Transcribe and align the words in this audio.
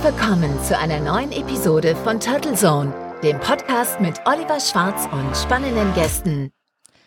Herzlich 0.00 0.18
willkommen 0.18 0.64
zu 0.64 0.78
einer 0.78 0.98
neuen 0.98 1.30
Episode 1.30 1.94
von 1.94 2.20
Turtle 2.20 2.54
Zone, 2.54 2.94
dem 3.22 3.38
Podcast 3.38 4.00
mit 4.00 4.18
Oliver 4.24 4.58
Schwarz 4.58 5.06
und 5.12 5.36
spannenden 5.36 5.92
Gästen. 5.92 6.52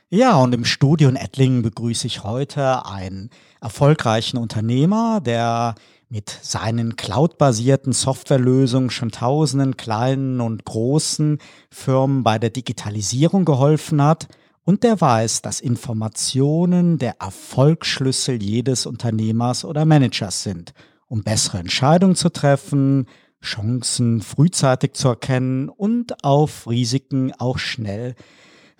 Ja, 0.09 0.35
und 0.35 0.53
im 0.53 0.63
Studio 0.63 1.09
in 1.09 1.15
Ettlingen 1.15 1.63
begrüße 1.63 2.05
ich 2.05 2.23
heute 2.23 2.85
einen 2.85 3.31
erfolgreichen 3.61 4.37
Unternehmer, 4.37 5.21
der 5.21 5.73
mit 6.09 6.29
seinen 6.29 6.95
cloudbasierten 6.95 7.93
Softwarelösungen 7.93 8.91
schon 8.91 9.09
tausenden 9.09 9.75
kleinen 9.75 10.39
und 10.39 10.63
großen 10.63 11.39
Firmen 11.71 12.23
bei 12.23 12.37
der 12.37 12.51
Digitalisierung 12.51 13.43
geholfen 13.43 14.03
hat 14.03 14.27
und 14.65 14.83
der 14.83 15.01
weiß, 15.01 15.41
dass 15.41 15.61
Informationen 15.61 16.99
der 16.99 17.19
Erfolgsschlüssel 17.19 18.43
jedes 18.43 18.85
Unternehmers 18.85 19.65
oder 19.65 19.83
Managers 19.83 20.43
sind, 20.43 20.73
um 21.07 21.23
bessere 21.23 21.59
Entscheidungen 21.59 22.15
zu 22.15 22.29
treffen, 22.29 23.07
Chancen 23.41 24.21
frühzeitig 24.21 24.93
zu 24.93 25.09
erkennen 25.09 25.69
und 25.69 26.23
auf 26.23 26.67
Risiken 26.67 27.33
auch 27.37 27.57
schnell 27.57 28.15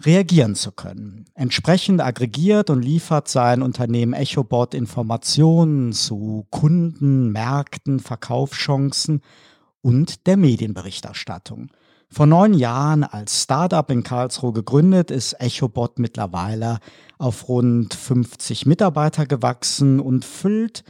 reagieren 0.06 0.56
zu 0.56 0.72
können. 0.72 1.26
Entsprechend 1.36 2.02
aggregiert 2.02 2.70
und 2.70 2.82
liefert 2.82 3.28
sein 3.28 3.62
Unternehmen 3.62 4.14
EchoBot 4.14 4.74
Informationen 4.74 5.94
zu 5.94 6.48
Kunden, 6.50 7.32
Märkten, 7.32 8.00
Verkaufschancen 8.00 9.22
und 9.82 10.26
der 10.28 10.38
Medienberichterstattung. 10.38 11.70
Vor 12.10 12.26
neun 12.28 12.54
Jahren 12.54 13.04
als 13.04 13.44
Startup 13.44 13.90
in 13.90 14.04
Karlsruhe 14.04 14.54
gegründet, 14.54 15.10
ist 15.10 15.34
EchoBot 15.40 15.98
mittlerweile 16.00 16.80
auf 17.18 17.50
rund 17.50 17.94
50 17.94 18.66
Mitarbeiter 18.66 19.26
gewachsen 19.26 20.00
und 20.00 20.24
füllt 20.24 20.84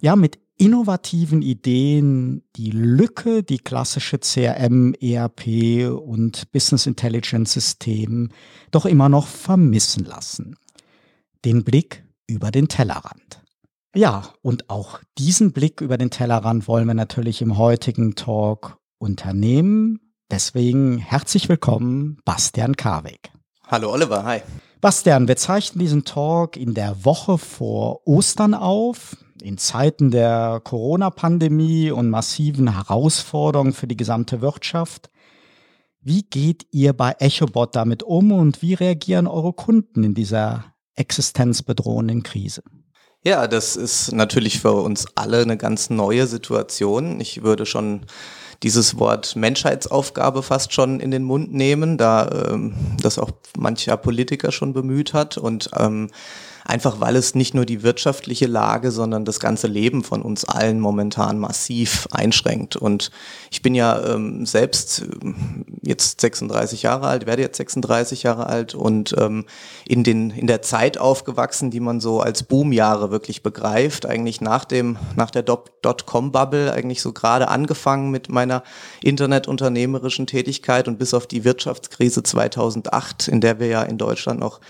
ja 0.00 0.14
mit 0.14 0.38
innovativen 0.56 1.42
Ideen 1.42 2.42
die 2.56 2.70
Lücke, 2.70 3.42
die 3.42 3.58
klassische 3.58 4.18
CRM, 4.18 4.94
ERP 4.94 5.90
und 5.90 6.50
Business 6.52 6.86
Intelligence 6.86 7.52
Systeme 7.52 8.28
doch 8.70 8.86
immer 8.86 9.08
noch 9.08 9.26
vermissen 9.26 10.04
lassen. 10.04 10.56
Den 11.44 11.64
Blick 11.64 12.04
über 12.26 12.50
den 12.50 12.68
Tellerrand. 12.68 13.42
Ja, 13.94 14.24
und 14.42 14.70
auch 14.70 15.00
diesen 15.18 15.52
Blick 15.52 15.80
über 15.80 15.98
den 15.98 16.10
Tellerrand 16.10 16.66
wollen 16.66 16.86
wir 16.86 16.94
natürlich 16.94 17.42
im 17.42 17.58
heutigen 17.58 18.14
Talk 18.16 18.78
unternehmen. 18.98 20.00
Deswegen 20.30 20.98
herzlich 20.98 21.48
willkommen, 21.48 22.18
Bastian 22.24 22.76
Karweg. 22.76 23.30
Hallo 23.68 23.92
Oliver, 23.92 24.24
hi. 24.24 24.40
Bastian, 24.80 25.28
wir 25.28 25.36
zeichnen 25.36 25.78
diesen 25.78 26.04
Talk 26.04 26.56
in 26.56 26.74
der 26.74 27.04
Woche 27.04 27.38
vor 27.38 28.06
Ostern 28.06 28.54
auf, 28.54 29.16
in 29.42 29.58
Zeiten 29.58 30.10
der 30.10 30.60
Corona-Pandemie 30.62 31.90
und 31.90 32.10
massiven 32.10 32.74
Herausforderungen 32.74 33.72
für 33.72 33.86
die 33.86 33.96
gesamte 33.96 34.40
Wirtschaft. 34.40 35.10
Wie 36.00 36.22
geht 36.22 36.66
ihr 36.70 36.92
bei 36.92 37.14
EchoBot 37.18 37.74
damit 37.74 38.02
um 38.02 38.32
und 38.32 38.62
wie 38.62 38.74
reagieren 38.74 39.26
eure 39.26 39.52
Kunden 39.52 40.04
in 40.04 40.14
dieser 40.14 40.74
existenzbedrohenden 40.96 42.22
Krise? 42.22 42.62
Ja, 43.22 43.46
das 43.46 43.74
ist 43.74 44.12
natürlich 44.12 44.60
für 44.60 44.72
uns 44.72 45.06
alle 45.14 45.40
eine 45.40 45.56
ganz 45.56 45.88
neue 45.88 46.26
Situation. 46.26 47.20
Ich 47.20 47.42
würde 47.42 47.64
schon 47.64 48.02
dieses 48.62 48.98
Wort 48.98 49.34
Menschheitsaufgabe 49.34 50.42
fast 50.42 50.74
schon 50.74 51.00
in 51.00 51.10
den 51.10 51.22
Mund 51.22 51.52
nehmen, 51.52 51.96
da 51.96 52.50
ähm, 52.50 52.74
das 53.02 53.18
auch 53.18 53.30
mancher 53.56 53.96
Politiker 53.96 54.52
schon 54.52 54.74
bemüht 54.74 55.14
hat 55.14 55.38
und 55.38 55.70
ähm, 55.78 56.10
einfach 56.64 57.00
weil 57.00 57.16
es 57.16 57.34
nicht 57.34 57.54
nur 57.54 57.66
die 57.66 57.82
wirtschaftliche 57.82 58.46
Lage, 58.46 58.90
sondern 58.90 59.24
das 59.24 59.38
ganze 59.38 59.66
Leben 59.66 60.02
von 60.02 60.22
uns 60.22 60.44
allen 60.44 60.80
momentan 60.80 61.38
massiv 61.38 62.08
einschränkt. 62.10 62.76
Und 62.76 63.10
ich 63.50 63.62
bin 63.62 63.74
ja 63.74 64.02
ähm, 64.14 64.46
selbst 64.46 65.02
ähm, 65.22 65.66
jetzt 65.82 66.20
36 66.22 66.82
Jahre 66.82 67.06
alt, 67.06 67.26
werde 67.26 67.42
jetzt 67.42 67.58
36 67.58 68.22
Jahre 68.22 68.46
alt 68.46 68.74
und 68.74 69.14
ähm, 69.18 69.44
in, 69.86 70.04
den, 70.04 70.30
in 70.30 70.46
der 70.46 70.62
Zeit 70.62 70.96
aufgewachsen, 70.96 71.70
die 71.70 71.80
man 71.80 72.00
so 72.00 72.20
als 72.20 72.42
Boomjahre 72.42 73.10
wirklich 73.10 73.42
begreift, 73.42 74.06
eigentlich 74.06 74.40
nach, 74.40 74.64
dem, 74.64 74.96
nach 75.16 75.30
der 75.30 75.42
Dotcom-Bubble, 75.42 76.72
eigentlich 76.72 77.02
so 77.02 77.12
gerade 77.12 77.48
angefangen 77.48 78.10
mit 78.10 78.30
meiner 78.30 78.62
internetunternehmerischen 79.02 80.26
Tätigkeit 80.26 80.88
und 80.88 80.98
bis 80.98 81.12
auf 81.12 81.26
die 81.26 81.44
Wirtschaftskrise 81.44 82.22
2008, 82.22 83.28
in 83.28 83.40
der 83.42 83.60
wir 83.60 83.66
ja 83.66 83.82
in 83.82 83.98
Deutschland 83.98 84.40
noch 84.40 84.60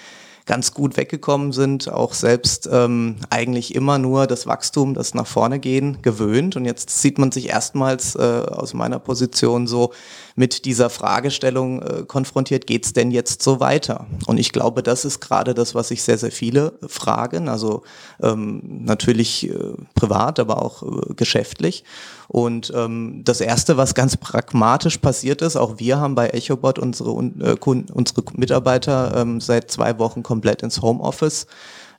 ganz 0.47 0.75
gut 0.75 0.97
weggekommen 0.99 1.53
sind, 1.53 1.91
auch 1.91 2.12
selbst 2.12 2.69
ähm, 2.71 3.16
eigentlich 3.31 3.75
immer 3.75 3.99
nur 3.99 4.27
das 4.27 4.47
Wachstum, 4.47 4.93
das 4.93 5.15
nach 5.15 5.27
vorne 5.27 5.59
gehen, 5.59 5.99
gewöhnt. 6.03 6.56
Und 6.56 6.66
jetzt 6.66 6.91
sieht 6.91 7.19
man 7.19 7.32
sich 7.32 7.49
erstmals 7.49 8.15
äh, 8.15 8.21
aus 8.21 8.75
meiner 8.75 8.99
Position 8.99 9.66
so 9.66 9.93
mit 10.37 10.66
dieser 10.66 10.91
Fragestellung 10.91 11.81
äh, 11.81 12.03
konfrontiert, 12.06 12.66
geht's 12.66 12.93
denn 12.93 13.10
jetzt 13.10 13.43
so 13.43 13.60
weiter? 13.60 14.06
Und 14.27 14.38
ich 14.38 14.53
glaube, 14.53 14.82
das 14.82 15.05
ist 15.05 15.21
gerade 15.21 15.55
das, 15.55 15.75
was 15.75 15.88
sich 15.88 16.03
sehr, 16.03 16.19
sehr 16.19 16.32
viele 16.32 16.75
fragen, 16.87 17.49
also 17.49 17.82
ähm, 18.22 18.61
natürlich 18.84 19.49
äh, 19.49 19.55
privat, 19.94 20.38
aber 20.41 20.61
auch 20.61 20.82
äh, 20.82 21.15
geschäftlich. 21.15 21.84
Und 22.28 22.72
ähm, 22.75 23.22
das 23.25 23.41
Erste, 23.41 23.76
was 23.76 23.94
ganz 23.94 24.16
pragmatisch 24.16 24.99
passiert 24.99 25.43
ist, 25.43 25.56
auch 25.56 25.78
wir 25.78 25.99
haben 25.99 26.15
bei 26.15 26.31
EchoBot 26.31 26.78
unsere, 26.78 27.11
äh, 27.11 27.56
unsere 27.62 28.22
Mitarbeiter 28.32 29.15
ähm, 29.16 29.41
seit 29.41 29.71
zwei 29.71 29.99
Wochen 29.99 30.22
komplett 30.34 30.62
ins 30.62 30.83
Homeoffice 30.83 31.47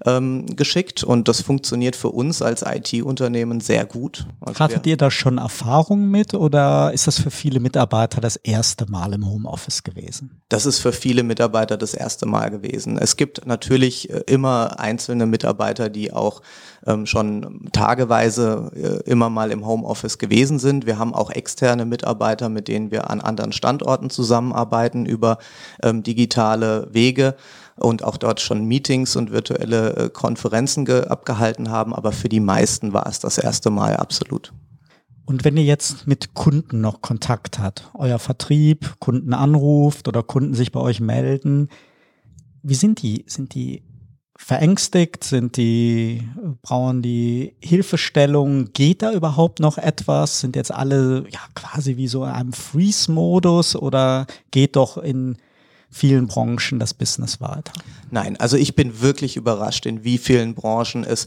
ähm, 0.05 0.45
geschickt 0.57 1.03
und 1.03 1.27
das 1.27 1.41
funktioniert 1.41 1.95
für 1.95 2.09
uns 2.09 2.41
als 2.41 2.63
IT-Unternehmen 2.63 3.61
sehr 3.61 3.85
gut. 3.85 4.27
Also 4.41 4.59
Hattet 4.59 4.85
ihr 4.87 4.97
da 4.97 5.09
schon 5.09 5.37
Erfahrung 5.37 6.09
mit 6.09 6.33
oder 6.33 6.91
ist 6.93 7.07
das 7.07 7.17
für 7.19 7.31
viele 7.31 7.59
Mitarbeiter 7.59 8.19
das 8.19 8.35
erste 8.35 8.89
Mal 8.91 9.13
im 9.13 9.25
Homeoffice 9.25 9.83
gewesen? 9.83 10.41
Das 10.49 10.65
ist 10.65 10.79
für 10.79 10.91
viele 10.91 11.23
Mitarbeiter 11.23 11.77
das 11.77 11.93
erste 11.93 12.25
Mal 12.25 12.49
gewesen. 12.49 12.97
Es 12.97 13.15
gibt 13.15 13.45
natürlich 13.45 14.09
äh, 14.09 14.23
immer 14.27 14.79
einzelne 14.79 15.25
Mitarbeiter, 15.25 15.89
die 15.89 16.11
auch 16.11 16.41
ähm, 16.85 17.05
schon 17.05 17.69
tageweise 17.71 18.71
äh, 18.75 19.09
immer 19.09 19.29
mal 19.29 19.51
im 19.51 19.65
Homeoffice 19.65 20.17
gewesen 20.17 20.59
sind. 20.59 20.85
Wir 20.85 20.99
haben 20.99 21.13
auch 21.13 21.31
externe 21.31 21.85
Mitarbeiter, 21.85 22.49
mit 22.49 22.67
denen 22.67 22.91
wir 22.91 23.09
an 23.09 23.21
anderen 23.21 23.53
Standorten 23.53 24.09
zusammenarbeiten 24.09 25.05
über 25.05 25.37
ähm, 25.81 26.03
digitale 26.03 26.87
Wege 26.91 27.35
und 27.79 28.03
auch 28.03 28.17
dort 28.17 28.39
schon 28.41 28.65
Meetings 28.65 29.15
und 29.15 29.31
virtuelle 29.31 29.95
äh, 29.95 30.09
Konferenzen 30.09 30.89
abgehalten 30.89 31.69
haben, 31.69 31.93
aber 31.93 32.11
für 32.11 32.29
die 32.29 32.39
meisten 32.39 32.93
war 32.93 33.07
es 33.07 33.19
das 33.19 33.37
erste 33.37 33.69
Mal 33.69 33.97
absolut. 33.97 34.53
Und 35.25 35.43
wenn 35.43 35.57
ihr 35.57 35.63
jetzt 35.63 36.05
mit 36.07 36.35
Kunden 36.35 36.81
noch 36.81 37.01
Kontakt 37.01 37.57
hat, 37.59 37.89
euer 37.95 38.19
Vertrieb, 38.19 38.95
Kunden 38.99 39.33
anruft 39.33 40.07
oder 40.07 40.21
Kunden 40.21 40.53
sich 40.53 40.71
bei 40.71 40.79
euch 40.79 40.99
melden, 40.99 41.69
wie 42.61 42.75
sind 42.75 43.01
die? 43.01 43.25
Sind 43.27 43.55
die 43.55 43.83
verängstigt? 44.37 45.23
Sind 45.23 45.57
die, 45.57 46.27
brauchen 46.61 47.01
die 47.01 47.55
Hilfestellung? 47.59 48.71
Geht 48.73 49.01
da 49.01 49.13
überhaupt 49.13 49.59
noch 49.59 49.77
etwas? 49.79 50.41
Sind 50.41 50.55
jetzt 50.55 50.71
alle 50.71 51.25
ja 51.31 51.39
quasi 51.55 51.97
wie 51.97 52.07
so 52.07 52.23
in 52.23 52.29
einem 52.29 52.53
Freeze-Modus 52.53 53.75
oder 53.75 54.27
geht 54.51 54.75
doch 54.75 54.97
in 54.97 55.37
vielen 55.95 56.27
Branchen 56.27 56.77
das 56.77 56.93
Business 56.93 57.39
weiter? 57.39 57.71
Nein, 58.11 58.35
also 58.37 58.57
ich 58.57 58.75
bin 58.75 58.99
wirklich 58.99 59.37
überrascht, 59.37 59.85
in 59.85 60.03
wie 60.03 60.17
vielen 60.17 60.53
Branchen 60.53 61.05
es 61.05 61.25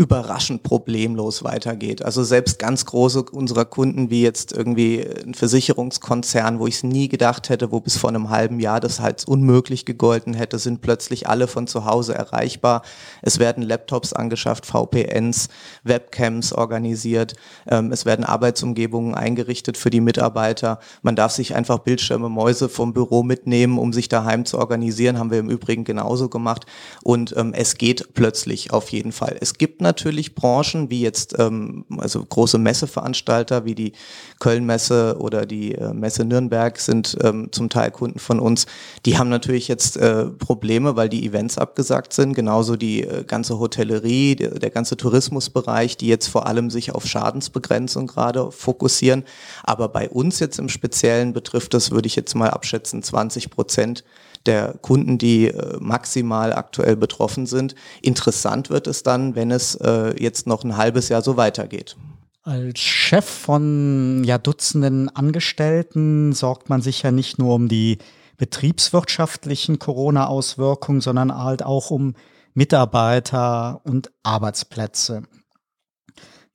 überraschend 0.00 0.62
problemlos 0.62 1.44
weitergeht. 1.44 2.02
Also 2.02 2.24
selbst 2.24 2.58
ganz 2.58 2.86
große 2.86 3.24
unserer 3.32 3.66
Kunden, 3.66 4.08
wie 4.08 4.22
jetzt 4.22 4.50
irgendwie 4.50 5.06
ein 5.06 5.34
Versicherungskonzern, 5.34 6.58
wo 6.58 6.66
ich 6.66 6.76
es 6.76 6.82
nie 6.84 7.08
gedacht 7.08 7.50
hätte, 7.50 7.70
wo 7.70 7.80
bis 7.80 7.98
vor 7.98 8.08
einem 8.08 8.30
halben 8.30 8.60
Jahr 8.60 8.80
das 8.80 9.00
halt 9.00 9.28
unmöglich 9.28 9.84
gegolten 9.84 10.32
hätte, 10.32 10.58
sind 10.58 10.80
plötzlich 10.80 11.28
alle 11.28 11.46
von 11.46 11.66
zu 11.66 11.84
Hause 11.84 12.14
erreichbar. 12.14 12.80
Es 13.20 13.38
werden 13.40 13.62
Laptops 13.62 14.14
angeschafft, 14.14 14.64
VPNs, 14.64 15.50
Webcams 15.84 16.54
organisiert, 16.54 17.34
ähm, 17.68 17.92
es 17.92 18.06
werden 18.06 18.24
Arbeitsumgebungen 18.24 19.14
eingerichtet 19.14 19.76
für 19.76 19.90
die 19.90 20.00
Mitarbeiter. 20.00 20.78
Man 21.02 21.14
darf 21.14 21.32
sich 21.32 21.54
einfach 21.54 21.80
Bildschirme, 21.80 22.30
Mäuse 22.30 22.70
vom 22.70 22.94
Büro 22.94 23.22
mitnehmen, 23.22 23.76
um 23.76 23.92
sich 23.92 24.08
daheim 24.08 24.46
zu 24.46 24.56
organisieren, 24.58 25.18
haben 25.18 25.30
wir 25.30 25.40
im 25.40 25.50
Übrigen 25.50 25.84
genauso 25.84 26.30
gemacht. 26.30 26.64
Und 27.02 27.34
ähm, 27.36 27.52
es 27.52 27.74
geht 27.74 28.14
plötzlich 28.14 28.72
auf 28.72 28.88
jeden 28.88 29.12
Fall. 29.12 29.36
Es 29.38 29.58
gibt 29.58 29.82
natürlich 29.90 30.36
Branchen, 30.36 30.88
wie 30.88 31.00
jetzt 31.00 31.34
ähm, 31.38 31.84
also 31.98 32.24
große 32.24 32.58
Messeveranstalter 32.58 33.64
wie 33.64 33.74
die 33.74 33.92
Köln-Messe 34.38 35.16
oder 35.18 35.46
die 35.46 35.74
äh, 35.74 35.92
Messe 35.92 36.24
Nürnberg 36.24 36.78
sind 36.78 37.16
ähm, 37.24 37.48
zum 37.50 37.68
Teil 37.70 37.90
Kunden 37.90 38.20
von 38.20 38.38
uns. 38.38 38.66
Die 39.04 39.18
haben 39.18 39.28
natürlich 39.28 39.66
jetzt 39.66 39.96
äh, 39.96 40.26
Probleme, 40.26 40.94
weil 40.94 41.08
die 41.08 41.26
Events 41.26 41.58
abgesagt 41.58 42.12
sind. 42.12 42.34
Genauso 42.34 42.76
die 42.76 43.02
äh, 43.02 43.24
ganze 43.24 43.58
Hotellerie, 43.58 44.36
der, 44.36 44.50
der 44.60 44.70
ganze 44.70 44.96
Tourismusbereich, 44.96 45.96
die 45.96 46.06
jetzt 46.06 46.28
vor 46.28 46.46
allem 46.46 46.70
sich 46.70 46.94
auf 46.94 47.04
Schadensbegrenzung 47.04 48.06
gerade 48.06 48.52
fokussieren. 48.52 49.24
Aber 49.64 49.88
bei 49.88 50.08
uns 50.08 50.38
jetzt 50.38 50.60
im 50.60 50.68
Speziellen 50.68 51.32
betrifft 51.32 51.74
das, 51.74 51.90
würde 51.90 52.06
ich 52.06 52.14
jetzt 52.14 52.34
mal 52.36 52.50
abschätzen, 52.50 53.02
20 53.02 53.50
Prozent 53.50 54.04
der 54.46 54.74
Kunden, 54.80 55.18
die 55.18 55.48
äh, 55.48 55.76
maximal 55.80 56.52
aktuell 56.52 56.96
betroffen 56.96 57.46
sind. 57.46 57.74
Interessant 58.02 58.70
wird 58.70 58.86
es 58.86 59.02
dann, 59.02 59.34
wenn 59.34 59.50
es 59.50 59.74
äh, 59.76 60.14
jetzt 60.22 60.46
noch 60.46 60.64
ein 60.64 60.76
halbes 60.76 61.08
Jahr 61.08 61.22
so 61.22 61.36
weitergeht. 61.36 61.96
Als 62.42 62.80
Chef 62.80 63.26
von 63.26 64.24
ja, 64.24 64.38
Dutzenden 64.38 65.14
Angestellten 65.14 66.32
sorgt 66.32 66.70
man 66.70 66.80
sich 66.80 67.02
ja 67.02 67.10
nicht 67.10 67.38
nur 67.38 67.54
um 67.54 67.68
die 67.68 67.98
betriebswirtschaftlichen 68.38 69.78
Corona-Auswirkungen, 69.78 71.02
sondern 71.02 71.36
halt 71.36 71.62
auch 71.62 71.90
um 71.90 72.14
Mitarbeiter 72.54 73.82
und 73.84 74.10
Arbeitsplätze. 74.22 75.24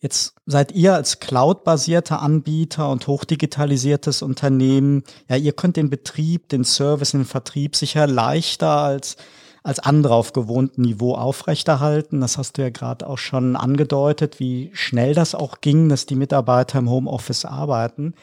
Jetzt 0.05 0.35
seid 0.45 0.71
ihr 0.73 0.93
als 0.93 1.19
cloud-basierter 1.19 2.21
Anbieter 2.21 2.91
und 2.91 3.07
hochdigitalisiertes 3.07 4.21
Unternehmen, 4.21 5.03
ja, 5.27 5.35
ihr 5.35 5.51
könnt 5.51 5.77
den 5.77 5.89
Betrieb, 5.89 6.47
den 6.49 6.63
Service, 6.63 7.13
den 7.13 7.25
Vertrieb 7.25 7.75
sicher 7.75 8.05
leichter 8.05 8.69
als 8.69 9.17
als 9.63 9.79
andere 9.79 10.13
auf 10.13 10.31
gewohntem 10.31 10.83
Niveau 10.83 11.15
aufrechterhalten. 11.15 12.21
Das 12.21 12.37
hast 12.37 12.55
du 12.55 12.61
ja 12.61 12.69
gerade 12.69 13.07
auch 13.07 13.17
schon 13.17 13.55
angedeutet, 13.55 14.39
wie 14.39 14.69
schnell 14.73 15.15
das 15.15 15.33
auch 15.33 15.59
ging, 15.59 15.89
dass 15.89 16.05
die 16.05 16.13
Mitarbeiter 16.13 16.77
im 16.77 16.87
Homeoffice 16.87 17.45
arbeiten. 17.45 18.13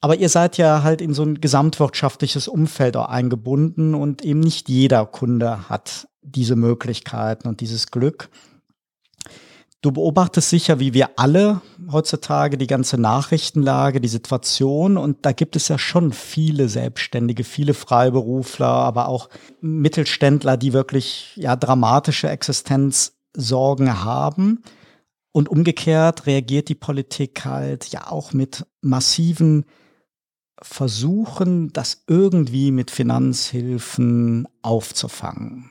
Aber 0.00 0.16
ihr 0.16 0.28
seid 0.28 0.56
ja 0.56 0.82
halt 0.82 1.00
in 1.00 1.14
so 1.14 1.22
ein 1.22 1.40
gesamtwirtschaftliches 1.40 2.48
Umfeld 2.48 2.96
auch 2.96 3.08
eingebunden 3.08 3.94
und 3.94 4.24
eben 4.24 4.40
nicht 4.40 4.68
jeder 4.68 5.06
Kunde 5.06 5.68
hat 5.68 6.08
diese 6.22 6.56
Möglichkeiten 6.56 7.46
und 7.46 7.60
dieses 7.60 7.92
Glück. 7.92 8.30
Du 9.80 9.92
beobachtest 9.92 10.50
sicher, 10.50 10.80
wie 10.80 10.92
wir 10.92 11.10
alle 11.20 11.60
heutzutage 11.88 12.58
die 12.58 12.66
ganze 12.66 12.98
Nachrichtenlage, 12.98 14.00
die 14.00 14.08
Situation 14.08 14.96
und 14.96 15.24
da 15.24 15.30
gibt 15.30 15.54
es 15.54 15.68
ja 15.68 15.78
schon 15.78 16.12
viele 16.12 16.68
Selbstständige, 16.68 17.44
viele 17.44 17.74
Freiberufler, 17.74 18.66
aber 18.66 19.06
auch 19.06 19.28
Mittelständler, 19.60 20.56
die 20.56 20.72
wirklich 20.72 21.32
ja 21.36 21.54
dramatische 21.54 22.28
Existenzsorgen 22.28 24.02
haben. 24.02 24.64
Und 25.30 25.48
umgekehrt 25.48 26.26
reagiert 26.26 26.68
die 26.68 26.74
Politik 26.74 27.44
halt 27.44 27.86
ja 27.88 28.10
auch 28.10 28.32
mit 28.32 28.66
massiven 28.80 29.64
Versuchen, 30.60 31.72
das 31.72 32.02
irgendwie 32.08 32.72
mit 32.72 32.90
Finanzhilfen 32.90 34.48
aufzufangen. 34.60 35.70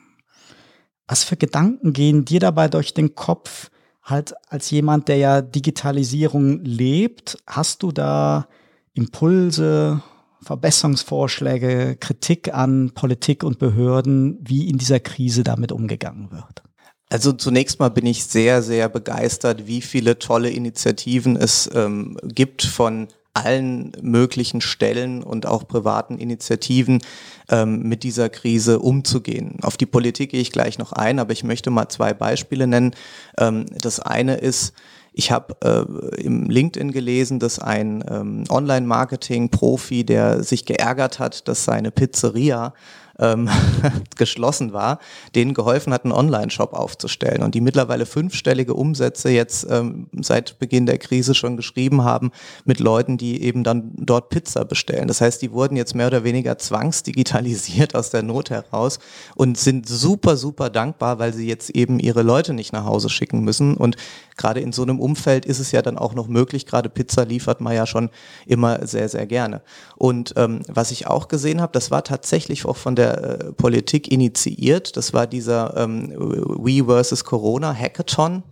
Was 1.08 1.26
für 1.26 1.36
Gedanken 1.36 1.92
gehen 1.92 2.24
dir 2.24 2.40
dabei 2.40 2.70
durch 2.70 2.94
den 2.94 3.14
Kopf? 3.14 3.70
Halt 4.08 4.34
als 4.50 4.72
jemand, 4.72 5.08
der 5.10 5.18
ja 5.18 5.42
Digitalisierung 5.42 6.64
lebt, 6.64 7.38
hast 7.46 7.84
du 7.84 7.92
da 7.92 8.48
Impulse, 8.94 10.02
Verbesserungsvorschläge, 10.42 11.98
Kritik 12.00 12.54
an 12.54 12.92
Politik 12.96 13.44
und 13.44 13.60
Behörden, 13.60 14.40
wie 14.42 14.70
in 14.70 14.78
dieser 14.78 15.00
Krise 15.00 15.44
damit 15.44 15.72
umgegangen 15.72 16.32
wird? 16.32 16.64
Also 17.10 17.34
zunächst 17.34 17.80
mal 17.80 17.90
bin 17.90 18.06
ich 18.06 18.26
sehr, 18.26 18.62
sehr 18.62 18.90
begeistert, 18.90 19.68
wie 19.68 19.82
viele 19.82 20.20
tolle 20.20 20.50
Initiativen 20.50 21.36
es 21.36 21.70
ähm, 21.74 22.18
gibt 22.24 22.64
von 22.64 23.08
allen 23.34 23.92
möglichen 24.02 24.62
Stellen 24.62 25.22
und 25.24 25.46
auch 25.46 25.68
privaten 25.68 26.18
Initiativen 26.18 27.02
ähm, 27.50 27.84
mit 27.84 28.04
dieser 28.04 28.30
Krise 28.30 28.80
umzugehen. 28.80 29.58
Auf 29.62 29.78
die 29.78 29.86
Politik 29.86 30.32
gehe 30.32 30.42
ich 30.42 30.52
gleich 30.52 30.78
noch 30.78 30.94
ein, 30.94 31.20
aber 31.20 31.32
ich 31.34 31.44
möchte 31.44 31.70
mal 31.70 31.90
zwei 31.90 32.14
Beispiele 32.14 32.68
nennen. 32.68 32.96
Ähm, 33.38 33.66
das 33.82 34.00
eine 34.00 34.36
ist, 34.36 34.74
ich 35.14 35.32
habe 35.32 35.56
äh, 35.64 36.22
im 36.22 36.50
LinkedIn 36.50 36.92
gelesen, 36.92 37.40
dass 37.40 37.58
ein 37.58 38.04
ähm, 38.08 38.44
Online-Marketing-Profi, 38.50 40.04
der 40.04 40.44
sich 40.44 40.66
geärgert 40.66 41.20
hat, 41.20 41.48
dass 41.48 41.66
seine 41.66 41.90
Pizzeria 41.92 42.74
ähm, 43.20 43.50
geschlossen 44.18 44.74
war, 44.74 45.00
denen 45.36 45.54
geholfen 45.54 45.94
hat, 45.94 46.04
einen 46.04 46.14
Online-Shop 46.14 46.74
aufzustellen 46.74 47.44
und 47.44 47.56
die 47.56 47.62
mittlerweile 47.62 48.06
fünfstellige 48.06 48.74
Umsätze 48.74 49.30
jetzt 49.30 49.68
ähm, 49.70 50.08
seit 50.20 50.60
Beginn 50.60 50.86
der 50.86 50.98
Krise 50.98 51.36
schon 51.36 51.58
geschrieben 51.58 52.04
haben 52.04 52.32
mit 52.66 52.80
Leuten, 52.80 53.18
die 53.18 53.44
eben 53.44 53.64
dann 53.64 53.92
dort 53.96 54.30
Pizza 54.30 54.66
bestellen. 54.66 55.08
Das 55.08 55.22
heißt, 55.22 55.42
die 55.42 55.52
wurden 55.52 55.76
jetzt 55.76 55.96
mehr 55.96 56.08
oder 56.08 56.24
weniger 56.24 56.58
zwangsdigitalisiert 56.58 57.96
aus 57.96 58.10
der 58.10 58.24
Not 58.24 58.50
heraus 58.50 59.00
und 59.36 59.58
sind 59.58 59.88
super, 59.88 60.38
super 60.38 60.70
dankbar, 60.70 61.20
weil 61.20 61.34
sie 61.34 61.48
jetzt 61.48 61.70
eben 61.72 62.00
ihre 62.00 62.24
Leute 62.24 62.54
nicht 62.54 62.74
nach 62.74 62.86
Hause 62.86 63.10
schicken 63.10 63.42
müssen. 63.42 63.76
Und 63.76 63.96
gerade 64.38 64.60
in 64.60 64.72
so 64.72 64.84
einem 64.84 65.00
Umfeld 65.00 65.46
ist 65.46 65.60
es 65.60 65.72
ja 65.72 65.82
dann 65.82 65.98
auch 65.98 66.14
noch 66.14 66.28
möglich, 66.28 66.66
gerade 66.66 66.90
Pizza 66.90 67.26
liefert 67.26 67.62
man 67.62 67.74
ja 67.74 67.86
schon 67.86 68.10
immer 68.46 68.86
sehr, 68.86 69.10
sehr 69.10 69.26
gerne. 69.26 69.62
Und 69.96 70.34
ähm, 70.38 70.62
was 70.68 70.92
ich 70.92 71.08
auch 71.08 71.28
gesehen 71.28 71.62
habe, 71.62 71.72
das 71.74 71.92
war 71.92 72.04
tatsächlich 72.04 72.66
auch 72.66 72.78
von 72.78 72.96
der 72.96 73.07
der 73.08 73.40
äh, 73.40 73.54
Politik 73.54 74.12
initiiert. 74.12 74.98
Das 74.98 75.14
war 75.14 75.28
dieser 75.28 75.76
ähm, 75.78 76.14
We 76.18 76.86
versus 76.86 77.24
Corona 77.24 77.74
Hackathon, 77.74 78.44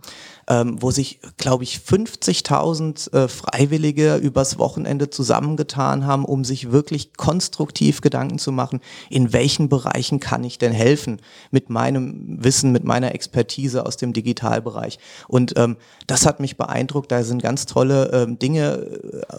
ähm, 0.48 0.80
wo 0.80 0.90
sich, 0.90 1.20
glaube 1.36 1.64
ich, 1.64 1.78
50.000 1.78 3.12
äh, 3.12 3.28
Freiwillige 3.28 4.16
übers 4.16 4.58
Wochenende 4.58 5.10
zusammengetan 5.10 6.06
haben, 6.06 6.24
um 6.24 6.44
sich 6.44 6.70
wirklich 6.70 7.14
konstruktiv 7.16 8.00
Gedanken 8.00 8.38
zu 8.38 8.52
machen, 8.52 8.80
in 9.10 9.32
welchen 9.32 9.68
Bereichen 9.68 10.20
kann 10.20 10.44
ich 10.44 10.58
denn 10.58 10.72
helfen 10.72 11.20
mit 11.50 11.68
meinem 11.68 12.44
Wissen, 12.44 12.70
mit 12.70 12.84
meiner 12.84 13.14
Expertise 13.14 13.84
aus 13.84 13.96
dem 13.96 14.12
Digitalbereich. 14.12 14.98
Und 15.26 15.54
ähm, 15.56 15.76
das 16.06 16.26
hat 16.26 16.38
mich 16.38 16.56
beeindruckt. 16.56 17.10
Da 17.10 17.24
sind 17.24 17.42
ganz 17.42 17.66
tolle 17.66 18.10
ähm, 18.12 18.38
Dinge 18.38 18.86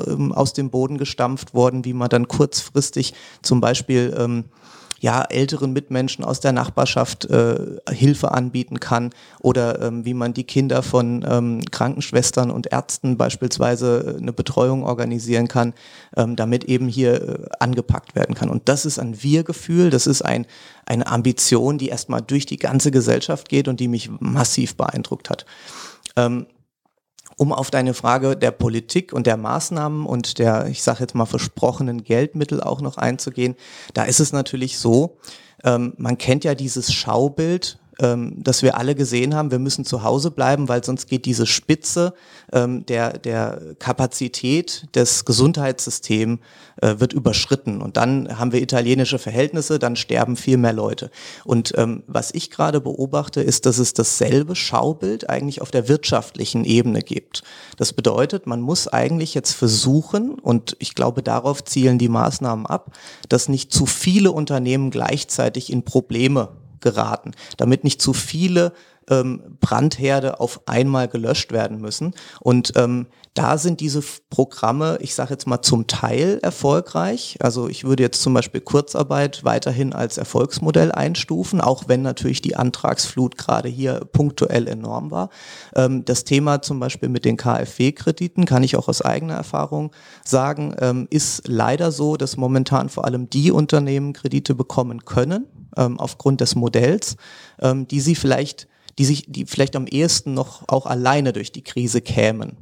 ähm, 0.05 0.33
aus 0.33 0.53
dem 0.53 0.69
Boden 0.69 0.97
gestampft 0.97 1.53
worden, 1.53 1.85
wie 1.85 1.93
man 1.93 2.09
dann 2.09 2.27
kurzfristig 2.27 3.13
zum 3.41 3.61
Beispiel 3.61 4.13
ähm, 4.17 4.45
ja, 4.99 5.23
älteren 5.23 5.73
Mitmenschen 5.73 6.23
aus 6.23 6.39
der 6.39 6.51
Nachbarschaft 6.51 7.25
äh, 7.25 7.57
Hilfe 7.89 8.31
anbieten 8.31 8.79
kann 8.79 9.11
oder 9.39 9.81
ähm, 9.81 10.05
wie 10.05 10.13
man 10.13 10.33
die 10.33 10.43
Kinder 10.43 10.81
von 10.83 11.25
ähm, 11.27 11.61
Krankenschwestern 11.69 12.51
und 12.51 12.71
Ärzten 12.71 13.17
beispielsweise 13.17 14.15
äh, 14.17 14.21
eine 14.21 14.33
Betreuung 14.33 14.83
organisieren 14.83 15.47
kann, 15.47 15.73
ähm, 16.15 16.35
damit 16.35 16.63
eben 16.63 16.87
hier 16.87 17.21
äh, 17.21 17.45
angepackt 17.59 18.15
werden 18.15 18.35
kann. 18.35 18.49
Und 18.49 18.69
das 18.69 18.85
ist 18.85 18.99
ein 18.99 19.21
Wir-Gefühl, 19.21 19.89
das 19.89 20.07
ist 20.07 20.23
ein, 20.23 20.45
eine 20.85 21.07
Ambition, 21.07 21.77
die 21.77 21.89
erstmal 21.89 22.21
durch 22.21 22.45
die 22.45 22.57
ganze 22.57 22.91
Gesellschaft 22.91 23.49
geht 23.49 23.67
und 23.67 23.79
die 23.79 23.87
mich 23.87 24.09
massiv 24.19 24.75
beeindruckt 24.75 25.29
hat. 25.29 25.45
Ähm, 26.15 26.47
um 27.37 27.53
auf 27.53 27.71
deine 27.71 27.93
Frage 27.93 28.35
der 28.35 28.51
Politik 28.51 29.13
und 29.13 29.27
der 29.27 29.37
Maßnahmen 29.37 30.05
und 30.05 30.39
der, 30.39 30.67
ich 30.67 30.83
sage 30.83 31.01
jetzt 31.01 31.15
mal, 31.15 31.25
versprochenen 31.25 32.03
Geldmittel 32.03 32.61
auch 32.61 32.81
noch 32.81 32.97
einzugehen, 32.97 33.55
da 33.93 34.03
ist 34.03 34.19
es 34.19 34.33
natürlich 34.33 34.79
so, 34.79 35.17
ähm, 35.63 35.93
man 35.97 36.17
kennt 36.17 36.43
ja 36.43 36.55
dieses 36.55 36.91
Schaubild 36.93 37.79
ähm, 37.99 38.35
das 38.37 38.61
wir 38.61 38.77
alle 38.77 38.95
gesehen 38.95 39.35
haben, 39.35 39.51
wir 39.51 39.59
müssen 39.59 39.85
zu 39.85 40.03
Hause 40.03 40.31
bleiben, 40.31 40.67
weil 40.69 40.83
sonst 40.83 41.07
geht 41.07 41.25
diese 41.25 41.45
Spitze 41.45 42.13
ähm, 42.53 42.85
der, 42.85 43.17
der 43.17 43.61
Kapazität 43.79 44.87
des 44.95 45.25
Gesundheitssystems 45.25 46.39
äh, 46.81 46.95
wird 46.99 47.13
überschritten. 47.13 47.81
Und 47.81 47.97
dann 47.97 48.37
haben 48.37 48.51
wir 48.51 48.61
italienische 48.61 49.19
Verhältnisse, 49.19 49.79
dann 49.79 49.95
sterben 49.95 50.35
viel 50.35 50.57
mehr 50.57 50.73
Leute. 50.73 51.09
Und 51.43 51.73
ähm, 51.77 52.03
was 52.07 52.33
ich 52.33 52.51
gerade 52.51 52.81
beobachte, 52.81 53.41
ist, 53.41 53.65
dass 53.65 53.77
es 53.79 53.93
dasselbe 53.93 54.55
Schaubild 54.55 55.29
eigentlich 55.29 55.61
auf 55.61 55.71
der 55.71 55.87
wirtschaftlichen 55.87 56.65
Ebene 56.65 57.01
gibt. 57.01 57.43
Das 57.77 57.93
bedeutet, 57.93 58.47
man 58.47 58.61
muss 58.61 58.87
eigentlich 58.87 59.33
jetzt 59.33 59.53
versuchen, 59.53 60.35
und 60.35 60.75
ich 60.79 60.95
glaube, 60.95 61.23
darauf 61.23 61.63
zielen 61.63 61.97
die 61.97 62.09
Maßnahmen 62.09 62.65
ab, 62.65 62.95
dass 63.29 63.49
nicht 63.49 63.71
zu 63.71 63.85
viele 63.85 64.31
Unternehmen 64.31 64.91
gleichzeitig 64.91 65.71
in 65.71 65.83
Probleme 65.83 66.49
geraten, 66.81 67.31
damit 67.57 67.83
nicht 67.83 68.01
zu 68.01 68.13
viele 68.13 68.73
ähm, 69.09 69.57
Brandherde 69.59 70.39
auf 70.39 70.61
einmal 70.67 71.07
gelöscht 71.07 71.51
werden 71.51 71.79
müssen. 71.79 72.13
Und 72.39 72.73
ähm, 72.75 73.07
da 73.33 73.59
sind 73.59 73.81
diese 73.81 74.01
Programme, 74.29 74.97
ich 75.01 75.13
sage 75.13 75.31
jetzt 75.31 75.45
mal 75.45 75.61
zum 75.61 75.85
Teil 75.85 76.39
erfolgreich. 76.41 77.37
Also 77.39 77.69
ich 77.69 77.83
würde 77.83 78.01
jetzt 78.01 78.21
zum 78.21 78.33
Beispiel 78.33 78.61
Kurzarbeit 78.61 79.43
weiterhin 79.43 79.93
als 79.93 80.17
Erfolgsmodell 80.17 80.91
einstufen, 80.91 81.61
auch 81.61 81.83
wenn 81.87 82.01
natürlich 82.01 82.41
die 82.41 82.55
Antragsflut 82.55 83.37
gerade 83.37 83.69
hier 83.69 84.01
punktuell 84.11 84.67
enorm 84.67 85.11
war. 85.11 85.29
Ähm, 85.75 86.03
das 86.03 86.23
Thema 86.23 86.61
zum 86.63 86.79
Beispiel 86.79 87.09
mit 87.09 87.25
den 87.25 87.37
KfW-Krediten 87.37 88.45
kann 88.45 88.63
ich 88.63 88.75
auch 88.75 88.87
aus 88.87 89.03
eigener 89.03 89.35
Erfahrung 89.35 89.91
sagen, 90.25 90.75
ähm, 90.79 91.07
ist 91.11 91.47
leider 91.47 91.91
so, 91.91 92.17
dass 92.17 92.37
momentan 92.37 92.89
vor 92.89 93.05
allem 93.05 93.29
die 93.29 93.51
Unternehmen 93.51 94.13
Kredite 94.13 94.55
bekommen 94.55 95.05
können, 95.05 95.45
ähm, 95.77 95.99
aufgrund 95.99 96.41
des 96.41 96.55
Modells, 96.55 97.17
ähm, 97.61 97.87
die 97.87 97.99
sie 97.99 98.15
vielleicht, 98.15 98.67
die 98.97 99.05
sich, 99.05 99.25
die 99.27 99.45
vielleicht 99.45 99.75
am 99.75 99.87
ehesten 99.87 100.33
noch 100.33 100.63
auch 100.67 100.85
alleine 100.85 101.33
durch 101.33 101.51
die 101.51 101.63
Krise 101.63 102.01
kämen. 102.01 102.57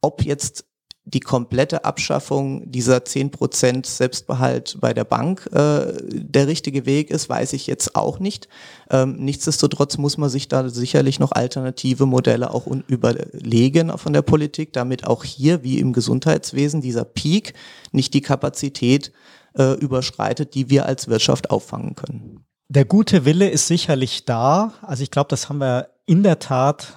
Ob 0.00 0.22
jetzt 0.24 0.64
die 1.08 1.20
komplette 1.20 1.84
Abschaffung 1.84 2.68
dieser 2.70 2.98
10% 2.98 3.86
Selbstbehalt 3.86 4.78
bei 4.80 4.92
der 4.92 5.04
Bank 5.04 5.48
äh, 5.52 5.92
der 6.02 6.48
richtige 6.48 6.84
Weg 6.84 7.10
ist, 7.10 7.28
weiß 7.28 7.52
ich 7.52 7.68
jetzt 7.68 7.94
auch 7.94 8.18
nicht. 8.18 8.48
Ähm, 8.90 9.14
nichtsdestotrotz 9.16 9.98
muss 9.98 10.18
man 10.18 10.28
sich 10.30 10.48
da 10.48 10.68
sicherlich 10.68 11.20
noch 11.20 11.30
alternative 11.30 12.06
Modelle 12.06 12.52
auch 12.52 12.66
überlegen 12.88 13.96
von 13.96 14.12
der 14.12 14.22
Politik, 14.22 14.72
damit 14.72 15.06
auch 15.06 15.22
hier 15.22 15.62
wie 15.62 15.78
im 15.78 15.92
Gesundheitswesen 15.92 16.80
dieser 16.80 17.04
Peak 17.04 17.54
nicht 17.92 18.12
die 18.12 18.20
Kapazität 18.20 19.12
äh, 19.56 19.74
überschreitet, 19.74 20.54
die 20.56 20.70
wir 20.70 20.86
als 20.86 21.06
Wirtschaft 21.06 21.50
auffangen 21.50 21.94
können. 21.94 22.45
Der 22.68 22.84
gute 22.84 23.24
Wille 23.24 23.48
ist 23.48 23.68
sicherlich 23.68 24.24
da. 24.24 24.72
Also 24.82 25.02
ich 25.02 25.10
glaube, 25.10 25.28
das 25.28 25.48
haben 25.48 25.58
wir 25.58 25.90
in 26.06 26.22
der 26.22 26.38
Tat 26.38 26.96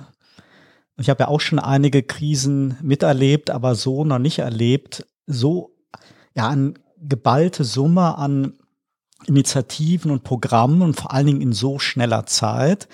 ich 1.00 1.10
habe 1.10 1.24
ja 1.24 1.28
auch 1.30 1.40
schon 1.40 1.60
einige 1.60 2.04
Krisen 2.04 2.78
miterlebt, 2.82 3.50
aber 3.50 3.76
so 3.76 4.04
noch 4.04 4.20
nicht 4.20 4.40
erlebt, 4.40 5.06
so 5.26 5.76
ja 6.36 6.50
eine 6.50 6.74
geballte 7.02 7.64
Summe 7.64 8.18
an 8.18 8.54
Initiativen 9.26 10.12
und 10.12 10.24
Programmen 10.24 10.82
und 10.82 10.96
vor 10.96 11.14
allen 11.14 11.28
Dingen 11.28 11.42
in 11.42 11.54
so 11.54 11.80
schneller 11.80 12.26
Zeit. 12.26 12.88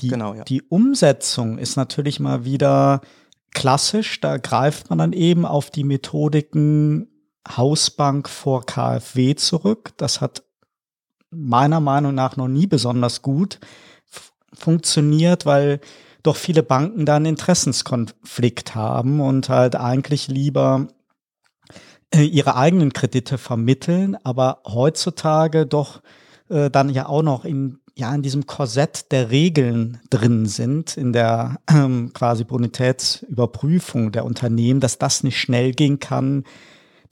Die, 0.00 0.08
genau, 0.08 0.34
ja. 0.34 0.44
die 0.44 0.62
Umsetzung 0.62 1.58
ist 1.58 1.76
natürlich 1.76 2.20
mal 2.20 2.44
wieder 2.44 3.02
klassisch. 3.52 4.20
Da 4.20 4.38
greift 4.38 4.88
man 4.88 4.98
dann 4.98 5.12
eben 5.12 5.44
auf 5.44 5.70
die 5.70 5.84
Methodiken 5.84 7.08
Hausbank 7.46 8.28
vor 8.28 8.64
KfW 8.64 9.34
zurück. 9.34 9.92
Das 9.98 10.20
hat 10.20 10.44
meiner 11.30 11.80
Meinung 11.80 12.14
nach 12.14 12.36
noch 12.36 12.48
nie 12.48 12.66
besonders 12.66 13.22
gut 13.22 13.60
funktioniert, 14.52 15.46
weil 15.46 15.80
doch 16.22 16.36
viele 16.36 16.62
Banken 16.62 17.06
da 17.06 17.16
einen 17.16 17.26
Interessenskonflikt 17.26 18.74
haben 18.74 19.20
und 19.20 19.48
halt 19.48 19.76
eigentlich 19.76 20.28
lieber 20.28 20.88
äh, 22.14 22.22
ihre 22.22 22.56
eigenen 22.56 22.92
Kredite 22.92 23.38
vermitteln, 23.38 24.16
aber 24.22 24.60
heutzutage 24.66 25.66
doch 25.66 26.02
äh, 26.48 26.70
dann 26.70 26.90
ja 26.90 27.06
auch 27.06 27.22
noch 27.22 27.44
in 27.44 27.78
ja 27.96 28.14
in 28.14 28.22
diesem 28.22 28.46
Korsett 28.46 29.12
der 29.12 29.30
Regeln 29.30 30.00
drin 30.10 30.46
sind, 30.46 30.96
in 30.96 31.12
der 31.12 31.60
ähm, 31.70 32.12
quasi 32.12 32.44
Bonitätsüberprüfung 32.44 34.12
der 34.12 34.24
Unternehmen, 34.24 34.80
dass 34.80 34.98
das 34.98 35.22
nicht 35.22 35.38
schnell 35.38 35.72
gehen 35.72 36.00
kann, 36.00 36.44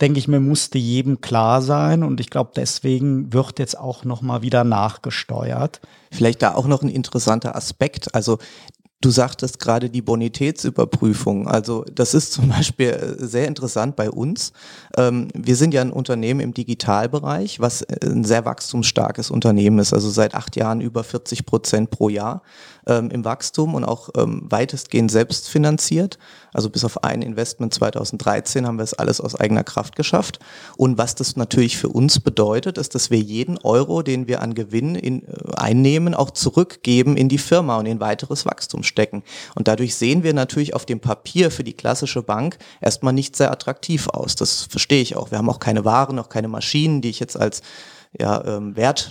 denke 0.00 0.18
ich 0.18 0.28
mir, 0.28 0.40
musste 0.40 0.78
jedem 0.78 1.20
klar 1.20 1.60
sein 1.62 2.02
und 2.02 2.20
ich 2.20 2.30
glaube, 2.30 2.52
deswegen 2.54 3.32
wird 3.32 3.58
jetzt 3.58 3.78
auch 3.78 4.04
noch 4.04 4.22
mal 4.22 4.42
wieder 4.42 4.64
nachgesteuert. 4.64 5.80
Vielleicht 6.12 6.42
da 6.42 6.54
auch 6.54 6.66
noch 6.66 6.82
ein 6.82 6.88
interessanter 6.88 7.56
Aspekt. 7.56 8.14
Also 8.14 8.38
Du 9.00 9.10
sagtest 9.10 9.60
gerade 9.60 9.90
die 9.90 10.02
Bonitätsüberprüfung. 10.02 11.46
Also 11.46 11.84
das 11.84 12.14
ist 12.14 12.32
zum 12.32 12.48
Beispiel 12.48 12.88
äh, 12.88 13.24
sehr 13.24 13.46
interessant 13.46 13.94
bei 13.94 14.10
uns. 14.10 14.52
Ähm, 14.96 15.28
wir 15.34 15.54
sind 15.54 15.72
ja 15.72 15.82
ein 15.82 15.92
Unternehmen 15.92 16.40
im 16.40 16.52
Digitalbereich, 16.52 17.60
was 17.60 17.82
äh, 17.82 17.98
ein 18.02 18.24
sehr 18.24 18.44
wachstumsstarkes 18.44 19.30
Unternehmen 19.30 19.78
ist. 19.78 19.92
Also 19.92 20.10
seit 20.10 20.34
acht 20.34 20.56
Jahren 20.56 20.80
über 20.80 21.04
40 21.04 21.46
Prozent 21.46 21.90
pro 21.90 22.08
Jahr 22.08 22.42
ähm, 22.88 23.10
im 23.10 23.24
Wachstum 23.24 23.74
und 23.74 23.84
auch 23.84 24.08
ähm, 24.16 24.42
weitestgehend 24.48 25.10
selbst 25.10 25.48
finanziert. 25.48 26.18
Also 26.52 26.70
bis 26.70 26.84
auf 26.84 27.04
ein 27.04 27.22
Investment 27.22 27.74
2013 27.74 28.66
haben 28.66 28.78
wir 28.78 28.82
es 28.82 28.94
alles 28.94 29.20
aus 29.20 29.34
eigener 29.34 29.62
Kraft 29.62 29.94
geschafft. 29.94 30.40
Und 30.76 30.98
was 30.98 31.14
das 31.14 31.36
natürlich 31.36 31.76
für 31.76 31.88
uns 31.88 32.18
bedeutet, 32.20 32.78
ist, 32.78 32.94
dass 32.94 33.10
wir 33.10 33.18
jeden 33.18 33.58
Euro, 33.58 34.02
den 34.02 34.26
wir 34.26 34.42
an 34.42 34.54
Gewinn 34.54 34.94
in, 34.94 35.24
äh, 35.24 35.54
einnehmen, 35.56 36.14
auch 36.14 36.30
zurückgeben 36.30 37.16
in 37.16 37.28
die 37.28 37.38
Firma 37.38 37.76
und 37.78 37.86
in 37.86 38.00
weiteres 38.00 38.46
Wachstum 38.46 38.82
stecken. 38.82 39.22
Und 39.54 39.68
dadurch 39.68 39.94
sehen 39.94 40.22
wir 40.22 40.34
natürlich 40.34 40.74
auf 40.74 40.86
dem 40.86 41.00
Papier 41.00 41.50
für 41.50 41.64
die 41.64 41.74
klassische 41.74 42.22
Bank 42.22 42.58
erstmal 42.80 43.12
nicht 43.12 43.36
sehr 43.36 43.52
attraktiv 43.52 44.08
aus. 44.08 44.34
Das 44.34 44.62
verstehe 44.62 45.02
ich 45.02 45.16
auch. 45.16 45.30
Wir 45.30 45.38
haben 45.38 45.50
auch 45.50 45.60
keine 45.60 45.84
Waren, 45.84 46.18
auch 46.18 46.30
keine 46.30 46.48
Maschinen, 46.48 47.02
die 47.02 47.10
ich 47.10 47.20
jetzt 47.20 47.38
als 47.38 47.62
ja, 48.18 48.42
ähm, 48.44 48.74
Wert 48.74 49.10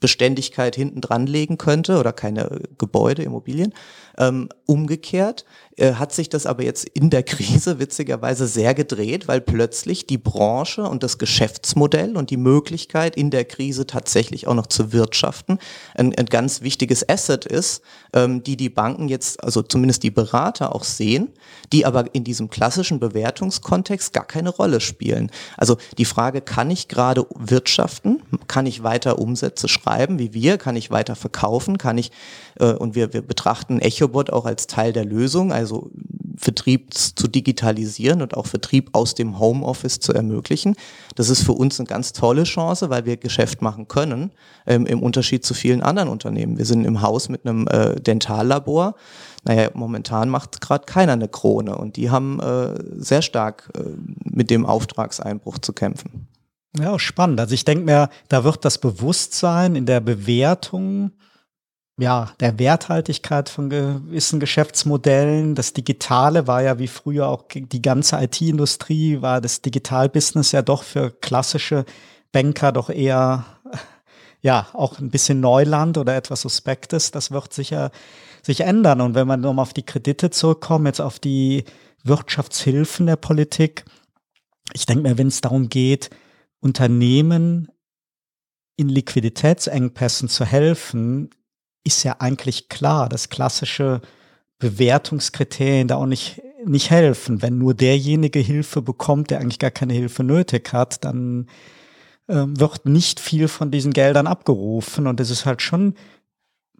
Beständigkeit 0.00 0.76
hinten 0.76 1.00
dran 1.00 1.26
legen 1.26 1.58
könnte 1.58 1.98
oder 1.98 2.12
keine 2.12 2.60
Gebäude, 2.78 3.22
Immobilien. 3.22 3.74
Ähm, 4.16 4.48
umgekehrt 4.66 5.44
äh, 5.78 5.94
hat 5.94 6.12
sich 6.12 6.28
das 6.28 6.44
aber 6.44 6.64
jetzt 6.64 6.88
in 6.88 7.10
der 7.10 7.22
Krise 7.22 7.78
witzigerweise 7.78 8.46
sehr 8.46 8.74
gedreht, 8.74 9.28
weil 9.28 9.40
plötzlich 9.40 10.06
die 10.06 10.18
Branche 10.18 10.82
und 10.82 11.02
das 11.02 11.18
Geschäftsmodell 11.18 12.16
und 12.16 12.30
die 12.30 12.36
Möglichkeit 12.36 13.16
in 13.16 13.30
der 13.30 13.44
Krise 13.44 13.86
tatsächlich 13.86 14.46
auch 14.46 14.54
noch 14.54 14.66
zu 14.66 14.92
wirtschaften 14.92 15.58
ein, 15.94 16.14
ein 16.16 16.26
ganz 16.26 16.62
wichtiges 16.62 17.08
Asset 17.08 17.46
ist, 17.46 17.82
ähm, 18.12 18.42
die 18.42 18.56
die 18.56 18.68
Banken 18.68 19.08
jetzt, 19.08 19.42
also 19.42 19.62
zumindest 19.62 20.02
die 20.02 20.10
Berater 20.10 20.74
auch 20.74 20.84
sehen, 20.84 21.28
die 21.72 21.86
aber 21.86 22.12
in 22.14 22.24
diesem 22.24 22.50
klassischen 22.50 22.98
Bewertungskontext 22.98 24.12
gar 24.12 24.26
keine 24.26 24.50
Rolle 24.50 24.80
spielen. 24.80 25.30
Also 25.56 25.76
die 25.96 26.04
Frage, 26.04 26.40
kann 26.40 26.70
ich 26.70 26.88
gerade 26.88 27.24
wirtschaften? 27.36 28.22
Kann 28.48 28.66
ich 28.66 28.82
weiter 28.82 29.18
Umsätze 29.18 29.68
schreiben 29.68 30.18
wie 30.18 30.34
wir? 30.34 30.58
Kann 30.58 30.76
ich 30.76 30.90
weiter 30.90 31.14
verkaufen? 31.14 31.78
Kann 31.78 31.98
ich, 31.98 32.10
äh, 32.58 32.72
und 32.72 32.94
wir, 32.94 33.12
wir 33.12 33.22
betrachten 33.22 33.80
Echo 33.80 34.08
Robot 34.08 34.30
auch 34.30 34.46
als 34.46 34.66
Teil 34.66 34.92
der 34.92 35.04
Lösung, 35.04 35.52
also 35.52 35.67
Vertrieb 36.38 36.94
zu 36.94 37.26
digitalisieren 37.26 38.22
und 38.22 38.36
auch 38.36 38.46
Vertrieb 38.46 38.90
aus 38.92 39.14
dem 39.14 39.38
Homeoffice 39.38 39.98
zu 39.98 40.12
ermöglichen. 40.12 40.76
Das 41.16 41.30
ist 41.30 41.42
für 41.42 41.52
uns 41.52 41.78
eine 41.80 41.88
ganz 41.88 42.12
tolle 42.12 42.44
Chance, 42.44 42.90
weil 42.90 43.04
wir 43.04 43.16
Geschäft 43.16 43.60
machen 43.60 43.88
können, 43.88 44.30
ähm, 44.66 44.86
im 44.86 45.02
Unterschied 45.02 45.44
zu 45.44 45.52
vielen 45.54 45.82
anderen 45.82 46.08
Unternehmen. 46.08 46.56
Wir 46.56 46.64
sind 46.64 46.84
im 46.84 47.02
Haus 47.02 47.28
mit 47.28 47.44
einem 47.44 47.66
äh, 47.66 47.96
Dentallabor. 47.96 48.94
Naja, 49.44 49.70
momentan 49.74 50.28
macht 50.28 50.60
gerade 50.60 50.84
keiner 50.86 51.12
eine 51.12 51.28
Krone 51.28 51.76
und 51.76 51.96
die 51.96 52.10
haben 52.10 52.40
äh, 52.40 52.74
sehr 52.96 53.22
stark 53.22 53.70
äh, 53.76 53.82
mit 54.24 54.50
dem 54.50 54.64
Auftragseinbruch 54.64 55.58
zu 55.58 55.72
kämpfen. 55.72 56.28
Ja, 56.78 56.98
spannend. 56.98 57.40
Also 57.40 57.54
ich 57.54 57.64
denke 57.64 57.84
mir, 57.84 58.10
da 58.28 58.44
wird 58.44 58.64
das 58.64 58.78
Bewusstsein 58.78 59.74
in 59.74 59.86
der 59.86 60.00
Bewertung 60.00 61.12
ja, 61.98 62.32
der 62.38 62.58
Werthaltigkeit 62.60 63.48
von 63.48 63.70
gewissen 63.70 64.38
Geschäftsmodellen. 64.38 65.56
Das 65.56 65.72
Digitale 65.72 66.46
war 66.46 66.62
ja 66.62 66.78
wie 66.78 66.86
früher 66.86 67.28
auch 67.28 67.44
die 67.52 67.82
ganze 67.82 68.16
IT-Industrie, 68.22 69.20
war 69.20 69.40
das 69.40 69.62
Digitalbusiness 69.62 70.52
ja 70.52 70.62
doch 70.62 70.84
für 70.84 71.10
klassische 71.10 71.84
Banker 72.30 72.70
doch 72.70 72.88
eher, 72.88 73.44
ja, 74.42 74.68
auch 74.74 75.00
ein 75.00 75.10
bisschen 75.10 75.40
Neuland 75.40 75.98
oder 75.98 76.14
etwas 76.14 76.42
Suspektes. 76.42 77.10
Das 77.10 77.32
wird 77.32 77.52
sicher 77.52 77.90
sich 78.42 78.60
ändern. 78.60 79.00
Und 79.00 79.16
wenn 79.16 79.26
man 79.26 79.40
nochmal 79.40 79.64
auf 79.64 79.74
die 79.74 79.84
Kredite 79.84 80.30
zurückkommt, 80.30 80.86
jetzt 80.86 81.00
auf 81.00 81.18
die 81.18 81.64
Wirtschaftshilfen 82.04 83.06
der 83.06 83.16
Politik, 83.16 83.84
ich 84.72 84.86
denke 84.86 85.02
mir, 85.02 85.18
wenn 85.18 85.28
es 85.28 85.40
darum 85.40 85.68
geht, 85.68 86.10
Unternehmen 86.60 87.72
in 88.76 88.88
Liquiditätsengpässen 88.88 90.28
zu 90.28 90.44
helfen, 90.44 91.30
ist 91.88 92.04
ja 92.04 92.16
eigentlich 92.20 92.68
klar, 92.68 93.08
dass 93.08 93.28
klassische 93.30 94.00
Bewertungskriterien 94.58 95.88
da 95.88 95.96
auch 95.96 96.06
nicht, 96.06 96.40
nicht 96.64 96.90
helfen. 96.90 97.42
Wenn 97.42 97.58
nur 97.58 97.74
derjenige 97.74 98.38
Hilfe 98.38 98.82
bekommt, 98.82 99.30
der 99.30 99.40
eigentlich 99.40 99.58
gar 99.58 99.70
keine 99.70 99.94
Hilfe 99.94 100.22
nötig 100.22 100.72
hat, 100.72 101.04
dann 101.04 101.48
äh, 102.28 102.44
wird 102.46 102.86
nicht 102.86 103.20
viel 103.20 103.48
von 103.48 103.70
diesen 103.70 103.92
Geldern 103.92 104.26
abgerufen. 104.26 105.06
Und 105.06 105.18
es 105.20 105.30
ist 105.30 105.46
halt 105.46 105.62
schon 105.62 105.94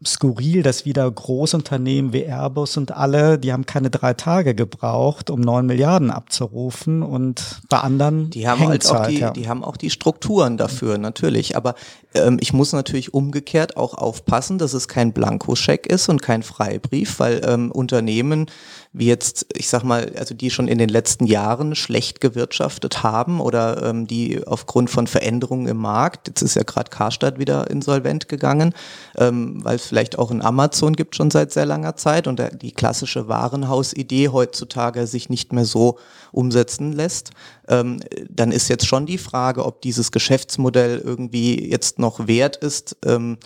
skurril, 0.05 0.63
dass 0.63 0.85
wieder 0.85 1.11
Großunternehmen 1.11 2.13
wie 2.13 2.25
Airbus 2.25 2.77
und 2.77 2.93
alle, 2.93 3.39
die 3.39 3.53
haben 3.53 3.67
keine 3.67 3.91
drei 3.91 4.15
Tage 4.15 4.55
gebraucht, 4.55 5.29
um 5.31 5.41
neun 5.41 5.67
Milliarden 5.67 6.11
abzurufen 6.11 7.03
und 7.03 7.61
bei 7.69 7.79
anderen 7.79 8.31
die 8.31 8.49
haben 8.49 8.67
halt 8.67 8.87
auch 8.91 9.07
die, 9.07 9.19
ja. 9.19 9.31
die 9.31 9.49
haben 9.49 9.65
auch 9.65 9.77
die 9.77 9.91
Strukturen 9.91 10.57
dafür 10.57 10.99
natürlich, 10.99 11.57
aber 11.57 11.75
ähm, 12.15 12.37
ich 12.41 12.53
muss 12.53 12.73
natürlich 12.73 13.13
umgekehrt 13.13 13.77
auch 13.77 13.95
aufpassen, 13.95 14.59
dass 14.59 14.73
es 14.73 14.89
kein 14.89 15.13
Blankoscheck 15.13 15.87
ist 15.87 16.09
und 16.09 16.23
kein 16.23 16.43
Freibrief, 16.43 17.19
weil 17.19 17.41
ähm, 17.45 17.73
Unternehmen 17.73 18.47
wie 18.93 19.07
jetzt, 19.07 19.47
ich 19.55 19.69
sag 19.69 19.85
mal, 19.85 20.13
also 20.19 20.35
die 20.35 20.51
schon 20.51 20.67
in 20.67 20.79
den 20.79 20.89
letzten 20.89 21.27
Jahren 21.27 21.75
schlecht 21.75 22.21
gewirtschaftet 22.21 23.03
haben 23.03 23.41
oder 23.41 23.83
ähm, 23.83 24.07
die 24.07 24.45
aufgrund 24.47 24.89
von 24.91 25.07
Veränderungen 25.07 25.67
im 25.67 25.77
Markt, 25.77 26.29
jetzt 26.29 26.43
ist 26.43 26.57
ja 26.57 26.63
gerade 26.63 26.91
Karstadt 26.91 27.39
wieder 27.39 27.71
insolvent 27.71 28.29
gegangen, 28.29 28.75
ähm, 29.17 29.63
weil 29.63 29.79
vielleicht 29.89 30.19
auch 30.19 30.31
ein 30.31 30.43
Amazon 30.43 30.95
gibt 30.95 31.17
schon 31.17 31.31
seit 31.31 31.53
sehr 31.53 31.67
langer 31.67 31.97
Zeit 31.97 32.27
und 32.27 32.41
die 32.63 32.73
klassische 32.73 33.29
Warenhausidee 33.29 34.29
heutzutage 34.29 35.07
sich 35.07 35.29
nicht 35.29 35.53
mehr 35.53 35.65
so 35.65 35.99
umsetzen 36.33 36.93
lässt, 36.93 37.31
ähm, 37.69 38.01
dann 38.29 38.53
ist 38.53 38.69
jetzt 38.69 38.87
schon 38.87 39.07
die 39.07 39.19
Frage, 39.19 39.65
ob 39.65 39.83
dieses 39.83 40.13
Geschäftsmodell 40.13 40.99
irgendwie 40.99 41.71
jetzt 41.71 41.99
noch 41.99 42.27
wert 42.27 42.57
ist, 42.57 42.97
ähm, 43.05 43.39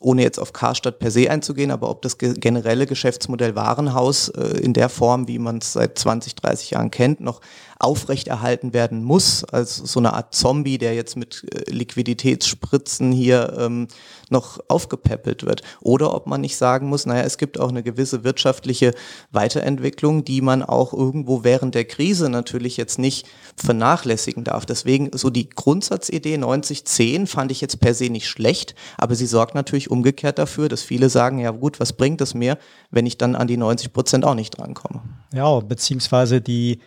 ohne 0.00 0.22
jetzt 0.22 0.38
auf 0.38 0.52
Karstadt 0.52 0.98
per 0.98 1.10
se 1.10 1.30
einzugehen, 1.30 1.70
aber 1.70 1.88
ob 1.88 2.02
das 2.02 2.18
generelle 2.18 2.86
Geschäftsmodell 2.86 3.54
Warenhaus 3.54 4.28
äh, 4.30 4.58
in 4.58 4.72
der 4.72 4.88
Form, 4.88 5.28
wie 5.28 5.38
man 5.38 5.58
es 5.58 5.74
seit 5.74 5.98
20, 5.98 6.34
30 6.34 6.70
Jahren 6.72 6.90
kennt, 6.90 7.20
noch 7.20 7.40
aufrechterhalten 7.82 8.72
werden 8.72 9.02
muss, 9.02 9.44
als 9.44 9.76
so 9.76 9.98
eine 9.98 10.12
Art 10.12 10.34
Zombie, 10.34 10.78
der 10.78 10.94
jetzt 10.94 11.16
mit 11.16 11.44
äh, 11.52 11.70
Liquiditätsspritzen 11.70 13.10
hier 13.10 13.56
ähm, 13.58 13.88
noch 14.30 14.60
aufgepäppelt 14.68 15.44
wird. 15.44 15.62
Oder 15.80 16.14
ob 16.14 16.26
man 16.26 16.40
nicht 16.40 16.56
sagen 16.56 16.88
muss, 16.88 17.06
naja, 17.06 17.22
es 17.22 17.38
gibt 17.38 17.58
auch 17.58 17.70
eine 17.70 17.82
gewisse 17.82 18.24
wirtschaftliche 18.24 18.94
Weiterentwicklung, 19.32 20.24
die 20.24 20.40
man 20.40 20.62
auch 20.62 20.92
irgendwo 20.92 21.44
während 21.44 21.74
der 21.74 21.84
Krise 21.84 22.28
natürlich 22.28 22.76
jetzt 22.76 22.98
nicht 22.98 23.26
vernachlässigen 23.56 24.44
darf. 24.44 24.64
Deswegen 24.64 25.10
so 25.12 25.28
die 25.28 25.50
Grundsatzidee 25.50 26.36
90-10 26.36 27.26
fand 27.26 27.50
ich 27.50 27.60
jetzt 27.60 27.80
per 27.80 27.94
se 27.94 28.10
nicht 28.10 28.28
schlecht, 28.28 28.74
aber 28.96 29.14
sie 29.16 29.26
sorgt 29.26 29.54
natürlich 29.54 29.90
umgekehrt 29.90 30.38
dafür, 30.38 30.68
dass 30.68 30.82
viele 30.82 31.08
sagen, 31.08 31.38
ja 31.38 31.50
gut, 31.50 31.80
was 31.80 31.92
bringt 31.92 32.20
es 32.20 32.32
mir, 32.34 32.58
wenn 32.90 33.06
ich 33.06 33.18
dann 33.18 33.34
an 33.34 33.48
die 33.48 33.56
90 33.56 33.92
Prozent 33.92 34.24
auch 34.24 34.34
nicht 34.34 34.56
drankomme. 34.56 35.02
Ja, 35.34 35.60
beziehungsweise 35.60 36.40
die 36.40 36.80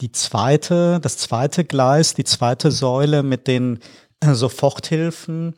die 0.00 0.12
zweite, 0.12 1.00
das 1.00 1.18
zweite 1.18 1.64
Gleis, 1.64 2.14
die 2.14 2.24
zweite 2.24 2.70
Säule 2.70 3.22
mit 3.22 3.46
den 3.46 3.80
äh, 4.20 4.34
Soforthilfen, 4.34 5.54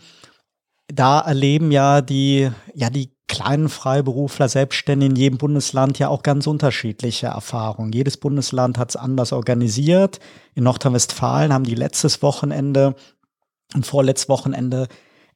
da 0.88 1.20
erleben 1.20 1.70
ja 1.70 2.00
die, 2.00 2.50
ja, 2.74 2.90
die 2.90 3.12
kleinen 3.28 3.70
Freiberufler, 3.70 4.48
Selbstständigen 4.48 5.16
in 5.16 5.20
jedem 5.20 5.38
Bundesland 5.38 5.98
ja 5.98 6.08
auch 6.08 6.22
ganz 6.22 6.46
unterschiedliche 6.46 7.28
Erfahrungen. 7.28 7.92
Jedes 7.92 8.18
Bundesland 8.18 8.76
hat 8.76 8.90
es 8.90 8.96
anders 8.96 9.32
organisiert. 9.32 10.20
In 10.54 10.64
Nordrhein-Westfalen 10.64 11.52
haben 11.52 11.64
die 11.64 11.74
letztes 11.74 12.20
Wochenende 12.20 12.94
und 13.74 13.86
vorletztes 13.86 14.28
Wochenende 14.28 14.86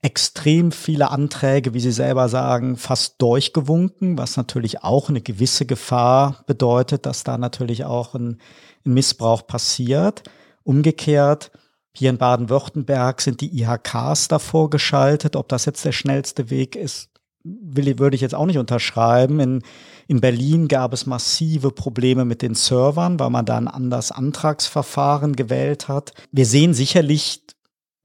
extrem 0.06 0.70
viele 0.70 1.10
Anträge, 1.10 1.74
wie 1.74 1.80
Sie 1.80 1.90
selber 1.90 2.28
sagen, 2.28 2.76
fast 2.76 3.20
durchgewunken, 3.20 4.16
was 4.16 4.36
natürlich 4.36 4.84
auch 4.84 5.08
eine 5.08 5.20
gewisse 5.20 5.66
Gefahr 5.66 6.44
bedeutet, 6.46 7.06
dass 7.06 7.24
da 7.24 7.36
natürlich 7.38 7.84
auch 7.84 8.14
ein, 8.14 8.38
ein 8.84 8.94
Missbrauch 8.94 9.48
passiert. 9.48 10.22
Umgekehrt, 10.62 11.50
hier 11.92 12.10
in 12.10 12.18
Baden-Württemberg 12.18 13.20
sind 13.20 13.40
die 13.40 13.60
IHKs 13.60 14.28
davor 14.28 14.70
geschaltet. 14.70 15.34
Ob 15.34 15.48
das 15.48 15.64
jetzt 15.64 15.84
der 15.84 15.90
schnellste 15.90 16.50
Weg 16.50 16.76
ist, 16.76 17.10
will, 17.42 17.98
würde 17.98 18.14
ich 18.14 18.22
jetzt 18.22 18.34
auch 18.36 18.46
nicht 18.46 18.58
unterschreiben. 18.58 19.40
In, 19.40 19.62
in 20.06 20.20
Berlin 20.20 20.68
gab 20.68 20.92
es 20.92 21.06
massive 21.06 21.72
Probleme 21.72 22.24
mit 22.24 22.42
den 22.42 22.54
Servern, 22.54 23.18
weil 23.18 23.30
man 23.30 23.44
da 23.44 23.56
ein 23.56 23.66
anderes 23.66 24.12
Antragsverfahren 24.12 25.34
gewählt 25.34 25.88
hat. 25.88 26.12
Wir 26.30 26.46
sehen 26.46 26.74
sicherlich 26.74 27.42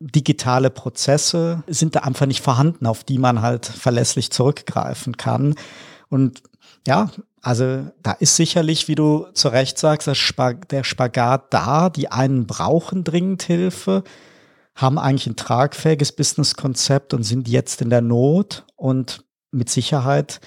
digitale 0.01 0.69
Prozesse 0.69 1.63
sind 1.67 1.95
da 1.95 2.01
einfach 2.01 2.25
nicht 2.25 2.41
vorhanden, 2.41 2.85
auf 2.85 3.03
die 3.03 3.19
man 3.19 3.41
halt 3.41 3.65
verlässlich 3.65 4.31
zurückgreifen 4.31 5.15
kann. 5.15 5.55
Und 6.09 6.41
ja, 6.87 7.09
also 7.41 7.87
da 8.01 8.13
ist 8.13 8.35
sicherlich, 8.35 8.87
wie 8.87 8.95
du 8.95 9.27
zu 9.33 9.49
Recht 9.49 9.77
sagst, 9.77 10.07
der 10.07 10.83
Spagat 10.83 11.53
da. 11.53 11.89
Die 11.89 12.11
einen 12.11 12.47
brauchen 12.47 13.03
dringend 13.03 13.43
Hilfe, 13.43 14.03
haben 14.75 14.97
eigentlich 14.97 15.27
ein 15.27 15.35
tragfähiges 15.35 16.11
Businesskonzept 16.11 17.13
und 17.13 17.23
sind 17.23 17.47
jetzt 17.47 17.81
in 17.81 17.89
der 17.89 18.01
Not. 18.01 18.65
Und 18.75 19.23
mit 19.51 19.69
Sicherheit 19.69 20.41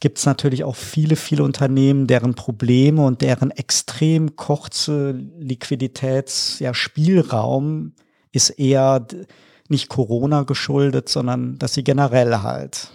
gibt 0.00 0.18
es 0.18 0.26
natürlich 0.26 0.64
auch 0.64 0.76
viele, 0.76 1.16
viele 1.16 1.44
Unternehmen, 1.44 2.06
deren 2.06 2.34
Probleme 2.34 3.04
und 3.04 3.22
deren 3.22 3.50
extrem 3.50 4.36
kurze 4.36 5.12
Liquiditätsspielraum 5.12 7.92
ja, 7.96 8.02
ist 8.32 8.50
eher 8.50 9.06
nicht 9.68 9.88
Corona 9.88 10.42
geschuldet, 10.42 11.08
sondern 11.08 11.58
dass 11.58 11.74
sie 11.74 11.84
generell 11.84 12.38
halt 12.38 12.90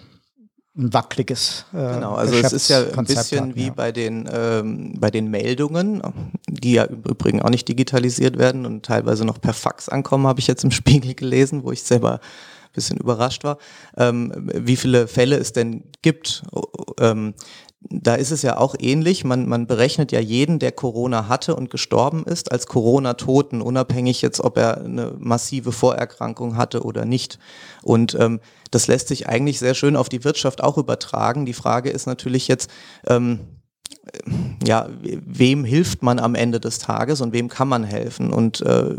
ein 0.76 0.92
wackeliges 0.92 1.64
äh, 1.72 1.94
Genau, 1.94 2.14
also 2.14 2.34
es 2.34 2.52
ist 2.52 2.68
ja 2.68 2.84
ein 2.96 3.06
bisschen 3.06 3.40
hatten, 3.40 3.56
wie 3.56 3.68
ja. 3.68 3.72
bei 3.72 3.92
den 3.92 4.28
ähm, 4.30 4.94
bei 4.98 5.10
den 5.10 5.30
Meldungen, 5.30 6.02
die 6.48 6.72
ja 6.72 6.84
im 6.84 7.02
Übrigen 7.02 7.40
auch 7.40 7.48
nicht 7.48 7.66
digitalisiert 7.66 8.38
werden 8.38 8.66
und 8.66 8.84
teilweise 8.84 9.24
noch 9.24 9.40
per 9.40 9.54
Fax 9.54 9.88
ankommen, 9.88 10.26
habe 10.26 10.40
ich 10.40 10.46
jetzt 10.46 10.64
im 10.64 10.70
Spiegel 10.72 11.14
gelesen, 11.14 11.64
wo 11.64 11.72
ich 11.72 11.82
selber 11.82 12.14
ein 12.14 12.72
bisschen 12.74 12.98
überrascht 12.98 13.42
war, 13.42 13.56
ähm, 13.96 14.32
wie 14.36 14.76
viele 14.76 15.08
Fälle 15.08 15.36
es 15.36 15.52
denn 15.52 15.84
gibt. 16.02 16.42
Ähm, 17.00 17.32
da 17.90 18.14
ist 18.14 18.30
es 18.30 18.42
ja 18.42 18.56
auch 18.58 18.74
ähnlich. 18.78 19.24
Man, 19.24 19.48
man 19.48 19.66
berechnet 19.66 20.12
ja 20.12 20.20
jeden, 20.20 20.58
der 20.58 20.72
Corona 20.72 21.28
hatte 21.28 21.54
und 21.54 21.70
gestorben 21.70 22.24
ist, 22.24 22.50
als 22.50 22.66
Corona-Toten, 22.66 23.60
unabhängig 23.60 24.22
jetzt, 24.22 24.40
ob 24.40 24.56
er 24.56 24.84
eine 24.84 25.14
massive 25.18 25.72
Vorerkrankung 25.72 26.56
hatte 26.56 26.82
oder 26.82 27.04
nicht. 27.04 27.38
Und 27.82 28.16
ähm, 28.18 28.40
das 28.70 28.86
lässt 28.86 29.08
sich 29.08 29.28
eigentlich 29.28 29.58
sehr 29.58 29.74
schön 29.74 29.96
auf 29.96 30.08
die 30.08 30.24
Wirtschaft 30.24 30.62
auch 30.62 30.78
übertragen. 30.78 31.46
Die 31.46 31.52
Frage 31.52 31.90
ist 31.90 32.06
natürlich 32.06 32.48
jetzt, 32.48 32.70
ähm, 33.06 33.40
ja, 34.64 34.88
wem 35.00 35.64
hilft 35.64 36.02
man 36.02 36.18
am 36.18 36.34
Ende 36.34 36.60
des 36.60 36.78
Tages 36.78 37.20
und 37.20 37.32
wem 37.32 37.48
kann 37.48 37.68
man 37.68 37.84
helfen? 37.84 38.32
Und 38.32 38.60
äh, 38.62 38.96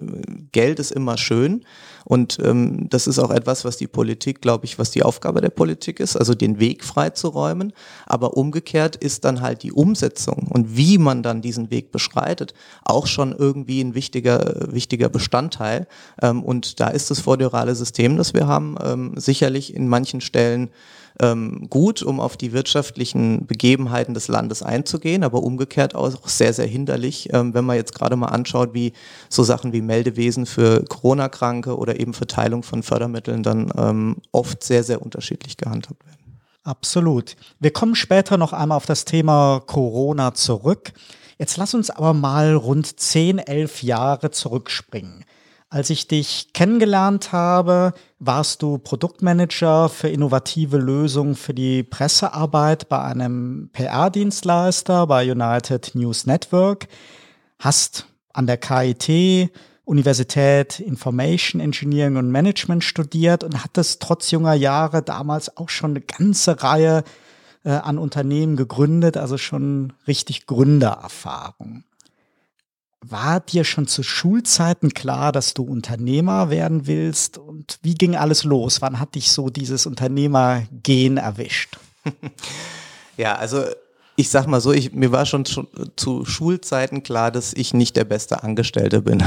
Geld 0.51 0.79
ist 0.79 0.91
immer 0.91 1.17
schön. 1.17 1.65
Und 2.07 2.39
ähm, 2.41 2.87
das 2.89 3.05
ist 3.05 3.19
auch 3.19 3.31
etwas, 3.31 3.65
was 3.65 3.75
die 3.75 3.87
Politik, 3.87 4.41
glaube 4.41 4.63
ich, 4.63 4.79
was 4.79 4.91
die 4.91 5.03
Aufgabe 5.03 5.41
der 5.41 5.49
Politik 5.49 5.99
ist, 5.99 6.15
also 6.15 6.33
den 6.33 6.57
Weg 6.57 6.85
freizuräumen. 6.85 7.73
Aber 8.05 8.37
umgekehrt 8.37 8.95
ist 8.95 9.25
dann 9.25 9.41
halt 9.41 9.61
die 9.61 9.73
Umsetzung 9.73 10.47
und 10.47 10.77
wie 10.77 10.97
man 10.99 11.21
dann 11.21 11.41
diesen 11.41 11.69
Weg 11.69 11.91
beschreitet, 11.91 12.53
auch 12.85 13.07
schon 13.07 13.35
irgendwie 13.37 13.81
ein 13.81 13.93
wichtiger, 13.93 14.71
wichtiger 14.71 15.09
Bestandteil. 15.09 15.85
Ähm, 16.21 16.43
und 16.43 16.79
da 16.79 16.87
ist 16.87 17.11
das 17.11 17.19
föderale 17.19 17.75
System, 17.75 18.15
das 18.15 18.33
wir 18.33 18.47
haben, 18.47 18.77
ähm, 18.81 19.11
sicherlich 19.17 19.75
in 19.75 19.89
manchen 19.89 20.21
Stellen 20.21 20.69
ähm, 21.19 21.67
gut, 21.69 22.01
um 22.01 22.19
auf 22.19 22.37
die 22.37 22.53
wirtschaftlichen 22.53 23.45
Begebenheiten 23.45 24.13
des 24.13 24.27
Landes 24.27 24.61
einzugehen, 24.61 25.23
aber 25.23 25.43
umgekehrt 25.43 25.95
auch 25.95 26.27
sehr, 26.27 26.53
sehr 26.53 26.67
hinderlich, 26.67 27.29
ähm, 27.33 27.53
wenn 27.53 27.65
man 27.65 27.75
jetzt 27.75 27.95
gerade 27.95 28.15
mal 28.15 28.27
anschaut, 28.27 28.73
wie 28.73 28.93
so 29.29 29.43
Sachen 29.43 29.73
wie 29.73 29.81
Meldewesen 29.81 30.45
für 30.45 30.83
Corona-Kranke 30.85 31.77
oder 31.77 31.99
eben 31.99 32.13
Verteilung 32.13 32.63
von 32.63 32.83
Fördermitteln 32.83 33.43
dann 33.43 33.71
ähm, 33.77 34.17
oft 34.31 34.63
sehr, 34.63 34.83
sehr 34.83 35.01
unterschiedlich 35.01 35.57
gehandhabt 35.57 36.05
werden. 36.05 36.17
Absolut. 36.63 37.37
Wir 37.59 37.71
kommen 37.71 37.95
später 37.95 38.37
noch 38.37 38.51
einmal 38.51 38.75
auf 38.75 38.85
das 38.85 39.05
Thema 39.05 39.61
Corona 39.65 40.33
zurück. 40.33 40.91
Jetzt 41.39 41.57
lass 41.57 41.73
uns 41.73 41.89
aber 41.89 42.13
mal 42.13 42.55
rund 42.55 42.99
10, 42.99 43.37
11 43.37 43.83
Jahre 43.83 44.31
zurückspringen. 44.31 45.23
Als 45.69 45.89
ich 45.89 46.07
dich 46.07 46.53
kennengelernt 46.53 47.33
habe, 47.33 47.93
warst 48.19 48.61
du 48.61 48.77
Produktmanager 48.77 49.89
für 49.89 50.07
innovative 50.07 50.77
Lösungen 50.77 51.35
für 51.35 51.53
die 51.53 51.83
Pressearbeit 51.83 52.87
bei 52.87 53.01
einem 53.01 53.69
PR-Dienstleister 53.73 55.05
bei 55.07 55.29
United 55.29 55.93
News 55.93 56.25
Network, 56.25 56.87
hast 57.59 58.07
an 58.31 58.47
der 58.47 58.55
KIT 58.55 59.51
Universität 59.83 60.79
Information 60.79 61.59
Engineering 61.59 62.15
und 62.15 62.31
Management 62.31 62.85
studiert 62.85 63.43
und 63.43 63.61
hattest 63.61 64.01
trotz 64.01 64.31
junger 64.31 64.53
Jahre 64.53 65.01
damals 65.01 65.57
auch 65.57 65.69
schon 65.69 65.91
eine 65.91 66.01
ganze 66.01 66.63
Reihe 66.63 67.03
äh, 67.65 67.71
an 67.71 67.97
Unternehmen 67.97 68.55
gegründet, 68.55 69.17
also 69.17 69.37
schon 69.37 69.91
richtig 70.07 70.45
Gründererfahrung. 70.45 71.83
War 73.09 73.39
dir 73.39 73.63
schon 73.63 73.87
zu 73.87 74.03
Schulzeiten 74.03 74.93
klar, 74.93 75.31
dass 75.31 75.53
du 75.53 75.63
Unternehmer 75.63 76.49
werden 76.49 76.87
willst? 76.87 77.37
Und 77.37 77.79
wie 77.81 77.95
ging 77.95 78.15
alles 78.15 78.43
los? 78.43 78.81
Wann 78.81 78.99
hat 78.99 79.15
dich 79.15 79.31
so 79.31 79.49
dieses 79.49 79.85
Unternehmergehen 79.85 81.17
erwischt? 81.17 81.77
Ja, 83.17 83.33
also 83.33 83.65
ich 84.19 84.29
sag 84.29 84.47
mal 84.47 84.59
so, 84.59 84.73
ich, 84.73 84.93
mir 84.93 85.11
war 85.11 85.27
schon 85.27 85.45
zu, 85.45 85.67
zu 85.95 86.25
Schulzeiten 86.25 87.03
klar, 87.03 87.29
dass 87.29 87.53
ich 87.53 87.75
nicht 87.75 87.95
der 87.95 88.03
beste 88.03 88.41
Angestellte 88.41 89.03
bin. 89.03 89.23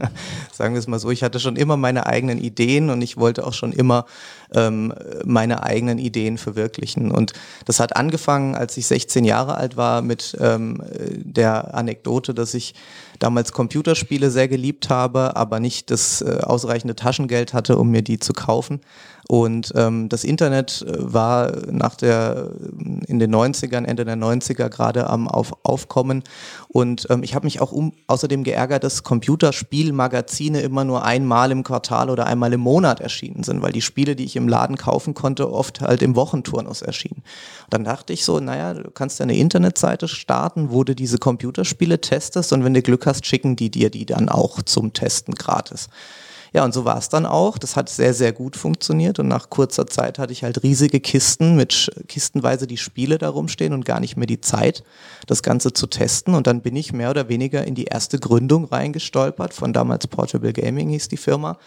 Sagen 0.52 0.74
wir 0.74 0.78
es 0.78 0.86
mal 0.86 1.00
so, 1.00 1.10
ich 1.10 1.24
hatte 1.24 1.40
schon 1.40 1.56
immer 1.56 1.76
meine 1.76 2.06
eigenen 2.06 2.38
Ideen 2.38 2.88
und 2.90 3.02
ich 3.02 3.16
wollte 3.16 3.44
auch 3.44 3.52
schon 3.52 3.72
immer 3.72 4.06
ähm, 4.54 4.94
meine 5.24 5.64
eigenen 5.64 5.98
Ideen 5.98 6.38
verwirklichen. 6.38 7.10
Und 7.10 7.32
das 7.64 7.80
hat 7.80 7.96
angefangen, 7.96 8.54
als 8.54 8.76
ich 8.76 8.86
16 8.86 9.24
Jahre 9.24 9.56
alt 9.56 9.76
war, 9.76 10.02
mit 10.02 10.36
ähm, 10.40 10.84
der 11.16 11.74
Anekdote, 11.74 12.32
dass 12.32 12.54
ich 12.54 12.74
damals 13.18 13.50
Computerspiele 13.50 14.30
sehr 14.30 14.46
geliebt 14.46 14.88
habe, 14.88 15.34
aber 15.34 15.58
nicht 15.58 15.90
das 15.90 16.22
äh, 16.22 16.38
ausreichende 16.42 16.94
Taschengeld 16.94 17.54
hatte, 17.54 17.76
um 17.76 17.90
mir 17.90 18.02
die 18.02 18.20
zu 18.20 18.32
kaufen. 18.34 18.82
Und 19.30 19.74
ähm, 19.76 20.08
das 20.08 20.24
Internet 20.24 20.86
äh, 20.88 21.12
war 21.12 21.52
nach 21.70 21.96
der, 21.96 22.48
in 23.06 23.18
den 23.18 23.34
90ern, 23.34 23.84
Ende 23.84 24.06
der 24.06 24.16
90er 24.16 24.70
gerade 24.70 25.06
am 25.06 25.28
Auf, 25.28 25.54
Aufkommen. 25.64 26.24
Und 26.68 27.06
ähm, 27.10 27.22
ich 27.22 27.34
habe 27.34 27.44
mich 27.44 27.60
auch 27.60 27.70
um, 27.70 27.92
außerdem 28.06 28.42
geärgert, 28.42 28.84
dass 28.84 29.02
Computerspielmagazine 29.02 30.62
immer 30.62 30.84
nur 30.84 31.04
einmal 31.04 31.52
im 31.52 31.62
Quartal 31.62 32.08
oder 32.08 32.26
einmal 32.26 32.54
im 32.54 32.60
Monat 32.60 33.00
erschienen 33.00 33.42
sind, 33.42 33.60
weil 33.60 33.72
die 33.72 33.82
Spiele, 33.82 34.16
die 34.16 34.24
ich 34.24 34.34
im 34.34 34.48
Laden 34.48 34.78
kaufen 34.78 35.12
konnte, 35.12 35.52
oft 35.52 35.82
halt 35.82 36.00
im 36.00 36.16
Wochenturnus 36.16 36.80
erschienen. 36.80 37.22
Und 37.64 37.74
dann 37.74 37.84
dachte 37.84 38.14
ich 38.14 38.24
so, 38.24 38.40
naja, 38.40 38.72
du 38.72 38.90
kannst 38.90 39.18
ja 39.18 39.24
eine 39.24 39.36
Internetseite 39.36 40.08
starten, 40.08 40.70
wo 40.70 40.84
du 40.84 40.94
diese 40.94 41.18
Computerspiele 41.18 42.00
testest 42.00 42.54
und 42.54 42.64
wenn 42.64 42.72
du 42.72 42.80
Glück 42.80 43.04
hast, 43.04 43.26
schicken 43.26 43.56
die 43.56 43.70
dir 43.70 43.90
die 43.90 44.06
dann 44.06 44.30
auch 44.30 44.62
zum 44.62 44.94
Testen 44.94 45.34
gratis. 45.34 45.90
Ja, 46.52 46.64
und 46.64 46.72
so 46.72 46.84
war 46.84 46.98
es 46.98 47.08
dann 47.08 47.26
auch. 47.26 47.58
Das 47.58 47.76
hat 47.76 47.88
sehr, 47.88 48.14
sehr 48.14 48.32
gut 48.32 48.56
funktioniert. 48.56 49.18
Und 49.18 49.28
nach 49.28 49.50
kurzer 49.50 49.86
Zeit 49.86 50.18
hatte 50.18 50.32
ich 50.32 50.44
halt 50.44 50.62
riesige 50.62 51.00
Kisten 51.00 51.56
mit 51.56 51.90
kistenweise 52.08 52.66
die 52.66 52.76
Spiele 52.76 53.18
da 53.18 53.28
rumstehen 53.28 53.72
und 53.72 53.84
gar 53.84 54.00
nicht 54.00 54.16
mehr 54.16 54.26
die 54.26 54.40
Zeit, 54.40 54.82
das 55.26 55.42
Ganze 55.42 55.72
zu 55.72 55.86
testen. 55.86 56.34
Und 56.34 56.46
dann 56.46 56.62
bin 56.62 56.76
ich 56.76 56.92
mehr 56.92 57.10
oder 57.10 57.28
weniger 57.28 57.64
in 57.64 57.74
die 57.74 57.84
erste 57.84 58.18
Gründung 58.18 58.64
reingestolpert. 58.64 59.52
Von 59.54 59.72
damals 59.72 60.06
Portable 60.06 60.52
Gaming 60.52 60.88
hieß 60.88 61.08
die 61.08 61.16
Firma 61.16 61.58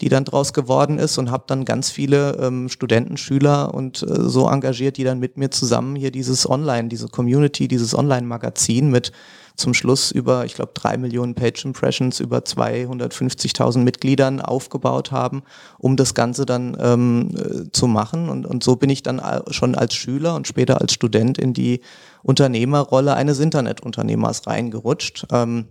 die 0.00 0.08
dann 0.08 0.24
draus 0.24 0.52
geworden 0.52 0.98
ist 0.98 1.18
und 1.18 1.30
habe 1.30 1.44
dann 1.46 1.64
ganz 1.64 1.90
viele 1.90 2.36
ähm, 2.40 2.68
Studenten, 2.68 3.16
Schüler 3.16 3.74
und 3.74 4.02
äh, 4.02 4.28
so 4.28 4.48
engagiert, 4.48 4.96
die 4.96 5.04
dann 5.04 5.18
mit 5.18 5.36
mir 5.36 5.50
zusammen 5.50 5.94
hier 5.94 6.10
dieses 6.10 6.48
Online, 6.48 6.88
diese 6.88 7.08
Community, 7.08 7.68
dieses 7.68 7.94
Online-Magazin 7.94 8.90
mit 8.90 9.12
zum 9.60 9.74
Schluss 9.74 10.10
über, 10.10 10.44
ich 10.44 10.54
glaube, 10.54 10.72
drei 10.74 10.96
Millionen 10.96 11.34
Page 11.34 11.64
Impressions, 11.64 12.18
über 12.18 12.38
250.000 12.38 13.78
Mitgliedern 13.78 14.40
aufgebaut 14.40 15.12
haben, 15.12 15.42
um 15.78 15.96
das 15.96 16.14
Ganze 16.14 16.46
dann 16.46 16.76
ähm, 16.80 17.30
äh, 17.36 17.70
zu 17.70 17.86
machen. 17.86 18.28
Und, 18.28 18.46
und 18.46 18.64
so 18.64 18.74
bin 18.74 18.90
ich 18.90 19.02
dann 19.02 19.22
schon 19.50 19.74
als 19.76 19.94
Schüler 19.94 20.34
und 20.34 20.48
später 20.48 20.80
als 20.80 20.92
Student 20.92 21.38
in 21.38 21.52
die 21.52 21.80
Unternehmerrolle 22.22 23.14
eines 23.14 23.38
Internetunternehmers 23.38 24.46
reingerutscht. 24.46 25.26
Ähm, 25.30 25.66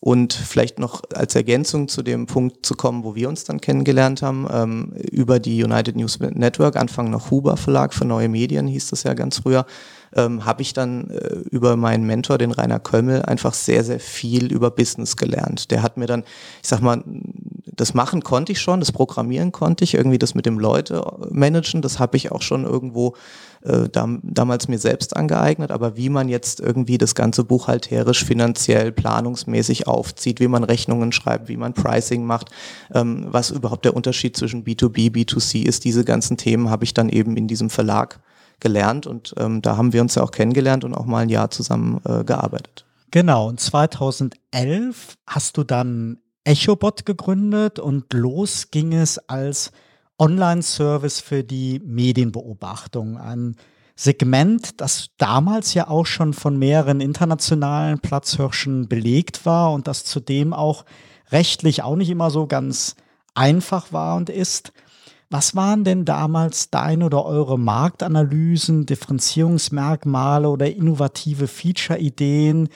Und 0.00 0.34
vielleicht 0.34 0.78
noch 0.78 1.02
als 1.14 1.34
Ergänzung 1.34 1.88
zu 1.88 2.02
dem 2.02 2.26
Punkt 2.26 2.66
zu 2.66 2.74
kommen, 2.74 3.02
wo 3.02 3.14
wir 3.14 3.30
uns 3.30 3.44
dann 3.44 3.62
kennengelernt 3.62 4.20
haben, 4.20 4.46
ähm, 4.52 4.92
über 5.10 5.40
die 5.40 5.64
United 5.64 5.96
News 5.96 6.20
Network, 6.20 6.76
Anfang 6.76 7.10
noch 7.10 7.30
Huber 7.30 7.56
Verlag 7.56 7.94
für 7.94 8.04
neue 8.04 8.28
Medien 8.28 8.66
hieß 8.68 8.90
das 8.90 9.04
ja 9.04 9.14
ganz 9.14 9.38
früher, 9.38 9.64
ähm, 10.14 10.44
habe 10.44 10.62
ich 10.62 10.72
dann 10.72 11.10
äh, 11.10 11.36
über 11.50 11.76
meinen 11.76 12.04
Mentor, 12.04 12.38
den 12.38 12.52
Rainer 12.52 12.80
Kömmel, 12.80 13.22
einfach 13.22 13.54
sehr, 13.54 13.84
sehr 13.84 14.00
viel 14.00 14.52
über 14.52 14.70
Business 14.70 15.16
gelernt. 15.16 15.70
Der 15.70 15.82
hat 15.82 15.96
mir 15.96 16.06
dann, 16.06 16.24
ich 16.62 16.68
sag 16.68 16.80
mal, 16.80 17.02
das 17.76 17.94
machen 17.94 18.22
konnte 18.22 18.52
ich 18.52 18.60
schon, 18.60 18.80
das 18.80 18.92
Programmieren 18.92 19.52
konnte 19.52 19.84
ich, 19.84 19.94
irgendwie 19.94 20.18
das 20.18 20.34
mit 20.34 20.46
dem 20.46 20.58
Leute 20.58 21.04
managen, 21.30 21.82
das 21.82 21.98
habe 21.98 22.16
ich 22.16 22.32
auch 22.32 22.42
schon 22.42 22.64
irgendwo 22.64 23.14
äh, 23.62 23.88
dam 23.88 24.20
damals 24.22 24.68
mir 24.68 24.78
selbst 24.78 25.16
angeeignet, 25.16 25.70
aber 25.70 25.96
wie 25.96 26.08
man 26.08 26.28
jetzt 26.28 26.60
irgendwie 26.60 26.98
das 26.98 27.14
ganze 27.14 27.44
buchhalterisch, 27.44 28.24
finanziell, 28.24 28.92
planungsmäßig 28.92 29.86
aufzieht, 29.86 30.40
wie 30.40 30.48
man 30.48 30.64
Rechnungen 30.64 31.12
schreibt, 31.12 31.48
wie 31.48 31.56
man 31.56 31.74
Pricing 31.74 32.24
macht, 32.24 32.50
ähm, 32.94 33.26
was 33.28 33.50
überhaupt 33.50 33.84
der 33.84 33.94
Unterschied 33.94 34.36
zwischen 34.36 34.64
B2B, 34.64 35.12
B2C 35.12 35.64
ist, 35.64 35.84
diese 35.84 36.04
ganzen 36.04 36.36
Themen 36.36 36.70
habe 36.70 36.84
ich 36.84 36.94
dann 36.94 37.08
eben 37.08 37.36
in 37.36 37.48
diesem 37.48 37.70
Verlag 37.70 38.20
gelernt 38.60 39.06
und 39.06 39.34
ähm, 39.38 39.62
da 39.62 39.76
haben 39.76 39.92
wir 39.92 40.00
uns 40.00 40.14
ja 40.14 40.22
auch 40.22 40.30
kennengelernt 40.30 40.84
und 40.84 40.94
auch 40.94 41.06
mal 41.06 41.20
ein 41.20 41.28
Jahr 41.28 41.50
zusammen 41.50 42.00
äh, 42.04 42.24
gearbeitet. 42.24 42.84
Genau, 43.10 43.48
und 43.48 43.60
2011 43.60 45.16
hast 45.26 45.56
du 45.56 45.64
dann 45.64 46.18
EchoBot 46.44 47.06
gegründet 47.06 47.78
und 47.78 48.12
los 48.12 48.70
ging 48.70 48.92
es 48.92 49.18
als 49.28 49.72
Online-Service 50.18 51.20
für 51.20 51.44
die 51.44 51.80
Medienbeobachtung. 51.84 53.18
Ein 53.18 53.56
Segment, 53.94 54.80
das 54.80 55.08
damals 55.18 55.74
ja 55.74 55.88
auch 55.88 56.06
schon 56.06 56.34
von 56.34 56.58
mehreren 56.58 57.00
internationalen 57.00 57.98
Platzhirschen 57.98 58.88
belegt 58.88 59.46
war 59.46 59.72
und 59.72 59.88
das 59.88 60.04
zudem 60.04 60.52
auch 60.52 60.84
rechtlich 61.30 61.82
auch 61.82 61.96
nicht 61.96 62.10
immer 62.10 62.30
so 62.30 62.46
ganz 62.46 62.96
einfach 63.34 63.92
war 63.92 64.16
und 64.16 64.30
ist. 64.30 64.72
Was 65.28 65.56
waren 65.56 65.82
denn 65.82 66.04
damals 66.04 66.70
deine 66.70 67.06
oder 67.06 67.24
eure 67.24 67.58
Marktanalysen, 67.58 68.86
Differenzierungsmerkmale 68.86 70.48
oder 70.48 70.70
innovative 70.70 71.48
Feature-Ideen, 71.48 72.68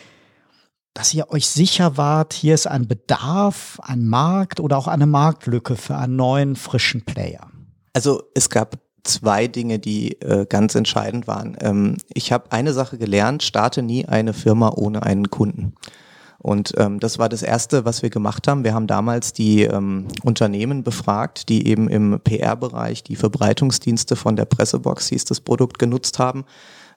dass 0.95 1.15
ihr 1.15 1.31
euch 1.31 1.47
sicher 1.47 1.97
wart, 1.97 2.33
hier 2.33 2.55
ist 2.55 2.67
ein 2.67 2.89
Bedarf, 2.89 3.79
ein 3.83 4.05
Markt 4.05 4.59
oder 4.59 4.77
auch 4.77 4.89
eine 4.89 5.07
Marktlücke 5.07 5.77
für 5.77 5.97
einen 5.97 6.17
neuen, 6.17 6.57
frischen 6.57 7.05
Player? 7.05 7.51
Also 7.93 8.25
es 8.35 8.51
gab 8.51 8.79
zwei 9.05 9.47
Dinge, 9.47 9.79
die 9.79 10.21
äh, 10.21 10.47
ganz 10.47 10.75
entscheidend 10.75 11.29
waren. 11.29 11.57
Ähm, 11.61 11.97
ich 12.13 12.33
habe 12.33 12.51
eine 12.51 12.73
Sache 12.73 12.99
gelernt, 12.99 13.43
starte 13.45 13.83
nie 13.83 14.07
eine 14.07 14.33
Firma 14.33 14.73
ohne 14.75 15.05
einen 15.05 15.31
Kunden. 15.31 15.75
Und 16.43 16.73
ähm, 16.79 17.01
das 17.01 17.19
war 17.19 17.29
das 17.29 17.43
Erste, 17.43 17.85
was 17.85 18.03
wir 18.03 18.09
gemacht 18.09 18.49
haben. 18.49 18.65
Wir 18.65 18.73
haben 18.73 18.87
damals 18.87 19.35
die 19.35 19.63
ähm, 19.63 20.09
Unternehmen 20.23 20.83
befragt, 20.83 21.51
die 21.51 21.67
eben 21.67 21.89
im 21.89 22.19
PR-Bereich 22.19 23.03
die 23.03 23.17
Verbreitungsdienste 23.17 24.17
von 24.17 24.37
der 24.37 24.47
Pressebox, 24.47 25.09
hieß 25.09 25.27
das 25.27 25.41
Produkt, 25.41 25.79
genutzt 25.79 26.19
haben 26.19 26.45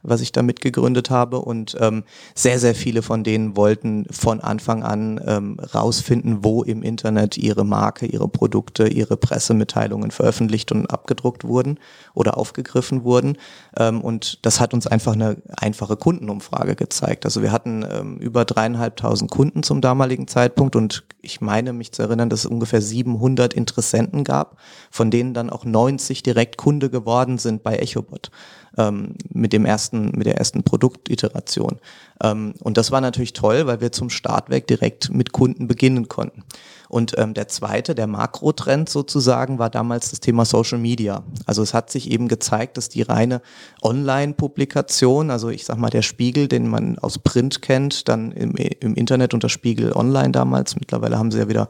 was 0.03 0.21
ich 0.21 0.31
da 0.31 0.41
mitgegründet 0.43 1.09
habe. 1.09 1.39
Und 1.39 1.75
ähm, 1.79 2.03
sehr, 2.35 2.59
sehr 2.59 2.75
viele 2.75 3.01
von 3.01 3.23
denen 3.23 3.55
wollten 3.55 4.05
von 4.11 4.41
Anfang 4.41 4.83
an 4.83 5.19
ähm, 5.25 5.57
rausfinden, 5.73 6.43
wo 6.43 6.63
im 6.63 6.83
Internet 6.83 7.37
ihre 7.37 7.65
Marke, 7.65 8.05
ihre 8.05 8.27
Produkte, 8.27 8.87
ihre 8.87 9.17
Pressemitteilungen 9.17 10.11
veröffentlicht 10.11 10.71
und 10.71 10.87
abgedruckt 10.87 11.45
wurden 11.45 11.79
oder 12.13 12.37
aufgegriffen 12.37 13.03
wurden. 13.03 13.37
Ähm, 13.77 14.01
und 14.01 14.45
das 14.45 14.59
hat 14.59 14.73
uns 14.73 14.85
einfach 14.85 15.13
eine 15.13 15.37
einfache 15.57 15.97
Kundenumfrage 15.97 16.75
gezeigt. 16.75 17.25
Also 17.25 17.41
wir 17.41 17.51
hatten 17.51 17.85
ähm, 17.89 18.17
über 18.17 18.45
dreieinhalbtausend 18.45 19.31
Kunden 19.31 19.63
zum 19.63 19.81
damaligen 19.81 20.27
Zeitpunkt 20.27 20.75
und 20.75 21.03
ich 21.21 21.39
meine 21.39 21.71
mich 21.71 21.93
zu 21.93 22.01
erinnern, 22.01 22.29
dass 22.29 22.41
es 22.41 22.45
ungefähr 22.45 22.81
700 22.81 23.53
Interessenten 23.53 24.25
gab, 24.25 24.57
von 24.91 25.09
denen 25.09 25.33
dann 25.33 25.49
auch 25.49 25.63
90 25.63 26.21
direkt 26.21 26.57
Kunde 26.57 26.89
geworden 26.89 27.37
sind 27.37 27.63
bei 27.63 27.77
EchoBot 27.77 28.29
ähm, 28.77 29.15
mit 29.29 29.53
dem 29.53 29.65
ersten, 29.65 30.11
mit 30.15 30.25
der 30.25 30.37
ersten 30.37 30.63
Produktiteration. 30.63 31.79
Ähm, 32.21 32.53
und 32.59 32.77
das 32.77 32.91
war 32.91 33.01
natürlich 33.01 33.33
toll, 33.33 33.67
weil 33.67 33.81
wir 33.81 33.91
zum 33.91 34.09
Start 34.09 34.49
weg 34.49 34.67
direkt 34.67 35.11
mit 35.11 35.31
Kunden 35.31 35.67
beginnen 35.67 36.07
konnten. 36.07 36.43
Und 36.89 37.15
ähm, 37.17 37.33
der 37.33 37.47
zweite, 37.47 37.95
der 37.95 38.05
Makrotrend 38.05 38.87
sozusagen, 38.87 39.57
war 39.57 39.71
damals 39.71 40.11
das 40.11 40.19
Thema 40.19 40.45
Social 40.45 40.77
Media. 40.77 41.23
Also 41.47 41.63
es 41.63 41.73
hat 41.73 41.89
sich 41.89 42.11
eben 42.11 42.27
gezeigt, 42.27 42.77
dass 42.77 42.87
die 42.87 43.01
reine 43.01 43.41
Online-Publikation, 43.81 45.31
also 45.31 45.49
ich 45.49 45.65
sag 45.65 45.77
mal 45.77 45.89
der 45.89 46.03
Spiegel, 46.03 46.47
den 46.47 46.67
man 46.67 46.99
aus 46.99 47.17
Print 47.17 47.63
kennt, 47.63 48.07
dann 48.09 48.31
im, 48.31 48.55
im 48.55 48.93
Internet 48.93 49.33
unter 49.33 49.49
Spiegel 49.49 49.93
Online 49.93 50.31
damals, 50.31 50.75
mittlerweile 50.75 51.17
haben 51.17 51.31
sie 51.31 51.39
ja 51.39 51.49
wieder 51.49 51.67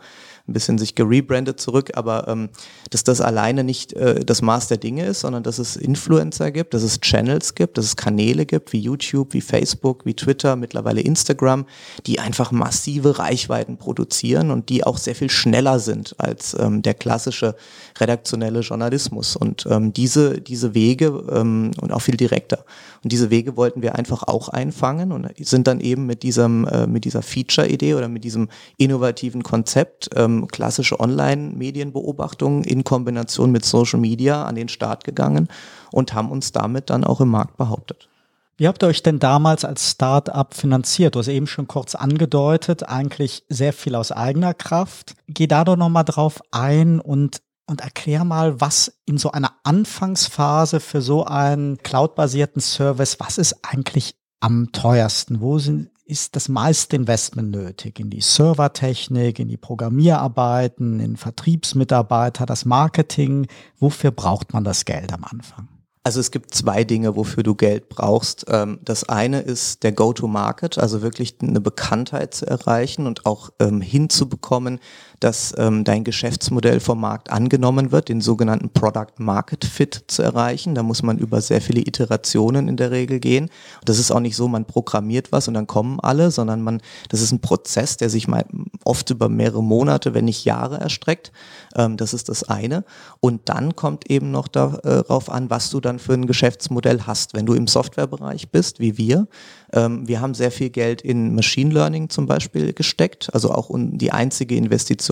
ein 0.48 0.54
bisschen 0.54 0.78
sich 0.78 0.96
gerebrandet 0.96 1.62
zurück, 1.62 1.92
aber 1.94 2.28
ähm, 2.28 2.50
dass 2.90 3.06
das 3.06 3.22
alleine 3.22 3.64
nicht 3.64 3.94
äh, 3.94 4.26
das 4.26 4.42
Maß 4.42 4.68
der 4.68 4.78
Dinge 4.78 5.06
ist, 5.06 5.22
sondern 5.22 5.42
dass 5.42 5.58
es 5.58 5.78
Influencer 5.78 6.52
gibt, 6.52 6.74
dass 6.74 6.84
es 6.84 7.00
Channels 7.00 7.56
gibt, 7.56 7.78
dass 7.78 7.86
es 7.86 7.96
Kanäle 7.96 8.46
gibt 8.46 8.74
wie 8.74 8.80
YouTube, 8.80 9.34
wie 9.34 9.40
Facebook, 9.40 10.06
wie 10.06 10.16
Twitter, 10.16 10.58
mittlerweile 10.58 11.00
Instagram, 11.00 11.66
die 12.06 12.20
einfach 12.20 12.52
massive 12.52 13.20
Reichweiten 13.20 13.78
produzieren 13.78 14.52
und 14.52 14.68
die 14.68 14.84
auch 14.84 14.98
sehr 14.98 15.16
viel 15.16 15.30
schneller 15.30 15.80
sind 15.80 16.16
als 16.18 16.58
ähm, 16.60 16.82
der 16.82 16.94
klassische 16.94 17.56
redaktionelle 18.00 18.60
Journalismus. 18.60 19.38
Und 19.38 19.66
ähm, 19.70 19.94
diese, 19.94 20.42
diese 20.42 20.74
Wege 20.74 21.24
ähm, 21.32 21.72
und 21.80 21.94
auch 21.94 22.02
viel 22.02 22.18
direkter. 22.18 22.66
Und 23.04 23.12
diese 23.12 23.30
Wege 23.30 23.58
wollten 23.58 23.82
wir 23.82 23.96
einfach 23.96 24.24
auch 24.24 24.50
einfangen 24.50 25.12
und 25.12 25.28
sind 25.46 25.68
dann 25.68 25.82
eben 25.82 26.06
mit 26.06 26.24
diesem, 26.24 26.66
äh, 26.68 26.88
mit 26.88 27.04
dieser 27.06 27.22
Feature-Idee 27.22 27.96
oder 27.96 28.08
mit 28.08 28.24
diesem 28.24 28.48
innovativen 28.78 29.44
Konzept 29.44 30.10
ähm, 30.16 30.48
klassische 30.48 31.00
Online-Medienbeobachtung 31.00 32.64
in 32.64 32.84
Kombination 32.84 33.52
mit 33.52 33.66
Social 33.66 34.00
Media 34.00 34.46
an 34.46 34.56
den 34.56 34.70
Start 34.70 35.04
gegangen 35.04 35.50
und 35.92 36.14
haben 36.14 36.32
uns 36.32 36.54
damit 36.54 36.90
dann 36.90 37.04
auch 37.04 37.20
im 37.20 37.30
Markt 37.30 37.58
behauptet. 37.58 38.08
Wie 38.56 38.68
habt 38.68 38.84
ihr 38.84 38.88
euch 38.88 39.02
denn 39.02 39.20
damals 39.20 39.66
als 39.66 39.90
Start-up 39.90 40.54
finanziert? 40.54 41.16
Du 41.16 41.20
hast 41.20 41.28
eben 41.28 41.48
schon 41.48 41.68
kurz 41.68 41.96
angedeutet, 41.96 42.88
eigentlich 42.88 43.44
sehr 43.50 43.74
viel 43.74 43.96
aus 43.96 44.12
eigener 44.12 44.54
Kraft. 44.54 45.16
Geh 45.28 45.48
da 45.48 45.64
doch 45.64 45.76
nochmal 45.76 46.06
drauf 46.06 46.40
ein 46.52 47.00
und, 47.00 47.42
und 47.66 47.82
erklär 47.82 48.26
mal, 48.26 48.60
was 48.60 49.00
in 49.06 49.18
so 49.18 49.32
einer 49.32 49.54
Anfangsphase 49.64 50.80
für 50.80 51.02
so 51.02 51.26
einen 51.26 51.78
cloud-basierten 51.78 52.62
Service, 52.62 53.20
was 53.20 53.38
ist 53.38 53.58
eigentlich 53.64 54.16
am 54.40 54.72
teuersten? 54.72 55.40
Wo 55.40 55.60
sind, 55.60 55.90
ist 56.06 56.36
das 56.36 56.50
meiste 56.50 56.98
Investment 56.98 57.52
nötig 57.52 58.00
in 58.00 58.10
die 58.10 58.22
Servertechnik, 58.22 59.40
in 59.40 59.48
die 59.48 59.58
Programmierarbeiten, 59.58 61.00
in 61.00 61.16
Vertriebsmitarbeiter, 61.16 62.46
das 62.46 62.66
Marketing. 62.66 63.48
Wofür 63.80 64.12
braucht 64.12 64.54
man 64.54 64.66
das 64.66 64.84
Geld 64.84 65.14
am 65.14 65.24
Anfang? 65.24 65.70
Also 66.06 66.20
es 66.20 66.32
gibt 66.32 66.54
zwei 66.54 66.84
Dinge, 66.84 67.16
wofür 67.16 67.44
du 67.44 67.56
Geld 67.56 67.88
brauchst. 67.88 68.46
Ähm, 68.50 68.80
das 68.84 69.08
eine 69.08 69.40
ist 69.40 69.84
der 69.84 69.94
Go-to-Market, 69.94 70.78
also 70.78 71.02
wirklich 71.02 71.38
eine 71.42 71.62
Bekanntheit 71.62 72.34
zu 72.34 72.46
erreichen 72.46 73.08
und 73.08 73.26
auch 73.26 73.52
ähm, 73.60 73.80
hinzubekommen, 73.80 74.82
dass 75.24 75.54
ähm, 75.58 75.86
dein 75.86 76.04
Geschäftsmodell 76.04 76.82
vom 76.82 77.00
Markt 77.00 77.32
angenommen 77.32 77.92
wird, 77.94 78.10
den 78.10 78.20
sogenannten 78.20 78.70
Product 78.70 79.20
Market 79.20 79.64
Fit 79.64 80.04
zu 80.08 80.22
erreichen. 80.22 80.76
Da 80.76 80.84
muss 80.84 81.02
man 81.02 81.18
über 81.18 81.42
sehr 81.42 81.62
viele 81.62 81.80
Iterationen 81.80 82.68
in 82.68 82.76
der 82.76 82.92
Regel 82.92 83.20
gehen. 83.20 83.50
Das 83.86 84.00
ist 84.00 84.12
auch 84.12 84.20
nicht 84.20 84.36
so, 84.36 84.50
man 84.50 84.66
programmiert 84.66 85.32
was 85.32 85.48
und 85.48 85.54
dann 85.54 85.66
kommen 85.66 86.00
alle, 86.02 86.30
sondern 86.30 86.62
man, 86.62 86.82
das 87.08 87.22
ist 87.22 87.32
ein 87.32 87.40
Prozess, 87.40 87.96
der 87.96 88.10
sich 88.10 88.28
mal 88.28 88.44
oft 88.84 89.10
über 89.12 89.30
mehrere 89.30 89.64
Monate, 89.64 90.14
wenn 90.14 90.26
nicht 90.26 90.44
Jahre 90.44 90.80
erstreckt. 90.80 91.32
Ähm, 91.76 91.96
das 91.96 92.14
ist 92.14 92.28
das 92.28 92.44
eine. 92.44 92.84
Und 93.22 93.48
dann 93.48 93.78
kommt 93.78 94.10
eben 94.10 94.32
noch 94.32 94.50
darauf 94.50 95.30
an, 95.30 95.50
was 95.50 95.70
du 95.70 95.80
dann 95.80 96.00
für 96.00 96.14
ein 96.14 96.28
Geschäftsmodell 96.28 97.04
hast. 97.08 97.34
Wenn 97.34 97.46
du 97.46 97.54
im 97.54 97.68
Softwarebereich 97.68 98.50
bist, 98.50 98.80
wie 98.82 98.98
wir, 98.98 99.28
ähm, 99.74 100.08
wir 100.08 100.22
haben 100.22 100.34
sehr 100.34 100.52
viel 100.52 100.70
Geld 100.70 101.02
in 101.02 101.34
Machine 101.36 101.74
Learning 101.74 102.10
zum 102.10 102.28
Beispiel 102.28 102.74
gesteckt. 102.74 103.34
Also 103.34 103.52
auch 103.52 103.70
die 103.74 104.12
einzige 104.12 104.56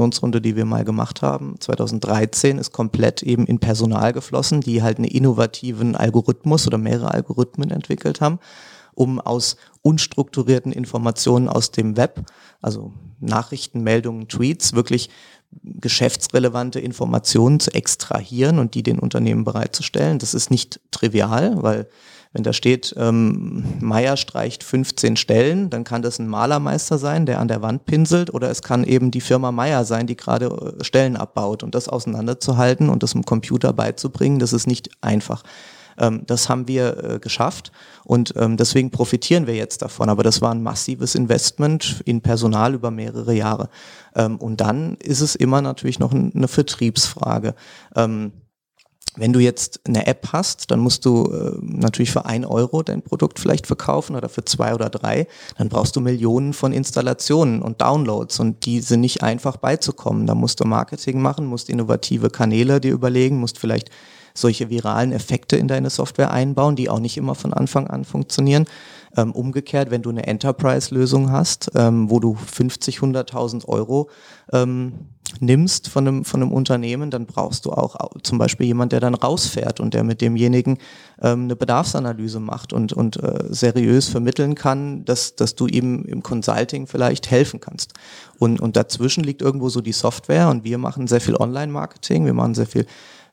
Investitionsrunde, 0.01 0.41
die 0.41 0.55
wir 0.55 0.65
mal 0.65 0.83
gemacht 0.83 1.21
haben, 1.21 1.55
2013, 1.59 2.57
ist 2.57 2.71
komplett 2.71 3.23
eben 3.23 3.45
in 3.45 3.59
Personal 3.59 4.13
geflossen, 4.13 4.61
die 4.61 4.81
halt 4.81 4.97
einen 4.97 5.07
innovativen 5.07 5.95
Algorithmus 5.95 6.67
oder 6.67 6.77
mehrere 6.77 7.13
Algorithmen 7.13 7.71
entwickelt 7.71 8.21
haben 8.21 8.39
um 8.93 9.21
aus 9.21 9.55
unstrukturierten 9.81 10.73
Informationen 10.73 11.47
aus 11.47 11.71
dem 11.71 11.95
Web, 11.95 12.25
also 12.61 12.91
Nachrichten, 13.21 13.83
Meldungen, 13.83 14.27
Tweets, 14.27 14.73
wirklich 14.73 15.09
geschäftsrelevante 15.63 16.81
Informationen 16.81 17.61
zu 17.61 17.73
extrahieren 17.73 18.59
und 18.59 18.75
die 18.75 18.83
den 18.83 18.99
Unternehmen 18.99 19.45
bereitzustellen. 19.45 20.19
Das 20.19 20.33
ist 20.33 20.51
nicht 20.51 20.81
trivial, 20.91 21.63
weil 21.63 21.87
wenn 22.33 22.43
da 22.43 22.53
steht, 22.53 22.93
ähm, 22.97 23.63
Meier 23.81 24.15
streicht 24.15 24.63
15 24.63 25.17
Stellen, 25.17 25.69
dann 25.69 25.83
kann 25.83 26.01
das 26.01 26.17
ein 26.17 26.27
Malermeister 26.27 26.97
sein, 26.97 27.25
der 27.25 27.39
an 27.39 27.49
der 27.49 27.61
Wand 27.61 27.85
pinselt, 27.85 28.33
oder 28.33 28.49
es 28.49 28.61
kann 28.61 28.85
eben 28.85 29.11
die 29.11 29.21
Firma 29.21 29.51
Meier 29.51 29.83
sein, 29.83 30.07
die 30.07 30.15
gerade 30.15 30.45
äh, 30.79 30.83
Stellen 30.83 31.17
abbaut. 31.17 31.61
Und 31.63 31.75
das 31.75 31.89
auseinanderzuhalten 31.89 32.89
und 32.89 33.03
das 33.03 33.13
im 33.13 33.23
Computer 33.23 33.73
beizubringen, 33.73 34.39
das 34.39 34.53
ist 34.53 34.65
nicht 34.65 34.89
einfach. 35.01 35.43
Ähm, 35.97 36.23
das 36.25 36.47
haben 36.47 36.67
wir 36.67 37.03
äh, 37.03 37.19
geschafft 37.19 37.71
und 38.05 38.33
ähm, 38.37 38.55
deswegen 38.57 38.91
profitieren 38.91 39.45
wir 39.45 39.55
jetzt 39.55 39.81
davon. 39.81 40.09
Aber 40.09 40.23
das 40.23 40.41
war 40.41 40.51
ein 40.51 40.63
massives 40.63 41.15
Investment 41.15 42.01
in 42.05 42.21
Personal 42.21 42.73
über 42.73 42.91
mehrere 42.91 43.33
Jahre. 43.33 43.69
Ähm, 44.15 44.37
und 44.37 44.61
dann 44.61 44.95
ist 44.95 45.21
es 45.21 45.35
immer 45.35 45.61
natürlich 45.61 45.99
noch 45.99 46.13
eine 46.13 46.47
Vertriebsfrage. 46.47 47.55
Wenn 49.17 49.33
du 49.33 49.39
jetzt 49.39 49.81
eine 49.85 50.07
App 50.07 50.29
hast, 50.31 50.71
dann 50.71 50.79
musst 50.79 51.03
du 51.05 51.25
äh, 51.25 51.57
natürlich 51.61 52.11
für 52.11 52.25
ein 52.25 52.45
Euro 52.45 52.81
dein 52.81 53.01
Produkt 53.01 53.39
vielleicht 53.39 53.67
verkaufen 53.67 54.15
oder 54.15 54.29
für 54.29 54.45
zwei 54.45 54.73
oder 54.73 54.89
drei. 54.89 55.27
Dann 55.57 55.67
brauchst 55.67 55.97
du 55.97 55.99
Millionen 55.99 56.53
von 56.53 56.71
Installationen 56.71 57.61
und 57.61 57.81
Downloads 57.81 58.39
und 58.39 58.65
die 58.65 58.79
sind 58.79 59.01
nicht 59.01 59.21
einfach 59.21 59.57
beizukommen. 59.57 60.27
Da 60.27 60.35
musst 60.35 60.61
du 60.61 60.65
Marketing 60.65 61.21
machen, 61.21 61.45
musst 61.45 61.69
innovative 61.69 62.29
Kanäle 62.29 62.79
dir 62.79 62.93
überlegen, 62.93 63.37
musst 63.37 63.59
vielleicht 63.59 63.89
solche 64.33 64.69
viralen 64.69 65.11
Effekte 65.11 65.57
in 65.57 65.67
deine 65.67 65.89
Software 65.89 66.31
einbauen, 66.31 66.77
die 66.77 66.89
auch 66.89 66.99
nicht 66.99 67.17
immer 67.17 67.35
von 67.35 67.53
Anfang 67.53 67.87
an 67.87 68.05
funktionieren. 68.05 68.65
Ähm, 69.17 69.33
umgekehrt, 69.33 69.91
wenn 69.91 70.03
du 70.03 70.09
eine 70.09 70.25
Enterprise-Lösung 70.25 71.31
hast, 71.31 71.71
ähm, 71.75 72.09
wo 72.09 72.21
du 72.21 72.35
50, 72.35 72.99
100.000 72.99 73.67
Euro 73.67 74.09
ähm, 74.53 74.93
nimmst 75.39 75.87
von 75.87 76.07
einem, 76.07 76.25
von 76.25 76.41
einem 76.41 76.51
Unternehmen, 76.51 77.11
dann 77.11 77.25
brauchst 77.25 77.65
du 77.65 77.71
auch 77.71 77.95
zum 78.23 78.37
Beispiel 78.37 78.67
jemand, 78.67 78.91
der 78.91 78.99
dann 78.99 79.15
rausfährt 79.15 79.79
und 79.79 79.93
der 79.93 80.03
mit 80.03 80.21
demjenigen 80.21 80.77
ähm, 81.21 81.43
eine 81.43 81.55
Bedarfsanalyse 81.55 82.39
macht 82.39 82.73
und, 82.73 82.93
und 82.93 83.21
äh, 83.21 83.45
seriös 83.49 84.09
vermitteln 84.09 84.55
kann, 84.55 85.05
dass, 85.05 85.35
dass 85.35 85.55
du 85.55 85.67
ihm 85.67 86.03
im 86.05 86.23
Consulting 86.23 86.87
vielleicht 86.87 87.31
helfen 87.31 87.59
kannst. 87.59 87.93
Und, 88.39 88.59
und 88.59 88.75
dazwischen 88.75 89.23
liegt 89.23 89.41
irgendwo 89.41 89.69
so 89.69 89.81
die 89.81 89.91
Software 89.91 90.49
und 90.49 90.63
wir 90.63 90.77
machen 90.77 91.07
sehr 91.07 91.21
viel 91.21 91.35
Online-Marketing, 91.35 92.25
wir 92.25 92.33
machen 92.33 92.55
sehr 92.55 92.67
viel 92.67 92.85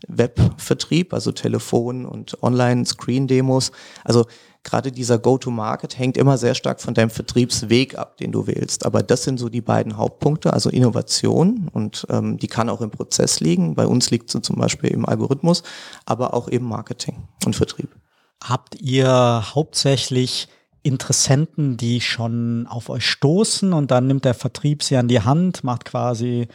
Webvertrieb, 0.07 1.13
also 1.13 1.33
Telefon 1.33 2.07
und 2.07 2.43
Online-Screen-Demos. 2.43 3.73
Also 4.05 4.27
gerade 4.69 4.93
dieser 4.93 5.19
Go-to-Market 5.19 5.99
hängt 5.99 6.17
immer 6.17 6.39
sehr 6.39 6.55
stark 6.55 6.81
von 6.81 6.95
deinem 6.95 7.11
Vertriebsweg 7.11 7.97
ab, 7.97 8.17
den 8.19 8.33
du 8.33 8.47
wählst. 8.47 8.85
Aber 8.85 9.03
das 9.03 9.25
sind 9.25 9.39
so 9.39 9.49
die 9.49 9.61
beiden 9.61 9.97
Hauptpunkte, 9.97 10.53
also 10.53 10.71
Innovation 10.71 11.69
und 11.73 12.07
ähm, 12.11 12.39
die 12.39 12.47
kann 12.47 12.69
auch 12.69 12.81
im 12.81 12.91
Prozess 12.91 13.41
liegen. 13.41 13.75
Bei 13.75 13.87
uns 13.87 14.11
liegt 14.11 14.31
sie 14.31 14.43
zum 14.43 14.57
Beispiel 14.57 14.91
im 14.91 15.07
Algorithmus, 15.07 15.63
aber 16.07 16.35
auch 16.35 16.49
eben 16.49 16.67
Marketing 16.67 17.29
und 17.45 17.57
Vertrieb. 17.57 17.89
Habt 18.43 18.81
ihr 18.81 19.43
hauptsächlich 19.55 20.49
Interessenten, 20.83 21.77
die 21.77 22.01
schon 22.01 22.67
auf 22.69 22.89
euch 22.89 23.05
stoßen 23.05 23.73
und 23.73 23.91
dann 23.91 24.07
nimmt 24.07 24.25
der 24.25 24.35
Vertrieb 24.35 24.83
sie 24.83 24.97
an 24.97 25.09
die 25.09 25.21
Hand, 25.21 25.65
macht 25.65 25.85
quasi 25.85 26.49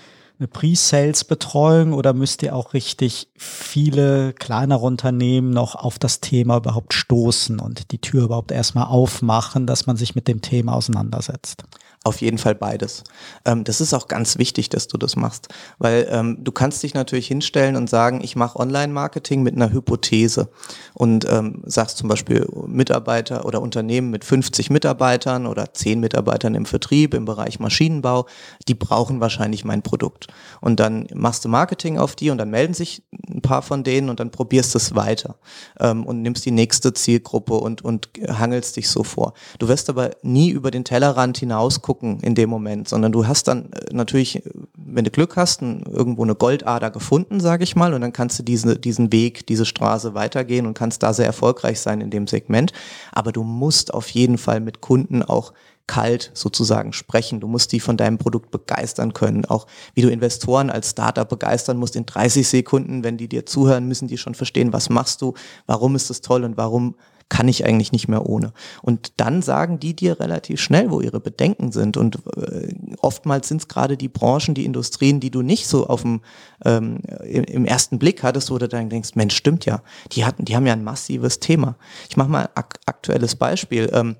eine 0.43 0.49
Pre-Sales-Betreuung 0.49 1.93
oder 1.93 2.13
müsst 2.13 2.43
ihr 2.43 2.53
auch 2.53 2.73
richtig 2.73 3.29
viele 3.37 4.33
kleinere 4.33 4.81
Unternehmen 4.85 5.51
noch 5.51 5.75
auf 5.75 5.97
das 5.97 6.19
Thema 6.19 6.57
überhaupt 6.57 6.93
stoßen 6.93 7.59
und 7.59 7.91
die 7.91 7.99
Tür 7.99 8.25
überhaupt 8.25 8.51
erstmal 8.51 8.87
aufmachen, 8.87 9.65
dass 9.65 9.87
man 9.87 9.95
sich 9.95 10.15
mit 10.15 10.27
dem 10.27 10.41
Thema 10.41 10.73
auseinandersetzt? 10.73 11.63
Auf 12.05 12.19
jeden 12.19 12.37
Fall 12.37 12.53
beides. 12.53 13.05
Ähm, 13.45 13.63
das 13.63 13.79
ist 13.79 13.93
auch 13.93 14.09
ganz 14.09 14.37
wichtig, 14.37 14.67
dass 14.67 14.89
du 14.89 14.97
das 14.97 15.15
machst, 15.15 15.47
weil 15.77 16.05
ähm, 16.09 16.37
du 16.41 16.51
kannst 16.51 16.83
dich 16.83 16.93
natürlich 16.93 17.27
hinstellen 17.27 17.77
und 17.77 17.89
sagen, 17.89 18.19
ich 18.21 18.35
mache 18.35 18.59
Online-Marketing 18.59 19.41
mit 19.41 19.55
einer 19.55 19.71
Hypothese 19.71 20.49
und 20.93 21.25
ähm, 21.29 21.61
sagst 21.65 21.97
zum 21.97 22.09
Beispiel 22.09 22.45
Mitarbeiter 22.67 23.45
oder 23.45 23.61
Unternehmen 23.61 24.09
mit 24.09 24.25
50 24.25 24.69
Mitarbeitern 24.69 25.45
oder 25.45 25.73
10 25.73 26.01
Mitarbeitern 26.01 26.55
im 26.55 26.65
Vertrieb, 26.65 27.13
im 27.13 27.23
Bereich 27.23 27.61
Maschinenbau, 27.61 28.25
die 28.67 28.75
brauchen 28.75 29.21
wahrscheinlich 29.21 29.63
mein 29.63 29.81
Produkt. 29.81 30.27
Und 30.59 30.81
dann 30.81 31.07
machst 31.13 31.45
du 31.45 31.49
Marketing 31.49 31.97
auf 31.97 32.17
die 32.17 32.31
und 32.31 32.37
dann 32.37 32.49
melden 32.49 32.73
sich 32.73 33.03
ein 33.29 33.41
paar 33.41 33.61
von 33.61 33.85
denen 33.85 34.09
und 34.09 34.19
dann 34.19 34.29
probierst 34.29 34.75
es 34.75 34.93
weiter 34.93 35.35
ähm, 35.79 36.05
und 36.05 36.21
nimmst 36.21 36.45
die 36.45 36.51
nächste 36.51 36.91
Zielgruppe 36.91 37.53
und, 37.53 37.81
und 37.81 38.09
hangelst 38.27 38.75
dich 38.75 38.89
so 38.89 39.05
vor. 39.05 39.33
Du 39.57 39.69
wirst 39.69 39.89
aber 39.89 40.11
nie 40.21 40.49
über 40.49 40.69
den 40.69 40.83
Tellerrand 40.83 41.37
hinaus 41.37 41.81
gucken, 41.81 41.92
gucken 41.93 42.19
in 42.21 42.33
dem 42.33 42.49
Moment, 42.49 42.89
sondern 42.89 43.11
du 43.11 43.27
hast 43.27 43.47
dann 43.47 43.71
äh, 43.71 43.93
natürlich, 43.93 44.41
wenn 44.75 45.05
du 45.05 45.11
Glück 45.11 45.35
hast, 45.35 45.61
irgendwo 45.61 46.23
eine 46.23 46.33
Goldader 46.33 46.89
gefunden, 46.89 47.39
sage 47.39 47.63
ich 47.63 47.75
mal, 47.75 47.93
und 47.93 48.01
dann 48.01 48.13
kannst 48.13 48.39
du 48.39 48.43
diese, 48.43 48.79
diesen 48.79 49.11
Weg, 49.11 49.45
diese 49.45 49.65
Straße 49.65 50.15
weitergehen 50.15 50.65
und 50.65 50.73
kannst 50.73 51.03
da 51.03 51.13
sehr 51.13 51.27
erfolgreich 51.27 51.79
sein 51.79 52.01
in 52.01 52.09
dem 52.09 52.25
Segment. 52.25 52.73
Aber 53.11 53.31
du 53.31 53.43
musst 53.43 53.93
auf 53.93 54.09
jeden 54.09 54.39
Fall 54.39 54.59
mit 54.59 54.81
Kunden 54.81 55.21
auch 55.21 55.53
kalt 55.85 56.31
sozusagen 56.33 56.93
sprechen. 56.93 57.39
Du 57.39 57.47
musst 57.47 57.71
die 57.73 57.79
von 57.79 57.97
deinem 57.97 58.17
Produkt 58.17 58.49
begeistern 58.49 59.13
können. 59.13 59.45
Auch 59.45 59.67
wie 59.93 60.01
du 60.01 60.09
Investoren 60.09 60.71
als 60.71 60.91
Startup 60.91 61.27
begeistern 61.27 61.77
musst 61.77 61.95
in 61.95 62.07
30 62.07 62.47
Sekunden, 62.47 63.03
wenn 63.03 63.17
die 63.17 63.27
dir 63.27 63.45
zuhören, 63.45 63.87
müssen 63.87 64.07
die 64.07 64.17
schon 64.17 64.33
verstehen, 64.33 64.73
was 64.73 64.89
machst 64.89 65.21
du, 65.21 65.33
warum 65.67 65.95
ist 65.95 66.09
es 66.09 66.21
toll 66.21 66.43
und 66.43 66.57
warum 66.57 66.95
kann 67.29 67.47
ich 67.47 67.65
eigentlich 67.65 67.91
nicht 67.91 68.07
mehr 68.07 68.27
ohne. 68.27 68.53
Und 68.81 69.13
dann 69.17 69.41
sagen 69.41 69.79
die 69.79 69.95
dir 69.95 70.19
relativ 70.19 70.59
schnell, 70.61 70.91
wo 70.91 71.01
ihre 71.01 71.19
Bedenken 71.19 71.71
sind. 71.71 71.97
Und 71.97 72.19
äh, 72.37 72.73
oftmals 72.99 73.47
sind 73.47 73.61
es 73.61 73.67
gerade 73.67 73.97
die 73.97 74.07
Branchen, 74.07 74.53
die 74.53 74.65
Industrien, 74.65 75.19
die 75.19 75.31
du 75.31 75.41
nicht 75.41 75.67
so 75.67 75.87
auf 75.87 76.01
dem 76.01 76.21
ähm, 76.65 76.99
im, 77.23 77.65
ersten 77.65 77.99
Blick 77.99 78.23
hattest, 78.23 78.51
wo 78.51 78.57
du 78.57 78.67
dann 78.67 78.89
denkst, 78.89 79.15
Mensch, 79.15 79.35
stimmt 79.35 79.65
ja, 79.65 79.81
die 80.11 80.25
hatten, 80.25 80.45
die 80.45 80.55
haben 80.55 80.67
ja 80.67 80.73
ein 80.73 80.83
massives 80.83 81.39
Thema. 81.39 81.75
Ich 82.09 82.17
mache 82.17 82.29
mal 82.29 82.43
ein 82.43 82.49
ak 82.55 82.79
aktuelles 82.85 83.35
Beispiel. 83.35 83.89
Ähm, 83.93 84.15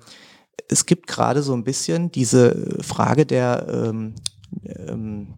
es 0.69 0.85
gibt 0.85 1.07
gerade 1.07 1.43
so 1.43 1.53
ein 1.53 1.63
bisschen 1.63 2.11
diese 2.11 2.77
Frage 2.81 3.25
der 3.25 3.67
ähm, 3.69 4.15
ähm, 4.65 5.35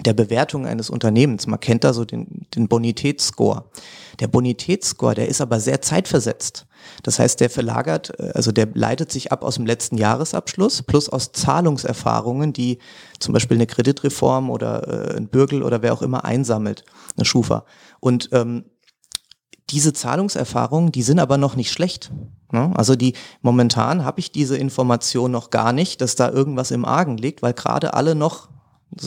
der 0.00 0.12
Bewertung 0.12 0.66
eines 0.66 0.90
Unternehmens. 0.90 1.46
Man 1.46 1.60
kennt 1.60 1.84
da 1.84 1.92
so 1.92 2.04
den, 2.04 2.46
den 2.54 2.68
Bonitätsscore. 2.68 3.64
Der 4.18 4.26
Bonitätsscore, 4.26 5.14
der 5.14 5.28
ist 5.28 5.40
aber 5.40 5.60
sehr 5.60 5.80
zeitversetzt. 5.82 6.66
Das 7.02 7.18
heißt, 7.18 7.40
der 7.40 7.50
verlagert, 7.50 8.18
äh, 8.18 8.32
also 8.34 8.52
der 8.52 8.68
leitet 8.74 9.12
sich 9.12 9.32
ab 9.32 9.42
aus 9.42 9.56
dem 9.56 9.66
letzten 9.66 9.96
Jahresabschluss 9.96 10.82
plus 10.82 11.08
aus 11.08 11.32
Zahlungserfahrungen, 11.32 12.52
die 12.52 12.78
zum 13.18 13.32
Beispiel 13.32 13.56
eine 13.56 13.66
Kreditreform 13.66 14.50
oder 14.50 15.12
äh, 15.12 15.16
ein 15.16 15.28
Bürgel 15.28 15.62
oder 15.62 15.82
wer 15.82 15.92
auch 15.92 16.02
immer 16.02 16.24
einsammelt, 16.24 16.84
eine 17.16 17.24
Schufa. 17.24 17.64
Und 18.00 18.28
ähm, 18.32 18.64
diese 19.70 19.92
Zahlungserfahrungen, 19.92 20.92
die 20.92 21.02
sind 21.02 21.18
aber 21.18 21.38
noch 21.38 21.56
nicht 21.56 21.72
schlecht. 21.72 22.12
Ne? 22.52 22.72
Also 22.74 22.96
die 22.96 23.14
momentan 23.40 24.04
habe 24.04 24.20
ich 24.20 24.30
diese 24.30 24.56
Information 24.56 25.30
noch 25.30 25.50
gar 25.50 25.72
nicht, 25.72 26.00
dass 26.00 26.16
da 26.16 26.30
irgendwas 26.30 26.70
im 26.70 26.84
Argen 26.84 27.16
liegt, 27.16 27.42
weil 27.42 27.54
gerade 27.54 27.94
alle 27.94 28.14
noch 28.14 28.48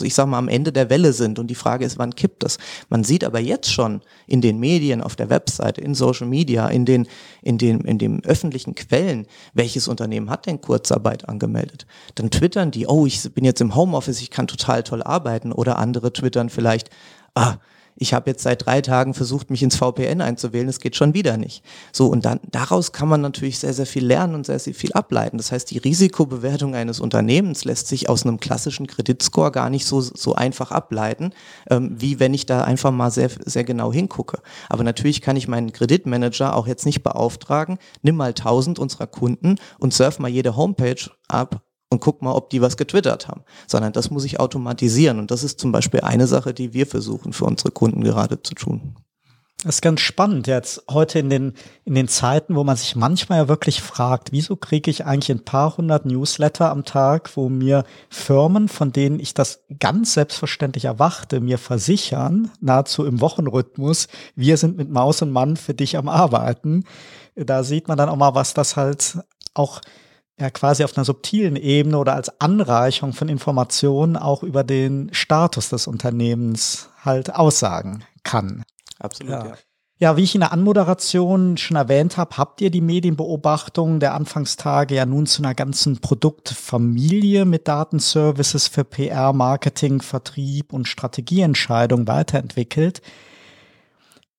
ich 0.02 0.14
sage 0.14 0.30
mal, 0.30 0.38
am 0.38 0.48
Ende 0.48 0.72
der 0.72 0.90
Welle 0.90 1.12
sind. 1.12 1.38
Und 1.38 1.48
die 1.48 1.54
Frage 1.54 1.84
ist, 1.84 1.98
wann 1.98 2.14
kippt 2.14 2.42
das? 2.42 2.58
Man 2.88 3.04
sieht 3.04 3.24
aber 3.24 3.40
jetzt 3.40 3.72
schon 3.72 4.02
in 4.26 4.40
den 4.40 4.58
Medien, 4.58 5.02
auf 5.02 5.16
der 5.16 5.30
Webseite, 5.30 5.80
in 5.80 5.94
Social 5.94 6.26
Media, 6.26 6.68
in 6.68 6.84
den, 6.84 7.06
in 7.42 7.58
den, 7.58 7.80
in 7.80 7.98
den 7.98 8.24
öffentlichen 8.24 8.74
Quellen, 8.74 9.26
welches 9.54 9.88
Unternehmen 9.88 10.30
hat 10.30 10.46
denn 10.46 10.60
Kurzarbeit 10.60 11.28
angemeldet? 11.28 11.86
Dann 12.14 12.30
twittern 12.30 12.70
die, 12.70 12.86
oh, 12.86 13.06
ich 13.06 13.22
bin 13.32 13.44
jetzt 13.44 13.60
im 13.60 13.74
Homeoffice, 13.74 14.20
ich 14.20 14.30
kann 14.30 14.46
total 14.46 14.82
toll 14.82 15.02
arbeiten. 15.02 15.52
Oder 15.52 15.78
andere 15.78 16.12
twittern 16.12 16.50
vielleicht, 16.50 16.90
ah, 17.34 17.56
ich 17.98 18.14
habe 18.14 18.30
jetzt 18.30 18.42
seit 18.42 18.64
drei 18.64 18.80
Tagen 18.80 19.12
versucht, 19.12 19.50
mich 19.50 19.62
ins 19.62 19.76
VPN 19.76 20.20
einzuwählen, 20.20 20.68
es 20.68 20.80
geht 20.80 20.96
schon 20.96 21.14
wieder 21.14 21.36
nicht. 21.36 21.64
So, 21.92 22.06
und 22.06 22.24
dann 22.24 22.40
daraus 22.50 22.92
kann 22.92 23.08
man 23.08 23.20
natürlich 23.20 23.58
sehr, 23.58 23.74
sehr 23.74 23.86
viel 23.86 24.06
lernen 24.06 24.34
und 24.34 24.46
sehr, 24.46 24.58
sehr 24.58 24.74
viel 24.74 24.92
ableiten. 24.92 25.36
Das 25.36 25.52
heißt, 25.52 25.70
die 25.70 25.78
Risikobewertung 25.78 26.74
eines 26.74 27.00
Unternehmens 27.00 27.64
lässt 27.64 27.88
sich 27.88 28.08
aus 28.08 28.24
einem 28.24 28.38
klassischen 28.40 28.86
Kreditscore 28.86 29.50
gar 29.50 29.68
nicht 29.68 29.84
so, 29.84 30.00
so 30.00 30.34
einfach 30.34 30.70
ableiten, 30.70 31.32
ähm, 31.70 31.94
wie 31.98 32.20
wenn 32.20 32.34
ich 32.34 32.46
da 32.46 32.62
einfach 32.62 32.92
mal 32.92 33.10
sehr, 33.10 33.30
sehr 33.44 33.64
genau 33.64 33.92
hingucke. 33.92 34.40
Aber 34.68 34.84
natürlich 34.84 35.20
kann 35.20 35.36
ich 35.36 35.48
meinen 35.48 35.72
Kreditmanager 35.72 36.54
auch 36.54 36.66
jetzt 36.66 36.86
nicht 36.86 37.02
beauftragen, 37.02 37.78
nimm 38.02 38.16
mal 38.16 38.28
1000 38.28 38.78
unserer 38.78 39.06
Kunden 39.06 39.56
und 39.78 39.92
surf 39.92 40.18
mal 40.18 40.28
jede 40.28 40.56
Homepage 40.56 41.10
ab 41.28 41.62
und 41.90 42.00
guck 42.00 42.22
mal, 42.22 42.32
ob 42.32 42.50
die 42.50 42.60
was 42.60 42.76
getwittert 42.76 43.28
haben, 43.28 43.42
sondern 43.66 43.92
das 43.92 44.10
muss 44.10 44.24
ich 44.24 44.40
automatisieren. 44.40 45.18
Und 45.18 45.30
das 45.30 45.42
ist 45.42 45.58
zum 45.58 45.72
Beispiel 45.72 46.00
eine 46.00 46.26
Sache, 46.26 46.52
die 46.52 46.74
wir 46.74 46.86
versuchen 46.86 47.32
für 47.32 47.44
unsere 47.44 47.70
Kunden 47.70 48.02
gerade 48.04 48.42
zu 48.42 48.54
tun. 48.54 48.94
Das 49.64 49.76
ist 49.76 49.82
ganz 49.82 50.00
spannend 50.02 50.46
jetzt 50.46 50.84
heute 50.88 51.18
in 51.18 51.30
den, 51.30 51.54
in 51.84 51.96
den 51.96 52.06
Zeiten, 52.06 52.54
wo 52.54 52.62
man 52.62 52.76
sich 52.76 52.94
manchmal 52.94 53.38
ja 53.38 53.48
wirklich 53.48 53.82
fragt, 53.82 54.30
wieso 54.30 54.54
kriege 54.54 54.88
ich 54.88 55.04
eigentlich 55.04 55.36
ein 55.36 55.44
paar 55.44 55.76
hundert 55.76 56.06
Newsletter 56.06 56.70
am 56.70 56.84
Tag, 56.84 57.36
wo 57.36 57.48
mir 57.48 57.82
Firmen, 58.08 58.68
von 58.68 58.92
denen 58.92 59.18
ich 59.18 59.34
das 59.34 59.64
ganz 59.80 60.14
selbstverständlich 60.14 60.84
erwarte, 60.84 61.40
mir 61.40 61.58
versichern, 61.58 62.52
nahezu 62.60 63.04
im 63.04 63.20
Wochenrhythmus, 63.20 64.06
wir 64.36 64.56
sind 64.58 64.76
mit 64.76 64.90
Maus 64.90 65.22
und 65.22 65.32
Mann 65.32 65.56
für 65.56 65.74
dich 65.74 65.96
am 65.96 66.08
Arbeiten. 66.08 66.84
Da 67.34 67.64
sieht 67.64 67.88
man 67.88 67.98
dann 67.98 68.10
auch 68.10 68.16
mal, 68.16 68.36
was 68.36 68.54
das 68.54 68.76
halt 68.76 69.18
auch 69.54 69.80
ja 70.38 70.50
quasi 70.50 70.84
auf 70.84 70.96
einer 70.96 71.04
subtilen 71.04 71.56
Ebene 71.56 71.98
oder 71.98 72.14
als 72.14 72.40
Anreichung 72.40 73.12
von 73.12 73.28
Informationen 73.28 74.16
auch 74.16 74.42
über 74.42 74.64
den 74.64 75.08
Status 75.12 75.68
des 75.68 75.86
Unternehmens 75.86 76.88
halt 77.04 77.34
aussagen 77.34 78.04
kann. 78.22 78.62
Absolut, 78.98 79.32
ja. 79.32 79.46
ja. 79.46 79.54
Ja, 80.00 80.16
wie 80.16 80.22
ich 80.22 80.36
in 80.36 80.42
der 80.42 80.52
Anmoderation 80.52 81.56
schon 81.56 81.76
erwähnt 81.76 82.18
habe, 82.18 82.36
habt 82.36 82.60
ihr 82.60 82.70
die 82.70 82.80
Medienbeobachtung 82.80 83.98
der 83.98 84.14
Anfangstage 84.14 84.94
ja 84.94 85.04
nun 85.04 85.26
zu 85.26 85.42
einer 85.42 85.56
ganzen 85.56 86.00
Produktfamilie 86.00 87.44
mit 87.44 87.66
Datenservices 87.66 88.68
für 88.68 88.84
PR, 88.84 89.32
Marketing, 89.32 90.00
Vertrieb 90.00 90.72
und 90.72 90.86
Strategieentscheidung 90.86 92.06
weiterentwickelt. 92.06 93.02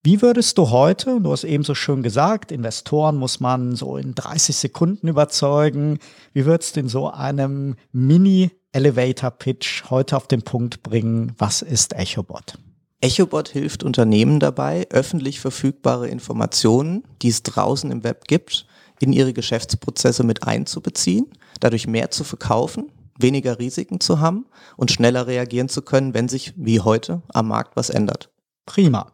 Wie 0.01 0.21
würdest 0.21 0.57
du 0.57 0.69
heute, 0.69 1.19
du 1.19 1.29
hast 1.29 1.43
eben 1.43 1.65
so 1.65 1.75
schön 1.75 2.03
gesagt, 2.03 2.53
Investoren 2.53 3.17
muss 3.17 3.41
man 3.41 3.75
so 3.75 3.97
in 3.97 4.15
30 4.15 4.55
Sekunden 4.55 5.09
überzeugen, 5.09 5.99
wie 6.31 6.45
würdest 6.45 6.77
du 6.77 6.79
in 6.79 6.88
so 6.88 7.12
einem 7.12 7.75
Mini-Elevator-Pitch 7.91 9.89
heute 9.89 10.15
auf 10.15 10.27
den 10.27 10.43
Punkt 10.43 10.83
bringen, 10.83 11.33
was 11.38 11.62
ist 11.62 11.97
EchoBot? 11.97 12.57
EchoBot 13.01 13.49
hilft 13.49 13.83
Unternehmen 13.83 14.39
dabei, 14.39 14.88
öffentlich 14.89 15.41
verfügbare 15.41 16.07
Informationen, 16.07 17.03
die 17.21 17.27
es 17.27 17.43
draußen 17.43 17.91
im 17.91 18.05
Web 18.05 18.25
gibt, 18.29 18.67
in 19.01 19.12
ihre 19.12 19.33
Geschäftsprozesse 19.33 20.23
mit 20.23 20.43
einzubeziehen, 20.47 21.25
dadurch 21.59 21.88
mehr 21.88 22.09
zu 22.09 22.23
verkaufen, 22.23 22.89
weniger 23.17 23.59
Risiken 23.59 23.99
zu 23.99 24.21
haben 24.21 24.45
und 24.77 24.91
schneller 24.91 25.27
reagieren 25.27 25.67
zu 25.67 25.81
können, 25.81 26.13
wenn 26.13 26.29
sich 26.29 26.53
wie 26.55 26.79
heute 26.79 27.21
am 27.33 27.49
Markt 27.49 27.75
was 27.75 27.89
ändert. 27.89 28.29
Prima. 28.65 29.12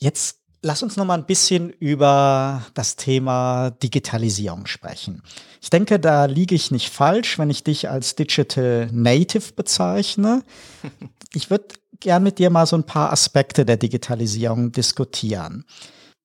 Jetzt 0.00 0.40
lass 0.62 0.82
uns 0.82 0.96
noch 0.96 1.04
mal 1.04 1.14
ein 1.14 1.26
bisschen 1.26 1.70
über 1.70 2.64
das 2.74 2.96
Thema 2.96 3.70
Digitalisierung 3.70 4.66
sprechen. 4.66 5.22
Ich 5.60 5.70
denke, 5.70 6.00
da 6.00 6.24
liege 6.24 6.54
ich 6.54 6.70
nicht 6.70 6.90
falsch, 6.90 7.38
wenn 7.38 7.50
ich 7.50 7.64
dich 7.64 7.88
als 7.88 8.16
Digital 8.16 8.88
Native 8.92 9.52
bezeichne. 9.52 10.42
Ich 11.32 11.48
würde 11.48 11.76
gern 12.00 12.24
mit 12.24 12.40
dir 12.40 12.50
mal 12.50 12.66
so 12.66 12.74
ein 12.74 12.86
paar 12.86 13.12
Aspekte 13.12 13.64
der 13.64 13.76
Digitalisierung 13.76 14.72
diskutieren. 14.72 15.64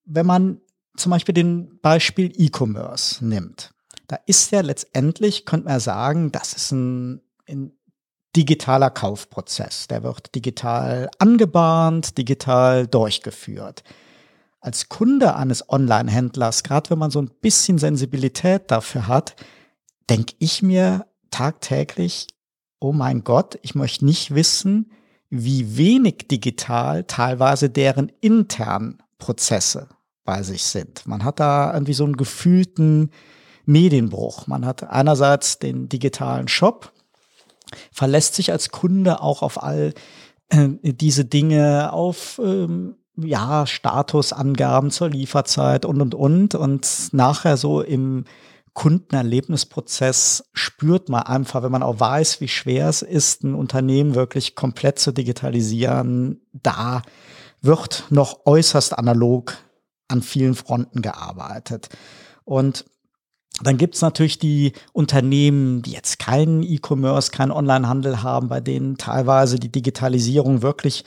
Wenn 0.04 0.26
man 0.26 0.62
zum 0.98 1.12
Beispiel 1.12 1.36
den 1.36 1.80
Beispiel 1.80 2.34
E-Commerce 2.36 3.24
nimmt, 3.24 3.70
da 4.08 4.18
ist 4.26 4.52
ja 4.52 4.62
letztendlich, 4.62 5.46
könnte 5.46 5.68
man 5.68 5.80
sagen, 5.80 6.32
das 6.32 6.54
ist 6.54 6.72
ein, 6.72 7.22
ein 7.48 7.74
digitaler 8.36 8.90
Kaufprozess. 8.90 9.88
Der 9.88 10.04
wird 10.04 10.36
digital 10.36 11.10
angebahnt, 11.20 12.18
digital 12.18 12.88
durchgeführt. 12.88 13.84
Als 14.60 14.90
Kunde 14.90 15.36
eines 15.36 15.70
Online-Händlers, 15.70 16.64
gerade 16.64 16.90
wenn 16.90 16.98
man 16.98 17.12
so 17.12 17.22
ein 17.22 17.30
bisschen 17.42 17.78
Sensibilität 17.78 18.72
dafür 18.72 19.08
hat, 19.08 19.36
denke 20.10 20.34
ich 20.40 20.62
mir 20.62 21.06
tagtäglich, 21.30 22.28
oh 22.80 22.92
mein 22.92 23.24
Gott, 23.24 23.60
ich 23.62 23.76
möchte 23.76 24.06
nicht 24.06 24.34
wissen, 24.34 24.92
wie 25.30 25.78
wenig 25.78 26.28
digital 26.30 27.04
teilweise 27.04 27.70
deren 27.70 28.12
internen 28.22 29.04
Prozesse 29.18 29.90
bei 30.24 30.44
sich 30.44 30.64
sind. 30.64 31.08
Man 31.08 31.24
hat 31.24 31.40
da 31.40 31.74
irgendwie 31.74 31.94
so 31.94 32.04
einen 32.04 32.18
gefühlten 32.18 33.12
Medienbruch. 33.66 34.48
Man 34.48 34.66
hat 34.66 34.84
einerseits 34.84 35.60
den 35.60 35.90
digitalen 35.90 36.48
Shop, 36.48 36.92
verlässt 37.92 38.36
sich 38.36 38.52
als 38.52 38.70
Kunde 38.70 39.22
auch 39.22 39.42
auf 39.42 39.62
all 39.62 39.94
äh, 40.50 40.70
diese 40.82 41.26
Dinge, 41.26 41.92
auf 41.94 42.40
ähm, 42.44 42.96
ja, 43.18 43.66
Statusangaben 43.66 44.92
zur 44.92 45.10
Lieferzeit 45.10 45.86
und 45.86 46.02
und 46.02 46.16
und. 46.16 46.56
Und 46.56 47.10
nachher 47.12 47.58
so 47.58 47.82
im 47.82 48.26
Kundenerlebnisprozess 48.74 50.50
spürt 50.54 51.08
man 51.08 51.24
einfach, 51.24 51.64
wenn 51.64 51.72
man 51.72 51.84
auch 51.84 52.00
weiß, 52.00 52.42
wie 52.42 52.50
schwer 52.50 52.90
es 52.90 53.02
ist, 53.02 53.44
ein 53.44 53.56
Unternehmen 53.56 54.16
wirklich 54.16 54.56
komplett 54.56 55.00
zu 55.00 55.14
digitalisieren, 55.14 56.42
da 56.52 57.02
wird 57.62 58.06
noch 58.10 58.46
äußerst 58.46 58.98
analog 58.98 59.58
an 60.10 60.22
vielen 60.22 60.56
Fronten 60.56 61.02
gearbeitet. 61.02 61.90
Und 62.44 62.86
dann 63.62 63.78
gibt's 63.78 64.02
natürlich 64.02 64.38
die 64.38 64.74
Unternehmen, 64.92 65.82
die 65.82 65.92
jetzt 65.92 66.20
keinen 66.20 66.62
E-Commerce, 66.62 67.32
keinen 67.32 67.52
Onlinehandel 67.52 68.22
haben, 68.22 68.50
bei 68.50 68.60
denen 68.60 68.98
teilweise 68.98 69.60
die 69.60 69.72
Digitalisierung 69.72 70.62
wirklich 70.62 71.06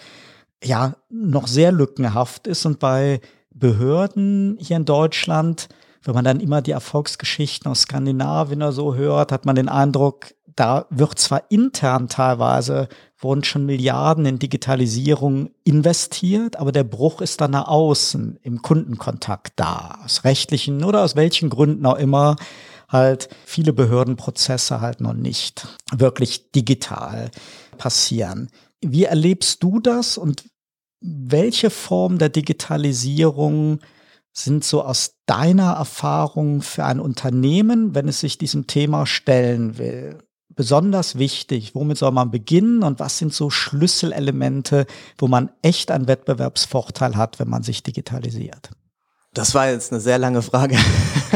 ja 0.65 0.97
noch 1.11 1.47
sehr 1.47 1.73
lückenhaft 1.73 2.47
ist. 2.47 2.65
Und 2.65 2.79
bei 2.79 3.21
Behörden 3.51 4.57
hier 4.61 4.77
in 4.77 4.85
Deutschland, 4.85 5.69
wenn 6.05 6.15
man 6.15 6.25
dann 6.25 6.41
immer 6.41 6.63
die 6.63 6.71
Erfolgsgeschichten 6.71 7.71
aus 7.71 7.83
Skandinavien 7.83 8.63
oder 8.63 8.73
so 8.73 8.95
hört, 8.95 9.31
hat 9.31 9.45
man 9.45 9.57
den 9.57 9.69
Eindruck, 9.69 10.35
da 10.59 10.87
wird 10.91 11.19
zwar 11.19 11.51
intern 11.51 12.09
teilweise 12.09 12.89
wurden 13.21 13.45
schon 13.45 13.67
Milliarden 13.67 14.27
in 14.27 14.39
Digitalisierung 14.39 15.51
investiert, 15.65 16.57
aber 16.57 16.73
der 16.73 16.85
Bruch 16.85 17.21
ist 17.21 17.41
dann 17.41 17.53
nach 17.53 17.69
außen 17.69 18.39
im 18.43 18.63
Kundenkontakt 18.63 19.55
da. 19.57 19.99
Aus 20.05 20.25
rechtlichen 20.25 20.85
oder 20.85 21.03
aus 21.03 21.17
welchen 21.17 21.49
Gründen 21.49 21.87
auch 21.87 21.99
immer 21.99 22.37
halt 22.89 23.29
viele 23.45 23.73
Behördenprozesse 23.73 24.81
halt 24.81 25.01
noch 25.01 25.15
nicht 25.15 25.69
wirklich 25.93 26.51
digital 26.53 27.31
passieren. 27.77 28.51
Wie 28.81 29.05
erlebst 29.05 29.63
du 29.63 29.79
das 29.79 30.19
und 30.19 30.45
welche 31.01 31.71
Form 31.71 32.19
der 32.19 32.31
Digitalisierung 32.31 33.81
sind 34.33 34.65
so 34.65 34.83
aus 34.83 35.17
deiner 35.27 35.73
Erfahrung 35.73 36.63
für 36.63 36.85
ein 36.85 37.01
Unternehmen, 37.01 37.95
wenn 37.95 38.09
es 38.09 38.21
sich 38.21 38.39
diesem 38.39 38.67
Thema 38.67 39.07
stellen 39.07 39.79
will? 39.79 40.19
Besonders 40.59 41.17
wichtig? 41.19 41.77
Womit 41.77 41.99
soll 41.99 42.11
man 42.11 42.33
beginnen 42.33 42.83
und 42.83 42.99
was 42.99 43.17
sind 43.17 43.33
so 43.33 43.49
Schlüsselelemente, 43.49 44.87
wo 45.17 45.29
man 45.29 45.53
echt 45.63 45.93
einen 45.93 46.09
Wettbewerbsvorteil 46.09 47.15
hat, 47.15 47.39
wenn 47.39 47.49
man 47.49 47.63
sich 47.63 47.85
digitalisiert? 47.85 48.71
Das 49.33 49.55
war 49.55 49.71
jetzt 49.71 49.93
eine 49.93 50.01
sehr 50.01 50.19
lange 50.19 50.43
Frage. 50.43 50.77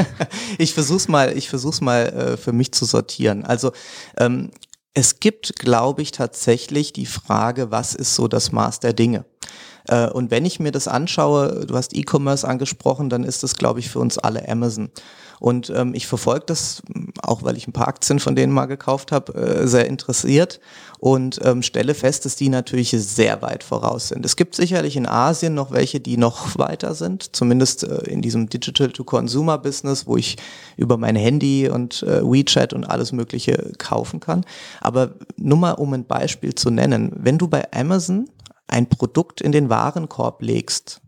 ich 0.59 0.75
versuch's 0.75 1.07
mal, 1.07 1.39
ich 1.39 1.49
versuch's 1.49 1.81
mal 1.81 2.09
äh, 2.09 2.37
für 2.37 2.53
mich 2.53 2.73
zu 2.73 2.85
sortieren. 2.85 3.45
Also 3.45 3.71
ähm, 4.17 4.51
es 4.93 5.21
gibt, 5.21 5.55
glaube 5.55 6.03
ich, 6.03 6.11
tatsächlich 6.11 6.93
die 6.93 7.07
Frage, 7.07 7.71
was 7.71 7.95
ist 7.95 8.17
so 8.17 8.27
das 8.27 8.51
Maß 8.51 8.81
der 8.81 8.93
Dinge? 8.93 9.25
Äh, 9.87 10.09
und 10.09 10.33
wenn 10.33 10.45
ich 10.45 10.59
mir 10.59 10.73
das 10.73 10.89
anschaue, 10.89 11.65
du 11.65 11.77
hast 11.77 11.95
E-Commerce 11.95 12.47
angesprochen, 12.47 13.09
dann 13.09 13.23
ist 13.23 13.45
das, 13.45 13.55
glaube 13.55 13.79
ich, 13.79 13.89
für 13.89 14.01
uns 14.01 14.19
alle 14.19 14.49
Amazon. 14.49 14.91
Und 15.43 15.71
ähm, 15.71 15.93
ich 15.93 16.07
verfolge 16.07 16.45
das, 16.47 16.83
auch 17.21 17.43
weil 17.43 17.57
ich 17.57 17.67
ein 17.67 17.73
paar 17.73 17.89
Aktien 17.89 18.21
von 18.21 18.37
denen 18.37 18.53
mal 18.53 18.67
gekauft 18.67 19.11
habe, 19.11 19.35
äh, 19.35 19.67
sehr 19.67 19.89
interessiert 19.89 20.61
und 21.01 21.41
ähm, 21.43 21.63
stelle 21.63 21.95
fest, 21.95 22.25
dass 22.25 22.37
die 22.37 22.49
natürlich 22.49 22.91
sehr 22.91 23.43
weit 23.43 23.65
voraus 23.65 24.07
sind. 24.07 24.25
Es 24.25 24.37
gibt 24.37 24.55
sicherlich 24.55 24.97
in 24.97 25.05
Asien 25.05 25.53
noch 25.53 25.73
welche, 25.73 25.99
die 25.99 26.17
noch 26.17 26.57
weiter 26.59 26.95
sind, 26.95 27.35
zumindest 27.35 27.83
äh, 27.83 28.05
in 28.05 28.23
diesem 28.23 28.49
Digital-to-Consumer-Business, 28.51 30.07
wo 30.07 30.17
ich 30.17 30.37
über 30.77 30.97
mein 30.97 31.17
Handy 31.17 31.69
und 31.69 32.05
äh, 32.05 32.23
WeChat 32.23 32.73
und 32.73 32.85
alles 32.85 33.11
Mögliche 33.11 33.73
kaufen 33.79 34.21
kann. 34.21 34.45
Aber 34.81 35.17
nur 35.37 35.59
mal, 35.59 35.73
um 35.73 35.93
ein 35.93 36.07
Beispiel 36.07 36.55
zu 36.55 36.71
nennen, 36.71 37.11
wenn 37.17 37.39
du 37.39 37.49
bei 37.49 37.67
Amazon 37.73 38.31
ein 38.69 38.89
Produkt 38.89 39.41
in 39.41 39.51
den 39.51 39.71
Warenkorb 39.71 40.41
legst, 40.41 41.01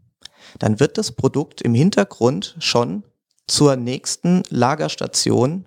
dann 0.58 0.80
wird 0.80 0.98
das 0.98 1.12
Produkt 1.12 1.62
im 1.62 1.72
Hintergrund 1.72 2.56
schon 2.58 3.04
zur 3.46 3.76
nächsten 3.76 4.42
Lagerstation 4.48 5.64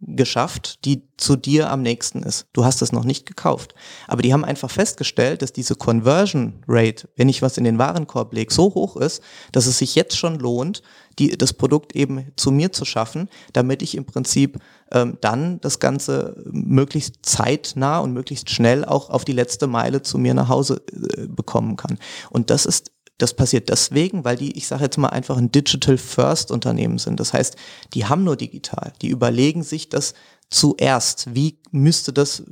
geschafft, 0.00 0.84
die 0.84 1.02
zu 1.16 1.34
dir 1.34 1.70
am 1.70 1.82
nächsten 1.82 2.22
ist. 2.22 2.46
Du 2.52 2.64
hast 2.64 2.82
es 2.82 2.92
noch 2.92 3.04
nicht 3.04 3.26
gekauft. 3.26 3.74
Aber 4.06 4.22
die 4.22 4.32
haben 4.32 4.44
einfach 4.44 4.70
festgestellt, 4.70 5.42
dass 5.42 5.52
diese 5.52 5.74
Conversion 5.74 6.62
Rate, 6.68 7.08
wenn 7.16 7.28
ich 7.28 7.42
was 7.42 7.58
in 7.58 7.64
den 7.64 7.78
Warenkorb 7.78 8.32
lege, 8.32 8.54
so 8.54 8.74
hoch 8.74 8.96
ist, 8.96 9.22
dass 9.50 9.66
es 9.66 9.78
sich 9.78 9.96
jetzt 9.96 10.16
schon 10.16 10.38
lohnt, 10.38 10.82
die, 11.18 11.36
das 11.36 11.52
Produkt 11.52 11.96
eben 11.96 12.30
zu 12.36 12.52
mir 12.52 12.70
zu 12.70 12.84
schaffen, 12.84 13.28
damit 13.52 13.82
ich 13.82 13.96
im 13.96 14.04
Prinzip 14.04 14.60
ähm, 14.92 15.18
dann 15.20 15.60
das 15.60 15.80
Ganze 15.80 16.44
möglichst 16.46 17.26
zeitnah 17.26 17.98
und 17.98 18.12
möglichst 18.12 18.50
schnell 18.50 18.84
auch 18.84 19.10
auf 19.10 19.24
die 19.24 19.32
letzte 19.32 19.66
Meile 19.66 20.02
zu 20.02 20.16
mir 20.16 20.34
nach 20.34 20.48
Hause 20.48 20.80
äh, 20.92 21.26
bekommen 21.26 21.74
kann. 21.74 21.98
Und 22.30 22.50
das 22.50 22.66
ist 22.66 22.92
das 23.18 23.34
passiert 23.34 23.68
deswegen, 23.68 24.24
weil 24.24 24.36
die, 24.36 24.56
ich 24.56 24.68
sage 24.68 24.84
jetzt 24.84 24.96
mal 24.96 25.08
einfach 25.08 25.36
ein 25.36 25.50
Digital 25.50 25.98
First 25.98 26.50
Unternehmen 26.52 26.98
sind. 26.98 27.18
Das 27.18 27.32
heißt, 27.32 27.56
die 27.94 28.06
haben 28.06 28.24
nur 28.24 28.36
digital. 28.36 28.92
Die 29.02 29.08
überlegen 29.08 29.64
sich 29.64 29.88
das 29.88 30.14
zuerst. 30.50 31.34
Wie 31.34 31.58
müsste 31.72 32.12
das 32.12 32.40
äh, 32.40 32.44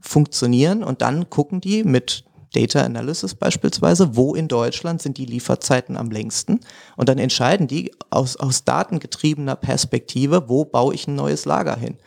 funktionieren? 0.00 0.82
Und 0.82 1.02
dann 1.02 1.28
gucken 1.28 1.60
die 1.60 1.84
mit 1.84 2.24
Data 2.54 2.82
Analysis 2.82 3.34
beispielsweise, 3.34 4.16
wo 4.16 4.34
in 4.34 4.48
Deutschland 4.48 5.02
sind 5.02 5.18
die 5.18 5.26
Lieferzeiten 5.26 5.98
am 5.98 6.10
längsten. 6.10 6.60
Und 6.96 7.10
dann 7.10 7.18
entscheiden 7.18 7.66
die 7.66 7.92
aus, 8.08 8.36
aus 8.36 8.64
datengetriebener 8.64 9.56
Perspektive, 9.56 10.48
wo 10.48 10.64
baue 10.64 10.94
ich 10.94 11.06
ein 11.06 11.14
neues 11.14 11.44
Lager 11.44 11.76
hin. 11.76 11.98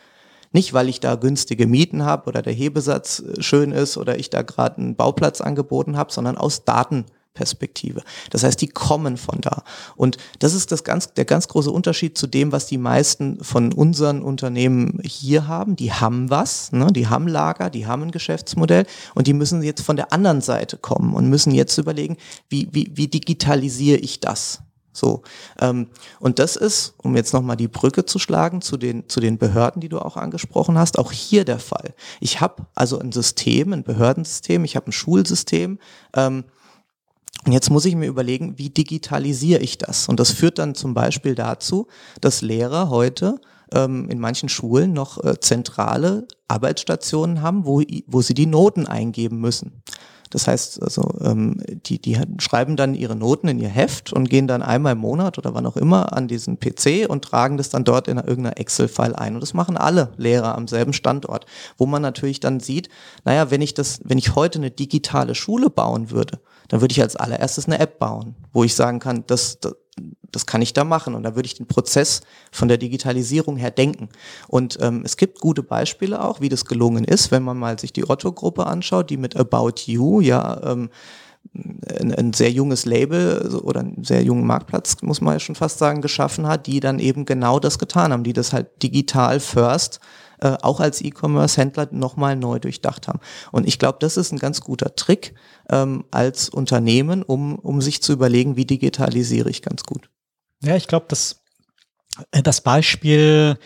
Nicht, 0.50 0.74
weil 0.74 0.88
ich 0.88 0.98
da 0.98 1.14
günstige 1.14 1.66
Mieten 1.66 2.04
habe 2.04 2.28
oder 2.28 2.42
der 2.42 2.52
Hebesatz 2.52 3.20
äh, 3.20 3.40
schön 3.40 3.70
ist 3.70 3.96
oder 3.96 4.18
ich 4.18 4.28
da 4.28 4.42
gerade 4.42 4.78
einen 4.78 4.96
Bauplatz 4.96 5.40
angeboten 5.40 5.96
habe, 5.96 6.12
sondern 6.12 6.36
aus 6.36 6.64
Daten 6.64 7.06
Perspektive. 7.34 8.02
Das 8.30 8.44
heißt, 8.44 8.60
die 8.60 8.68
kommen 8.68 9.16
von 9.16 9.40
da. 9.40 9.64
Und 9.96 10.18
das 10.38 10.52
ist 10.52 10.70
das 10.70 10.84
ganz, 10.84 11.14
der 11.14 11.24
ganz 11.24 11.48
große 11.48 11.70
Unterschied 11.70 12.18
zu 12.18 12.26
dem, 12.26 12.52
was 12.52 12.66
die 12.66 12.78
meisten 12.78 13.42
von 13.42 13.72
unseren 13.72 14.22
Unternehmen 14.22 15.00
hier 15.02 15.46
haben. 15.46 15.74
Die 15.76 15.92
haben 15.92 16.28
was, 16.28 16.72
ne? 16.72 16.88
die 16.92 17.08
haben 17.08 17.26
Lager, 17.26 17.70
die 17.70 17.86
haben 17.86 18.02
ein 18.02 18.10
Geschäftsmodell 18.10 18.84
und 19.14 19.26
die 19.26 19.32
müssen 19.32 19.62
jetzt 19.62 19.82
von 19.82 19.96
der 19.96 20.12
anderen 20.12 20.42
Seite 20.42 20.76
kommen 20.76 21.14
und 21.14 21.28
müssen 21.30 21.52
jetzt 21.54 21.78
überlegen, 21.78 22.18
wie, 22.50 22.68
wie, 22.72 22.90
wie 22.94 23.08
digitalisiere 23.08 23.98
ich 23.98 24.20
das? 24.20 24.60
So. 24.92 25.22
Ähm, 25.58 25.88
und 26.20 26.38
das 26.38 26.56
ist, 26.56 26.94
um 26.98 27.16
jetzt 27.16 27.32
nochmal 27.32 27.56
die 27.56 27.68
Brücke 27.68 28.04
zu 28.04 28.18
schlagen 28.18 28.60
zu 28.60 28.76
den, 28.76 29.08
zu 29.08 29.20
den 29.20 29.38
Behörden, 29.38 29.80
die 29.80 29.88
du 29.88 29.98
auch 29.98 30.16
angesprochen 30.16 30.78
hast, 30.78 30.98
auch 30.98 31.12
hier 31.12 31.44
der 31.44 31.58
Fall. 31.58 31.94
Ich 32.20 32.40
habe 32.40 32.66
also 32.74 32.98
ein 32.98 33.10
System, 33.10 33.72
ein 33.72 33.84
Behördensystem, 33.84 34.64
ich 34.64 34.76
habe 34.76 34.90
ein 34.90 34.92
Schulsystem, 34.92 35.78
ähm, 36.14 36.44
Und 37.44 37.52
jetzt 37.52 37.70
muss 37.70 37.84
ich 37.84 37.96
mir 37.96 38.06
überlegen, 38.06 38.58
wie 38.58 38.70
digitalisiere 38.70 39.60
ich 39.60 39.78
das? 39.78 40.08
Und 40.08 40.20
das 40.20 40.30
führt 40.30 40.58
dann 40.58 40.74
zum 40.74 40.94
Beispiel 40.94 41.34
dazu, 41.34 41.88
dass 42.20 42.40
Lehrer 42.40 42.88
heute 42.88 43.40
ähm, 43.72 44.08
in 44.10 44.20
manchen 44.20 44.48
Schulen 44.48 44.92
noch 44.92 45.22
äh, 45.24 45.40
zentrale 45.40 46.28
Arbeitsstationen 46.46 47.42
haben, 47.42 47.66
wo, 47.66 47.82
wo 48.06 48.22
sie 48.22 48.34
die 48.34 48.46
Noten 48.46 48.86
eingeben 48.86 49.40
müssen. 49.40 49.82
Das 50.32 50.48
heißt, 50.48 50.82
also 50.82 51.02
ähm, 51.20 51.60
die, 51.68 52.00
die 52.00 52.18
schreiben 52.38 52.76
dann 52.76 52.94
ihre 52.94 53.14
Noten 53.14 53.48
in 53.48 53.58
ihr 53.58 53.68
Heft 53.68 54.14
und 54.14 54.30
gehen 54.30 54.46
dann 54.46 54.62
einmal 54.62 54.92
im 54.92 54.98
Monat 54.98 55.36
oder 55.36 55.52
wann 55.52 55.66
auch 55.66 55.76
immer 55.76 56.14
an 56.14 56.26
diesen 56.26 56.58
PC 56.58 57.06
und 57.06 57.22
tragen 57.22 57.58
das 57.58 57.68
dann 57.68 57.84
dort 57.84 58.08
in 58.08 58.16
irgendeiner 58.16 58.58
Excel-File 58.58 59.14
ein. 59.14 59.34
Und 59.34 59.42
das 59.42 59.52
machen 59.52 59.76
alle 59.76 60.12
Lehrer 60.16 60.56
am 60.56 60.68
selben 60.68 60.94
Standort, 60.94 61.44
wo 61.76 61.84
man 61.84 62.00
natürlich 62.00 62.40
dann 62.40 62.60
sieht, 62.60 62.88
naja, 63.26 63.50
wenn 63.50 63.60
ich 63.60 63.74
das, 63.74 64.00
wenn 64.04 64.16
ich 64.16 64.34
heute 64.34 64.58
eine 64.58 64.70
digitale 64.70 65.34
Schule 65.34 65.68
bauen 65.68 66.10
würde, 66.10 66.40
dann 66.68 66.80
würde 66.80 66.92
ich 66.92 67.02
als 67.02 67.16
allererstes 67.16 67.66
eine 67.66 67.78
App 67.78 67.98
bauen, 67.98 68.34
wo 68.52 68.64
ich 68.64 68.74
sagen 68.74 68.98
kann, 68.98 69.24
das, 69.26 69.60
das, 69.60 69.74
das 70.30 70.46
kann 70.46 70.62
ich 70.62 70.72
da 70.72 70.84
machen 70.84 71.14
und 71.14 71.22
da 71.22 71.34
würde 71.34 71.46
ich 71.46 71.54
den 71.54 71.66
Prozess 71.66 72.22
von 72.50 72.68
der 72.68 72.78
Digitalisierung 72.78 73.56
her 73.56 73.70
denken. 73.70 74.08
Und 74.48 74.78
ähm, 74.80 75.02
es 75.04 75.16
gibt 75.16 75.40
gute 75.40 75.62
Beispiele 75.62 76.24
auch, 76.24 76.40
wie 76.40 76.48
das 76.48 76.64
gelungen 76.64 77.04
ist, 77.04 77.30
wenn 77.30 77.42
man 77.42 77.58
mal 77.58 77.78
sich 77.78 77.92
die 77.92 78.08
Otto-Gruppe 78.08 78.66
anschaut, 78.66 79.10
die 79.10 79.18
mit 79.18 79.36
About 79.36 79.82
You 79.86 80.20
ja 80.20 80.60
ähm, 80.64 80.90
ein, 81.54 82.14
ein, 82.14 82.32
sehr 82.32 82.50
junges 82.50 82.86
Label 82.86 83.60
oder 83.62 83.80
einen 83.80 84.04
sehr 84.04 84.22
jungen 84.22 84.46
Marktplatz, 84.46 84.96
muss 85.02 85.20
man 85.20 85.34
ja 85.34 85.40
schon 85.40 85.54
fast 85.54 85.78
sagen, 85.78 86.00
geschaffen 86.00 86.46
hat, 86.46 86.66
die 86.66 86.80
dann 86.80 86.98
eben 86.98 87.24
genau 87.26 87.58
das 87.58 87.78
getan 87.78 88.12
haben, 88.12 88.24
die 88.24 88.32
das 88.32 88.52
halt 88.52 88.82
digital 88.82 89.40
first 89.40 90.00
äh, 90.42 90.58
auch 90.62 90.80
als 90.80 91.00
E-Commerce-Händler 91.00 91.88
nochmal 91.92 92.34
neu 92.34 92.58
durchdacht 92.58 93.06
haben. 93.06 93.20
Und 93.52 93.66
ich 93.68 93.78
glaube, 93.78 93.98
das 94.00 94.16
ist 94.16 94.32
ein 94.32 94.38
ganz 94.38 94.60
guter 94.60 94.96
Trick 94.96 95.34
ähm, 95.70 96.04
als 96.10 96.48
Unternehmen, 96.48 97.22
um, 97.22 97.56
um 97.56 97.80
sich 97.80 98.02
zu 98.02 98.12
überlegen, 98.12 98.56
wie 98.56 98.64
digitalisiere 98.64 99.48
ich 99.48 99.62
ganz 99.62 99.84
gut. 99.84 100.10
Ja, 100.64 100.74
ich 100.74 100.88
glaube, 100.88 101.06
das, 101.08 101.42
äh, 102.32 102.42
das 102.42 102.60
Beispiel 102.60 103.56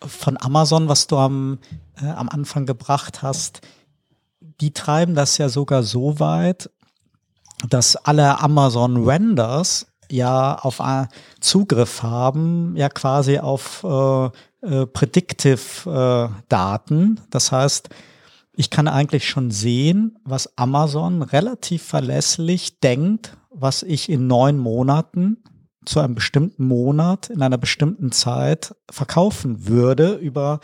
von 0.00 0.38
Amazon, 0.40 0.88
was 0.88 1.06
du 1.06 1.18
am, 1.18 1.58
äh, 2.00 2.06
am 2.06 2.30
Anfang 2.30 2.64
gebracht 2.64 3.20
hast, 3.20 3.60
die 4.40 4.72
treiben 4.72 5.14
das 5.14 5.36
ja 5.36 5.50
sogar 5.50 5.82
so 5.82 6.18
weit, 6.18 6.70
dass 7.68 7.96
alle 7.96 8.40
Amazon 8.40 9.04
Renders 9.04 9.86
ja 10.10 10.56
auf 10.58 10.80
äh, 10.80 11.06
Zugriff 11.40 12.02
haben, 12.02 12.74
ja 12.76 12.88
quasi 12.88 13.38
auf 13.38 13.84
äh, 13.84 14.30
äh, 14.62 14.86
Predictive-Daten. 14.86 17.16
Äh, 17.16 17.20
das 17.30 17.52
heißt, 17.52 17.90
ich 18.54 18.70
kann 18.70 18.88
eigentlich 18.88 19.28
schon 19.28 19.50
sehen, 19.50 20.18
was 20.24 20.56
Amazon 20.56 21.20
relativ 21.22 21.82
verlässlich 21.82 22.80
denkt, 22.80 23.36
was 23.50 23.82
ich 23.82 24.08
in 24.08 24.26
neun 24.26 24.56
Monaten 24.58 25.36
zu 25.84 26.00
einem 26.00 26.14
bestimmten 26.14 26.66
Monat 26.66 27.30
in 27.30 27.42
einer 27.42 27.58
bestimmten 27.58 28.12
Zeit 28.12 28.74
verkaufen 28.90 29.66
würde 29.66 30.14
über 30.14 30.60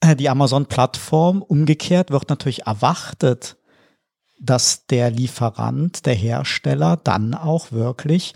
äh, 0.00 0.16
die 0.16 0.28
Amazon-Plattform. 0.28 1.42
Umgekehrt 1.42 2.10
wird 2.10 2.28
natürlich 2.28 2.66
erwartet, 2.66 3.56
dass 4.40 4.86
der 4.86 5.10
Lieferant, 5.10 6.06
der 6.06 6.14
Hersteller 6.14 6.96
dann 6.96 7.34
auch 7.34 7.70
wirklich 7.70 8.34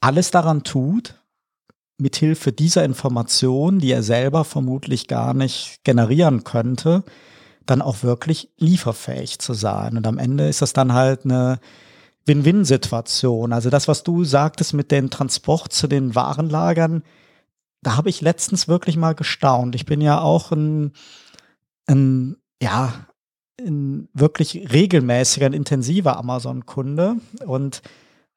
alles 0.00 0.30
daran 0.30 0.64
tut, 0.64 1.21
mithilfe 2.02 2.52
dieser 2.52 2.84
Information, 2.84 3.78
die 3.78 3.90
er 3.90 4.02
selber 4.02 4.44
vermutlich 4.44 5.08
gar 5.08 5.34
nicht 5.34 5.80
generieren 5.84 6.44
könnte, 6.44 7.04
dann 7.64 7.80
auch 7.80 8.02
wirklich 8.02 8.50
lieferfähig 8.58 9.38
zu 9.38 9.54
sein. 9.54 9.96
Und 9.96 10.06
am 10.06 10.18
Ende 10.18 10.48
ist 10.48 10.62
das 10.62 10.72
dann 10.72 10.92
halt 10.92 11.24
eine 11.24 11.60
Win-Win-Situation. 12.26 13.52
Also 13.52 13.70
das, 13.70 13.88
was 13.88 14.02
du 14.02 14.24
sagtest 14.24 14.74
mit 14.74 14.90
dem 14.90 15.10
Transport 15.10 15.72
zu 15.72 15.86
den 15.86 16.14
Warenlagern, 16.14 17.02
da 17.82 17.96
habe 17.96 18.10
ich 18.10 18.20
letztens 18.20 18.68
wirklich 18.68 18.96
mal 18.96 19.14
gestaunt. 19.14 19.74
Ich 19.74 19.86
bin 19.86 20.00
ja 20.00 20.20
auch 20.20 20.52
ein, 20.52 20.92
ein 21.86 22.36
ja, 22.62 23.06
ein 23.60 24.08
wirklich 24.12 24.72
regelmäßiger, 24.72 25.46
ein 25.46 25.52
intensiver 25.52 26.16
Amazon-Kunde 26.16 27.16
und 27.44 27.82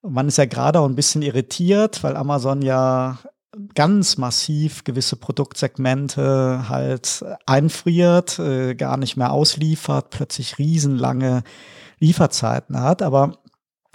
man 0.01 0.27
ist 0.27 0.37
ja 0.37 0.45
gerade 0.45 0.79
auch 0.79 0.85
ein 0.85 0.95
bisschen 0.95 1.21
irritiert, 1.21 2.03
weil 2.03 2.15
Amazon 2.15 2.61
ja 2.61 3.17
ganz 3.73 4.17
massiv 4.17 4.83
gewisse 4.83 5.15
Produktsegmente 5.15 6.69
halt 6.69 7.23
einfriert, 7.45 8.39
äh, 8.39 8.75
gar 8.75 8.97
nicht 8.97 9.17
mehr 9.17 9.31
ausliefert, 9.31 10.09
plötzlich 10.09 10.57
riesenlange 10.57 11.43
Lieferzeiten 11.99 12.79
hat. 12.79 13.01
Aber 13.01 13.37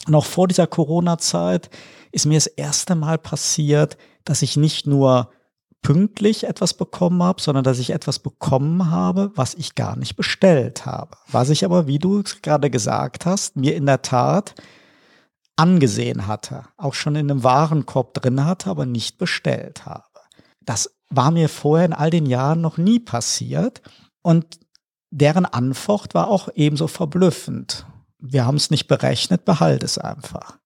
noch 0.07 0.25
vor 0.25 0.49
dieser 0.49 0.67
Corona-Zeit 0.67 1.71
ist 2.13 2.27
mir 2.27 2.37
das 2.37 2.47
erste 2.47 2.95
Mal 2.95 3.19
passiert, 3.19 3.97
dass 4.25 4.43
ich 4.43 4.57
nicht 4.57 4.87
nur 4.87 5.31
pünktlich 5.83 6.45
etwas 6.45 6.75
bekommen 6.75 7.23
habe, 7.23 7.41
sondern 7.41 7.65
dass 7.65 7.79
ich 7.79 7.91
etwas 7.91 8.19
bekommen 8.19 8.91
habe, 8.91 9.33
was 9.35 9.55
ich 9.55 9.75
gar 9.75 9.97
nicht 9.97 10.17
bestellt 10.17 10.85
habe. 10.85 11.17
Was 11.31 11.51
ich 11.51 11.65
aber, 11.65 11.87
wie 11.87 11.99
du 11.99 12.23
gerade 12.43 12.71
gesagt 12.71 13.25
hast, 13.25 13.57
mir 13.57 13.75
in 13.75 13.87
der 13.87 14.03
Tat 14.03 14.55
angesehen 15.61 16.27
hatte, 16.27 16.65
auch 16.79 16.95
schon 16.95 17.17
in 17.17 17.31
einem 17.31 17.45
Warenkorb 17.45 18.15
drin 18.15 18.47
hatte, 18.47 18.71
aber 18.71 18.87
nicht 18.87 19.19
bestellt 19.19 19.85
habe. 19.85 20.05
Das 20.63 20.91
war 21.11 21.31
mir 21.31 21.51
vorher 21.51 21.85
in 21.85 21.93
all 21.93 22.09
den 22.09 22.25
Jahren 22.25 22.63
noch 22.63 22.79
nie 22.79 22.99
passiert 22.99 23.83
und 24.23 24.59
deren 25.11 25.45
Antwort 25.45 26.15
war 26.15 26.29
auch 26.29 26.49
ebenso 26.55 26.87
verblüffend. 26.87 27.85
Wir 28.19 28.47
haben 28.47 28.57
es 28.57 28.71
nicht 28.71 28.87
berechnet, 28.87 29.45
behalte 29.45 29.85
es 29.85 29.99
einfach. 29.99 30.59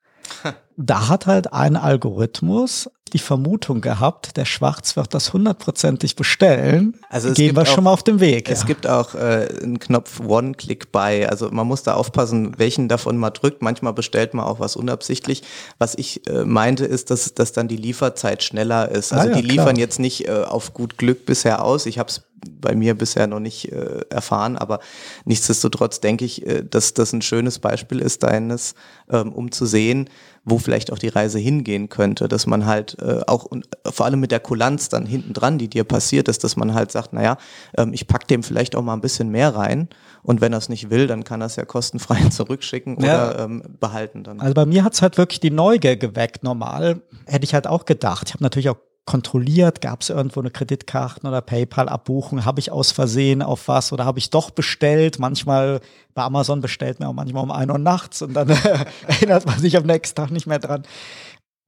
da 0.76 1.08
hat 1.08 1.26
halt 1.26 1.52
ein 1.52 1.76
Algorithmus 1.76 2.90
die 3.14 3.20
Vermutung 3.20 3.80
gehabt, 3.80 4.36
der 4.36 4.44
Schwarz 4.44 4.96
wird 4.96 5.14
das 5.14 5.32
hundertprozentig 5.32 6.16
bestellen. 6.16 6.98
Also 7.08 7.32
Gehen 7.32 7.54
wir 7.54 7.62
auch, 7.62 7.66
schon 7.66 7.84
mal 7.84 7.92
auf 7.92 8.02
den 8.02 8.18
Weg. 8.18 8.50
Es 8.50 8.62
ja. 8.62 8.66
gibt 8.66 8.88
auch 8.88 9.14
äh, 9.14 9.48
einen 9.62 9.78
Knopf 9.78 10.18
One-Click-Buy. 10.18 11.26
Also 11.26 11.48
man 11.52 11.64
muss 11.68 11.84
da 11.84 11.94
aufpassen, 11.94 12.58
welchen 12.58 12.88
davon 12.88 13.16
man 13.16 13.32
drückt. 13.32 13.62
Manchmal 13.62 13.92
bestellt 13.92 14.34
man 14.34 14.44
auch 14.44 14.58
was 14.58 14.74
unabsichtlich. 14.74 15.44
Was 15.78 15.94
ich 15.94 16.26
äh, 16.28 16.44
meinte, 16.44 16.86
ist, 16.86 17.12
dass, 17.12 17.32
dass 17.34 17.52
dann 17.52 17.68
die 17.68 17.76
Lieferzeit 17.76 18.42
schneller 18.42 18.90
ist. 18.90 19.12
Also 19.12 19.28
ah, 19.28 19.30
ja, 19.30 19.36
die 19.36 19.46
liefern 19.46 19.74
klar. 19.74 19.78
jetzt 19.78 20.00
nicht 20.00 20.26
äh, 20.26 20.42
auf 20.42 20.74
gut 20.74 20.98
Glück 20.98 21.24
bisher 21.24 21.64
aus. 21.64 21.86
Ich 21.86 22.00
habe 22.00 22.08
es 22.08 22.22
bei 22.60 22.74
mir 22.74 22.94
bisher 22.94 23.26
noch 23.26 23.40
nicht 23.40 23.72
äh, 23.72 24.00
erfahren, 24.10 24.56
aber 24.56 24.80
nichtsdestotrotz 25.24 26.00
denke 26.00 26.24
ich, 26.24 26.46
äh, 26.46 26.64
dass 26.64 26.94
das 26.94 27.12
ein 27.12 27.22
schönes 27.22 27.58
Beispiel 27.58 28.00
ist 28.00 28.22
deines, 28.22 28.74
ähm, 29.08 29.32
um 29.32 29.52
zu 29.52 29.66
sehen, 29.66 30.10
wo 30.44 30.58
vielleicht 30.58 30.92
auch 30.92 30.98
die 30.98 31.08
Reise 31.08 31.38
hingehen 31.38 31.88
könnte, 31.88 32.28
dass 32.28 32.46
man 32.46 32.66
halt 32.66 32.98
äh, 33.00 33.20
auch 33.26 33.44
und 33.44 33.66
vor 33.90 34.06
allem 34.06 34.20
mit 34.20 34.30
der 34.30 34.40
Kulanz 34.40 34.88
dann 34.88 35.06
hinten 35.06 35.32
dran, 35.32 35.58
die 35.58 35.68
dir 35.68 35.84
passiert 35.84 36.28
ist, 36.28 36.44
dass 36.44 36.56
man 36.56 36.74
halt 36.74 36.92
sagt, 36.92 37.12
naja, 37.12 37.38
ähm, 37.76 37.92
ich 37.92 38.06
pack 38.06 38.28
dem 38.28 38.42
vielleicht 38.42 38.76
auch 38.76 38.82
mal 38.82 38.94
ein 38.94 39.00
bisschen 39.00 39.30
mehr 39.30 39.54
rein 39.54 39.88
und 40.22 40.40
wenn 40.40 40.52
er 40.52 40.58
es 40.58 40.68
nicht 40.68 40.90
will, 40.90 41.06
dann 41.06 41.24
kann 41.24 41.40
er 41.40 41.46
es 41.46 41.56
ja 41.56 41.64
kostenfrei 41.64 42.20
zurückschicken 42.30 42.96
oder 42.96 43.06
ja. 43.38 43.44
ähm, 43.44 43.62
behalten 43.80 44.24
dann. 44.24 44.40
Also 44.40 44.54
bei 44.54 44.66
mir 44.66 44.84
hat 44.84 44.94
es 44.94 45.02
halt 45.02 45.16
wirklich 45.16 45.40
die 45.40 45.50
Neugier 45.50 45.96
geweckt. 45.96 46.44
Normal 46.44 47.00
hätte 47.26 47.44
ich 47.44 47.54
halt 47.54 47.66
auch 47.66 47.84
gedacht. 47.84 48.28
Ich 48.28 48.34
habe 48.34 48.44
natürlich 48.44 48.68
auch 48.68 48.76
kontrolliert, 49.06 49.80
gab 49.80 50.00
es 50.00 50.08
irgendwo 50.08 50.40
eine 50.40 50.50
Kreditkarten- 50.50 51.28
oder 51.28 51.42
PayPal-Abbuchung, 51.42 52.44
habe 52.44 52.60
ich 52.60 52.72
aus 52.72 52.90
Versehen 52.90 53.42
auf 53.42 53.68
was 53.68 53.92
oder 53.92 54.04
habe 54.04 54.18
ich 54.18 54.30
doch 54.30 54.50
bestellt. 54.50 55.18
Manchmal 55.18 55.80
bei 56.14 56.22
Amazon 56.22 56.60
bestellt 56.60 57.00
man 57.00 57.08
auch 57.10 57.14
manchmal 57.14 57.42
um 57.42 57.50
ein 57.50 57.70
Uhr 57.70 57.78
nachts 57.78 58.22
und 58.22 58.32
dann 58.34 58.48
erinnert 59.06 59.46
man 59.46 59.58
sich 59.58 59.76
am 59.76 59.84
nächsten 59.84 60.16
Tag 60.16 60.30
nicht 60.30 60.46
mehr 60.46 60.58
dran. 60.58 60.84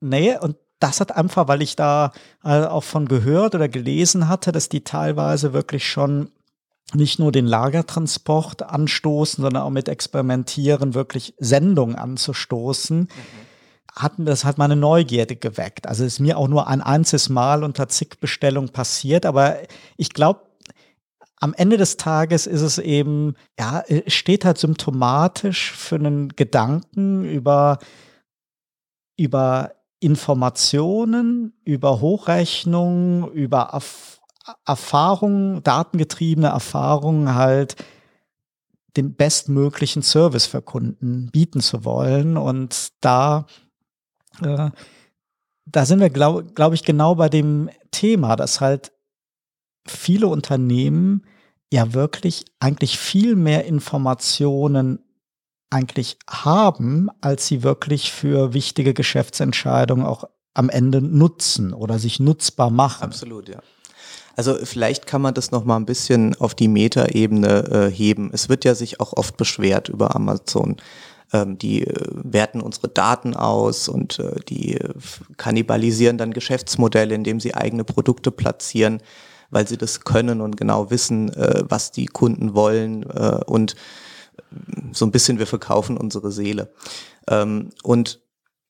Nee, 0.01 0.37
und 0.39 0.57
das 0.78 1.01
hat 1.01 1.14
einfach, 1.14 1.49
weil 1.49 1.62
ich 1.62 1.76
da 1.76 2.12
äh, 2.45 2.64
auch 2.64 2.84
von 2.84 3.07
gehört 3.07 3.55
oder 3.55 3.68
gelesen 3.68 4.28
hatte, 4.28 4.53
dass 4.53 4.68
die 4.68 4.84
teilweise 4.84 5.53
wirklich 5.53 5.87
schon 5.87 6.30
nicht 6.95 7.18
nur 7.18 7.32
den 7.32 7.47
Lagertransport 7.47 8.62
anstoßen, 8.62 9.43
sondern 9.43 9.62
auch 9.62 9.70
mit 9.70 9.89
Experimentieren 9.89 10.95
wirklich 10.95 11.34
Sendungen 11.39 11.97
anzustoßen. 11.97 13.01
Mhm 13.01 13.46
hat 13.97 14.13
das 14.19 14.45
halt 14.45 14.59
meine 14.59 14.77
Neugierde 14.77 15.37
geweckt. 15.37 15.87
Also 15.87 16.05
ist 16.05 16.21
mir 16.21 16.37
auch 16.37 16.49
nur 16.49 16.69
ein 16.69 16.83
einziges 16.83 17.31
Mal 17.31 17.65
unter 17.65 17.89
zig 17.89 18.21
Bestellungen 18.21 18.71
passiert, 18.71 19.25
aber 19.25 19.57
ich 19.97 20.11
glaube, 20.11 20.43
am 21.39 21.55
Ende 21.55 21.77
des 21.77 21.97
Tages 21.97 22.47
ist 22.47 22.63
es 22.63 22.79
eben, 22.79 23.35
ja, 23.59 23.85
steht 24.07 24.45
halt 24.45 24.59
symptomatisch 24.59 25.73
für 25.73 25.97
einen 25.97 26.31
Gedanken 26.31 27.25
über, 27.25 27.79
über 29.19 29.73
Informationen, 30.01 31.55
über 31.65 32.01
Hochrechnungen, 32.01 33.31
über 33.33 33.71
Erf 33.73 34.21
Erfahrungen, 34.65 35.65
datengetriebene 35.65 36.47
Erfahrungen 36.47 37.35
halt 37.35 37.75
den 38.97 39.17
bestmöglichen 39.17 40.03
Service 40.03 40.47
für 40.47 40.63
Kunden 40.63 41.31
bieten 41.33 41.61
zu 41.61 41.85
wollen. 41.85 42.37
Und 42.37 42.93
da 43.01 43.47
äh, 44.43 44.70
da 45.66 45.84
sind 45.87 46.01
wir, 46.01 46.11
glaube 46.11 46.45
glaub 46.45 46.72
ich, 46.72 46.84
genau 46.84 47.14
bei 47.14 47.28
dem 47.28 47.70
Thema, 47.91 48.37
dass 48.37 48.61
halt 48.61 48.93
viele 49.87 50.28
Unternehmen 50.28 51.24
ja 51.72 51.93
wirklich 51.93 52.45
eigentlich 52.61 52.99
viel 52.99 53.37
mehr 53.37 53.64
Informationen 53.64 55.01
eigentlich 55.70 56.18
haben, 56.30 57.09
als 57.20 57.47
sie 57.47 57.62
wirklich 57.62 58.12
für 58.12 58.55
wichtige 58.55 58.95
Geschäftsentscheidungen 58.95 60.07
auch 60.07 60.24
am 60.55 60.70
Ende 60.70 61.03
nutzen 61.03 61.72
oder 61.72 61.99
sich 61.99 62.20
nutzbar 62.20 62.70
machen. 62.70 63.05
Absolut, 63.05 63.49
ja. 63.49 63.61
Also 64.37 64.55
vielleicht 64.62 65.07
kann 65.07 65.22
man 65.22 65.34
das 65.34 65.51
noch 65.51 65.64
mal 65.64 65.76
ein 65.76 65.87
bisschen 65.87 66.34
auf 66.37 66.55
die 66.55 66.68
Metaebene 66.68 67.89
äh, 67.89 67.91
heben. 67.91 68.30
Es 68.32 68.49
wird 68.49 68.64
ja 68.64 68.74
sich 68.74 69.01
auch 69.01 69.14
oft 69.14 69.37
beschwert 69.39 69.89
über 69.89 70.14
Amazon. 70.14 70.76
Ähm, 71.33 71.59
die 71.59 71.87
äh, 71.87 71.95
werten 72.12 72.61
unsere 72.61 72.89
Daten 72.89 73.35
aus 73.35 73.89
und 73.89 74.18
äh, 74.18 74.37
die 74.49 74.77
äh, 74.77 74.95
kannibalisieren 75.37 76.18
dann 76.18 76.33
Geschäftsmodelle, 76.33 77.14
indem 77.14 77.41
sie 77.41 77.55
eigene 77.55 77.85
Produkte 77.85 78.31
platzieren, 78.31 79.01
weil 79.51 79.66
sie 79.66 79.77
das 79.77 80.01
können 80.03 80.41
und 80.41 80.57
genau 80.57 80.91
wissen, 80.91 81.33
äh, 81.35 81.64
was 81.68 81.91
die 81.91 82.07
Kunden 82.07 82.55
wollen 82.55 83.05
und 83.05 83.74
so 84.93 85.07
ein 85.07 85.11
bisschen 85.11 85.39
wir 85.39 85.47
verkaufen 85.47 85.97
unsere 85.97 86.31
Seele. 86.31 86.72
Ähm, 87.29 87.70
und 87.83 88.20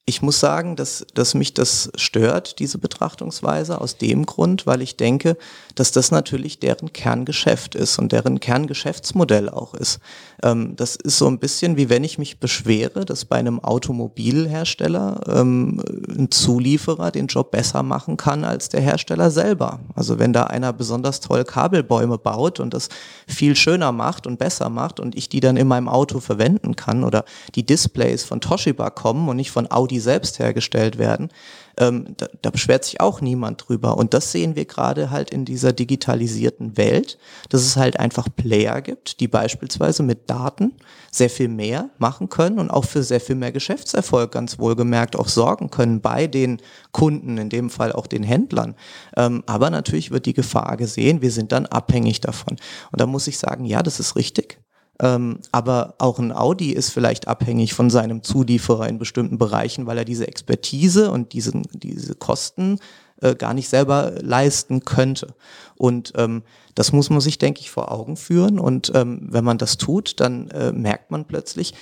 ich 0.09 0.23
muss 0.23 0.39
sagen, 0.39 0.77
dass, 0.77 1.05
dass 1.15 1.35
mich 1.35 1.53
das 1.53 1.91
stört, 1.97 2.61
diese 2.61 2.79
Betrachtungsweise, 2.79 3.81
aus 3.81 3.99
dem 3.99 4.25
Grund, 4.25 4.65
weil 4.65 4.81
ich 4.81 4.97
denke, 4.97 5.37
dass 5.75 5.91
das 5.91 6.13
natürlich 6.13 6.61
deren 6.61 6.93
Kerngeschäft 6.93 7.75
ist 7.75 7.99
und 7.99 8.13
deren 8.13 8.39
Kerngeschäftsmodell 8.39 9.49
auch 9.49 9.75
ist. 9.75 9.99
Ähm, 10.45 10.77
das 10.77 10.95
ist 10.95 11.19
so 11.19 11.27
ein 11.27 11.41
bisschen 11.41 11.77
wie 11.77 11.89
wenn 11.89 12.05
ich 12.05 12.19
mich 12.19 12.39
beschwere, 12.39 13.05
dass 13.05 13.25
bei 13.25 13.37
einem 13.37 13.59
Automobilhersteller 13.59 15.23
ähm, 15.27 15.83
ein 16.09 16.31
Zulieferer 16.31 17.11
den 17.11 17.27
Job 17.27 17.51
besser 17.51 17.83
machen 17.83 18.17
kann 18.17 18.45
als 18.45 18.69
der 18.69 18.83
Hersteller 18.83 19.33
selber. 19.33 19.81
Also 19.97 20.21
wenn 20.21 20.33
da 20.33 20.45
einer 20.45 20.73
besonders 20.73 21.19
toll 21.19 21.43
Kabelbäume 21.43 22.17
baut 22.17 22.61
und 22.61 22.75
das 22.75 22.91
viel 23.27 23.57
schöner 23.57 23.91
macht 23.91 24.29
und 24.29 24.39
besser 24.39 24.69
macht 24.71 25.01
und 25.01 25.17
ich 25.17 25.29
die 25.29 25.41
dann 25.41 25.57
in 25.57 25.67
meinem 25.67 25.89
Auto 25.89 26.21
verwenden 26.21 26.77
kann 26.77 27.03
oder 27.03 27.25
die 27.57 27.67
Displays 27.67 28.23
von 28.23 28.41
Toshiba 28.41 28.91
kommen 28.91 29.29
und 29.29 29.35
nicht 29.35 29.51
von 29.51 29.69
Audi 29.69 29.96
die 29.97 30.01
selbst 30.01 30.39
hergestellt 30.39 30.99
werden, 30.99 31.31
ähm, 31.79 32.15
da, 32.17 32.27
da 32.43 32.51
beschwert 32.51 32.85
sich 32.85 33.01
auch 33.01 33.23
niemand 33.23 33.67
drüber. 33.67 33.97
Und 33.97 34.13
das 34.13 34.31
sehen 34.31 34.57
wir 34.57 34.67
gerade 34.67 35.11
halt 35.11 35.31
in 35.31 35.45
dieser 35.45 35.73
digitalisierten 35.73 36.77
Welt, 36.77 37.19
dass 37.49 37.63
es 37.63 37.77
halt 37.77 37.99
einfach 37.99 38.29
Player 38.35 38.83
gibt, 38.83 39.21
die 39.21 39.29
beispielsweise 39.29 40.03
mit 40.03 40.29
Daten 40.29 40.75
sehr 41.11 41.31
viel 41.31 41.49
mehr 41.49 41.91
machen 41.99 42.29
können 42.29 42.59
und 42.59 42.71
auch 42.71 42.85
für 42.85 43.03
sehr 43.03 43.21
viel 43.21 43.37
mehr 43.37 43.53
Geschäftserfolg 43.53 44.33
ganz 44.33 44.59
wohlgemerkt 44.59 45.17
auch 45.17 45.29
sorgen 45.29 45.71
können 45.71 46.01
bei 46.03 46.27
den 46.27 46.61
Kunden, 46.93 47.39
in 47.39 47.49
dem 47.49 47.71
Fall 47.71 47.93
auch 47.93 48.07
den 48.07 48.23
Händlern. 48.23 48.75
Ähm, 49.17 49.43
aber 49.47 49.71
natürlich 49.71 50.11
wird 50.11 50.27
die 50.27 50.35
Gefahr 50.35 50.77
gesehen, 50.77 51.23
wir 51.23 51.31
sind 51.31 51.53
dann 51.53 51.65
abhängig 51.67 52.21
davon. 52.21 52.57
Und 52.93 53.01
da 53.01 53.07
muss 53.07 53.27
ich 53.27 53.39
sagen, 53.39 53.65
ja, 53.65 53.83
das 53.83 53.99
ist 53.99 54.17
richtig. 54.17 54.59
Ähm, 55.01 55.41
aber 55.53 55.95
auch 55.99 56.19
ein 56.19 56.33
Audi 56.33 56.73
ist 56.73 56.91
vielleicht 56.91 57.29
abhängig 57.29 57.75
von 57.75 57.91
seinem 57.91 58.23
Zulieferer 58.23 58.89
in 58.89 58.99
bestimmten 58.99 59.39
Bereichen, 59.39 59.87
weil 59.87 59.99
er 59.99 60.05
diese 60.05 60.27
Expertise 60.27 61.11
und 61.11 61.33
diesen, 61.33 61.67
diese 61.73 62.15
Kosten 62.15 62.79
äh, 63.21 63.35
gar 63.35 63.55
nicht 63.55 63.69
selber 63.69 64.13
leisten 64.21 64.85
könnte. 64.85 65.35
Und 65.77 66.13
ähm, 66.17 66.43
das 66.75 66.93
muss 66.93 67.11
man 67.11 67.21
sich, 67.21 67.39
denke 67.39 67.61
ich, 67.61 67.71
vor 67.71 67.93
Augen 67.93 68.17
führen. 68.17 68.59
Und 68.59 68.93
ähm, 68.95 69.27
wenn 69.31 69.45
man 69.45 69.59
das 69.59 69.77
tut, 69.77 70.21
dann 70.21 70.49
äh, 70.49 70.73
merkt 70.73 71.11
man 71.11 71.27
plötzlich, 71.27 71.75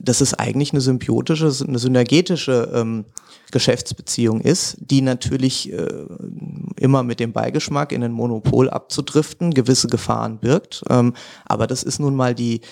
dass 0.00 0.20
es 0.20 0.34
eigentlich 0.34 0.72
eine 0.72 0.80
symbiotische, 0.80 1.52
eine 1.66 1.78
synergetische 1.78 2.70
ähm, 2.74 3.04
Geschäftsbeziehung 3.50 4.40
ist, 4.40 4.76
die 4.80 5.02
natürlich 5.02 5.72
äh, 5.72 6.06
immer 6.76 7.02
mit 7.02 7.20
dem 7.20 7.32
Beigeschmack 7.32 7.92
in 7.92 8.02
ein 8.02 8.12
Monopol 8.12 8.70
abzudriften 8.70 9.52
gewisse 9.52 9.88
Gefahren 9.88 10.38
birgt. 10.38 10.82
Ähm, 10.88 11.14
aber 11.44 11.66
das 11.66 11.82
ist 11.82 12.00
nun 12.00 12.16
mal 12.16 12.34
die 12.34 12.62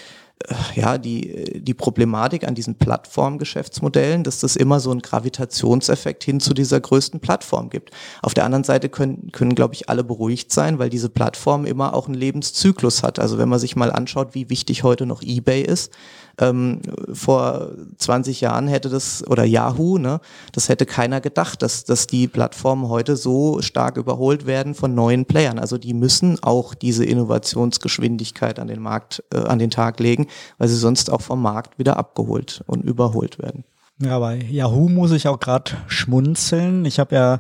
ja, 0.75 0.99
die, 0.99 1.61
die 1.61 1.75
Problematik 1.75 2.47
an 2.47 2.55
diesen 2.55 2.77
Plattformgeschäftsmodellen, 2.77 4.25
dass 4.25 4.41
das 4.41 4.57
immer 4.57 4.81
so 4.81 4.91
einen 4.91 5.03
Gravitationseffekt 5.03 6.25
hin 6.25 6.41
zu 6.41 6.55
dieser 6.55 6.81
größten 6.81 7.21
Plattform 7.21 7.69
gibt. 7.69 7.91
Auf 8.23 8.35
der 8.35 8.45
anderen 8.45 8.65
Seite 8.65 8.89
können, 8.89 9.31
können 9.33 9.55
glaube 9.55 9.75
ich, 9.75 9.89
alle 9.89 10.03
beruhigt 10.03 10.53
sein, 10.53 10.79
weil 10.79 10.89
diese 10.89 11.11
Plattform 11.11 11.67
immer 11.67 11.95
auch 11.95 12.07
einen 12.07 12.15
Lebenszyklus 12.15 13.03
hat. 13.03 13.19
Also 13.19 13.39
wenn 13.39 13.49
man 13.49 13.59
sich 13.59 13.77
mal 13.77 13.93
anschaut, 13.93 14.35
wie 14.35 14.49
wichtig 14.49 14.83
heute 14.83 15.05
noch 15.05 15.23
eBay 15.23 15.63
ist, 15.63 15.93
ähm, 16.41 16.81
vor 17.13 17.71
20 17.99 18.41
Jahren 18.41 18.67
hätte 18.67 18.89
das, 18.89 19.27
oder 19.27 19.45
Yahoo, 19.45 19.99
ne, 19.99 20.21
das 20.53 20.69
hätte 20.69 20.87
keiner 20.87 21.21
gedacht, 21.21 21.63
dass, 21.63 21.85
dass 21.85 22.07
die 22.07 22.27
Plattformen 22.29 22.89
heute 22.89 23.17
so 23.17 23.61
stark 23.63 23.97
überholt 23.97 24.47
werden 24.47 24.75
von 24.75 24.95
neuen 24.95 25.27
Playern. 25.27 25.59
Also 25.59 25.79
die 25.79 25.95
müssen 25.95 26.43
auch 26.43 26.75
diese 26.75 27.05
Innovationsgeschwindigkeit 27.05 28.59
an 28.59 28.69
den 28.69 28.81
Markt, 28.81 29.23
äh, 29.33 29.39
an 29.39 29.59
den 29.59 29.71
Tag 29.71 30.01
legen, 30.01 30.27
weil 30.59 30.69
sie 30.69 30.77
sonst 30.77 31.11
auch 31.11 31.21
vom 31.21 31.43
Markt 31.43 31.79
wieder 31.79 31.97
abgeholt 31.97 32.65
und 32.67 32.85
überholt 32.85 33.39
werden. 33.39 33.65
Ja, 34.03 34.19
bei 34.19 34.37
Yahoo 34.37 34.89
muss 34.89 35.13
ich 35.13 35.29
auch 35.29 35.39
gerade 35.39 35.73
schmunzeln. 35.87 36.87
Ich 36.87 36.99
habe 36.99 37.15
ja 37.15 37.39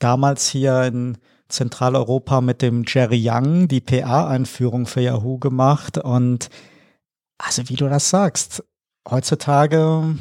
damals 0.00 0.48
hier 0.48 0.82
in 0.82 1.16
Zentraleuropa 1.48 2.40
mit 2.40 2.60
dem 2.60 2.84
Jerry 2.86 3.22
Young 3.24 3.68
die 3.68 3.80
PA-Einführung 3.80 4.86
für 4.86 5.02
Yahoo 5.02 5.38
gemacht 5.38 5.98
und 5.98 6.48
also 7.38 7.68
wie 7.68 7.76
du 7.76 7.88
das 7.88 8.10
sagst, 8.10 8.64
heutzutage, 9.08 10.16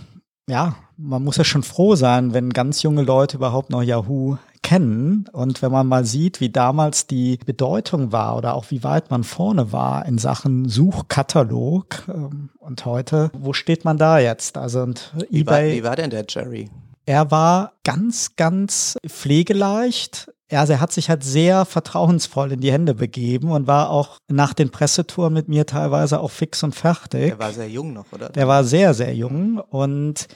ja, 0.47 0.75
man 0.97 1.23
muss 1.23 1.37
ja 1.37 1.43
schon 1.43 1.63
froh 1.63 1.95
sein, 1.95 2.33
wenn 2.33 2.51
ganz 2.51 2.83
junge 2.83 3.01
Leute 3.01 3.37
überhaupt 3.37 3.69
noch 3.69 3.81
Yahoo 3.81 4.37
kennen. 4.61 5.25
Und 5.31 5.61
wenn 5.61 5.71
man 5.71 5.87
mal 5.87 6.05
sieht, 6.05 6.39
wie 6.39 6.49
damals 6.49 7.07
die 7.07 7.37
Bedeutung 7.37 8.11
war 8.11 8.37
oder 8.37 8.53
auch 8.53 8.69
wie 8.69 8.83
weit 8.83 9.09
man 9.09 9.23
vorne 9.23 9.71
war 9.71 10.05
in 10.05 10.17
Sachen 10.17 10.69
Suchkatalog 10.69 12.03
ähm, 12.07 12.49
und 12.59 12.85
heute, 12.85 13.31
wo 13.33 13.53
steht 13.53 13.85
man 13.85 13.97
da 13.97 14.19
jetzt? 14.19 14.57
Also 14.57 14.81
und 14.81 15.13
wie 15.29 15.41
eBay. 15.41 15.45
War, 15.45 15.75
wie 15.77 15.83
war 15.83 15.95
denn 15.95 16.09
der 16.09 16.25
Jerry? 16.27 16.69
Er 17.05 17.31
war 17.31 17.73
ganz, 17.83 18.35
ganz 18.35 18.97
pflegeleicht, 19.07 20.31
also 20.59 20.73
er 20.73 20.81
hat 20.81 20.91
sich 20.91 21.09
halt 21.09 21.23
sehr 21.23 21.65
vertrauensvoll 21.65 22.51
in 22.53 22.61
die 22.61 22.71
Hände 22.71 22.93
begeben 22.93 23.51
und 23.51 23.67
war 23.67 23.89
auch 23.89 24.17
nach 24.27 24.53
den 24.53 24.69
Pressetouren 24.69 25.33
mit 25.33 25.47
mir 25.47 25.65
teilweise 25.65 26.19
auch 26.19 26.31
fix 26.31 26.63
und 26.63 26.75
fertig. 26.75 27.29
Der 27.29 27.39
war 27.39 27.53
sehr 27.53 27.69
jung 27.69 27.93
noch, 27.93 28.11
oder? 28.11 28.29
Der 28.29 28.47
war 28.47 28.63
sehr, 28.63 28.93
sehr 28.93 29.15
jung 29.15 29.57
und 29.57 30.27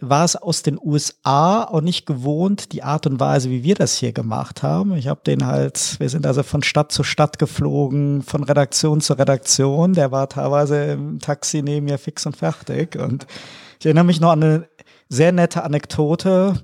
war 0.00 0.24
es 0.24 0.34
aus 0.34 0.62
den 0.62 0.78
USA 0.82 1.64
auch 1.64 1.82
nicht 1.82 2.06
gewohnt, 2.06 2.72
die 2.72 2.82
Art 2.82 3.06
und 3.06 3.20
Weise, 3.20 3.50
wie 3.50 3.62
wir 3.62 3.74
das 3.74 3.96
hier 3.96 4.12
gemacht 4.12 4.62
haben. 4.62 4.94
Ich 4.94 5.08
habe 5.08 5.20
den 5.26 5.46
halt, 5.46 6.00
wir 6.00 6.08
sind 6.08 6.26
also 6.26 6.42
von 6.42 6.62
Stadt 6.62 6.90
zu 6.90 7.04
Stadt 7.04 7.38
geflogen, 7.38 8.22
von 8.22 8.42
Redaktion 8.42 9.00
zu 9.00 9.14
Redaktion. 9.14 9.92
Der 9.92 10.10
war 10.10 10.28
teilweise 10.28 10.92
im 10.92 11.18
Taxi 11.18 11.62
neben 11.62 11.86
mir 11.86 11.98
fix 11.98 12.24
und 12.24 12.36
fertig. 12.36 12.96
Und 12.96 13.26
ich 13.78 13.86
erinnere 13.86 14.04
mich 14.04 14.20
noch 14.20 14.30
an 14.30 14.42
eine 14.42 14.68
sehr 15.08 15.32
nette 15.32 15.64
Anekdote 15.64 16.54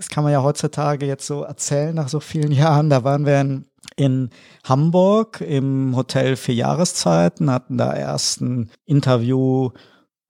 das 0.00 0.08
kann 0.08 0.24
man 0.24 0.32
ja 0.32 0.42
heutzutage 0.42 1.04
jetzt 1.04 1.26
so 1.26 1.42
erzählen 1.42 1.94
nach 1.94 2.08
so 2.08 2.20
vielen 2.20 2.52
Jahren. 2.62 2.88
Da 2.88 3.04
waren 3.04 3.26
wir 3.26 3.38
in, 3.38 3.66
in 3.96 4.30
Hamburg 4.64 5.42
im 5.42 5.94
Hotel 5.94 6.36
für 6.36 6.52
Jahreszeiten, 6.52 7.50
hatten 7.50 7.76
da 7.76 7.94
erst 7.94 8.40
ein 8.40 8.70
Interview 8.86 9.70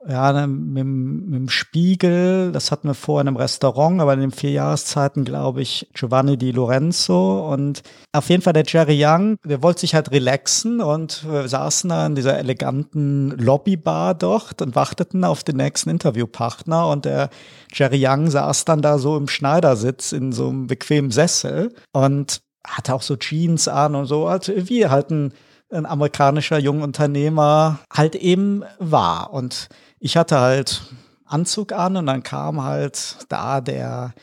ja, 0.08 0.46
mit, 0.46 0.86
mit 0.86 1.34
dem 1.34 1.48
Spiegel, 1.50 2.52
das 2.52 2.70
hatten 2.70 2.88
wir 2.88 2.94
vor 2.94 3.20
in 3.20 3.28
einem 3.28 3.36
Restaurant, 3.36 4.00
aber 4.00 4.14
in 4.14 4.20
den 4.20 4.30
vier 4.30 4.50
Jahreszeiten, 4.52 5.24
glaube 5.24 5.60
ich, 5.60 5.88
Giovanni 5.92 6.38
Di 6.38 6.52
Lorenzo 6.52 7.52
und 7.52 7.82
auf 8.12 8.30
jeden 8.30 8.42
Fall 8.42 8.54
der 8.54 8.64
Jerry 8.66 8.98
Young, 9.04 9.36
der 9.44 9.62
wollte 9.62 9.80
sich 9.80 9.94
halt 9.94 10.10
relaxen 10.10 10.80
und 10.80 11.30
wir 11.30 11.48
saßen 11.48 11.90
da 11.90 12.06
in 12.06 12.14
dieser 12.14 12.38
eleganten 12.38 13.30
Lobbybar 13.32 14.14
dort 14.14 14.62
und 14.62 14.74
warteten 14.74 15.22
auf 15.22 15.44
den 15.44 15.56
nächsten 15.56 15.90
Interviewpartner 15.90 16.88
und 16.88 17.04
der 17.04 17.28
Jerry 17.72 18.02
Young 18.02 18.30
saß 18.30 18.64
dann 18.64 18.80
da 18.80 18.98
so 18.98 19.18
im 19.18 19.28
Schneidersitz 19.28 20.12
in 20.12 20.32
so 20.32 20.48
einem 20.48 20.66
bequemen 20.66 21.10
Sessel 21.10 21.74
und 21.92 22.40
hatte 22.66 22.94
auch 22.94 23.02
so 23.02 23.16
Jeans 23.16 23.68
an 23.68 23.94
und 23.94 24.06
so, 24.06 24.26
also 24.26 24.52
wie 24.56 24.86
halt 24.86 25.10
ein, 25.10 25.32
amerikanischer 25.72 26.58
Jungunternehmer 26.58 27.78
halt 27.92 28.16
eben 28.16 28.64
war 28.80 29.32
und 29.32 29.68
ich 30.00 30.16
hatte 30.16 30.40
halt 30.40 30.82
Anzug 31.26 31.72
an 31.72 31.96
und 31.96 32.06
dann 32.06 32.22
kam 32.22 32.62
halt 32.62 33.18
da 33.28 33.60
der 33.60 34.14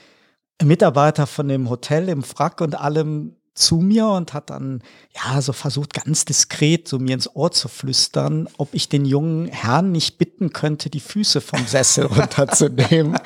Mitarbeiter 0.61 1.27
von 1.27 1.47
dem 1.47 1.69
Hotel 1.69 2.09
im 2.09 2.23
Frack 2.23 2.59
und 2.61 2.75
allem 2.75 3.35
zu 3.53 3.77
mir 3.77 4.07
und 4.07 4.33
hat 4.33 4.49
dann 4.51 4.81
ja 5.15 5.41
so 5.41 5.51
versucht 5.51 5.93
ganz 5.93 6.25
diskret 6.25 6.87
so 6.87 6.99
mir 6.99 7.15
ins 7.15 7.35
Ohr 7.35 7.51
zu 7.51 7.67
flüstern, 7.67 8.47
ob 8.57 8.69
ich 8.73 8.87
den 8.87 9.05
jungen 9.05 9.47
Herrn 9.47 9.91
nicht 9.91 10.17
bitten 10.17 10.53
könnte, 10.53 10.89
die 10.89 10.99
Füße 10.99 11.41
vom 11.41 11.65
Sessel 11.65 12.05
runterzunehmen. 12.07 13.17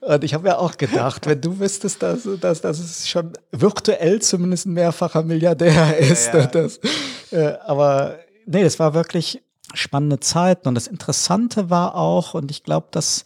und 0.00 0.24
ich 0.24 0.34
habe 0.34 0.48
ja 0.48 0.58
auch 0.58 0.76
gedacht, 0.76 1.26
wenn 1.26 1.40
du 1.40 1.60
wüsstest, 1.60 2.02
dass, 2.02 2.28
dass, 2.40 2.60
dass 2.60 2.78
es 2.80 3.08
schon 3.08 3.32
virtuell 3.52 4.20
zumindest 4.20 4.66
ein 4.66 4.72
mehrfacher 4.72 5.22
Milliardär 5.22 5.96
ist. 5.98 6.28
Ja, 6.28 6.40
ja. 6.40 6.46
Das, 6.46 6.80
äh, 7.30 7.54
aber 7.64 8.18
nee, 8.46 8.64
das 8.64 8.78
war 8.80 8.94
wirklich 8.94 9.42
spannende 9.74 10.20
Zeiten. 10.20 10.68
Und 10.68 10.74
das 10.74 10.86
Interessante 10.86 11.70
war 11.70 11.94
auch, 11.94 12.34
und 12.34 12.50
ich 12.50 12.62
glaube, 12.62 12.88
das 12.90 13.24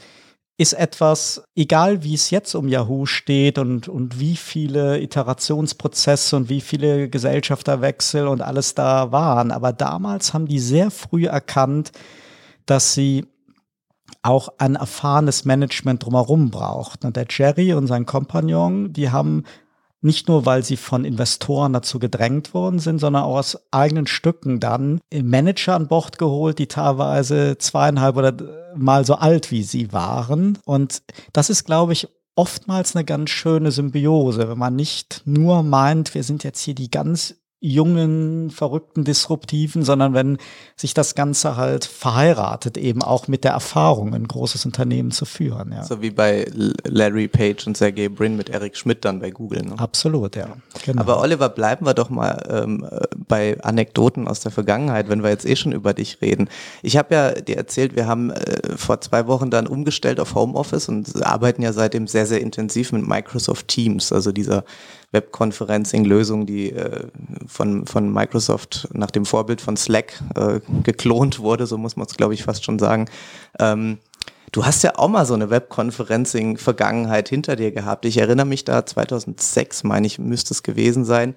ist 0.58 0.74
etwas, 0.74 1.42
egal 1.56 2.04
wie 2.04 2.14
es 2.14 2.30
jetzt 2.30 2.54
um 2.54 2.68
Yahoo 2.68 3.06
steht 3.06 3.58
und, 3.58 3.88
und 3.88 4.20
wie 4.20 4.36
viele 4.36 5.00
Iterationsprozesse 5.00 6.36
und 6.36 6.48
wie 6.48 6.60
viele 6.60 7.08
Gesellschafterwechsel 7.08 8.28
und 8.28 8.42
alles 8.42 8.74
da 8.74 9.12
waren. 9.12 9.50
Aber 9.50 9.72
damals 9.72 10.34
haben 10.34 10.46
die 10.46 10.60
sehr 10.60 10.90
früh 10.90 11.26
erkannt, 11.26 11.92
dass 12.66 12.94
sie 12.94 13.26
auch 14.22 14.50
ein 14.58 14.76
erfahrenes 14.76 15.44
Management 15.44 16.04
drumherum 16.04 16.50
braucht. 16.50 17.04
Und 17.04 17.16
der 17.16 17.26
Jerry 17.28 17.72
und 17.74 17.88
sein 17.88 18.06
Kompagnon, 18.06 18.92
die 18.92 19.10
haben 19.10 19.44
nicht 20.02 20.28
nur, 20.28 20.44
weil 20.44 20.64
sie 20.64 20.76
von 20.76 21.04
Investoren 21.04 21.72
dazu 21.72 21.98
gedrängt 21.98 22.54
worden 22.54 22.78
sind, 22.78 22.98
sondern 22.98 23.22
auch 23.22 23.38
aus 23.38 23.58
eigenen 23.70 24.06
Stücken 24.06 24.60
dann 24.60 25.00
Manager 25.12 25.74
an 25.74 25.88
Bord 25.88 26.18
geholt, 26.18 26.58
die 26.58 26.66
teilweise 26.66 27.56
zweieinhalb 27.58 28.16
oder 28.16 28.34
mal 28.76 29.06
so 29.06 29.14
alt 29.14 29.50
wie 29.50 29.62
sie 29.62 29.92
waren. 29.92 30.58
Und 30.64 31.02
das 31.32 31.50
ist, 31.50 31.64
glaube 31.64 31.92
ich, 31.92 32.08
oftmals 32.34 32.96
eine 32.96 33.04
ganz 33.04 33.30
schöne 33.30 33.70
Symbiose, 33.70 34.48
wenn 34.48 34.58
man 34.58 34.74
nicht 34.74 35.22
nur 35.24 35.62
meint, 35.62 36.14
wir 36.14 36.22
sind 36.22 36.44
jetzt 36.44 36.60
hier 36.60 36.74
die 36.74 36.90
ganz 36.90 37.36
jungen, 37.64 38.50
verrückten, 38.50 39.04
disruptiven, 39.04 39.84
sondern 39.84 40.14
wenn 40.14 40.38
sich 40.74 40.94
das 40.94 41.14
Ganze 41.14 41.56
halt 41.56 41.84
verheiratet, 41.84 42.76
eben 42.76 43.02
auch 43.02 43.28
mit 43.28 43.44
der 43.44 43.52
Erfahrung, 43.52 44.14
ein 44.14 44.26
großes 44.26 44.66
Unternehmen 44.66 45.12
zu 45.12 45.24
führen. 45.24 45.70
Ja. 45.70 45.84
So 45.84 46.02
wie 46.02 46.10
bei 46.10 46.44
Larry 46.84 47.28
Page 47.28 47.64
und 47.68 47.76
Sergey 47.76 48.08
Brin 48.08 48.36
mit 48.36 48.50
Eric 48.50 48.76
Schmidt 48.76 49.04
dann 49.04 49.20
bei 49.20 49.30
Google. 49.30 49.62
Ne? 49.62 49.78
Absolut, 49.78 50.34
ja. 50.34 50.56
Genau. 50.84 51.00
Aber 51.00 51.20
Oliver, 51.20 51.48
bleiben 51.48 51.86
wir 51.86 51.94
doch 51.94 52.10
mal 52.10 52.42
ähm, 52.50 52.84
bei 53.28 53.56
Anekdoten 53.62 54.26
aus 54.26 54.40
der 54.40 54.50
Vergangenheit, 54.50 55.08
wenn 55.08 55.22
wir 55.22 55.30
jetzt 55.30 55.46
eh 55.46 55.54
schon 55.54 55.70
über 55.70 55.94
dich 55.94 56.20
reden. 56.20 56.48
Ich 56.82 56.96
habe 56.96 57.14
ja 57.14 57.30
dir 57.30 57.56
erzählt, 57.56 57.94
wir 57.94 58.08
haben 58.08 58.30
äh, 58.30 58.76
vor 58.76 59.00
zwei 59.00 59.28
Wochen 59.28 59.50
dann 59.50 59.68
umgestellt 59.68 60.18
auf 60.18 60.34
Homeoffice 60.34 60.88
und 60.88 61.24
arbeiten 61.24 61.62
ja 61.62 61.72
seitdem 61.72 62.08
sehr, 62.08 62.26
sehr 62.26 62.40
intensiv 62.40 62.90
mit 62.90 63.06
Microsoft 63.06 63.68
Teams, 63.68 64.12
also 64.12 64.32
dieser 64.32 64.64
Webconferencing-Lösung, 65.12 66.46
die 66.46 66.72
äh, 66.72 67.06
von, 67.46 67.86
von 67.86 68.12
Microsoft 68.12 68.88
nach 68.92 69.10
dem 69.10 69.24
Vorbild 69.24 69.60
von 69.60 69.76
Slack 69.76 70.20
äh, 70.34 70.60
geklont 70.82 71.38
wurde, 71.38 71.66
so 71.66 71.78
muss 71.78 71.96
man 71.96 72.06
es, 72.06 72.16
glaube 72.16 72.34
ich, 72.34 72.42
fast 72.42 72.64
schon 72.64 72.78
sagen. 72.78 73.06
Ähm, 73.58 73.98
du 74.50 74.64
hast 74.64 74.82
ja 74.82 74.92
auch 74.96 75.08
mal 75.08 75.26
so 75.26 75.34
eine 75.34 75.50
Webconferencing-Vergangenheit 75.50 77.28
hinter 77.28 77.56
dir 77.56 77.72
gehabt. 77.72 78.04
Ich 78.04 78.18
erinnere 78.18 78.46
mich 78.46 78.64
da 78.64 78.84
2006, 78.84 79.84
meine 79.84 80.06
ich, 80.06 80.18
müsste 80.18 80.54
es 80.54 80.62
gewesen 80.62 81.04
sein 81.04 81.34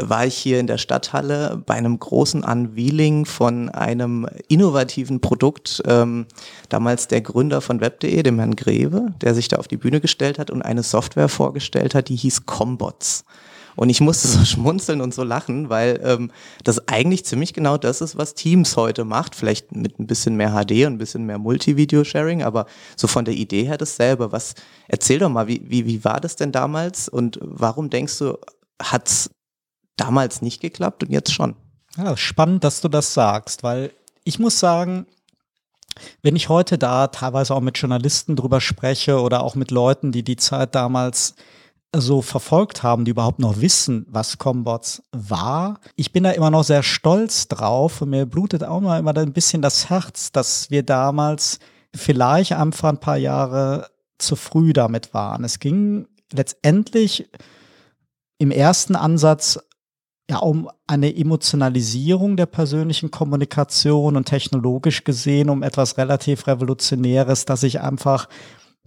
war 0.00 0.26
ich 0.26 0.36
hier 0.36 0.60
in 0.60 0.66
der 0.66 0.78
Stadthalle 0.78 1.62
bei 1.66 1.74
einem 1.74 1.98
großen 1.98 2.44
Unveiling 2.44 3.24
von 3.24 3.68
einem 3.68 4.28
innovativen 4.48 5.20
Produkt. 5.20 5.82
Ähm, 5.86 6.26
damals 6.68 7.08
der 7.08 7.20
Gründer 7.20 7.60
von 7.60 7.80
Web.de, 7.80 8.22
dem 8.22 8.38
Herrn 8.38 8.56
Greve, 8.56 9.14
der 9.20 9.34
sich 9.34 9.48
da 9.48 9.56
auf 9.56 9.68
die 9.68 9.76
Bühne 9.76 10.00
gestellt 10.00 10.38
hat 10.38 10.50
und 10.50 10.62
eine 10.62 10.82
Software 10.82 11.28
vorgestellt 11.28 11.94
hat, 11.94 12.08
die 12.08 12.16
hieß 12.16 12.46
Combots. 12.46 13.24
Und 13.78 13.90
ich 13.90 14.00
musste 14.00 14.26
so 14.26 14.44
schmunzeln 14.44 15.00
und 15.00 15.14
so 15.14 15.22
lachen, 15.22 15.70
weil 15.70 16.00
ähm, 16.02 16.32
das 16.64 16.88
eigentlich 16.88 17.24
ziemlich 17.24 17.54
genau 17.54 17.78
das 17.78 18.00
ist, 18.00 18.18
was 18.18 18.34
Teams 18.34 18.76
heute 18.76 19.04
macht. 19.04 19.36
Vielleicht 19.36 19.70
mit 19.70 20.00
ein 20.00 20.08
bisschen 20.08 20.34
mehr 20.34 20.50
HD 20.50 20.86
und 20.86 20.94
ein 20.94 20.98
bisschen 20.98 21.26
mehr 21.26 21.38
Multi-Video-Sharing, 21.38 22.42
aber 22.42 22.66
so 22.96 23.06
von 23.06 23.24
der 23.24 23.34
Idee 23.34 23.62
her 23.62 23.78
dasselbe. 23.78 24.32
Was, 24.32 24.54
erzähl 24.88 25.20
doch 25.20 25.28
mal, 25.28 25.46
wie, 25.46 25.62
wie, 25.64 25.86
wie 25.86 26.04
war 26.04 26.20
das 26.20 26.34
denn 26.34 26.50
damals 26.50 27.08
und 27.08 27.38
warum 27.40 27.88
denkst 27.88 28.18
du, 28.18 28.38
hat's 28.82 29.30
damals 30.00 30.42
nicht 30.42 30.60
geklappt 30.60 31.04
und 31.04 31.10
jetzt 31.10 31.32
schon. 31.32 31.54
Ja, 31.96 32.16
spannend, 32.16 32.64
dass 32.64 32.80
du 32.80 32.88
das 32.88 33.14
sagst, 33.14 33.62
weil 33.62 33.92
ich 34.24 34.38
muss 34.38 34.58
sagen, 34.58 35.06
wenn 36.22 36.36
ich 36.36 36.48
heute 36.48 36.78
da 36.78 37.08
teilweise 37.08 37.54
auch 37.54 37.60
mit 37.60 37.78
Journalisten 37.78 38.36
drüber 38.36 38.60
spreche 38.60 39.20
oder 39.20 39.42
auch 39.42 39.54
mit 39.54 39.70
Leuten, 39.70 40.12
die 40.12 40.22
die 40.22 40.36
Zeit 40.36 40.74
damals 40.74 41.34
so 41.96 42.20
verfolgt 42.20 42.82
haben, 42.82 43.04
die 43.04 43.12
überhaupt 43.12 43.38
noch 43.38 43.60
wissen, 43.60 44.06
was 44.10 44.38
Combots 44.38 45.02
war. 45.12 45.80
Ich 45.96 46.12
bin 46.12 46.24
da 46.24 46.30
immer 46.32 46.50
noch 46.50 46.64
sehr 46.64 46.82
stolz 46.82 47.48
drauf 47.48 48.02
und 48.02 48.10
mir 48.10 48.26
blutet 48.26 48.62
auch 48.62 48.80
mal 48.80 48.98
immer 48.98 49.16
ein 49.16 49.32
bisschen 49.32 49.62
das 49.62 49.88
Herz, 49.88 50.30
dass 50.30 50.70
wir 50.70 50.82
damals 50.82 51.58
vielleicht 51.94 52.52
einfach 52.52 52.90
ein 52.90 53.00
paar 53.00 53.16
Jahre 53.16 53.88
zu 54.18 54.36
früh 54.36 54.72
damit 54.72 55.14
waren. 55.14 55.44
Es 55.44 55.58
ging 55.58 56.06
letztendlich 56.32 57.30
im 58.38 58.50
ersten 58.50 58.94
Ansatz 58.94 59.58
ja 60.30 60.38
um 60.38 60.68
eine 60.86 61.14
Emotionalisierung 61.16 62.36
der 62.36 62.46
persönlichen 62.46 63.10
Kommunikation 63.10 64.16
und 64.16 64.26
technologisch 64.26 65.04
gesehen 65.04 65.48
um 65.48 65.62
etwas 65.62 65.96
relativ 65.96 66.46
Revolutionäres, 66.46 67.44
dass 67.44 67.62
ich 67.62 67.80
einfach 67.80 68.28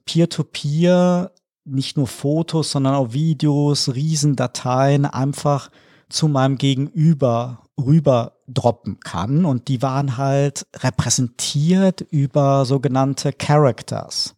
peer-to-peer 0.05 1.31
-peer 1.31 1.41
nicht 1.63 1.97
nur 1.97 2.07
Fotos, 2.07 2.71
sondern 2.71 2.95
auch 2.95 3.13
Videos, 3.13 3.93
Riesendateien 3.93 5.05
einfach 5.05 5.69
zu 6.09 6.27
meinem 6.27 6.57
Gegenüber 6.57 7.63
rüber 7.77 8.33
droppen 8.47 8.99
kann. 8.99 9.45
Und 9.45 9.67
die 9.67 9.81
waren 9.81 10.17
halt 10.17 10.67
repräsentiert 10.75 12.01
über 12.01 12.65
sogenannte 12.65 13.31
Characters. 13.31 14.35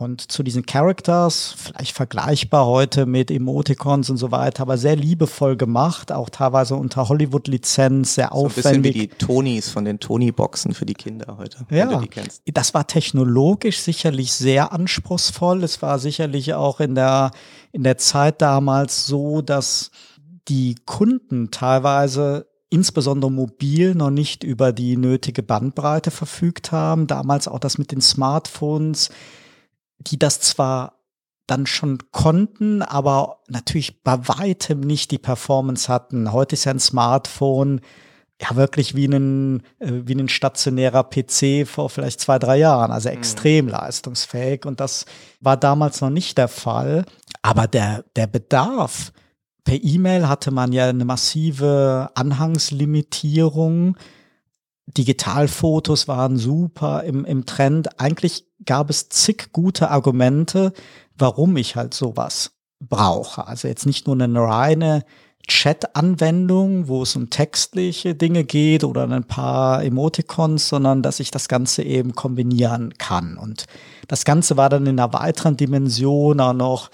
Und 0.00 0.32
zu 0.32 0.42
diesen 0.42 0.64
Characters, 0.64 1.54
vielleicht 1.58 1.94
vergleichbar 1.94 2.64
heute 2.64 3.04
mit 3.04 3.30
Emoticons 3.30 4.08
und 4.08 4.16
so 4.16 4.30
weiter, 4.30 4.62
aber 4.62 4.78
sehr 4.78 4.96
liebevoll 4.96 5.58
gemacht, 5.58 6.10
auch 6.10 6.30
teilweise 6.30 6.74
unter 6.74 7.10
Hollywood-Lizenz, 7.10 8.14
sehr 8.14 8.30
so 8.32 8.46
aufwendig. 8.46 8.64
Ein 8.64 8.82
bisschen 8.82 8.94
wie 8.94 9.08
die 9.08 9.08
Tonys 9.08 9.68
von 9.68 9.84
den 9.84 10.00
Tony-Boxen 10.00 10.72
für 10.72 10.86
die 10.86 10.94
Kinder 10.94 11.36
heute, 11.36 11.66
ja, 11.68 11.86
wenn 11.86 11.90
du 11.90 12.00
die 12.00 12.08
kennst. 12.08 12.40
Das 12.46 12.72
war 12.72 12.86
technologisch 12.86 13.80
sicherlich 13.80 14.32
sehr 14.32 14.72
anspruchsvoll. 14.72 15.62
Es 15.64 15.82
war 15.82 15.98
sicherlich 15.98 16.54
auch 16.54 16.80
in 16.80 16.94
der, 16.94 17.32
in 17.72 17.82
der 17.82 17.98
Zeit 17.98 18.40
damals 18.40 19.04
so, 19.06 19.42
dass 19.42 19.90
die 20.48 20.76
Kunden 20.86 21.50
teilweise 21.50 22.46
insbesondere 22.70 23.30
mobil 23.30 23.94
noch 23.94 24.10
nicht 24.10 24.44
über 24.44 24.72
die 24.72 24.96
nötige 24.96 25.42
Bandbreite 25.42 26.10
verfügt 26.10 26.72
haben. 26.72 27.06
Damals 27.06 27.48
auch 27.48 27.58
das 27.58 27.76
mit 27.76 27.92
den 27.92 28.00
Smartphones 28.00 29.10
die 30.00 30.18
das 30.18 30.40
zwar 30.40 31.00
dann 31.46 31.66
schon 31.66 31.98
konnten, 32.12 32.82
aber 32.82 33.40
natürlich 33.48 34.02
bei 34.02 34.16
weitem 34.28 34.80
nicht 34.80 35.10
die 35.10 35.18
Performance 35.18 35.92
hatten. 35.92 36.32
Heute 36.32 36.54
ist 36.54 36.64
ja 36.64 36.72
ein 36.72 36.80
Smartphone 36.80 37.80
ja 38.40 38.56
wirklich 38.56 38.94
wie 38.94 39.06
ein, 39.06 39.62
äh, 39.78 40.02
wie 40.04 40.14
ein 40.14 40.28
stationärer 40.28 41.04
PC 41.04 41.66
vor 41.66 41.90
vielleicht 41.90 42.20
zwei, 42.20 42.38
drei 42.38 42.58
Jahren, 42.58 42.90
also 42.90 43.08
mhm. 43.08 43.16
extrem 43.16 43.66
mhm. 43.66 43.72
leistungsfähig. 43.72 44.64
Und 44.64 44.80
das 44.80 45.04
war 45.40 45.56
damals 45.56 46.00
noch 46.00 46.10
nicht 46.10 46.38
der 46.38 46.48
Fall. 46.48 47.04
Aber 47.42 47.66
der, 47.66 48.04
der 48.16 48.26
Bedarf 48.26 49.12
per 49.64 49.82
E-Mail 49.82 50.28
hatte 50.28 50.50
man 50.50 50.72
ja 50.72 50.88
eine 50.88 51.04
massive 51.04 52.10
Anhangslimitierung. 52.14 53.96
Digitalfotos 54.96 56.08
waren 56.08 56.36
super 56.36 57.04
im, 57.04 57.24
im 57.24 57.46
Trend. 57.46 58.00
Eigentlich 58.00 58.46
gab 58.64 58.90
es 58.90 59.08
zig 59.08 59.52
gute 59.52 59.90
Argumente, 59.90 60.72
warum 61.16 61.56
ich 61.56 61.76
halt 61.76 61.94
sowas 61.94 62.52
brauche. 62.80 63.46
Also 63.46 63.68
jetzt 63.68 63.86
nicht 63.86 64.06
nur 64.06 64.20
eine 64.20 64.40
reine 64.40 65.04
Chat-Anwendung, 65.46 66.88
wo 66.88 67.02
es 67.02 67.16
um 67.16 67.30
textliche 67.30 68.14
Dinge 68.14 68.44
geht 68.44 68.84
oder 68.84 69.08
ein 69.08 69.24
paar 69.24 69.82
Emoticons, 69.82 70.68
sondern 70.68 71.02
dass 71.02 71.20
ich 71.20 71.30
das 71.30 71.48
Ganze 71.48 71.82
eben 71.82 72.14
kombinieren 72.14 72.94
kann. 72.98 73.36
Und 73.36 73.66
das 74.06 74.24
Ganze 74.24 74.56
war 74.56 74.68
dann 74.68 74.86
in 74.86 74.98
einer 74.98 75.12
weiteren 75.12 75.56
Dimension 75.56 76.40
auch 76.40 76.52
noch 76.52 76.90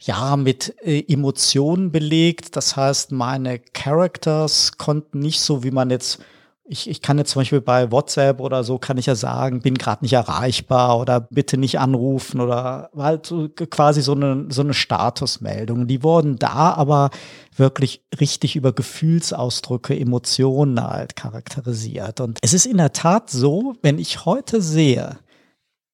ja, 0.00 0.36
mit 0.36 0.74
äh, 0.82 1.04
Emotionen 1.12 1.90
belegt. 1.90 2.56
Das 2.56 2.76
heißt, 2.76 3.12
meine 3.12 3.58
Characters 3.58 4.78
konnten 4.78 5.18
nicht 5.18 5.40
so, 5.40 5.64
wie 5.64 5.72
man 5.72 5.90
jetzt 5.90 6.20
ich, 6.68 6.88
ich 6.88 7.00
kann 7.00 7.18
jetzt 7.18 7.30
zum 7.30 7.40
Beispiel 7.40 7.62
bei 7.62 7.90
WhatsApp 7.90 8.40
oder 8.40 8.62
so, 8.62 8.78
kann 8.78 8.98
ich 8.98 9.06
ja 9.06 9.14
sagen, 9.14 9.60
bin 9.60 9.76
gerade 9.76 10.04
nicht 10.04 10.12
erreichbar 10.12 10.98
oder 10.98 11.20
bitte 11.20 11.56
nicht 11.56 11.78
anrufen 11.78 12.40
oder 12.40 12.90
halt 12.96 13.26
so, 13.26 13.48
quasi 13.48 14.02
so 14.02 14.12
eine, 14.12 14.46
so 14.50 14.60
eine 14.60 14.74
Statusmeldung. 14.74 15.86
Die 15.86 16.02
wurden 16.02 16.38
da 16.38 16.74
aber 16.74 17.10
wirklich 17.56 18.04
richtig 18.20 18.54
über 18.54 18.72
Gefühlsausdrücke, 18.72 19.98
Emotionen 19.98 20.82
halt 20.82 21.16
charakterisiert. 21.16 22.20
Und 22.20 22.38
es 22.42 22.52
ist 22.52 22.66
in 22.66 22.76
der 22.76 22.92
Tat 22.92 23.30
so, 23.30 23.74
wenn 23.82 23.98
ich 23.98 24.26
heute 24.26 24.60
sehe, 24.60 25.18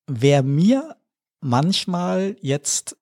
wer 0.09 0.43
mir 0.43 0.97
manchmal 1.41 2.37
jetzt 2.41 2.97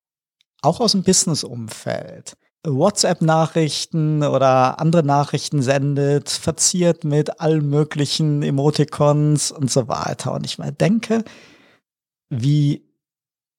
auch 0.60 0.80
aus 0.80 0.92
dem 0.92 1.02
Business-Umfeld 1.02 2.36
WhatsApp-Nachrichten 2.64 4.22
oder 4.22 4.78
andere 4.78 5.02
Nachrichten 5.02 5.62
sendet, 5.62 6.30
verziert 6.30 7.04
mit 7.04 7.40
allen 7.40 7.68
möglichen 7.68 8.42
Emoticons 8.42 9.50
und 9.50 9.70
so 9.70 9.88
weiter. 9.88 10.32
Und 10.32 10.46
ich 10.46 10.58
mal 10.58 10.72
denke, 10.72 11.24
wie 12.30 12.84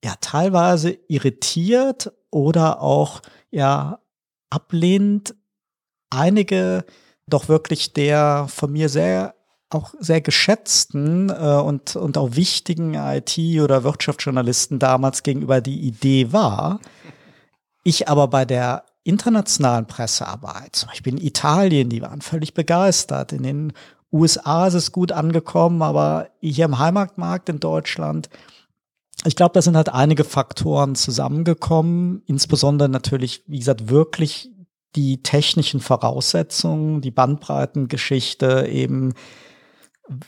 ja 0.03 0.15
teilweise 0.21 0.97
irritiert 1.07 2.13
oder 2.31 2.81
auch 2.81 3.21
ja 3.51 3.99
ablehnend 4.49 5.35
einige 6.09 6.85
doch 7.27 7.47
wirklich 7.47 7.93
der 7.93 8.47
von 8.49 8.71
mir 8.71 8.89
sehr 8.89 9.35
auch 9.69 9.93
sehr 9.99 10.21
geschätzten 10.21 11.29
äh, 11.29 11.33
und, 11.33 11.95
und 11.95 12.17
auch 12.17 12.35
wichtigen 12.35 12.93
IT- 12.93 13.59
oder 13.59 13.83
Wirtschaftsjournalisten 13.83 14.77
damals 14.77 15.23
gegenüber 15.23 15.61
die 15.61 15.81
Idee 15.81 16.31
war. 16.31 16.79
Ich 17.83 18.07
aber 18.07 18.27
bei 18.27 18.45
der 18.45 18.85
internationalen 19.03 19.85
Pressearbeit, 19.85 20.75
zum 20.75 20.89
Beispiel 20.89 21.13
in 21.13 21.25
Italien, 21.25 21.89
die 21.89 22.01
waren 22.01 22.21
völlig 22.21 22.53
begeistert. 22.53 23.33
In 23.33 23.43
den 23.43 23.73
USA 24.11 24.67
ist 24.67 24.75
es 24.75 24.91
gut 24.91 25.11
angekommen, 25.11 25.81
aber 25.81 26.29
hier 26.39 26.65
im 26.65 26.79
Heimatmarkt 26.79 27.49
in 27.49 27.59
Deutschland, 27.59 28.29
ich 29.25 29.35
glaube, 29.35 29.53
da 29.53 29.61
sind 29.61 29.75
halt 29.75 29.89
einige 29.89 30.23
Faktoren 30.23 30.95
zusammengekommen, 30.95 32.23
insbesondere 32.25 32.89
natürlich, 32.89 33.43
wie 33.47 33.59
gesagt, 33.59 33.89
wirklich 33.89 34.49
die 34.95 35.23
technischen 35.23 35.79
Voraussetzungen, 35.79 37.01
die 37.01 37.11
Bandbreitengeschichte 37.11 38.67
eben 38.67 39.13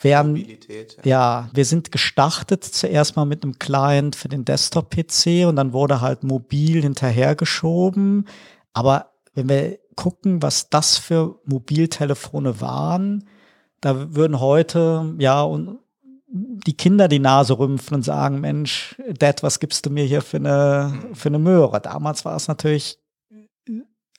werden, 0.02 0.38
ja. 0.38 1.04
ja, 1.04 1.50
wir 1.54 1.66
sind 1.66 1.92
gestartet 1.92 2.64
zuerst 2.64 3.16
mal 3.16 3.26
mit 3.26 3.44
einem 3.44 3.60
Client 3.60 4.16
für 4.16 4.30
den 4.30 4.46
Desktop-PC 4.46 5.46
und 5.48 5.58
dann 5.58 5.74
wurde 5.74 6.02
halt 6.02 6.24
mobil 6.24 6.82
hinterhergeschoben. 6.82 8.26
Aber 8.76 9.14
wenn 9.34 9.50
wir 9.50 9.80
gucken, 9.96 10.42
was 10.42 10.70
das 10.70 10.98
für 10.98 11.40
Mobiltelefone 11.46 12.60
waren, 12.60 13.28
da 13.80 14.14
würden 14.14 14.40
heute, 14.40 15.16
ja, 15.18 15.42
und 15.42 15.80
die 16.28 16.76
Kinder 16.76 17.08
die 17.08 17.20
Nase 17.20 17.58
rümpfen 17.58 17.96
und 17.96 18.04
sagen, 18.04 18.42
Mensch, 18.42 19.02
Dad, 19.18 19.44
was 19.44 19.60
gibst 19.62 19.86
du 19.86 19.90
mir 19.90 20.04
hier 20.04 20.22
für 20.22 20.38
eine, 20.38 20.94
für 21.14 21.30
eine 21.30 21.40
Möhre? 21.40 21.80
Damals 21.80 22.26
war 22.26 22.36
es 22.36 22.50
natürlich 22.50 23.00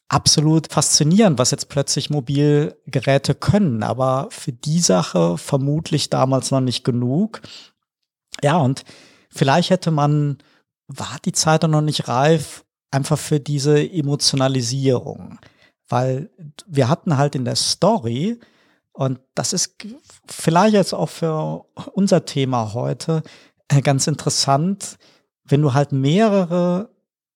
absolut 0.08 0.72
faszinierend, 0.72 1.38
was 1.38 1.50
jetzt 1.50 1.68
plötzlich 1.68 2.08
Mobilgeräte 2.08 3.34
können, 3.34 3.82
aber 3.82 4.28
für 4.30 4.52
die 4.52 4.80
Sache 4.80 5.36
vermutlich 5.36 6.08
damals 6.08 6.50
noch 6.50 6.60
nicht 6.60 6.84
genug. 6.84 7.42
Ja, 8.42 8.56
und 8.56 8.84
vielleicht 9.28 9.68
hätte 9.68 9.90
man, 9.90 10.38
war 10.86 11.18
die 11.24 11.32
Zeit 11.32 11.64
noch 11.64 11.82
nicht 11.82 12.08
reif, 12.08 12.64
einfach 12.90 13.18
für 13.18 13.40
diese 13.40 13.78
Emotionalisierung, 13.90 15.38
weil 15.88 16.30
wir 16.66 16.88
hatten 16.88 17.16
halt 17.16 17.34
in 17.34 17.44
der 17.44 17.56
Story, 17.56 18.38
und 18.92 19.20
das 19.34 19.52
ist 19.52 19.76
vielleicht 20.26 20.74
jetzt 20.74 20.94
auch 20.94 21.10
für 21.10 21.66
unser 21.92 22.24
Thema 22.24 22.72
heute 22.72 23.22
äh, 23.68 23.82
ganz 23.82 24.06
interessant, 24.06 24.96
wenn 25.44 25.60
du 25.60 25.74
halt 25.74 25.92
mehrere 25.92 26.88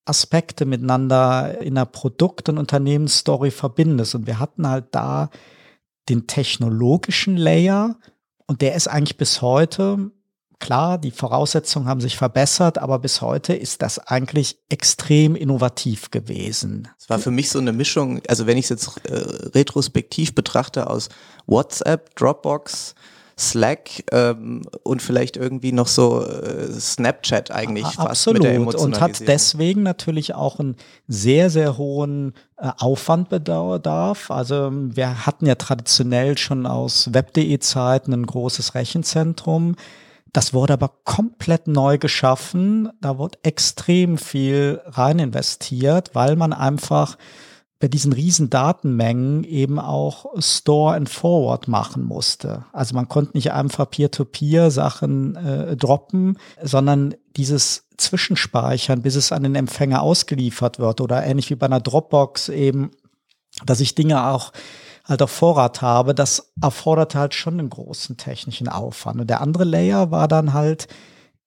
Aspekte 0.06 0.64
miteinander 0.64 1.60
in 1.60 1.76
einer 1.76 1.86
Produkt- 1.86 2.48
und 2.48 2.58
Unternehmensstory 2.58 3.50
verbindest. 3.50 4.14
Und 4.14 4.26
wir 4.26 4.38
hatten 4.38 4.66
halt 4.66 4.86
da 4.92 5.30
den 6.08 6.26
technologischen 6.26 7.36
Layer 7.36 7.96
und 8.46 8.62
der 8.62 8.74
ist 8.74 8.88
eigentlich 8.88 9.18
bis 9.18 9.42
heute, 9.42 10.10
klar, 10.60 10.98
die 10.98 11.10
Voraussetzungen 11.10 11.86
haben 11.86 12.00
sich 12.00 12.16
verbessert, 12.16 12.78
aber 12.78 12.98
bis 12.98 13.20
heute 13.20 13.54
ist 13.54 13.82
das 13.82 13.98
eigentlich 13.98 14.58
extrem 14.68 15.34
innovativ 15.34 16.10
gewesen. 16.10 16.88
Es 16.98 17.08
war 17.10 17.18
für 17.18 17.30
mich 17.30 17.50
so 17.50 17.58
eine 17.58 17.72
Mischung, 17.72 18.20
also 18.28 18.46
wenn 18.46 18.56
ich 18.56 18.66
es 18.66 18.68
jetzt 18.70 19.04
äh, 19.06 19.14
retrospektiv 19.54 20.34
betrachte 20.34 20.88
aus 20.88 21.08
WhatsApp, 21.46 22.14
Dropbox, 22.14 22.94
Slack 23.40 24.04
ähm, 24.12 24.62
und 24.82 25.00
vielleicht 25.00 25.36
irgendwie 25.38 25.72
noch 25.72 25.86
so 25.86 26.24
äh, 26.24 26.70
Snapchat 26.72 27.50
eigentlich 27.50 27.86
fast 27.86 27.98
Absolut. 27.98 28.42
mit 28.42 28.52
der 28.52 28.60
Und 28.60 29.00
hat 29.00 29.26
deswegen 29.26 29.82
natürlich 29.82 30.34
auch 30.34 30.60
einen 30.60 30.76
sehr, 31.08 31.48
sehr 31.48 31.78
hohen 31.78 32.34
äh, 32.58 32.70
Aufwand 32.78 33.30
bedarf. 33.30 34.30
Also 34.30 34.66
ähm, 34.66 34.94
wir 34.94 35.26
hatten 35.26 35.46
ja 35.46 35.54
traditionell 35.54 36.36
schon 36.36 36.66
aus 36.66 37.14
web.de 37.14 37.58
Zeiten 37.60 38.12
ein 38.12 38.26
großes 38.26 38.74
Rechenzentrum. 38.74 39.74
Das 40.32 40.54
wurde 40.54 40.74
aber 40.74 40.92
komplett 41.04 41.66
neu 41.66 41.98
geschaffen. 41.98 42.90
Da 43.00 43.18
wurde 43.18 43.38
extrem 43.42 44.16
viel 44.18 44.80
rein 44.86 45.18
investiert, 45.18 46.10
weil 46.14 46.36
man 46.36 46.52
einfach 46.52 47.16
bei 47.80 47.88
diesen 47.88 48.12
riesen 48.12 48.50
Datenmengen 48.50 49.42
eben 49.42 49.78
auch 49.78 50.26
Store 50.38 50.94
and 50.94 51.08
Forward 51.08 51.66
machen 51.66 52.04
musste. 52.04 52.66
Also 52.72 52.94
man 52.94 53.08
konnte 53.08 53.32
nicht 53.34 53.52
einfach 53.52 53.90
Peer-to-Peer 53.90 54.70
Sachen 54.70 55.34
äh, 55.36 55.76
droppen, 55.76 56.36
sondern 56.62 57.14
dieses 57.36 57.88
Zwischenspeichern, 57.96 59.00
bis 59.00 59.16
es 59.16 59.32
an 59.32 59.44
den 59.44 59.54
Empfänger 59.54 60.02
ausgeliefert 60.02 60.78
wird 60.78 61.00
oder 61.00 61.24
ähnlich 61.24 61.48
wie 61.48 61.54
bei 61.54 61.66
einer 61.66 61.80
Dropbox 61.80 62.50
eben, 62.50 62.90
dass 63.64 63.80
ich 63.80 63.94
Dinge 63.94 64.26
auch 64.26 64.52
halt 65.10 65.22
auf 65.22 65.30
Vorrat 65.30 65.82
habe, 65.82 66.14
das 66.14 66.52
erforderte 66.62 67.18
halt 67.18 67.34
schon 67.34 67.58
einen 67.58 67.70
großen 67.70 68.16
technischen 68.16 68.68
Aufwand. 68.68 69.20
Und 69.20 69.28
der 69.28 69.40
andere 69.40 69.64
Layer 69.64 70.10
war 70.10 70.28
dann 70.28 70.52
halt 70.52 70.88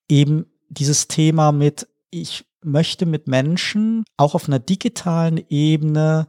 eben 0.10 0.46
dieses 0.70 1.08
Thema 1.08 1.52
mit, 1.52 1.88
ich 2.10 2.46
möchte 2.64 3.06
mit 3.06 3.28
Menschen 3.28 4.04
auch 4.18 4.36
auf 4.36 4.48
einer 4.48 4.60
digitalen 4.60 5.44
Ebene 5.50 6.28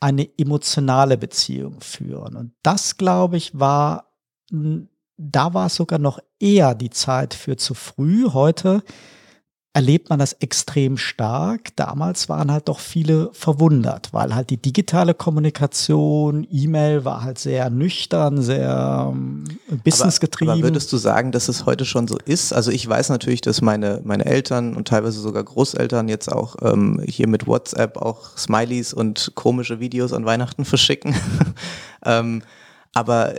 eine 0.00 0.28
emotionale 0.38 1.16
Beziehung 1.16 1.80
führen. 1.80 2.36
Und 2.36 2.52
das, 2.62 2.96
glaube 2.96 3.36
ich, 3.36 3.58
war, 3.58 4.12
da 5.16 5.54
war 5.54 5.66
es 5.66 5.76
sogar 5.76 5.98
noch 5.98 6.18
eher 6.38 6.74
die 6.74 6.90
Zeit 6.90 7.34
für 7.34 7.56
zu 7.56 7.74
früh. 7.74 8.30
Heute 8.32 8.82
erlebt 9.74 10.08
man 10.08 10.20
das 10.20 10.34
extrem 10.34 10.96
stark. 10.96 11.74
Damals 11.74 12.28
waren 12.28 12.50
halt 12.52 12.68
doch 12.68 12.78
viele 12.78 13.30
verwundert, 13.32 14.12
weil 14.12 14.32
halt 14.32 14.50
die 14.50 14.56
digitale 14.56 15.14
Kommunikation, 15.14 16.46
E-Mail 16.48 17.04
war 17.04 17.24
halt 17.24 17.40
sehr 17.40 17.70
nüchtern, 17.70 18.40
sehr 18.40 19.12
ähm, 19.12 19.44
businessgetrieben. 19.82 20.52
Aber, 20.52 20.60
aber 20.60 20.68
würdest 20.68 20.92
du 20.92 20.96
sagen, 20.96 21.32
dass 21.32 21.48
es 21.48 21.66
heute 21.66 21.84
schon 21.84 22.06
so 22.06 22.16
ist? 22.24 22.52
Also 22.52 22.70
ich 22.70 22.88
weiß 22.88 23.08
natürlich, 23.08 23.40
dass 23.40 23.62
meine, 23.62 24.00
meine 24.04 24.24
Eltern 24.26 24.76
und 24.76 24.86
teilweise 24.86 25.20
sogar 25.20 25.42
Großeltern 25.42 26.08
jetzt 26.08 26.30
auch 26.30 26.54
ähm, 26.62 27.02
hier 27.04 27.26
mit 27.26 27.48
WhatsApp 27.48 27.96
auch 27.96 28.38
Smileys 28.38 28.94
und 28.94 29.32
komische 29.34 29.80
Videos 29.80 30.12
an 30.12 30.24
Weihnachten 30.24 30.64
verschicken. 30.64 31.16
ähm, 32.06 32.42
aber 32.92 33.34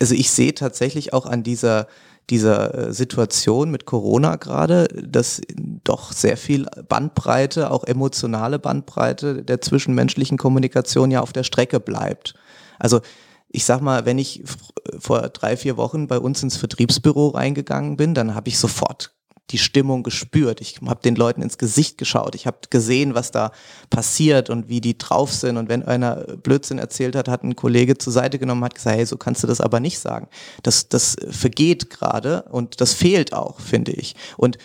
also 0.00 0.14
ich 0.14 0.30
sehe 0.30 0.54
tatsächlich 0.54 1.12
auch 1.12 1.26
an 1.26 1.42
dieser 1.42 1.86
dieser 2.28 2.74
äh, 2.88 2.92
Situation 2.92 3.70
mit 3.70 3.86
Corona 3.86 4.36
gerade, 4.36 4.88
dass 4.88 5.40
doch 5.84 6.12
sehr 6.12 6.36
viel 6.36 6.66
Bandbreite, 6.88 7.70
auch 7.70 7.84
emotionale 7.84 8.58
Bandbreite 8.58 9.42
der 9.42 9.60
zwischenmenschlichen 9.60 10.38
Kommunikation 10.38 11.10
ja 11.10 11.20
auf 11.20 11.32
der 11.32 11.44
Strecke 11.44 11.80
bleibt. 11.80 12.34
Also 12.78 13.00
ich 13.48 13.64
sag 13.64 13.80
mal, 13.80 14.06
wenn 14.06 14.18
ich 14.18 14.44
vor 14.98 15.28
drei, 15.30 15.56
vier 15.56 15.76
Wochen 15.76 16.06
bei 16.06 16.18
uns 16.18 16.42
ins 16.42 16.56
Vertriebsbüro 16.56 17.28
reingegangen 17.28 17.96
bin, 17.96 18.14
dann 18.14 18.34
habe 18.34 18.48
ich 18.48 18.58
sofort 18.58 19.12
die 19.50 19.58
Stimmung 19.58 20.02
gespürt. 20.02 20.60
Ich 20.60 20.80
habe 20.86 21.02
den 21.02 21.16
Leuten 21.16 21.42
ins 21.42 21.58
Gesicht 21.58 21.98
geschaut. 21.98 22.34
Ich 22.34 22.46
habe 22.46 22.58
gesehen, 22.70 23.14
was 23.14 23.30
da 23.30 23.52
passiert 23.90 24.50
und 24.50 24.68
wie 24.68 24.80
die 24.80 24.96
drauf 24.96 25.32
sind. 25.32 25.56
Und 25.56 25.68
wenn 25.68 25.82
einer 25.82 26.16
Blödsinn 26.42 26.78
erzählt 26.78 27.16
hat, 27.16 27.28
hat 27.28 27.42
ein 27.42 27.56
Kollege 27.56 27.98
zur 27.98 28.12
Seite 28.12 28.38
genommen, 28.38 28.64
hat 28.64 28.74
gesagt, 28.74 28.96
hey, 28.96 29.06
so 29.06 29.16
kannst 29.16 29.42
du 29.42 29.46
das 29.46 29.60
aber 29.60 29.80
nicht 29.80 29.98
sagen. 29.98 30.28
Das, 30.62 30.88
das 30.88 31.16
vergeht 31.30 31.90
gerade 31.90 32.42
und 32.50 32.80
das 32.80 32.94
fehlt 32.94 33.32
auch, 33.32 33.60
finde 33.60 33.92
ich. 33.92 34.14
Und 34.36 34.58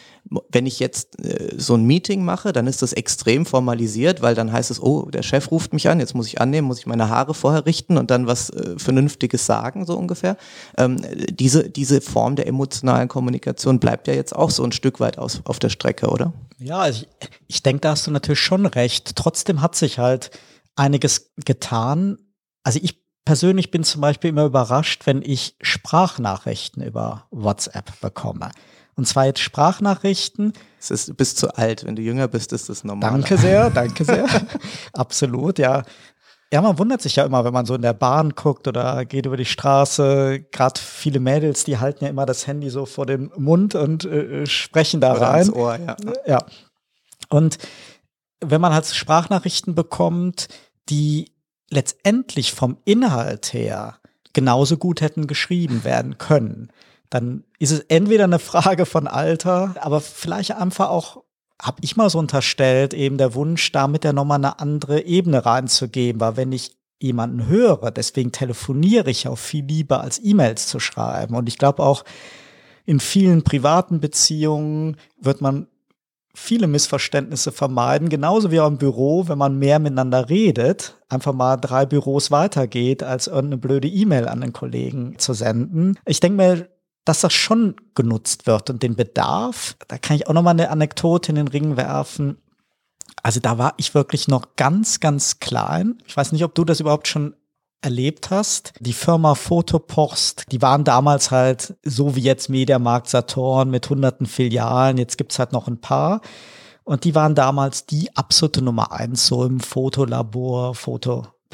wenn 0.51 0.65
ich 0.65 0.79
jetzt 0.79 1.23
äh, 1.23 1.53
so 1.57 1.75
ein 1.75 1.83
Meeting 1.83 2.23
mache, 2.25 2.51
dann 2.51 2.67
ist 2.67 2.81
das 2.81 2.93
extrem 2.93 3.45
formalisiert, 3.45 4.21
weil 4.21 4.35
dann 4.35 4.51
heißt 4.51 4.71
es, 4.71 4.81
oh, 4.81 5.09
der 5.11 5.23
Chef 5.23 5.51
ruft 5.51 5.73
mich 5.73 5.87
an, 5.89 5.99
jetzt 5.99 6.15
muss 6.15 6.27
ich 6.27 6.41
annehmen, 6.41 6.67
muss 6.67 6.79
ich 6.79 6.87
meine 6.87 7.09
Haare 7.09 7.33
vorher 7.33 7.65
richten 7.65 7.97
und 7.97 8.11
dann 8.11 8.27
was 8.27 8.49
äh, 8.49 8.77
Vernünftiges 8.77 9.45
sagen, 9.45 9.85
so 9.85 9.97
ungefähr. 9.97 10.37
Ähm, 10.77 10.97
diese, 11.29 11.69
diese 11.69 12.01
Form 12.01 12.35
der 12.35 12.47
emotionalen 12.47 13.07
Kommunikation 13.07 13.79
bleibt 13.79 14.07
ja 14.07 14.13
jetzt 14.13 14.35
auch 14.35 14.49
so 14.49 14.63
ein 14.63 14.71
Stück 14.71 14.99
weit 14.99 15.17
aus, 15.17 15.41
auf 15.45 15.59
der 15.59 15.69
Strecke, 15.69 16.07
oder? 16.07 16.33
Ja, 16.57 16.79
also 16.79 17.05
ich, 17.19 17.29
ich 17.47 17.63
denke, 17.63 17.81
da 17.81 17.91
hast 17.91 18.07
du 18.07 18.11
natürlich 18.11 18.39
schon 18.39 18.65
recht. 18.65 19.15
Trotzdem 19.15 19.61
hat 19.61 19.75
sich 19.75 19.99
halt 19.99 20.31
einiges 20.75 21.31
getan. 21.45 22.17
Also 22.63 22.79
ich 22.81 23.05
persönlich 23.25 23.71
bin 23.71 23.83
zum 23.83 24.01
Beispiel 24.01 24.29
immer 24.29 24.45
überrascht, 24.45 25.05
wenn 25.05 25.21
ich 25.21 25.55
Sprachnachrichten 25.61 26.83
über 26.83 27.27
WhatsApp 27.31 27.99
bekomme. 27.99 28.51
Und 28.95 29.07
zwar 29.07 29.25
jetzt 29.25 29.41
Sprachnachrichten. 29.41 30.53
Es 30.79 30.89
ist, 30.89 31.09
du 31.09 31.13
bist 31.13 31.37
zu 31.37 31.55
alt. 31.55 31.83
Wenn 31.83 31.95
du 31.95 32.01
jünger 32.01 32.27
bist, 32.27 32.53
ist 32.53 32.69
das 32.69 32.83
normal. 32.83 33.11
Danke 33.11 33.37
sehr, 33.37 33.69
danke 33.69 34.05
sehr. 34.05 34.25
Absolut, 34.93 35.59
ja. 35.59 35.83
Ja, 36.53 36.61
man 36.61 36.77
wundert 36.79 37.01
sich 37.01 37.17
ja 37.17 37.25
immer, 37.25 37.43
wenn 37.43 37.53
man 37.53 37.65
so 37.65 37.75
in 37.75 37.81
der 37.81 37.93
Bahn 37.93 38.29
guckt 38.29 38.67
oder 38.67 39.03
geht 39.03 39.25
über 39.25 39.35
die 39.35 39.45
Straße. 39.45 40.45
Gerade 40.51 40.79
viele 40.79 41.19
Mädels, 41.19 41.65
die 41.65 41.79
halten 41.79 42.05
ja 42.05 42.09
immer 42.09 42.25
das 42.25 42.47
Handy 42.47 42.69
so 42.69 42.85
vor 42.85 43.05
den 43.05 43.31
Mund 43.35 43.75
und 43.75 44.05
äh, 44.05 44.43
äh 44.43 44.45
sprechen 44.45 45.01
da 45.01 45.15
oder 45.15 45.21
rein. 45.21 45.49
Ohr, 45.49 45.77
ja. 45.77 45.97
ja. 46.25 46.39
Und 47.29 47.57
wenn 48.39 48.61
man 48.61 48.73
halt 48.73 48.85
Sprachnachrichten 48.85 49.75
bekommt, 49.75 50.47
die 50.87 51.31
letztendlich 51.69 52.53
vom 52.53 52.77
Inhalt 52.85 53.51
her 53.53 53.97
genauso 54.33 54.77
gut 54.77 55.01
hätten 55.01 55.27
geschrieben 55.27 55.83
werden 55.83 56.17
können, 56.17 56.71
dann 57.15 57.45
ist 57.59 57.71
es 57.71 57.79
entweder 57.87 58.25
eine 58.25 58.39
Frage 58.39 58.85
von 58.85 59.07
Alter, 59.07 59.73
aber 59.79 60.01
vielleicht 60.01 60.51
einfach 60.51 60.89
auch, 60.89 61.23
habe 61.61 61.77
ich 61.79 61.95
mal 61.95 62.09
so 62.09 62.19
unterstellt, 62.19 62.93
eben 62.93 63.17
der 63.17 63.33
Wunsch, 63.35 63.71
damit 63.71 64.03
ja 64.03 64.11
nochmal 64.11 64.39
eine 64.39 64.59
andere 64.59 65.05
Ebene 65.05 65.45
reinzugeben, 65.45 66.19
weil 66.19 66.35
wenn 66.35 66.51
ich 66.51 66.75
jemanden 67.01 67.47
höre, 67.47 67.91
deswegen 67.91 68.33
telefoniere 68.33 69.09
ich 69.09 69.29
auch 69.29 69.37
viel 69.37 69.63
lieber 69.63 70.01
als 70.01 70.19
E-Mails 70.21 70.67
zu 70.67 70.81
schreiben. 70.81 71.35
Und 71.35 71.47
ich 71.47 71.57
glaube 71.57 71.83
auch, 71.83 72.03
in 72.85 72.99
vielen 72.99 73.43
privaten 73.43 74.01
Beziehungen 74.01 74.97
wird 75.17 75.39
man 75.39 75.67
viele 76.33 76.67
Missverständnisse 76.67 77.53
vermeiden, 77.53 78.09
genauso 78.09 78.51
wie 78.51 78.59
auch 78.59 78.67
im 78.67 78.77
Büro, 78.77 79.29
wenn 79.29 79.37
man 79.37 79.57
mehr 79.57 79.79
miteinander 79.79 80.27
redet, 80.27 80.97
einfach 81.07 81.31
mal 81.31 81.55
drei 81.55 81.85
Büros 81.85 82.29
weitergeht, 82.29 83.03
als 83.03 83.27
irgendeine 83.27 83.57
blöde 83.57 83.87
E-Mail 83.87 84.27
an 84.27 84.41
den 84.41 84.51
Kollegen 84.51 85.17
zu 85.17 85.33
senden. 85.33 85.97
Ich 86.05 86.19
denke 86.19 86.35
mir, 86.35 86.74
dass 87.05 87.21
das 87.21 87.33
schon 87.33 87.75
genutzt 87.93 88.47
wird 88.47 88.69
und 88.69 88.83
den 88.83 88.95
Bedarf, 88.95 89.75
da 89.87 89.97
kann 89.97 90.15
ich 90.15 90.27
auch 90.27 90.33
noch 90.33 90.41
mal 90.41 90.51
eine 90.51 90.69
Anekdote 90.69 91.29
in 91.29 91.35
den 91.35 91.47
Ring 91.47 91.77
werfen. 91.77 92.37
Also 93.23 93.39
da 93.39 93.57
war 93.57 93.73
ich 93.77 93.93
wirklich 93.93 94.27
noch 94.27 94.55
ganz, 94.55 94.99
ganz 94.99 95.39
klein. 95.39 95.99
Ich 96.05 96.17
weiß 96.17 96.31
nicht, 96.31 96.43
ob 96.43 96.53
du 96.55 96.65
das 96.65 96.79
überhaupt 96.79 97.07
schon 97.07 97.35
erlebt 97.81 98.31
hast. 98.31 98.73
Die 98.79 98.93
Firma 98.93 99.35
Fotopost, 99.35 100.45
die 100.51 100.61
waren 100.61 100.83
damals 100.83 101.29
halt 101.29 101.75
so 101.83 102.15
wie 102.15 102.21
jetzt 102.21 102.49
Mediamarkt 102.49 103.07
Saturn 103.07 103.69
mit 103.69 103.89
hunderten 103.89 104.25
Filialen. 104.25 104.97
Jetzt 104.97 105.17
gibt's 105.17 105.37
halt 105.37 105.53
noch 105.53 105.67
ein 105.67 105.79
paar. 105.79 106.21
Und 106.83 107.03
die 107.03 107.15
waren 107.15 107.35
damals 107.35 107.85
die 107.85 108.15
absolute 108.15 108.61
Nummer 108.61 108.91
eins 108.91 109.27
so 109.27 109.43
im 109.43 109.59
Fotolabor, 109.59 110.75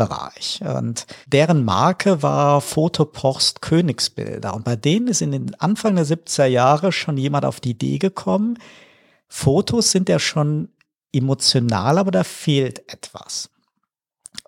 Fotobereich. 0.06 0.62
Und 0.62 1.06
deren 1.28 1.64
Marke 1.64 2.22
war 2.22 2.62
Fotopost 2.62 3.62
Königsbilder. 3.62 4.54
Und 4.54 4.64
bei 4.64 4.76
denen 4.76 5.08
ist 5.08 5.22
in 5.22 5.32
den 5.32 5.56
Anfang 5.60 5.96
der 5.96 6.06
70er 6.06 6.46
Jahre 6.46 6.92
schon 6.92 7.18
jemand 7.18 7.46
auf 7.46 7.60
die 7.60 7.72
Idee 7.72 7.98
gekommen, 7.98 8.58
Fotos 9.28 9.92
sind 9.92 10.10
ja 10.10 10.20
schon 10.20 10.70
emotional, 11.14 11.98
aber 11.98 12.12
da 12.12 12.24
fehlt 12.24 12.92
etwas. 12.92 13.50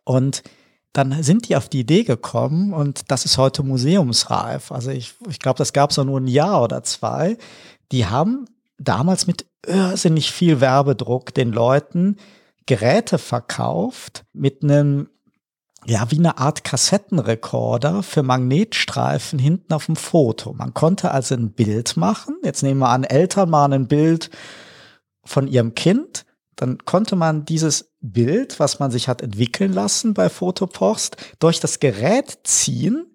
Und 0.03 0.43
dann 0.91 1.23
sind 1.23 1.47
die 1.47 1.55
auf 1.55 1.69
die 1.69 1.79
Idee 1.79 2.03
gekommen 2.03 2.73
und 2.73 3.09
das 3.09 3.25
ist 3.25 3.37
heute 3.37 3.63
museumsreif. 3.63 4.71
Also 4.71 4.91
ich, 4.91 5.15
ich 5.27 5.39
glaube, 5.39 5.57
das 5.57 5.73
gab 5.73 5.89
es 5.89 5.97
nur 5.97 6.19
ein 6.19 6.27
Jahr 6.27 6.61
oder 6.61 6.83
zwei. 6.83 7.37
Die 7.91 8.05
haben 8.05 8.45
damals 8.77 9.25
mit 9.25 9.45
irrsinnig 9.65 10.31
viel 10.31 10.59
Werbedruck 10.59 11.33
den 11.33 11.51
Leuten 11.51 12.17
Geräte 12.65 13.17
verkauft 13.17 14.25
mit 14.33 14.63
einem 14.63 15.09
ja, 15.85 16.09
wie 16.11 16.19
eine 16.19 16.37
Art 16.37 16.63
Kassettenrekorder 16.63 18.03
für 18.03 18.23
Magnetstreifen 18.23 19.39
hinten 19.39 19.73
auf 19.73 19.87
dem 19.87 19.95
Foto. 19.95 20.53
Man 20.53 20.73
konnte 20.73 21.11
also 21.11 21.35
ein 21.35 21.51
Bild 21.51 21.97
machen. 21.97 22.37
Jetzt 22.43 22.63
nehmen 22.63 22.79
wir 22.79 22.89
an, 22.89 23.03
Eltern 23.03 23.49
machen 23.49 23.73
ein 23.73 23.87
Bild 23.87 24.29
von 25.25 25.47
ihrem 25.47 25.75
Kind 25.75 26.25
dann 26.55 26.77
konnte 26.85 27.15
man 27.15 27.45
dieses 27.45 27.93
Bild, 28.01 28.59
was 28.59 28.79
man 28.79 28.91
sich 28.91 29.07
hat 29.07 29.21
entwickeln 29.21 29.73
lassen 29.73 30.13
bei 30.13 30.29
Fotopost, 30.29 31.17
durch 31.39 31.59
das 31.59 31.79
Gerät 31.79 32.39
ziehen 32.43 33.07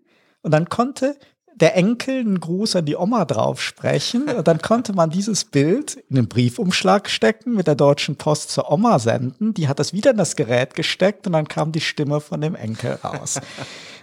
und 0.42 0.50
dann 0.52 0.68
konnte 0.68 1.16
der 1.60 1.76
Enkel 1.76 2.20
einen 2.20 2.40
Gruß 2.40 2.76
an 2.76 2.84
die 2.84 2.96
Oma 2.96 3.24
drauf 3.24 3.60
sprechen. 3.60 4.28
Und 4.28 4.48
dann 4.48 4.60
konnte 4.60 4.92
man 4.92 5.10
dieses 5.10 5.44
Bild 5.44 5.96
in 6.08 6.18
einen 6.18 6.28
Briefumschlag 6.28 7.08
stecken, 7.08 7.54
mit 7.54 7.66
der 7.66 7.74
Deutschen 7.74 8.16
Post 8.16 8.50
zur 8.50 8.70
Oma 8.70 8.98
senden. 8.98 9.54
Die 9.54 9.68
hat 9.68 9.78
das 9.78 9.92
wieder 9.92 10.12
in 10.12 10.16
das 10.16 10.36
Gerät 10.36 10.74
gesteckt 10.74 11.26
und 11.26 11.32
dann 11.32 11.48
kam 11.48 11.72
die 11.72 11.80
Stimme 11.80 12.20
von 12.20 12.40
dem 12.40 12.54
Enkel 12.54 12.92
raus. 13.04 13.40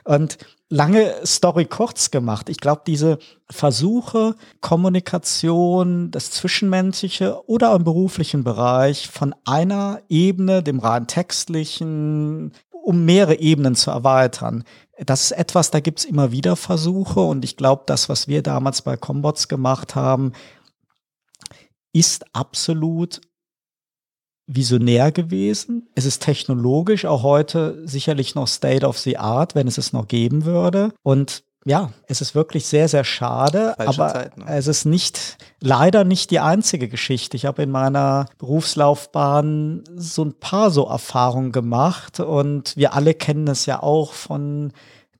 Und 0.03 0.37
lange 0.69 1.13
Story 1.25 1.65
kurz 1.65 2.11
gemacht. 2.11 2.49
Ich 2.49 2.59
glaube, 2.59 2.81
diese 2.85 3.19
Versuche, 3.49 4.35
Kommunikation, 4.61 6.11
das 6.11 6.31
Zwischenmenschliche 6.31 7.47
oder 7.47 7.75
im 7.75 7.83
beruflichen 7.83 8.43
Bereich 8.43 9.07
von 9.07 9.35
einer 9.45 10.01
Ebene, 10.09 10.63
dem 10.63 10.79
rein 10.79 11.07
textlichen, 11.07 12.53
um 12.85 13.03
mehrere 13.03 13.39
Ebenen 13.39 13.75
zu 13.75 13.89
erweitern. 13.89 14.63
Das 14.97 15.23
ist 15.23 15.31
etwas, 15.31 15.71
da 15.71 15.79
gibt's 15.79 16.05
immer 16.05 16.31
wieder 16.31 16.55
Versuche 16.55 17.19
und 17.19 17.43
ich 17.43 17.57
glaube, 17.57 17.83
das, 17.87 18.09
was 18.09 18.27
wir 18.27 18.43
damals 18.43 18.83
bei 18.83 18.95
Combots 18.95 19.47
gemacht 19.47 19.95
haben, 19.95 20.33
ist 21.93 22.25
absolut 22.33 23.21
visionär 24.45 25.11
gewesen. 25.11 25.89
Es 25.95 26.05
ist 26.05 26.21
technologisch 26.21 27.05
auch 27.05 27.23
heute 27.23 27.81
sicherlich 27.87 28.35
noch 28.35 28.47
State 28.47 28.85
of 28.85 28.99
the 28.99 29.17
Art, 29.17 29.55
wenn 29.55 29.67
es 29.67 29.79
es 29.79 29.91
noch 29.91 30.07
geben 30.07 30.45
würde. 30.45 30.93
Und 31.01 31.43
ja, 31.65 31.91
es 32.07 32.21
ist 32.21 32.35
wirklich 32.35 32.67
sehr, 32.67 32.87
sehr 32.87 33.03
schade, 33.03 33.73
Falsche 33.75 34.01
aber 34.01 34.13
Zeit, 34.13 34.37
ne? 34.37 34.45
es 34.47 34.67
ist 34.67 34.85
nicht, 34.85 35.37
leider 35.59 36.03
nicht 36.03 36.29
die 36.29 36.39
einzige 36.39 36.87
Geschichte. 36.87 37.35
Ich 37.35 37.45
habe 37.45 37.63
in 37.63 37.71
meiner 37.71 38.27
Berufslaufbahn 38.37 39.83
so 39.95 40.23
ein 40.23 40.33
paar 40.33 40.69
so 40.69 40.85
Erfahrungen 40.85 41.51
gemacht 41.51 42.19
und 42.19 42.77
wir 42.77 42.93
alle 42.93 43.15
kennen 43.15 43.47
es 43.47 43.65
ja 43.65 43.81
auch 43.81 44.13
von 44.13 44.73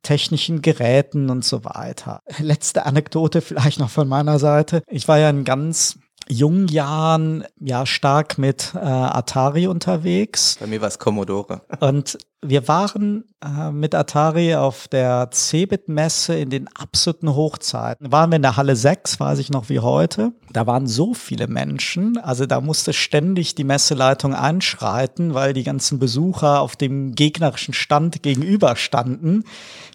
technischen 0.03 0.61
Geräten 0.61 1.31
und 1.31 1.43
so 1.43 1.65
weiter. 1.65 2.21
Letzte 2.37 2.85
Anekdote 2.85 3.41
vielleicht 3.41 3.79
noch 3.79 3.89
von 3.89 4.07
meiner 4.07 4.37
Seite. 4.37 4.83
Ich 4.87 5.07
war 5.07 5.17
ja 5.17 5.29
ein 5.29 5.45
ganz 5.45 5.97
jungen 6.27 6.67
Jahren 6.67 7.43
ja 7.59 7.85
stark 7.85 8.37
mit 8.37 8.73
äh, 8.75 8.79
Atari 8.79 9.67
unterwegs. 9.67 10.57
Bei 10.59 10.67
mir 10.67 10.81
war 10.81 10.87
es 10.87 10.99
Commodore. 10.99 11.61
Und 11.79 12.17
wir 12.41 12.67
waren 12.67 13.25
äh, 13.43 13.71
mit 13.71 13.95
Atari 13.95 14.55
auf 14.55 14.87
der 14.87 15.29
Cebit-Messe 15.31 16.35
in 16.35 16.49
den 16.49 16.67
absoluten 16.67 17.35
Hochzeiten. 17.35 18.11
Waren 18.11 18.31
wir 18.31 18.35
in 18.35 18.41
der 18.41 18.57
Halle 18.57 18.75
6, 18.75 19.19
weiß 19.19 19.39
ich 19.39 19.49
noch 19.49 19.69
wie 19.69 19.79
heute. 19.79 20.31
Da 20.51 20.67
waren 20.67 20.87
so 20.87 21.13
viele 21.13 21.47
Menschen, 21.47 22.17
also 22.17 22.45
da 22.45 22.61
musste 22.61 22.93
ständig 22.93 23.55
die 23.55 23.63
Messeleitung 23.63 24.33
einschreiten, 24.33 25.33
weil 25.33 25.53
die 25.53 25.63
ganzen 25.63 25.97
Besucher 25.99 26.61
auf 26.61 26.75
dem 26.75 27.15
gegnerischen 27.15 27.73
Stand 27.73 28.21
gegenüberstanden, 28.21 29.43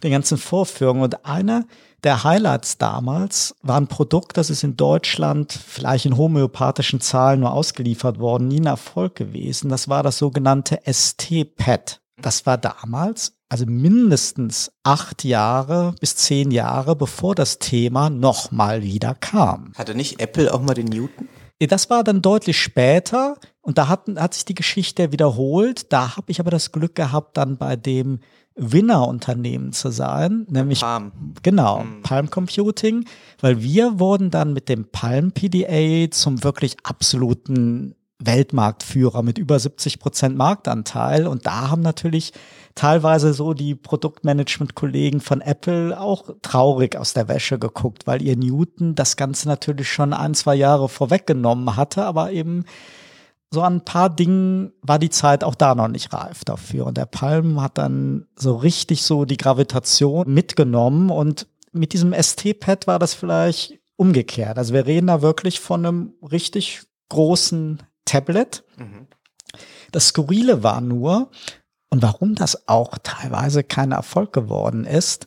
den 0.03 0.11
ganzen 0.11 0.39
Vorführungen. 0.39 1.03
Und 1.03 1.25
einer 1.25 1.65
der 2.05 2.25
Highlights 2.25 2.79
damals 2.79 3.55
war 3.63 3.77
ein 3.77 3.87
Produkt, 3.87 4.37
das 4.37 4.51
ist 4.51 4.65
in 4.65 4.77
Deutschland 4.77 5.53
vielleicht 5.53 6.07
in 6.07 6.17
homöopathischen 6.17 7.01
Zahlen 7.01 7.41
nur 7.41 7.53
ausgeliefert 7.53 8.19
worden, 8.19 8.49
nie 8.49 8.61
ein 8.61 8.67
Erfolg 8.67 9.15
gewesen. 9.15 9.69
Das 9.69 9.89
war 9.89 10.03
das 10.03 10.19
sogenannte 10.19 10.81
ST-Pad. 10.91 12.01
Das 12.21 12.47
war 12.47 12.59
damals, 12.59 13.35
also 13.49 13.67
mindestens 13.67 14.73
acht 14.83 15.25
Jahre 15.25 15.95
bis 16.01 16.17
zehn 16.17 16.51
Jahre, 16.51 16.97
bevor 16.97 17.35
das 17.35 17.59
Thema 17.59 18.11
nochmal 18.11 18.83
wieder 18.83 19.15
kam. 19.15 19.73
Hatte 19.77 19.95
nicht 19.95 20.21
Apple 20.21 20.53
auch 20.53 20.61
mal 20.61 20.75
den 20.75 20.87
Newton? 20.87 21.29
Das 21.69 21.91
war 21.91 22.05
dann 22.05 22.23
deutlich 22.23 22.59
später 22.59 23.37
und 23.61 23.77
da 23.77 23.89
hat, 23.89 24.09
hat 24.17 24.35
sich 24.35 24.47
die 24.47 24.55
Geschichte 24.55 25.13
wiederholt. 25.13 25.93
Da 25.93 26.17
habe 26.17 26.31
ich 26.31 26.41
aber 26.41 26.51
das 26.51 26.73
Glück 26.73 26.95
gehabt, 26.95 27.37
dann 27.37 27.59
bei 27.59 27.77
dem 27.77 28.21
Winner-Unternehmen 28.57 29.73
zu 29.73 29.91
sein, 29.91 30.47
nämlich 30.51 30.81
Palm. 30.81 31.13
genau 31.43 31.85
mhm. 31.85 32.03
Palm 32.03 32.31
Computing, 32.31 33.05
weil 33.41 33.63
wir 33.63 33.99
wurden 33.99 34.31
dann 34.31 34.53
mit 34.53 34.69
dem 34.69 34.87
Palm 34.91 35.33
PDA 35.33 36.11
zum 36.11 36.43
wirklich 36.45 36.77
absoluten 36.83 37.95
Weltmarktführer 38.21 39.23
mit 39.23 39.39
über 39.39 39.59
70 39.59 39.99
Prozent 39.99 40.37
Marktanteil 40.37 41.27
und 41.27 41.47
da 41.47 41.71
haben 41.71 41.83
natürlich 41.83 42.33
teilweise 42.75 43.33
so 43.33 43.55
die 43.55 43.75
Produktmanagement-Kollegen 43.75 45.21
von 45.21 45.41
Apple 45.41 45.99
auch 45.99 46.31
traurig 46.43 46.97
aus 46.97 47.15
der 47.15 47.29
Wäsche 47.29 47.59
geguckt, 47.59 48.07
weil 48.07 48.23
ihr 48.23 48.37
Newton 48.37 48.95
das 48.95 49.17
Ganze 49.17 49.49
natürlich 49.49 49.91
schon 49.91 50.13
ein, 50.13 50.35
zwei 50.35 50.55
Jahre 50.55 50.89
vorweggenommen 50.89 51.77
hatte, 51.77 52.05
aber 52.05 52.31
eben 52.31 52.65
so 53.53 53.63
an 53.63 53.77
ein 53.77 53.85
paar 53.85 54.11
Dingen 54.11 54.73
war 54.81 54.99
die 54.99 55.11
Zeit 55.11 55.43
auch 55.43 55.57
da 55.57 55.75
noch 55.75 55.89
nicht 55.89 56.13
reif 56.13 56.45
dafür. 56.45 56.87
Und 56.87 56.97
der 56.97 57.07
Palm 57.07 57.61
hat 57.61 57.79
dann 57.79 58.29
so 58.37 58.55
richtig 58.55 59.03
so 59.03 59.25
die 59.25 59.37
Gravitation 59.37 60.33
mitgenommen 60.33 61.11
und 61.11 61.49
mit 61.73 61.93
diesem 61.93 62.13
ST-Pad 62.13 62.87
war 62.87 62.99
das 62.99 63.15
vielleicht 63.15 63.81
umgekehrt. 63.97 64.57
Also 64.57 64.73
wir 64.73 64.87
reden 64.87 65.09
da 65.09 65.21
wirklich 65.21 65.61
von 65.61 65.85
einem 65.85 66.13
richtig 66.23 66.83
großen 67.09 67.83
Tablet. 68.05 68.65
Mhm. 68.77 69.07
Das 69.93 70.09
Skurrile 70.09 70.63
war 70.63 70.81
nur, 70.81 71.31
und 71.91 72.03
warum 72.03 72.37
das 72.37 72.69
auch 72.69 72.99
teilweise 73.03 73.65
kein 73.65 73.91
Erfolg 73.93 74.33
geworden 74.33 74.85
ist, 74.85 75.27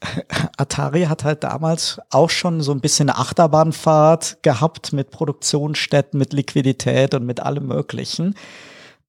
Atari 0.56 1.04
hat 1.04 1.24
halt 1.24 1.44
damals 1.44 2.00
auch 2.10 2.30
schon 2.30 2.62
so 2.62 2.72
ein 2.72 2.80
bisschen 2.80 3.10
eine 3.10 3.18
Achterbahnfahrt 3.18 4.42
gehabt 4.42 4.92
mit 4.92 5.10
Produktionsstätten, 5.10 6.18
mit 6.18 6.32
Liquidität 6.32 7.14
und 7.14 7.26
mit 7.26 7.40
allem 7.40 7.66
Möglichen. 7.66 8.34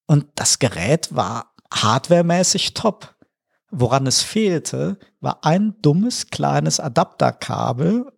Und 0.08 0.26
das 0.36 0.60
Gerät 0.60 1.16
war 1.16 1.54
hardwaremäßig 1.74 2.74
top. 2.74 3.16
Woran 3.72 4.08
es 4.08 4.24
fehlte, 4.24 4.98
war 5.22 5.46
ein 5.46 5.76
dummes 5.82 6.32
kleines 6.32 6.80
Adapterkabel, 6.80 8.12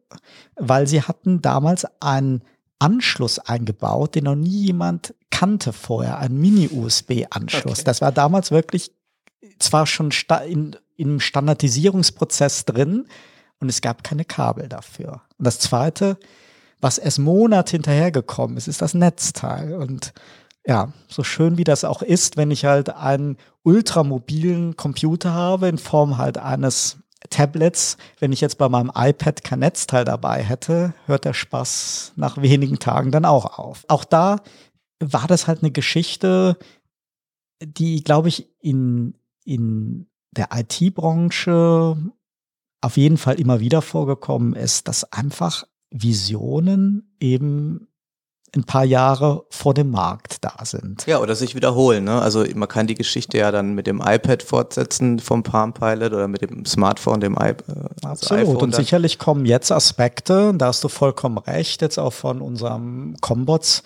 weil 0.56 0.88
sie 0.88 1.02
hatten 1.02 1.42
damals 1.42 1.86
einen 2.02 2.44
Anschluss 2.82 3.38
eingebaut, 3.40 4.16
den 4.16 4.24
noch 4.24 4.36
nie 4.36 4.66
jemand 4.66 5.14
kannte 5.30 5.72
vorher, 5.72 6.18
ein 6.18 6.38
Mini-USB-Anschluss. 6.38 7.80
Okay. 7.80 7.84
Das 7.86 8.02
war 8.02 8.12
damals 8.12 8.52
wirklich 8.52 8.92
zwar 9.60 9.86
schon 9.86 10.10
in, 10.48 10.76
im 10.98 11.20
Standardisierungsprozess 11.20 12.66
drin 12.66 13.08
und 13.60 13.70
es 13.70 13.82
gab 13.82 14.04
keine 14.04 14.26
Kabel 14.26 14.68
dafür. 14.68 15.22
Und 15.38 15.46
das 15.46 15.60
Zweite, 15.60 16.18
was 16.80 16.98
erst 16.98 17.20
Monat 17.20 17.70
hinterhergekommen 17.70 18.58
ist, 18.58 18.68
ist 18.68 18.82
das 18.82 18.96
Netzteil. 18.96 19.76
Und 19.76 20.14
ja, 20.66 20.92
so 21.08 21.24
schön 21.24 21.60
wie 21.60 21.64
das 21.64 21.84
auch 21.84 22.02
ist, 22.02 22.36
wenn 22.36 22.50
ich 22.50 22.66
halt 22.66 22.90
einen 22.90 23.38
ultramobilen 23.64 24.76
Computer 24.76 25.34
habe 25.34 25.68
in 25.68 25.78
Form 25.78 26.18
halt 26.18 26.40
eines 26.40 26.98
Tablets, 27.30 27.98
wenn 28.20 28.32
ich 28.32 28.42
jetzt 28.42 28.58
bei 28.58 28.68
meinem 28.68 28.92
iPad 28.94 29.44
kein 29.44 29.60
Netzteil 29.60 30.06
dabei 30.06 30.44
hätte, 30.44 30.94
hört 31.06 31.26
der 31.26 31.34
Spaß 31.34 32.14
nach 32.16 32.42
wenigen 32.42 32.80
Tagen 32.80 33.12
dann 33.12 33.26
auch 33.26 33.58
auf. 33.58 33.86
Auch 33.88 34.04
da 34.04 34.38
war 35.00 35.28
das 35.28 35.48
halt 35.48 35.62
eine 35.62 35.72
Geschichte, 35.72 36.58
die, 37.64 38.04
glaube 38.04 38.30
ich, 38.30 38.50
in, 38.60 39.16
in 39.46 40.08
der 40.32 40.50
IT-Branche 40.54 41.98
auf 42.82 42.98
jeden 42.98 43.18
Fall 43.18 43.40
immer 43.40 43.60
wieder 43.60 43.82
vorgekommen 43.82 44.54
ist, 44.54 44.88
dass 44.88 45.12
einfach 45.12 45.66
Visionen 45.92 47.16
eben 47.20 47.88
ein 48.56 48.66
paar 48.66 48.84
Jahre 48.84 49.46
vor 49.50 49.74
dem 49.74 49.92
Markt 49.92 50.38
da 50.42 50.54
sind. 50.66 51.06
Ja, 51.06 51.20
oder 51.20 51.36
sich 51.36 51.56
wiederholen. 51.56 52.04
Ne? 52.04 52.22
Also 52.22 52.44
man 52.54 52.68
kann 52.68 52.86
die 52.86 52.96
Geschichte 52.96 53.38
ja 53.38 53.52
dann 53.52 53.74
mit 53.74 53.88
dem 53.88 54.02
iPad 54.02 54.44
fortsetzen 54.44 55.20
vom 55.20 55.44
Palm 55.44 55.74
Pilot 55.74 56.12
oder 56.12 56.28
mit 56.28 56.42
dem 56.42 56.66
Smartphone, 56.66 57.22
dem 57.22 57.34
I 57.36 57.50
äh, 57.50 57.56
also 58.04 58.28
Absolut. 58.28 58.44
IPhone 58.44 58.58
und 58.58 58.76
sicherlich 58.76 59.20
kommen 59.20 59.46
jetzt 59.46 59.72
Aspekte, 59.72 60.54
da 60.56 60.68
hast 60.68 60.84
du 60.84 60.90
vollkommen 60.90 61.38
recht, 61.38 61.82
jetzt 61.82 61.98
auch 61.98 62.14
von 62.14 62.42
unserem 62.42 63.16
Combots 63.22 63.84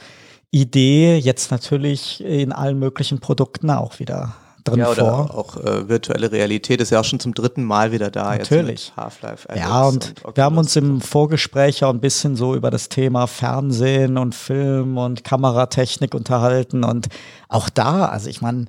Idee 0.49 1.17
jetzt 1.17 1.51
natürlich 1.51 2.23
in 2.23 2.53
allen 2.53 2.79
möglichen 2.79 3.19
Produkten 3.19 3.69
auch 3.69 3.99
wieder 3.99 4.35
drin 4.65 4.79
ja, 4.79 4.89
oder 4.89 5.05
vor. 5.05 5.35
Auch 5.35 5.57
äh, 5.57 5.87
virtuelle 5.87 6.31
Realität 6.31 6.81
ist 6.81 6.89
ja 6.89 6.99
auch 6.99 7.05
schon 7.05 7.19
zum 7.19 7.33
dritten 7.33 7.63
Mal 7.63 7.91
wieder 7.91 8.11
da. 8.11 8.35
Natürlich. 8.35 8.91
Half-Life. 8.97 9.47
Ja, 9.55 9.83
und, 9.83 10.15
und 10.23 10.35
wir 10.35 10.43
haben 10.43 10.57
uns 10.57 10.75
im 10.75 10.99
Vorgespräch 10.99 11.83
auch 11.83 11.91
ein 11.91 12.01
bisschen 12.01 12.35
so 12.35 12.55
über 12.55 12.71
das 12.71 12.89
Thema 12.89 13.27
Fernsehen 13.27 14.17
und 14.17 14.35
Film 14.35 14.97
und 14.97 15.23
Kameratechnik 15.23 16.13
unterhalten. 16.13 16.83
Und 16.83 17.07
auch 17.47 17.69
da, 17.69 18.05
also 18.05 18.29
ich 18.29 18.41
meine, 18.41 18.65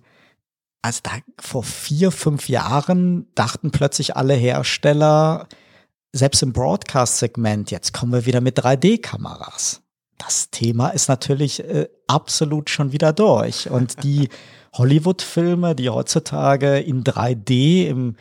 also 0.83 1.01
da 1.03 1.11
vor 1.41 1.65
vier, 1.65 2.13
fünf 2.13 2.49
Jahren 2.49 3.27
dachten 3.35 3.73
plötzlich 3.73 4.17
alle 4.17 4.35
Hersteller, 4.35 5.49
selbst 6.13 6.43
im 6.43 6.53
Broadcast-Segment, 6.53 7.71
jetzt 7.71 7.93
kommen 7.93 8.13
wir 8.13 8.27
wieder 8.27 8.41
mit 8.41 8.59
3D-Kameras. 8.59 9.83
Das 10.19 10.51
Thema 10.51 10.89
ist 10.91 11.09
natürlich 11.09 11.63
äh, 11.63 11.89
absolut 12.07 12.71
schon 12.71 12.93
wieder 12.93 13.13
durch. 13.13 13.69
Und 13.69 14.03
die 14.03 14.29
Hollywood-Filme, 14.79 15.75
die 15.75 15.91
heutzutage 15.91 16.79
in 16.79 17.05
3D 17.05 17.87
im 17.87 18.17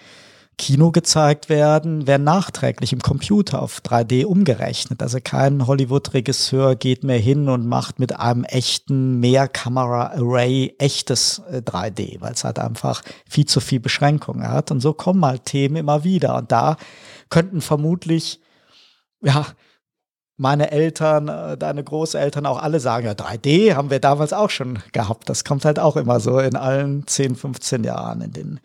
Kino 0.57 0.91
gezeigt 0.91 1.49
werden, 1.49 2.07
werden 2.07 2.23
nachträglich 2.23 2.93
im 2.93 3.01
Computer 3.01 3.61
auf 3.61 3.81
3D 3.81 4.25
umgerechnet. 4.25 5.01
Also 5.01 5.17
kein 5.21 5.67
Hollywood-Regisseur 5.67 6.75
geht 6.75 7.03
mehr 7.03 7.19
hin 7.19 7.49
und 7.49 7.67
macht 7.67 7.99
mit 7.99 8.17
einem 8.17 8.45
echten 8.45 9.19
Mehrkamera-Array 9.19 10.75
echtes 10.77 11.41
3D, 11.51 11.99
äh, 11.99 12.21
weil 12.21 12.33
es 12.33 12.45
halt 12.45 12.59
einfach 12.59 13.01
viel 13.27 13.45
zu 13.45 13.59
viel 13.59 13.81
Beschränkungen 13.81 14.47
hat. 14.47 14.71
Und 14.71 14.79
so 14.79 14.93
kommen 14.93 15.25
halt 15.25 15.45
Themen 15.45 15.75
immer 15.75 16.05
wieder. 16.05 16.37
Und 16.37 16.53
da 16.53 16.77
könnten 17.29 17.59
vermutlich, 17.59 18.39
ja, 19.21 19.45
meine 20.37 20.71
Eltern, 20.71 21.27
äh, 21.27 21.57
deine 21.57 21.83
Großeltern 21.83 22.45
auch 22.45 22.61
alle 22.61 22.79
sagen, 22.79 23.05
ja, 23.05 23.13
3D 23.13 23.75
haben 23.75 23.89
wir 23.89 23.99
damals 23.99 24.33
auch 24.33 24.49
schon 24.49 24.79
gehabt. 24.91 25.29
Das 25.29 25.43
kommt 25.43 25.65
halt 25.65 25.79
auch 25.79 25.95
immer 25.95 26.19
so 26.19 26.39
in 26.39 26.55
allen 26.55 27.07
10, 27.07 27.35
15 27.35 27.83
Jahren 27.83 28.21
in 28.21 28.33
den 28.33 28.59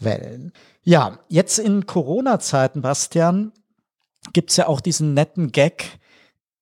Wellen. 0.00 0.52
Ja, 0.82 1.18
jetzt 1.28 1.58
in 1.58 1.86
Corona-Zeiten, 1.86 2.82
Bastian, 2.82 3.52
gibt's 4.32 4.56
ja 4.56 4.66
auch 4.66 4.80
diesen 4.80 5.14
netten 5.14 5.52
Gag. 5.52 5.98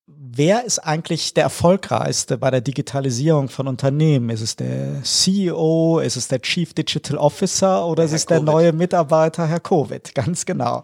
Wer 0.07 0.65
ist 0.65 0.79
eigentlich 0.79 1.33
der 1.35 1.45
erfolgreichste 1.45 2.37
bei 2.37 2.51
der 2.51 2.61
Digitalisierung 2.61 3.49
von 3.49 3.67
Unternehmen? 3.67 4.29
Ist 4.29 4.43
es 4.43 4.57
der 4.57 5.03
CEO? 5.03 6.01
Ist 6.01 6.17
es 6.17 6.29
der 6.29 6.43
Chief 6.43 6.75
Digital 6.75 7.17
Officer 7.17 7.87
oder 7.87 8.05
ist 8.05 8.13
es 8.13 8.27
der 8.27 8.41
neue 8.41 8.73
Mitarbeiter, 8.73 9.47
Herr 9.47 9.61
Covid? 9.61 10.15
Ganz 10.15 10.45
genau. 10.45 10.83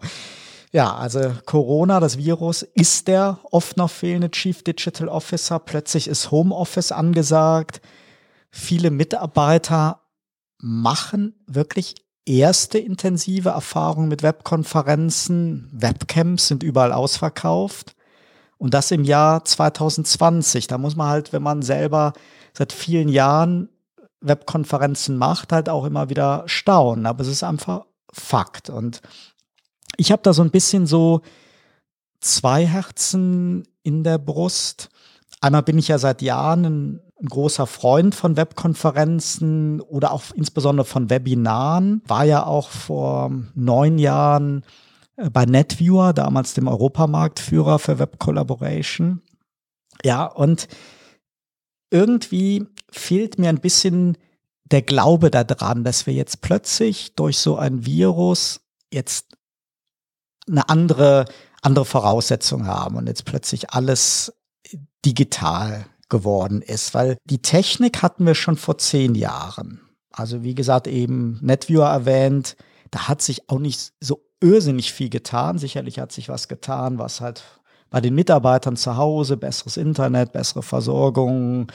Ja, 0.71 0.95
also 0.95 1.33
Corona, 1.45 1.99
das 1.99 2.17
Virus, 2.17 2.61
ist 2.61 3.07
der 3.07 3.39
oft 3.51 3.77
noch 3.77 3.89
fehlende 3.89 4.31
Chief 4.31 4.63
Digital 4.63 5.07
Officer. 5.07 5.59
Plötzlich 5.59 6.07
ist 6.07 6.31
Homeoffice 6.31 6.91
angesagt. 6.91 7.81
Viele 8.51 8.91
Mitarbeiter 8.91 10.01
machen 10.59 11.35
wirklich 11.47 11.95
erste 12.25 12.77
intensive 12.77 13.49
Erfahrungen 13.49 14.09
mit 14.09 14.23
Webkonferenzen. 14.23 15.69
Webcams 15.71 16.47
sind 16.47 16.63
überall 16.63 16.91
ausverkauft. 16.91 17.95
Und 18.57 18.73
das 18.73 18.91
im 18.91 19.03
Jahr 19.03 19.45
2020. 19.45 20.67
Da 20.67 20.77
muss 20.77 20.95
man 20.95 21.09
halt, 21.09 21.31
wenn 21.31 21.43
man 21.43 21.61
selber 21.61 22.13
seit 22.53 22.73
vielen 22.73 23.07
Jahren 23.07 23.69
Webkonferenzen 24.19 25.17
macht, 25.17 25.53
halt 25.53 25.69
auch 25.69 25.85
immer 25.85 26.09
wieder 26.09 26.43
staunen. 26.47 27.05
Aber 27.05 27.21
es 27.21 27.27
ist 27.27 27.43
einfach 27.43 27.85
Fakt. 28.11 28.69
Und 28.69 29.01
ich 29.95 30.11
habe 30.11 30.21
da 30.23 30.33
so 30.33 30.41
ein 30.41 30.51
bisschen 30.51 30.85
so 30.85 31.21
zwei 32.19 32.65
Herzen 32.65 33.67
in 33.83 34.03
der 34.03 34.17
Brust. 34.17 34.89
Einmal 35.39 35.63
bin 35.63 35.77
ich 35.77 35.87
ja 35.87 35.97
seit 35.97 36.21
Jahren 36.21 36.65
ein, 36.65 37.01
ein 37.19 37.27
großer 37.27 37.67
Freund 37.67 38.15
von 38.15 38.35
Webkonferenzen 38.35 39.81
oder 39.81 40.11
auch 40.11 40.23
insbesondere 40.35 40.85
von 40.85 41.09
Webinaren. 41.09 42.01
War 42.05 42.25
ja 42.25 42.45
auch 42.45 42.69
vor 42.69 43.31
neun 43.55 43.97
Jahren 43.97 44.63
äh, 45.15 45.29
bei 45.29 45.45
NetViewer, 45.45 46.13
damals 46.13 46.53
dem 46.53 46.67
Europamarktführer 46.67 47.79
für 47.79 47.99
Web 47.99 48.19
Collaboration. 48.19 49.21
Ja, 50.03 50.25
und 50.25 50.67
irgendwie 51.89 52.65
fehlt 52.91 53.39
mir 53.39 53.49
ein 53.49 53.61
bisschen 53.61 54.17
der 54.65 54.81
Glaube 54.81 55.31
daran, 55.31 55.83
dass 55.83 56.05
wir 56.07 56.13
jetzt 56.13 56.41
plötzlich 56.41 57.15
durch 57.15 57.37
so 57.39 57.55
ein 57.55 57.85
Virus 57.85 58.61
jetzt 58.91 59.36
eine 60.49 60.69
andere, 60.69 61.25
andere 61.61 61.85
Voraussetzung 61.85 62.67
haben 62.67 62.95
und 62.95 63.07
jetzt 63.07 63.25
plötzlich 63.25 63.71
alles 63.71 64.33
digital 65.05 65.85
geworden 66.09 66.61
ist, 66.61 66.93
weil 66.93 67.17
die 67.25 67.41
Technik 67.41 68.01
hatten 68.01 68.25
wir 68.25 68.35
schon 68.35 68.57
vor 68.57 68.77
zehn 68.77 69.15
Jahren. 69.15 69.81
Also 70.11 70.43
wie 70.43 70.55
gesagt, 70.55 70.87
eben 70.87 71.37
NetViewer 71.41 71.87
erwähnt, 71.87 72.55
da 72.91 73.07
hat 73.07 73.21
sich 73.21 73.49
auch 73.49 73.59
nicht 73.59 73.93
so 73.99 74.23
irrsinnig 74.41 74.93
viel 74.93 75.09
getan. 75.09 75.57
Sicherlich 75.57 75.99
hat 75.99 76.11
sich 76.11 76.29
was 76.29 76.47
getan, 76.47 76.99
was 76.99 77.21
halt 77.21 77.43
bei 77.89 78.01
den 78.01 78.15
Mitarbeitern 78.15 78.75
zu 78.75 78.97
Hause, 78.97 79.37
besseres 79.37 79.77
Internet, 79.77 80.33
bessere 80.33 80.63
Versorgung, 80.63 81.71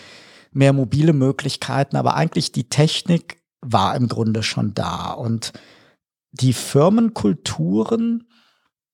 mehr 0.53 0.73
mobile 0.73 1.12
Möglichkeiten, 1.12 1.97
aber 1.97 2.14
eigentlich 2.14 2.53
die 2.53 2.68
Technik 2.68 3.43
war 3.61 3.97
im 3.97 4.09
Grunde 4.09 4.43
schon 4.43 4.75
da 4.75 5.12
und 5.12 5.53
die 6.33 6.53
Firmenkulturen 6.53 8.29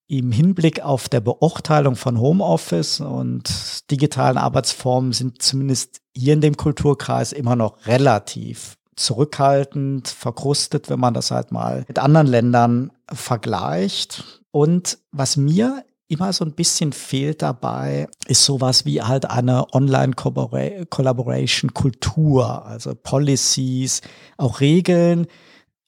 im 0.08 0.32
Hinblick 0.32 0.80
auf 0.80 1.08
der 1.10 1.20
Beurteilung 1.20 1.94
von 1.94 2.18
Homeoffice 2.18 3.00
und 3.00 3.90
digitalen 3.90 4.38
Arbeitsformen 4.38 5.12
sind 5.12 5.42
zumindest 5.42 6.00
hier 6.16 6.32
in 6.32 6.40
dem 6.40 6.56
Kulturkreis 6.56 7.32
immer 7.32 7.56
noch 7.56 7.86
relativ 7.86 8.78
zurückhaltend, 8.96 10.08
verkrustet, 10.08 10.88
wenn 10.88 10.98
man 10.98 11.12
das 11.14 11.30
halt 11.30 11.52
mal 11.52 11.84
mit 11.86 11.98
anderen 11.98 12.26
Ländern 12.26 12.90
vergleicht. 13.12 14.42
Und 14.50 14.98
was 15.12 15.36
mir 15.36 15.84
immer 16.08 16.32
so 16.32 16.42
ein 16.44 16.52
bisschen 16.52 16.94
fehlt 16.94 17.42
dabei, 17.42 18.08
ist 18.26 18.44
sowas 18.44 18.86
wie 18.86 19.02
halt 19.02 19.30
eine 19.30 19.74
Online-Collaboration-Kultur, 19.74 22.64
also 22.64 22.94
Policies, 22.94 24.00
auch 24.38 24.60
Regeln, 24.60 25.26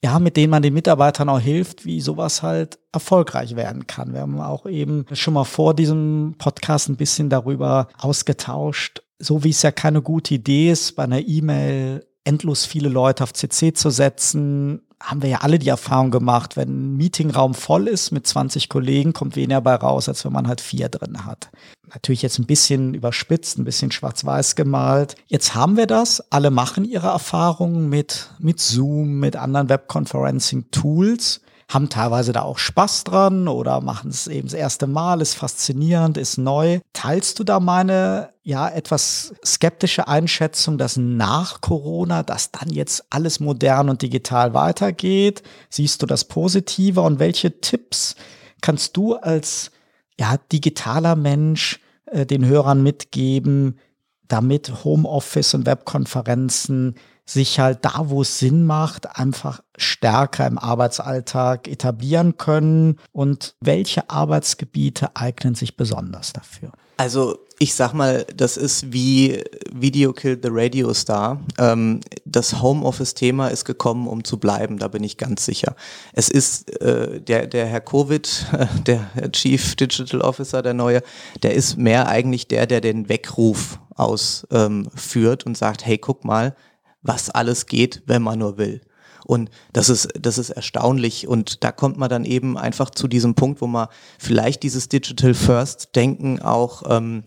ja, 0.03 0.17
mit 0.19 0.35
denen 0.35 0.49
man 0.49 0.63
den 0.63 0.73
Mitarbeitern 0.73 1.29
auch 1.29 1.39
hilft, 1.39 1.85
wie 1.85 2.01
sowas 2.01 2.41
halt 2.41 2.79
erfolgreich 2.91 3.55
werden 3.55 3.85
kann. 3.85 4.13
Wir 4.13 4.21
haben 4.21 4.41
auch 4.41 4.65
eben 4.65 5.05
schon 5.13 5.35
mal 5.35 5.43
vor 5.43 5.75
diesem 5.75 6.35
Podcast 6.39 6.89
ein 6.89 6.97
bisschen 6.97 7.29
darüber 7.29 7.87
ausgetauscht, 7.99 9.03
so 9.19 9.43
wie 9.43 9.51
es 9.51 9.61
ja 9.61 9.71
keine 9.71 10.01
gute 10.01 10.33
Idee 10.33 10.71
ist, 10.71 10.95
bei 10.95 11.03
einer 11.03 11.19
E-Mail 11.19 12.05
endlos 12.23 12.65
viele 12.65 12.89
Leute 12.89 13.23
auf 13.23 13.33
CC 13.33 13.73
zu 13.73 13.91
setzen, 13.91 14.81
haben 15.01 15.21
wir 15.21 15.29
ja 15.29 15.37
alle 15.39 15.59
die 15.59 15.69
Erfahrung 15.69 16.11
gemacht, 16.11 16.57
wenn 16.57 16.69
ein 16.69 16.97
Meetingraum 16.97 17.53
voll 17.53 17.87
ist 17.87 18.11
mit 18.11 18.27
20 18.27 18.69
Kollegen, 18.69 19.13
kommt 19.13 19.35
weniger 19.35 19.61
bei 19.61 19.75
raus, 19.75 20.07
als 20.07 20.23
wenn 20.25 20.33
man 20.33 20.47
halt 20.47 20.61
vier 20.61 20.89
drin 20.89 21.25
hat. 21.25 21.49
Natürlich 21.93 22.21
jetzt 22.21 22.39
ein 22.39 22.45
bisschen 22.45 22.93
überspitzt, 22.93 23.57
ein 23.57 23.65
bisschen 23.65 23.91
schwarz-weiß 23.91 24.55
gemalt. 24.55 25.15
Jetzt 25.27 25.55
haben 25.55 25.75
wir 25.75 25.87
das. 25.87 26.23
Alle 26.31 26.49
machen 26.49 26.85
ihre 26.85 27.07
Erfahrungen 27.07 27.89
mit, 27.89 28.29
mit 28.39 28.59
Zoom, 28.59 29.19
mit 29.19 29.35
anderen 29.35 29.67
Webconferencing-Tools 29.67 31.41
haben 31.73 31.89
teilweise 31.89 32.33
da 32.33 32.41
auch 32.41 32.57
Spaß 32.57 33.05
dran 33.05 33.47
oder 33.47 33.81
machen 33.81 34.09
es 34.09 34.27
eben 34.27 34.47
das 34.47 34.53
erste 34.53 34.87
Mal, 34.87 35.21
ist 35.21 35.35
faszinierend, 35.35 36.17
ist 36.17 36.37
neu. 36.37 36.79
Teilst 36.91 37.39
du 37.39 37.43
da 37.43 37.59
meine 37.59 38.33
ja 38.43 38.67
etwas 38.67 39.33
skeptische 39.45 40.07
Einschätzung, 40.07 40.77
dass 40.77 40.97
nach 40.97 41.61
Corona, 41.61 42.23
dass 42.23 42.51
dann 42.51 42.69
jetzt 42.69 43.05
alles 43.09 43.39
modern 43.39 43.89
und 43.89 44.01
digital 44.01 44.53
weitergeht? 44.53 45.43
Siehst 45.69 46.01
du 46.01 46.05
das 46.05 46.25
positiver 46.25 47.03
und 47.03 47.19
welche 47.19 47.61
Tipps 47.61 48.15
kannst 48.61 48.97
du 48.97 49.15
als 49.15 49.71
ja 50.19 50.35
digitaler 50.51 51.15
Mensch 51.15 51.79
äh, 52.05 52.25
den 52.25 52.45
Hörern 52.45 52.83
mitgeben, 52.83 53.79
damit 54.27 54.83
Homeoffice 54.83 55.53
und 55.53 55.65
Webkonferenzen 55.65 56.95
sich 57.33 57.59
halt 57.59 57.79
da, 57.83 58.09
wo 58.09 58.21
es 58.21 58.39
Sinn 58.39 58.65
macht, 58.65 59.17
einfach 59.17 59.61
stärker 59.77 60.47
im 60.47 60.57
Arbeitsalltag 60.57 61.67
etablieren 61.67 62.37
können 62.37 62.97
und 63.11 63.55
welche 63.61 64.09
Arbeitsgebiete 64.09 65.15
eignen 65.15 65.55
sich 65.55 65.77
besonders 65.77 66.33
dafür? 66.33 66.71
Also 66.97 67.39
ich 67.61 67.75
sag 67.75 67.93
mal, 67.93 68.25
das 68.35 68.57
ist 68.57 68.91
wie 68.91 69.43
Video 69.71 70.13
Killed 70.13 70.43
the 70.43 70.49
Radio 70.51 70.95
Star. 70.95 71.39
Ähm, 71.59 71.99
das 72.25 72.59
Homeoffice-Thema 72.59 73.49
ist 73.49 73.65
gekommen, 73.65 74.07
um 74.07 74.23
zu 74.23 74.39
bleiben, 74.39 74.79
da 74.79 74.87
bin 74.87 75.03
ich 75.03 75.17
ganz 75.17 75.45
sicher. 75.45 75.75
Es 76.13 76.27
ist 76.29 76.81
äh, 76.81 77.21
der, 77.21 77.45
der 77.45 77.67
Herr 77.67 77.81
Covid, 77.81 78.47
der 78.87 79.31
Chief 79.31 79.75
Digital 79.75 80.21
Officer, 80.21 80.63
der 80.63 80.73
neue, 80.73 81.03
der 81.43 81.53
ist 81.53 81.77
mehr 81.77 82.07
eigentlich 82.07 82.47
der, 82.47 82.65
der 82.65 82.81
den 82.81 83.09
Weckruf 83.09 83.79
ausführt 83.95 85.43
ähm, 85.43 85.47
und 85.47 85.55
sagt, 85.55 85.85
hey, 85.85 85.99
guck 85.99 86.25
mal, 86.25 86.55
was 87.01 87.29
alles 87.29 87.65
geht, 87.65 88.03
wenn 88.05 88.21
man 88.21 88.39
nur 88.39 88.57
will. 88.57 88.81
Und 89.25 89.49
das 89.73 89.89
ist, 89.89 90.09
das 90.19 90.37
ist 90.37 90.49
erstaunlich. 90.49 91.27
Und 91.27 91.63
da 91.63 91.71
kommt 91.71 91.97
man 91.97 92.09
dann 92.09 92.25
eben 92.25 92.57
einfach 92.57 92.89
zu 92.89 93.07
diesem 93.07 93.35
Punkt, 93.35 93.61
wo 93.61 93.67
man 93.67 93.87
vielleicht 94.19 94.63
dieses 94.63 94.89
Digital 94.89 95.33
First 95.33 95.95
Denken 95.95 96.41
auch 96.41 96.83
ähm, 96.89 97.23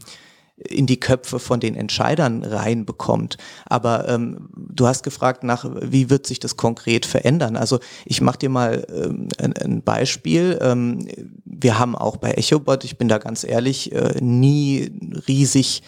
in 0.57 0.87
die 0.87 1.01
Köpfe 1.01 1.39
von 1.39 1.61
den 1.61 1.75
Entscheidern 1.75 2.45
reinbekommt. 2.45 3.39
Aber 3.67 4.09
ähm, 4.09 4.49
du 4.55 4.87
hast 4.87 5.03
gefragt 5.03 5.43
nach, 5.43 5.67
wie 5.83 6.11
wird 6.11 6.27
sich 6.27 6.39
das 6.39 6.57
konkret 6.57 7.07
verändern? 7.07 7.57
Also 7.57 7.81
ich 8.05 8.21
mache 8.21 8.39
dir 8.39 8.51
mal 8.51 8.87
ähm, 8.95 9.29
ein, 9.39 9.53
ein, 9.55 9.83
Beispiel. 9.83 10.59
Ähm, 10.63 11.09
wir 11.45 11.79
haben 11.79 11.97
auch 11.97 12.19
bei 12.19 12.33
EchoBot, 12.33 12.85
ich 12.85 12.99
bin 12.99 13.09
da 13.09 13.19
ganz 13.19 13.45
ehrlich, 13.45 13.93
äh, 13.93 14.21
nie 14.21 14.93
riesig 15.27 15.83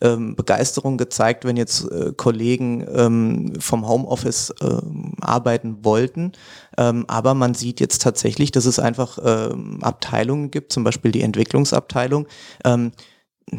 ähm, 0.00 0.36
Begeisterung 0.36 0.96
gezeigt, 0.96 1.44
wenn 1.44 1.56
jetzt 1.56 1.90
äh, 1.90 2.12
Kollegen 2.16 2.86
ähm, 2.92 3.52
vom 3.60 3.88
Homeoffice 3.88 4.54
äh, 4.60 4.80
arbeiten 5.20 5.84
wollten. 5.84 6.32
Ähm, 6.76 7.04
aber 7.08 7.34
man 7.34 7.54
sieht 7.54 7.80
jetzt 7.80 8.02
tatsächlich, 8.02 8.50
dass 8.50 8.66
es 8.66 8.78
einfach 8.78 9.18
ähm, 9.24 9.78
Abteilungen 9.82 10.50
gibt, 10.50 10.72
zum 10.72 10.84
Beispiel 10.84 11.10
die 11.10 11.22
Entwicklungsabteilung, 11.22 12.26
ähm, 12.64 12.92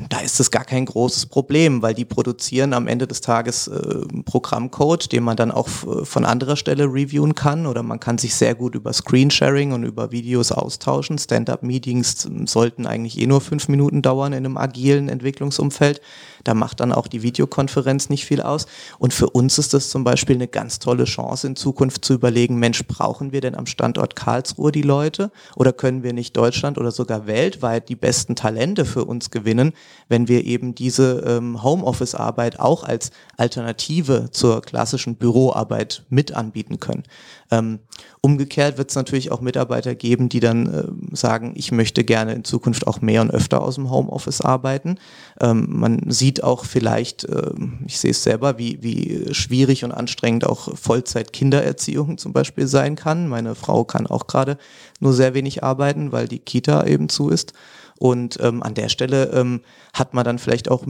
da 0.10 0.20
ist 0.20 0.40
es 0.40 0.52
gar 0.52 0.66
kein 0.66 0.86
großes 0.86 1.28
Problem, 1.28 1.82
weil 1.82 1.94
die 1.94 2.06
produzieren 2.06 2.74
am 2.74 2.88
Ende 2.88 3.08
des 3.08 3.22
Tages 3.22 3.68
äh, 3.68 4.06
Programmcode, 4.26 5.12
den 5.12 5.24
man 5.24 5.38
dann 5.38 5.52
auch 5.52 5.68
von 5.68 6.26
anderer 6.26 6.56
Stelle 6.56 6.86
reviewen 6.86 7.36
kann 7.36 7.66
oder 7.66 7.84
man 7.84 8.00
kann 8.00 8.18
sich 8.18 8.36
sehr 8.36 8.56
gut 8.56 8.76
über 8.76 8.94
Screensharing 8.94 9.72
und 9.72 9.84
über 9.84 10.12
Videos 10.12 10.52
austauschen. 10.52 11.18
Stand-up-Meetings 11.18 12.28
sollten 12.46 12.86
eigentlich 12.86 13.20
eh 13.20 13.28
nur 13.28 13.42
fünf 13.42 13.68
Minuten 13.68 14.02
dauern 14.02 14.34
in 14.34 14.46
einem 14.46 14.58
agilen 14.58 15.10
Entwicklungsumfeld. 15.10 16.02
Da 16.44 16.54
macht 16.54 16.80
dann 16.80 16.94
auch 16.94 17.08
die 17.08 17.22
Videokonferenz 17.22 18.10
nicht 18.10 18.26
viel 18.26 18.42
aus. 18.42 18.66
Und 18.98 19.14
für 19.14 19.30
uns 19.30 19.58
ist 19.58 19.74
das 19.74 19.90
zum 19.90 20.04
Beispiel 20.04 20.36
eine 20.36 20.48
ganz 20.48 20.80
tolle 20.80 21.04
Chance 21.06 21.48
in 21.48 21.56
Zukunft 21.56 22.06
zu 22.06 22.14
überlegen, 22.14 22.58
Mensch, 22.58 22.86
brauchen 22.88 23.32
wir 23.32 23.42
denn 23.42 23.56
am 23.56 23.66
Standort 23.66 24.16
Karlsruhe 24.16 24.72
die 24.72 24.82
Leute 24.82 25.32
oder 25.56 25.74
können 25.74 26.04
wir 26.04 26.14
nicht 26.14 26.36
Deutschland 26.38 26.78
oder 26.78 26.92
sogar 26.92 27.28
weltweit 27.28 27.90
die 27.90 27.96
besten 27.96 28.36
Talente 28.36 28.86
für 28.86 29.06
uns 29.06 29.32
gewinnen, 29.32 29.74
wenn 30.10 30.28
wir 30.28 30.44
eben 30.44 30.76
diese 30.76 31.24
ähm, 31.26 31.64
Homeoffice-Arbeit 31.64 32.60
auch 32.60 32.84
als 32.84 33.12
Alternative 33.38 34.30
zur 34.32 34.62
klassischen 34.62 35.16
Büroarbeit 35.16 36.04
mit 36.10 36.34
anbieten 36.34 36.80
können. 36.80 37.04
Ähm, 37.52 37.80
umgekehrt 38.22 38.78
wird 38.78 38.90
es 38.90 38.96
natürlich 38.96 39.32
auch 39.32 39.42
Mitarbeiter 39.42 39.96
geben, 39.96 40.28
die 40.28 40.40
dann 40.40 40.66
äh, 40.68 41.16
sagen, 41.16 41.54
ich 41.56 41.72
möchte 41.72 42.04
gerne 42.04 42.34
in 42.34 42.44
Zukunft 42.44 42.86
auch 42.88 43.02
mehr 43.02 43.22
und 43.22 43.32
öfter 43.32 43.62
aus 43.62 43.76
dem 43.76 43.90
Homeoffice 43.90 44.42
arbeiten. 44.42 44.98
Ähm, 45.40 45.68
man 45.70 46.10
sieht 46.10 46.44
auch 46.44 46.66
vielleicht, 46.66 47.24
äh, 47.26 47.52
ich 47.86 48.00
sehe 48.00 48.12
es 48.12 48.24
selber, 48.24 48.58
wie, 48.58 48.82
wie 48.82 49.34
schwierig 49.34 49.84
und 49.84 49.92
anstrengend 49.92 50.46
auch 50.46 50.76
Vollzeit-Kindererziehung 50.76 52.18
zum 52.18 52.34
Beispiel 52.34 52.68
sein 52.68 52.96
kann. 52.96 53.28
Meine 53.28 53.56
Frau 53.56 53.84
kann 53.84 54.08
auch 54.08 54.28
gerade 54.28 54.58
nur 55.00 55.14
sehr 55.14 55.34
wenig 55.34 55.64
arbeiten, 55.64 56.12
weil 56.12 56.28
die 56.28 56.40
Kita 56.40 56.86
eben 56.86 57.10
zu 57.10 57.30
ist. 57.30 57.54
Und 58.00 58.40
ähm, 58.42 58.64
an 58.64 58.74
der 58.74 58.90
Stelle 58.90 59.32
ähm, 59.34 59.62
hat 59.94 60.14
man 60.14 60.24
dann 60.24 60.40
vielleicht 60.40 60.72
auch 60.72 60.86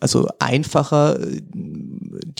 also 0.00 0.28
einfacher 0.40 1.18
äh, 1.20 1.40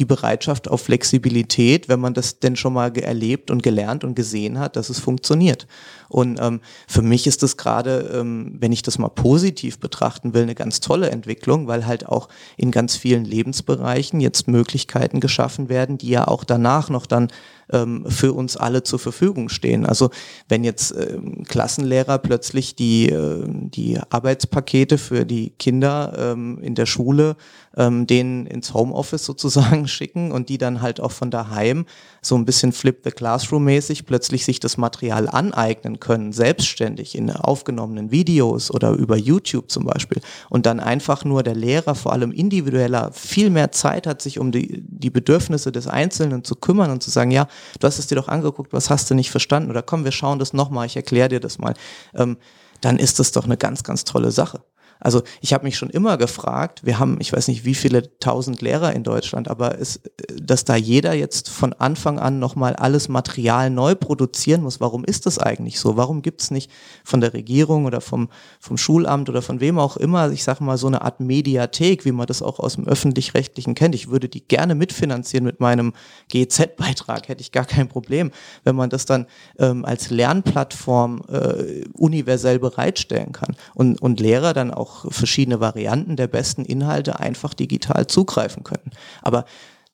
die 0.00 0.06
Bereitschaft 0.06 0.66
auf 0.66 0.80
Flexibilität, 0.80 1.88
wenn 1.88 2.00
man 2.00 2.14
das 2.14 2.40
denn 2.40 2.56
schon 2.56 2.72
mal 2.72 2.96
erlebt 2.96 3.50
und 3.50 3.62
gelernt 3.62 4.02
und 4.02 4.14
gesehen 4.16 4.58
hat, 4.58 4.74
dass 4.76 4.88
es 4.88 4.98
funktioniert. 4.98 5.66
Und 6.08 6.40
ähm, 6.40 6.60
für 6.88 7.02
mich 7.02 7.26
ist 7.26 7.42
das 7.42 7.56
gerade, 7.56 8.10
ähm, 8.14 8.56
wenn 8.58 8.72
ich 8.72 8.82
das 8.82 8.98
mal 8.98 9.10
positiv 9.10 9.78
betrachten 9.78 10.34
will, 10.34 10.42
eine 10.42 10.54
ganz 10.56 10.80
tolle 10.80 11.10
Entwicklung, 11.10 11.68
weil 11.68 11.86
halt 11.86 12.08
auch 12.08 12.28
in 12.56 12.72
ganz 12.72 12.96
vielen 12.96 13.24
Lebensbereichen 13.24 14.20
jetzt 14.20 14.48
Möglichkeiten 14.48 15.20
geschaffen 15.20 15.68
werden, 15.68 15.98
die 15.98 16.08
ja 16.08 16.26
auch 16.26 16.44
danach 16.44 16.88
noch 16.88 17.06
dann 17.06 17.28
ähm, 17.70 18.04
für 18.08 18.32
uns 18.32 18.56
alle 18.56 18.82
zur 18.82 18.98
Verfügung 18.98 19.50
stehen. 19.50 19.86
Also 19.86 20.10
wenn 20.48 20.64
jetzt 20.64 20.92
ähm, 20.92 21.44
Klassenlehrer 21.44 22.18
plötzlich 22.18 22.74
die, 22.74 23.10
äh, 23.10 23.44
die 23.46 24.00
Arbeitspakete 24.10 24.98
für 24.98 25.24
die 25.24 25.50
Kinder 25.58 26.12
ähm, 26.16 26.58
in 26.60 26.74
der 26.74 26.86
Schule 26.86 27.36
ähm, 27.76 28.06
denen 28.06 28.46
ins 28.46 28.74
Homeoffice 28.74 29.24
sozusagen 29.24 29.86
schicken 29.90 30.32
und 30.32 30.48
die 30.48 30.58
dann 30.58 30.80
halt 30.80 31.00
auch 31.00 31.12
von 31.12 31.30
daheim 31.30 31.86
so 32.22 32.36
ein 32.36 32.44
bisschen 32.44 32.72
Flip 32.72 32.98
the 33.04 33.10
Classroom 33.10 33.64
mäßig 33.64 34.06
plötzlich 34.06 34.44
sich 34.44 34.60
das 34.60 34.76
Material 34.76 35.28
aneignen 35.28 36.00
können, 36.00 36.32
selbstständig 36.32 37.14
in 37.14 37.30
aufgenommenen 37.30 38.10
Videos 38.10 38.70
oder 38.70 38.92
über 38.92 39.16
YouTube 39.16 39.70
zum 39.70 39.84
Beispiel 39.84 40.22
und 40.48 40.66
dann 40.66 40.80
einfach 40.80 41.24
nur 41.24 41.42
der 41.42 41.54
Lehrer 41.54 41.94
vor 41.94 42.12
allem 42.12 42.32
individueller 42.32 43.12
viel 43.12 43.50
mehr 43.50 43.72
Zeit 43.72 44.06
hat, 44.06 44.22
sich 44.22 44.38
um 44.38 44.52
die, 44.52 44.82
die 44.86 45.10
Bedürfnisse 45.10 45.72
des 45.72 45.86
Einzelnen 45.86 46.44
zu 46.44 46.56
kümmern 46.56 46.90
und 46.90 47.02
zu 47.02 47.10
sagen, 47.10 47.30
ja, 47.30 47.48
du 47.78 47.86
hast 47.86 47.98
es 47.98 48.06
dir 48.06 48.16
doch 48.16 48.28
angeguckt, 48.28 48.72
was 48.72 48.90
hast 48.90 49.10
du 49.10 49.14
nicht 49.14 49.30
verstanden 49.30 49.70
oder 49.70 49.82
komm, 49.82 50.04
wir 50.04 50.12
schauen 50.12 50.38
das 50.38 50.52
nochmal, 50.52 50.86
ich 50.86 50.96
erkläre 50.96 51.28
dir 51.28 51.40
das 51.40 51.58
mal. 51.58 51.74
Ähm, 52.14 52.36
dann 52.80 52.98
ist 52.98 53.18
das 53.18 53.32
doch 53.32 53.44
eine 53.44 53.56
ganz, 53.56 53.82
ganz 53.82 54.04
tolle 54.04 54.30
Sache. 54.30 54.62
Also 55.00 55.22
ich 55.40 55.52
habe 55.54 55.64
mich 55.64 55.76
schon 55.76 55.90
immer 55.90 56.18
gefragt, 56.18 56.84
wir 56.84 56.98
haben, 56.98 57.16
ich 57.20 57.32
weiß 57.32 57.48
nicht, 57.48 57.64
wie 57.64 57.74
viele 57.74 58.18
tausend 58.18 58.60
Lehrer 58.60 58.92
in 58.92 59.02
Deutschland, 59.02 59.48
aber 59.48 59.80
es, 59.80 60.00
dass 60.40 60.64
da 60.64 60.76
jeder 60.76 61.14
jetzt 61.14 61.48
von 61.48 61.72
Anfang 61.72 62.18
an 62.18 62.38
nochmal 62.38 62.76
alles 62.76 63.08
Material 63.08 63.70
neu 63.70 63.94
produzieren 63.94 64.62
muss, 64.62 64.80
warum 64.80 65.04
ist 65.04 65.26
das 65.26 65.38
eigentlich 65.38 65.80
so? 65.80 65.96
Warum 65.96 66.22
gibt 66.22 66.42
es 66.42 66.50
nicht 66.50 66.70
von 67.02 67.20
der 67.20 67.32
Regierung 67.32 67.86
oder 67.86 68.00
vom, 68.00 68.28
vom 68.60 68.76
Schulamt 68.76 69.28
oder 69.28 69.42
von 69.42 69.60
wem 69.60 69.78
auch 69.78 69.96
immer, 69.96 70.30
ich 70.30 70.44
sage 70.44 70.62
mal, 70.62 70.76
so 70.76 70.86
eine 70.86 71.02
Art 71.02 71.20
Mediathek, 71.20 72.04
wie 72.04 72.12
man 72.12 72.26
das 72.26 72.42
auch 72.42 72.58
aus 72.58 72.74
dem 72.74 72.86
öffentlich-rechtlichen 72.86 73.74
kennt. 73.74 73.94
Ich 73.94 74.10
würde 74.10 74.28
die 74.28 74.46
gerne 74.46 74.74
mitfinanzieren 74.74 75.44
mit 75.44 75.60
meinem 75.60 75.94
GZ-Beitrag, 76.28 77.28
hätte 77.28 77.40
ich 77.40 77.52
gar 77.52 77.64
kein 77.64 77.88
Problem, 77.88 78.30
wenn 78.64 78.76
man 78.76 78.90
das 78.90 79.06
dann 79.06 79.26
ähm, 79.58 79.84
als 79.84 80.10
Lernplattform 80.10 81.22
äh, 81.28 81.84
universell 81.96 82.58
bereitstellen 82.58 83.32
kann 83.32 83.56
und, 83.74 84.00
und 84.02 84.20
Lehrer 84.20 84.52
dann 84.52 84.70
auch 84.70 84.89
auch 84.90 85.10
verschiedene 85.12 85.60
Varianten 85.60 86.16
der 86.16 86.26
besten 86.26 86.64
Inhalte 86.64 87.20
einfach 87.20 87.54
digital 87.54 88.06
zugreifen 88.06 88.64
können. 88.64 88.90
Aber 89.22 89.44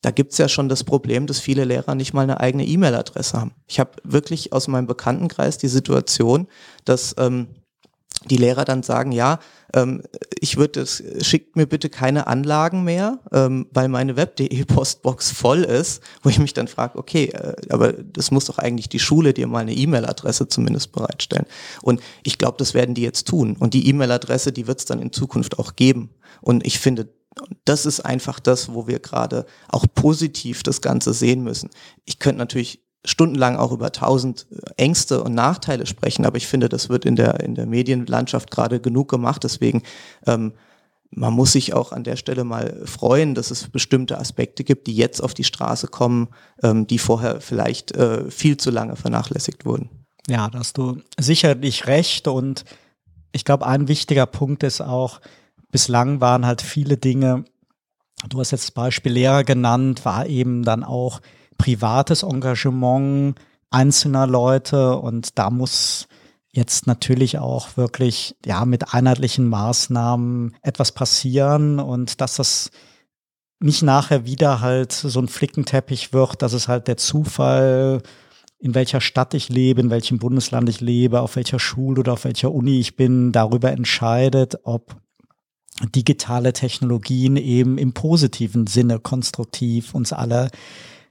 da 0.03 0.11
gibt's 0.11 0.39
ja 0.39 0.49
schon 0.49 0.69
das 0.69 0.85
Problem, 0.85 1.27
dass 1.27 1.41
viele 1.41 1.65
Lehrer 1.65 1.95
nicht 1.95 2.15
mal 2.15 2.23
eine 2.23 2.41
eigene 2.41 2.67
E-Mail-Adresse 2.67 3.39
haben. 3.39 3.53
Ich 3.67 3.81
habe 3.81 3.91
wirklich 4.05 4.53
aus 4.53 4.69
meinem 4.69 4.87
Bekanntenkreis 4.87 5.59
die 5.59 5.69
Situation, 5.69 6.49
dass 6.85 7.15
ähm, 7.19 7.49
die 8.31 8.37
Lehrer 8.37 8.65
dann 8.65 8.83
sagen, 8.83 9.13
ja, 9.13 9.39
ähm, 9.77 10.03
ich 10.41 10.57
würde 10.57 10.81
es, 10.81 11.03
schickt 11.21 11.55
mir 11.55 11.67
bitte 11.67 11.91
keine 11.91 12.27
Anlagen 12.27 12.83
mehr, 12.83 13.21
ähm, 13.31 13.67
weil 13.71 13.89
meine 13.89 14.17
Web.de 14.17 14.65
Postbox 14.65 15.31
voll 15.31 15.63
ist, 15.63 16.03
wo 16.23 16.31
ich 16.31 16.39
mich 16.39 16.55
dann 16.55 16.67
frage, 16.67 16.99
okay, 16.99 17.27
äh, 17.27 17.55
aber 17.69 17.93
das 17.93 18.31
muss 18.31 18.47
doch 18.47 18.59
eigentlich 18.59 18.89
die 18.89 18.99
Schule 18.99 19.35
dir 19.35 19.47
mal 19.47 19.61
eine 19.61 19.75
E-Mail-Adresse 19.75 20.49
zumindest 20.49 20.93
bereitstellen. 20.93 21.47
Und 21.83 22.01
ich 22.23 22.39
glaube, 22.39 22.57
das 22.59 22.75
werden 22.75 22.95
die 22.95 23.03
jetzt 23.03 23.29
tun. 23.29 23.57
Und 23.59 23.75
die 23.75 23.89
E-Mail-Adresse, 23.89 24.53
die 24.53 24.67
wird 24.67 24.81
es 24.81 24.87
dann 24.87 25.01
in 25.01 25.13
Zukunft 25.13 25.59
auch 25.59 25.77
geben. 25.77 26.11
Und 26.41 26.67
ich 26.67 26.79
finde, 26.79 27.09
das 27.67 27.85
ist 27.85 28.01
einfach 28.01 28.41
das, 28.41 28.73
wo 28.73 28.87
wir 28.87 28.99
gerade 28.99 29.45
auch 29.69 29.85
positiv 29.95 30.63
das 30.63 30.81
Ganze 30.81 31.13
sehen 31.13 31.43
müssen. 31.43 31.69
Ich 32.07 32.19
könnte 32.19 32.39
natürlich 32.39 32.86
stundenlang 33.07 33.57
auch 33.57 33.73
über 33.73 33.93
tausend 33.93 34.47
äh, 34.51 34.83
Ängste 34.83 35.23
und 35.23 35.35
Nachteile 35.35 35.87
sprechen, 35.87 36.27
aber 36.27 36.37
ich 36.37 36.47
finde, 36.47 36.69
das 36.69 36.89
wird 36.89 37.05
in 37.05 37.17
der, 37.17 37.41
in 37.41 37.55
der 37.55 37.67
Medienlandschaft 37.67 38.51
gerade 38.51 38.81
genug 38.81 39.09
gemacht. 39.09 39.45
Deswegen, 39.45 39.83
ähm, 40.27 40.53
man 41.11 41.33
muss 41.33 41.53
sich 41.53 41.73
auch 41.73 41.93
an 41.93 42.05
der 42.05 42.17
Stelle 42.17 42.45
mal 42.45 42.83
freuen, 42.85 43.35
dass 43.35 43.51
es 43.51 43.69
bestimmte 43.69 44.19
Aspekte 44.19 44.65
gibt, 44.65 44.89
die 44.89 44.97
jetzt 44.97 45.23
auf 45.23 45.35
die 45.35 45.45
Straße 45.45 45.87
kommen, 45.87 46.29
ähm, 46.63 46.87
die 46.87 46.99
vorher 46.99 47.41
vielleicht 47.41 47.93
äh, 47.93 48.31
viel 48.31 48.57
zu 48.57 48.71
lange 48.71 48.97
vernachlässigt 48.97 49.65
wurden. 49.65 49.89
Ja, 50.29 50.49
da 50.51 50.59
hast 50.59 50.77
du 50.77 51.01
sicherlich 51.19 51.87
recht 51.87 52.27
und 52.27 52.65
ich 53.33 53.45
glaube, 53.45 53.67
ein 53.67 53.87
wichtiger 53.87 54.27
Punkt 54.27 54.65
ist 54.65 54.81
auch, 54.81 55.21
bislang 55.71 56.21
waren 56.21 56.47
halt 56.47 56.63
viele 56.63 56.97
Dinge, 56.97 57.45
du 58.29 58.41
hast 58.41 58.51
jetzt 58.51 58.65
das 58.65 58.71
Beispiel 58.73 59.13
Lehrer 59.13 59.45
genannt, 59.45 60.05
war 60.05 60.27
eben 60.27 60.65
dann 60.65 60.83
auch 60.83 61.21
privates 61.59 62.23
Engagement 62.23 63.39
einzelner 63.71 64.27
Leute 64.27 64.97
und 64.97 65.39
da 65.39 65.51
muss 65.51 66.09
jetzt 66.53 66.87
natürlich 66.87 67.39
auch 67.39 67.77
wirklich 67.77 68.35
ja 68.45 68.65
mit 68.65 68.95
einheitlichen 68.95 69.49
Maßnahmen 69.49 70.57
etwas 70.63 70.93
passieren 70.93 71.79
und 71.79 72.21
dass 72.21 72.37
das 72.37 72.71
nicht 73.61 73.83
nachher 73.83 74.27
wieder 74.27 74.61
halt 74.61 74.93
so 74.93 75.19
ein 75.21 75.29
Flickenteppich 75.29 76.13
wird, 76.13 76.43
dass 76.43 76.53
es 76.53 76.69
halt 76.69 76.89
der 76.89 76.97
Zufall, 76.97 78.03
in 78.59 78.75
welcher 78.75 79.01
Stadt 79.01 79.35
ich 79.35 79.49
lebe, 79.49 79.81
in 79.81 79.91
welchem 79.91 80.19
Bundesland 80.19 80.69
ich 80.69 80.81
lebe, 80.81 81.21
auf 81.21 81.37
welcher 81.37 81.59
Schule 81.59 82.01
oder 82.01 82.15
auf 82.15 82.25
welcher 82.25 82.53
Uni 82.53 82.81
ich 82.81 82.97
bin, 82.97 83.33
darüber 83.33 83.73
entscheidet, 83.73 84.59
ob 84.65 84.97
digitale 85.95 86.53
Technologien 86.53 87.37
eben 87.37 87.77
im 87.79 87.93
positiven 87.93 88.67
Sinne 88.67 88.99
konstruktiv 88.99 89.95
uns 89.95 90.13
alle 90.13 90.51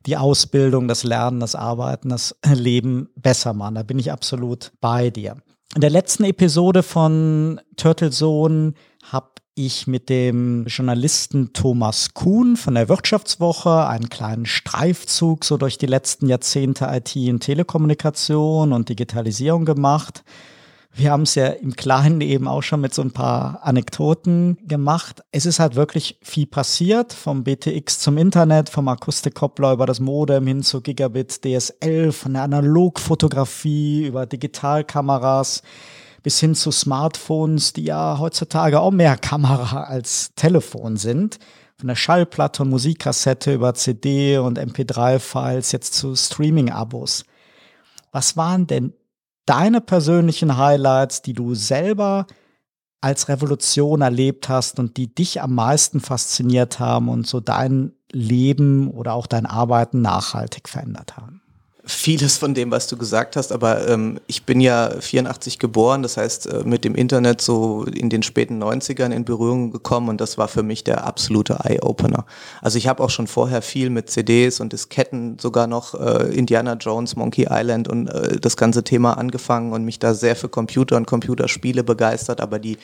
die 0.06 0.18
Ausbildung, 0.18 0.88
das 0.88 1.04
Lernen, 1.04 1.40
das 1.40 1.56
Arbeiten, 1.56 2.10
das 2.10 2.36
Leben 2.54 3.10
besser 3.16 3.54
machen. 3.54 3.76
Da 3.76 3.84
bin 3.84 4.00
ich 4.00 4.12
absolut 4.12 4.72
bei 4.82 5.10
dir. 5.10 5.38
In 5.74 5.82
der 5.82 5.90
letzten 5.90 6.24
Episode 6.24 6.84
von 6.84 7.60
Turtle 7.76 8.12
Zone 8.12 8.74
habe 9.12 9.30
ich 9.56 9.88
mit 9.88 10.10
dem 10.10 10.66
Journalisten 10.68 11.54
Thomas 11.54 12.14
Kuhn 12.14 12.58
von 12.58 12.76
der 12.76 12.90
Wirtschaftswoche 12.90 13.88
einen 13.88 14.10
kleinen 14.10 14.46
Streifzug 14.46 15.46
so 15.46 15.58
durch 15.58 15.78
die 15.78 15.86
letzten 15.86 16.28
Jahrzehnte 16.28 16.88
IT 16.92 17.16
und 17.16 17.40
Telekommunikation 17.40 18.74
und 18.74 18.90
Digitalisierung 18.90 19.66
gemacht. 19.66 20.24
Wir 20.98 21.12
haben 21.12 21.24
es 21.24 21.36
ja 21.36 21.48
im 21.48 21.76
Kleinen 21.76 22.22
eben 22.22 22.48
auch 22.48 22.62
schon 22.62 22.80
mit 22.80 22.94
so 22.94 23.02
ein 23.02 23.12
paar 23.12 23.60
Anekdoten 23.64 24.58
gemacht. 24.66 25.24
Es 25.34 25.46
ist 25.46 25.60
halt 25.60 25.76
wirklich 25.76 26.18
viel 26.22 26.48
passiert, 26.48 27.12
vom 27.12 27.44
BTX 27.44 28.00
zum 28.00 28.18
Internet, 28.18 28.70
vom 28.70 28.88
Akustikkoppler 28.88 29.74
über 29.74 29.88
das 29.88 30.00
Modem 30.00 30.48
hin 30.48 30.64
zu 30.64 30.80
Gigabit 30.80 31.44
DSL, 31.44 32.14
von 32.14 32.32
der 32.32 32.44
Analogfotografie 32.44 34.06
über 34.06 34.26
Digitalkameras 34.26 35.64
bis 36.24 36.40
hin 36.40 36.56
zu 36.56 36.72
Smartphones, 36.72 37.74
die 37.74 37.84
ja 37.84 38.18
heutzutage 38.18 38.80
auch 38.80 38.92
mehr 38.92 39.18
Kamera 39.18 39.84
als 39.84 40.34
Telefon 40.36 40.96
sind. 40.96 41.40
Von 41.78 41.90
der 41.90 41.96
Schallplatte 41.96 42.64
und 42.64 42.70
Musikkassette 42.70 43.54
über 43.54 43.74
CD 43.74 44.38
und 44.38 44.58
MP3-Files 44.58 45.74
jetzt 45.74 45.94
zu 45.94 46.16
Streaming-Abos. 46.16 47.26
Was 48.14 48.38
waren 48.38 48.66
denn 48.66 48.94
deine 49.46 49.82
persönlichen 49.82 50.58
Highlights, 50.58 51.22
die 51.22 51.34
du 51.34 51.56
selber 51.56 52.28
als 53.02 53.30
Revolution 53.30 54.02
erlebt 54.02 54.50
hast 54.50 54.80
und 54.80 54.98
die 54.98 55.14
dich 55.14 55.42
am 55.42 55.54
meisten 55.54 56.00
fasziniert 56.00 56.80
haben 56.80 57.08
und 57.10 57.28
so 57.28 57.40
dein 57.40 57.94
Leben 58.12 58.90
oder 58.90 59.14
auch 59.14 59.28
dein 59.28 59.46
Arbeiten 59.46 60.02
nachhaltig 60.02 60.68
verändert 60.68 61.16
haben? 61.18 61.45
Vieles 61.86 62.38
von 62.38 62.54
dem, 62.54 62.72
was 62.72 62.88
du 62.88 62.98
gesagt 62.98 63.36
hast, 63.36 63.52
aber 63.52 63.88
ähm, 63.88 64.20
ich 64.28 64.44
bin 64.44 64.60
ja 64.60 64.90
84 65.00 65.60
geboren, 65.60 66.02
das 66.02 66.18
heißt 66.18 66.48
äh, 66.48 66.64
mit 66.64 66.84
dem 66.84 66.96
Internet 66.96 67.42
so 67.42 67.84
in 67.86 68.10
den 68.10 68.24
späten 68.24 68.62
90ern 68.62 69.12
in 69.12 69.24
Berührung 69.24 69.72
gekommen 69.72 70.10
und 70.10 70.20
das 70.20 70.38
war 70.38 70.48
für 70.48 70.64
mich 70.64 70.84
der 70.84 71.06
absolute 71.06 71.60
Eye-Opener. 71.64 72.26
Also 72.62 72.78
ich 72.80 72.88
habe 72.88 73.04
auch 73.04 73.12
schon 73.12 73.28
vorher 73.28 73.62
viel 73.62 73.92
mit 73.92 74.10
CDs 74.10 74.60
und 74.60 74.74
Disketten, 74.74 75.38
sogar 75.38 75.68
noch 75.68 75.94
äh, 75.94 76.34
Indiana 76.36 76.74
Jones, 76.74 77.16
Monkey 77.16 77.48
Island 77.50 77.88
und 77.88 78.08
äh, 78.08 78.40
das 78.40 78.58
ganze 78.58 78.84
Thema 78.84 79.18
angefangen 79.18 79.72
und 79.72 79.86
mich 79.86 80.00
da 80.00 80.16
sehr 80.16 80.36
für 80.36 80.50
Computer 80.50 80.98
und 80.98 81.06
Computerspiele 81.06 81.84
begeistert, 81.84 82.42
aber 82.42 82.58
die, 82.58 82.78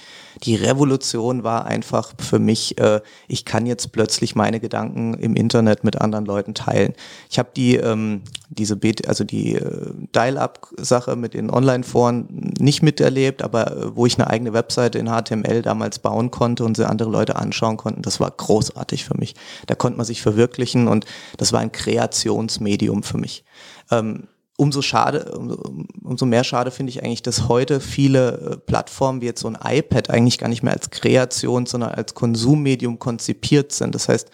die 0.43 0.55
Revolution 0.55 1.43
war 1.43 1.65
einfach 1.65 2.13
für 2.19 2.39
mich, 2.39 2.77
äh, 2.77 3.01
ich 3.27 3.45
kann 3.45 3.65
jetzt 3.65 3.91
plötzlich 3.91 4.35
meine 4.35 4.59
Gedanken 4.59 5.15
im 5.15 5.35
Internet 5.35 5.83
mit 5.83 5.99
anderen 5.99 6.25
Leuten 6.25 6.53
teilen. 6.53 6.93
Ich 7.29 7.39
habe 7.39 7.49
die, 7.55 7.77
ähm, 7.77 8.21
diese 8.51 8.75
B 8.75 8.93
also 9.07 9.23
die 9.23 9.55
äh, 9.55 9.91
Dial-Up-Sache 10.13 11.15
mit 11.15 11.33
den 11.33 11.49
Online-Foren 11.49 12.53
nicht 12.59 12.83
miterlebt, 12.83 13.41
aber 13.41 13.71
äh, 13.71 13.95
wo 13.95 14.05
ich 14.05 14.19
eine 14.19 14.29
eigene 14.29 14.53
Webseite 14.53 14.99
in 14.99 15.07
HTML 15.07 15.61
damals 15.61 15.99
bauen 15.99 16.31
konnte 16.31 16.65
und 16.65 16.75
sie 16.75 16.87
andere 16.87 17.09
Leute 17.09 17.37
anschauen 17.37 17.77
konnten, 17.77 18.01
das 18.01 18.19
war 18.19 18.29
großartig 18.29 19.05
für 19.05 19.17
mich. 19.17 19.35
Da 19.67 19.75
konnte 19.75 19.97
man 19.97 20.05
sich 20.05 20.21
verwirklichen 20.21 20.89
und 20.89 21.05
das 21.37 21.53
war 21.53 21.61
ein 21.61 21.71
Kreationsmedium 21.71 23.03
für 23.03 23.17
mich. 23.17 23.45
Ähm, 23.89 24.27
umso 24.57 24.81
schade, 24.81 25.31
umso, 25.37 25.85
umso 26.03 26.25
mehr 26.25 26.43
schade 26.43 26.71
finde 26.71 26.91
ich 26.91 27.03
eigentlich, 27.03 27.23
dass 27.23 27.47
heute 27.47 27.79
viele 27.79 28.31
äh, 28.33 28.57
Plattformen 28.57 29.21
wie 29.21 29.27
jetzt 29.27 29.41
so 29.41 29.47
ein 29.47 29.57
iPad 29.63 30.09
eigentlich 30.09 30.37
gar 30.37 30.49
nicht 30.49 30.61
mehr 30.61 30.73
als 30.73 30.89
Kreation, 30.89 31.65
sondern 31.65 31.91
als 31.91 32.13
Konsummedium 32.15 32.99
konzipiert 32.99 33.71
sind. 33.71 33.95
Das 33.95 34.09
heißt, 34.09 34.29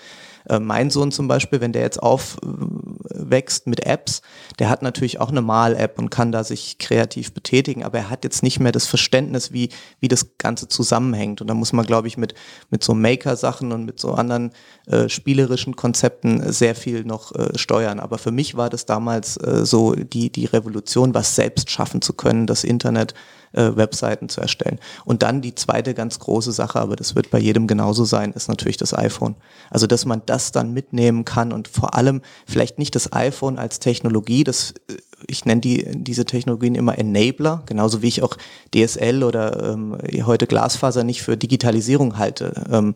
äh, 0.50 0.60
mein 0.60 0.90
Sohn 0.90 1.12
zum 1.12 1.28
Beispiel, 1.28 1.62
wenn 1.62 1.74
der 1.74 1.82
jetzt 1.82 2.02
aufwächst 2.02 3.68
mit 3.68 3.86
Apps, 3.86 4.22
der 4.60 4.70
hat 4.70 4.82
natürlich 4.82 5.20
auch 5.20 5.30
eine 5.30 5.42
Mal-App 5.42 6.00
und 6.00 6.10
kann 6.10 6.32
da 6.32 6.44
sich 6.44 6.78
kreativ 6.78 7.34
betätigen, 7.34 7.84
aber 7.84 7.98
er 7.98 8.10
hat 8.10 8.24
jetzt 8.24 8.44
nicht 8.44 8.60
mehr 8.60 8.72
das 8.72 8.86
Verständnis, 8.86 9.52
wie, 9.52 9.70
wie 10.00 10.08
das 10.08 10.38
Ganze 10.38 10.68
zusammenhängt. 10.68 11.42
Und 11.42 11.48
da 11.48 11.54
muss 11.54 11.74
man, 11.74 11.86
glaube 11.86 12.08
ich, 12.08 12.18
mit, 12.18 12.34
mit 12.70 12.84
so 12.84 12.94
Maker-Sachen 12.94 13.72
und 13.72 13.86
mit 13.86 14.00
so 14.00 14.12
anderen 14.14 14.52
äh, 14.88 15.10
spielerischen 15.10 15.76
Konzepten 15.76 16.52
sehr 16.52 16.76
viel 16.76 17.04
noch 17.04 17.34
äh, 17.34 17.58
steuern. 17.58 18.00
Aber 18.00 18.18
für 18.18 18.32
mich 18.32 18.56
war 18.56 18.70
das 18.70 18.86
damals 18.86 19.38
äh, 19.38 19.66
so 19.66 19.94
die, 19.94 20.32
die 20.32 20.46
Revolution, 20.46 21.14
was 21.14 21.36
selbst 21.36 21.70
schaffen 21.70 22.02
zu 22.02 22.14
können, 22.14 22.48
das 22.48 22.64
Internet 22.64 23.14
äh, 23.54 23.72
Webseiten 23.76 24.30
zu 24.30 24.42
erstellen. 24.42 24.80
Und 25.06 25.24
dann 25.24 25.42
die 25.42 25.56
zweite 25.56 25.94
ganz 25.94 26.20
große 26.20 26.52
Sache, 26.52 26.80
aber 26.80 26.96
das 26.96 27.16
wird 27.16 27.32
bei 27.32 27.40
jedem 27.40 27.68
genauso 27.68 28.06
sein, 28.06 28.34
ist 28.34 28.48
natürlich 28.48 28.78
das 28.78 28.94
iPhone. 28.94 29.36
Also 29.70 29.88
dass 29.88 30.06
man 30.06 30.22
das 30.26 30.52
dann 30.52 30.74
mitnehmen 30.74 31.26
kann 31.26 31.52
und 31.52 31.68
vor 31.68 31.96
allem 31.96 32.22
vielleicht 32.46 32.80
nicht 32.80 32.96
das 32.96 33.14
iPhone 33.14 33.58
als 33.58 33.80
Technologie, 33.80 34.44
das 34.44 34.74
äh, 34.90 34.98
ich 35.28 35.46
nenne 35.46 35.62
die, 35.62 35.86
diese 35.94 36.26
Technologien 36.26 36.76
immer 36.76 36.98
Enabler, 36.98 37.64
genauso 37.66 38.02
wie 38.02 38.08
ich 38.08 38.22
auch 38.22 38.38
DSL 38.74 39.24
oder 39.24 39.74
ähm, 39.74 39.98
heute 40.26 40.46
Glasfaser 40.46 41.04
nicht 41.04 41.24
für 41.24 41.38
Digitalisierung 41.38 42.18
halte. 42.18 42.66
Ähm, 42.72 42.96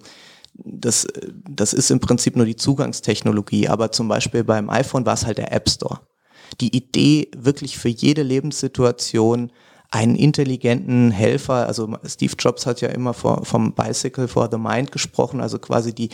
das, 0.54 1.08
das 1.50 1.74
ist 1.74 1.92
im 1.92 2.00
Prinzip 2.00 2.36
nur 2.36 2.46
die 2.46 2.56
Zugangstechnologie, 2.56 3.70
aber 3.70 3.92
zum 3.92 4.08
Beispiel 4.08 4.44
beim 4.44 4.70
iPhone 4.70 5.06
war 5.06 5.14
es 5.14 5.26
halt 5.26 5.38
der 5.38 5.52
App 5.52 5.70
Store. 5.70 6.02
Die 6.60 6.76
Idee, 6.76 7.30
wirklich 7.36 7.78
für 7.78 7.90
jede 7.90 8.24
Lebenssituation 8.24 9.52
einen 9.92 10.16
intelligenten 10.16 11.12
Helfer, 11.12 11.68
also 11.68 11.94
Steve 12.06 12.34
Jobs 12.40 12.66
hat 12.66 12.80
ja 12.82 12.90
immer 12.90 13.14
vom 13.14 13.74
Bicycle 13.74 14.30
for 14.30 14.50
the 14.50 14.58
Mind 14.58 14.92
gesprochen, 14.92 15.42
also 15.42 15.60
quasi 15.60 15.94
die, 15.94 16.10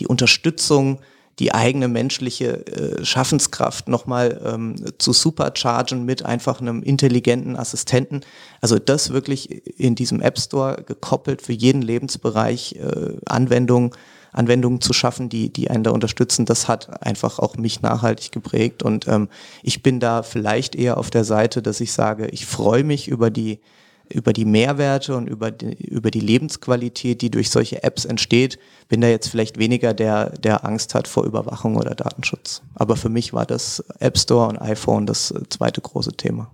die 0.00 0.06
Unterstützung, 0.06 0.98
die 1.38 1.54
eigene 1.54 1.86
menschliche 1.86 2.66
äh, 2.66 3.04
Schaffenskraft 3.04 3.86
nochmal 3.86 4.40
ähm, 4.44 4.76
zu 4.98 5.12
superchargen 5.12 6.04
mit 6.04 6.24
einfach 6.24 6.60
einem 6.60 6.82
intelligenten 6.82 7.54
Assistenten. 7.54 8.22
Also 8.60 8.78
das 8.78 9.12
wirklich 9.12 9.68
in 9.78 9.94
diesem 9.94 10.20
App 10.20 10.38
Store 10.38 10.82
gekoppelt 10.84 11.42
für 11.42 11.52
jeden 11.52 11.82
Lebensbereich 11.82 12.76
äh, 12.76 13.18
Anwendung 13.26 13.94
Anwendungen 14.32 14.80
zu 14.80 14.92
schaffen, 14.92 15.28
die, 15.28 15.52
die 15.52 15.70
einen 15.70 15.84
da 15.84 15.90
unterstützen, 15.90 16.46
das 16.46 16.68
hat 16.68 17.02
einfach 17.02 17.38
auch 17.38 17.56
mich 17.56 17.82
nachhaltig 17.82 18.32
geprägt. 18.32 18.82
Und 18.82 19.08
ähm, 19.08 19.28
ich 19.62 19.82
bin 19.82 20.00
da 20.00 20.22
vielleicht 20.22 20.74
eher 20.74 20.98
auf 20.98 21.10
der 21.10 21.24
Seite, 21.24 21.62
dass 21.62 21.80
ich 21.80 21.92
sage, 21.92 22.26
ich 22.28 22.46
freue 22.46 22.84
mich 22.84 23.08
über 23.08 23.30
die, 23.30 23.60
über 24.08 24.32
die 24.32 24.44
Mehrwerte 24.44 25.16
und 25.16 25.28
über 25.28 25.50
die, 25.50 25.74
über 25.86 26.10
die 26.10 26.20
Lebensqualität, 26.20 27.22
die 27.22 27.30
durch 27.30 27.50
solche 27.50 27.82
Apps 27.82 28.04
entsteht, 28.04 28.58
bin 28.88 29.00
da 29.00 29.08
jetzt 29.08 29.28
vielleicht 29.28 29.58
weniger 29.58 29.94
der, 29.94 30.30
der 30.30 30.64
Angst 30.64 30.94
hat 30.94 31.08
vor 31.08 31.24
Überwachung 31.24 31.76
oder 31.76 31.94
Datenschutz. 31.94 32.62
Aber 32.74 32.96
für 32.96 33.08
mich 33.08 33.32
war 33.32 33.46
das 33.46 33.80
App 33.98 34.18
Store 34.18 34.48
und 34.48 34.58
iPhone 34.58 35.06
das 35.06 35.30
äh, 35.30 35.42
zweite 35.48 35.80
große 35.80 36.12
Thema. 36.12 36.50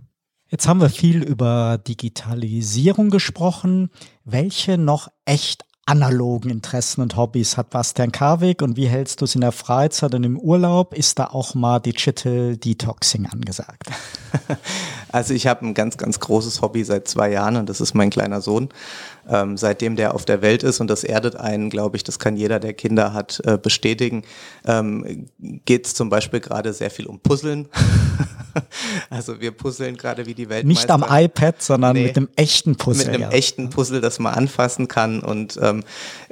Jetzt 0.49 0.69
haben 0.69 0.81
wir 0.81 0.91
viel 0.91 1.23
über 1.23 1.79
Digitalisierung 1.79 3.11
gesprochen. 3.11 3.91
Welche 4.25 4.79
noch 4.79 5.09
echt 5.25 5.65
analogen 5.86 6.51
Interessen 6.51 7.02
und 7.02 7.16
Hobbys 7.16 7.56
hat 7.56 7.70
Bastian 7.70 8.12
Karwig 8.12 8.62
und 8.62 8.77
wie 8.77 8.86
hältst 8.86 9.20
du 9.20 9.27
es 9.27 9.35
in 9.35 9.43
der 9.43 9.52
Freizeit 9.52 10.15
und 10.15 10.24
im 10.24 10.39
Urlaub? 10.39 10.94
Ist 10.94 11.19
da 11.19 11.27
auch 11.27 11.55
mal 11.55 11.78
Digital 11.78 12.56
Detoxing 12.56 13.27
angesagt? 13.27 13.90
Also 15.12 15.32
ich 15.32 15.47
habe 15.47 15.65
ein 15.65 15.74
ganz, 15.74 15.97
ganz 15.97 16.19
großes 16.19 16.61
Hobby 16.61 16.82
seit 16.82 17.06
zwei 17.06 17.31
Jahren 17.31 17.55
und 17.55 17.69
das 17.69 17.81
ist 17.81 17.94
mein 17.94 18.11
kleiner 18.11 18.40
Sohn. 18.40 18.70
Ähm, 19.29 19.57
seitdem 19.57 19.97
der 19.97 20.15
auf 20.15 20.25
der 20.25 20.43
Welt 20.43 20.63
ist 20.63 20.81
und 20.81 20.89
das 20.89 21.05
erdet 21.05 21.37
einen, 21.37 21.71
glaube 21.71 21.97
ich, 21.97 22.05
das 22.05 22.19
kann 22.19 22.37
jeder, 22.37 22.61
der 22.61 22.75
Kinder 22.75 23.13
hat, 23.13 23.41
äh, 23.45 23.59
bestätigen, 23.59 24.23
ähm, 24.67 25.27
geht 25.39 25.87
es 25.87 25.95
zum 25.95 26.11
Beispiel 26.11 26.41
gerade 26.41 26.73
sehr 26.73 26.91
viel 26.91 27.07
um 27.07 27.21
Puzzeln. 27.21 27.69
also 29.11 29.41
wir 29.41 29.51
puzzeln 29.53 29.97
gerade 29.97 30.27
wie 30.27 30.35
die 30.35 30.49
Welt. 30.49 30.67
Nicht 30.67 30.91
am 30.91 31.05
iPad, 31.09 31.63
sondern 31.63 31.95
nee, 31.95 32.05
mit 32.05 32.17
einem 32.17 32.29
echten 32.37 32.77
Puzzle. 32.77 33.07
Mit 33.07 33.15
einem 33.15 33.23
ja. 33.23 33.31
echten 33.31 33.71
Puzzle, 33.71 34.01
das 34.01 34.19
man 34.19 34.35
anfassen 34.35 34.89
kann 34.89 35.21
und 35.21 35.59
ähm, 35.63 35.83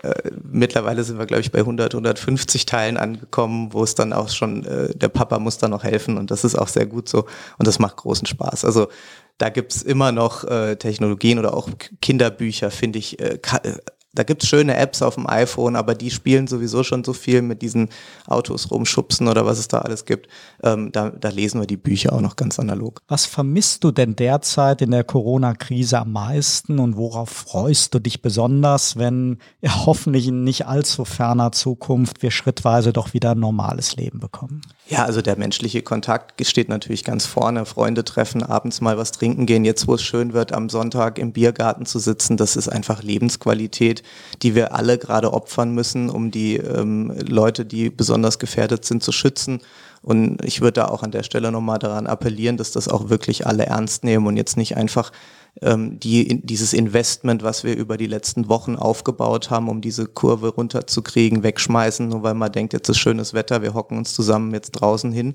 äh, 0.02 0.12
mittlerweile 0.50 1.04
sind 1.04 1.18
wir, 1.18 1.26
glaube 1.26 1.40
ich, 1.40 1.52
bei 1.52 1.60
100, 1.60 1.94
150 1.94 2.66
Teilen 2.66 2.96
angekommen, 2.96 3.72
wo 3.72 3.82
es 3.82 3.94
dann 3.94 4.12
auch 4.12 4.28
schon, 4.28 4.64
äh, 4.64 4.94
der 4.94 5.08
Papa 5.08 5.38
muss 5.38 5.58
da 5.58 5.68
noch 5.68 5.84
helfen 5.84 6.18
und 6.18 6.30
das 6.30 6.44
ist 6.44 6.56
auch 6.56 6.68
sehr 6.68 6.86
gut 6.86 7.08
so 7.08 7.26
und 7.58 7.66
das 7.66 7.78
macht 7.78 7.96
großen 7.96 8.26
Spaß. 8.26 8.64
Also 8.64 8.88
da 9.38 9.48
gibt's 9.48 9.82
immer 9.82 10.12
noch 10.12 10.44
äh, 10.44 10.76
Technologien 10.76 11.38
oder 11.38 11.54
auch 11.54 11.68
Kinderbücher, 12.00 12.70
finde 12.70 12.98
ich, 12.98 13.20
äh, 13.20 13.38
äh 13.62 13.76
da 14.14 14.24
gibt's 14.24 14.46
schöne 14.46 14.76
Apps 14.76 15.00
auf 15.00 15.14
dem 15.14 15.26
iPhone, 15.26 15.74
aber 15.74 15.94
die 15.94 16.10
spielen 16.10 16.46
sowieso 16.46 16.82
schon 16.82 17.02
so 17.02 17.14
viel 17.14 17.40
mit 17.40 17.62
diesen 17.62 17.88
Autos 18.26 18.70
rumschubsen 18.70 19.26
oder 19.26 19.46
was 19.46 19.58
es 19.58 19.68
da 19.68 19.78
alles 19.78 20.04
gibt. 20.04 20.28
Ähm, 20.62 20.92
da, 20.92 21.08
da 21.10 21.30
lesen 21.30 21.60
wir 21.60 21.66
die 21.66 21.78
Bücher 21.78 22.12
auch 22.12 22.20
noch 22.20 22.36
ganz 22.36 22.58
analog. 22.58 23.00
Was 23.08 23.24
vermisst 23.24 23.84
du 23.84 23.90
denn 23.90 24.14
derzeit 24.14 24.82
in 24.82 24.90
der 24.90 25.04
Corona-Krise 25.04 25.98
am 25.98 26.12
meisten 26.12 26.78
und 26.78 26.96
worauf 26.96 27.30
freust 27.30 27.94
du 27.94 28.00
dich 28.00 28.20
besonders, 28.20 28.96
wenn 28.96 29.38
ja, 29.62 29.86
hoffentlich 29.86 30.28
in 30.28 30.44
nicht 30.44 30.66
allzu 30.66 31.06
ferner 31.06 31.52
Zukunft 31.52 32.22
wir 32.22 32.30
schrittweise 32.30 32.92
doch 32.92 33.14
wieder 33.14 33.30
ein 33.30 33.40
normales 33.40 33.96
Leben 33.96 34.20
bekommen? 34.20 34.60
Ja, 34.88 35.04
also 35.06 35.22
der 35.22 35.38
menschliche 35.38 35.80
Kontakt 35.80 36.44
steht 36.46 36.68
natürlich 36.68 37.04
ganz 37.04 37.24
vorne. 37.24 37.64
Freunde 37.64 38.04
treffen, 38.04 38.42
abends 38.42 38.82
mal 38.82 38.98
was 38.98 39.12
trinken 39.12 39.46
gehen. 39.46 39.64
Jetzt, 39.64 39.88
wo 39.88 39.94
es 39.94 40.02
schön 40.02 40.34
wird, 40.34 40.52
am 40.52 40.68
Sonntag 40.68 41.18
im 41.18 41.32
Biergarten 41.32 41.86
zu 41.86 41.98
sitzen, 41.98 42.36
das 42.36 42.56
ist 42.56 42.68
einfach 42.68 43.02
Lebensqualität 43.02 44.01
die 44.42 44.54
wir 44.54 44.74
alle 44.74 44.98
gerade 44.98 45.32
opfern 45.32 45.72
müssen, 45.72 46.10
um 46.10 46.30
die 46.30 46.56
ähm, 46.56 47.12
Leute, 47.26 47.64
die 47.64 47.90
besonders 47.90 48.38
gefährdet 48.38 48.84
sind, 48.84 49.02
zu 49.02 49.12
schützen. 49.12 49.60
Und 50.02 50.44
ich 50.44 50.60
würde 50.60 50.80
da 50.80 50.88
auch 50.88 51.02
an 51.02 51.12
der 51.12 51.22
Stelle 51.22 51.52
nochmal 51.52 51.78
daran 51.78 52.06
appellieren, 52.06 52.56
dass 52.56 52.72
das 52.72 52.88
auch 52.88 53.08
wirklich 53.08 53.46
alle 53.46 53.66
ernst 53.66 54.04
nehmen 54.04 54.26
und 54.26 54.36
jetzt 54.36 54.56
nicht 54.56 54.76
einfach 54.76 55.12
ähm, 55.60 56.00
die, 56.00 56.40
dieses 56.42 56.72
Investment, 56.72 57.42
was 57.42 57.62
wir 57.62 57.76
über 57.76 57.96
die 57.96 58.06
letzten 58.06 58.48
Wochen 58.48 58.76
aufgebaut 58.76 59.50
haben, 59.50 59.68
um 59.68 59.80
diese 59.80 60.06
Kurve 60.06 60.48
runterzukriegen, 60.48 61.42
wegschmeißen, 61.42 62.08
nur 62.08 62.22
weil 62.22 62.34
man 62.34 62.50
denkt, 62.50 62.72
jetzt 62.72 62.88
ist 62.88 62.98
schönes 62.98 63.34
Wetter, 63.34 63.62
wir 63.62 63.74
hocken 63.74 63.98
uns 63.98 64.14
zusammen 64.14 64.52
jetzt 64.54 64.72
draußen 64.72 65.12
hin. 65.12 65.34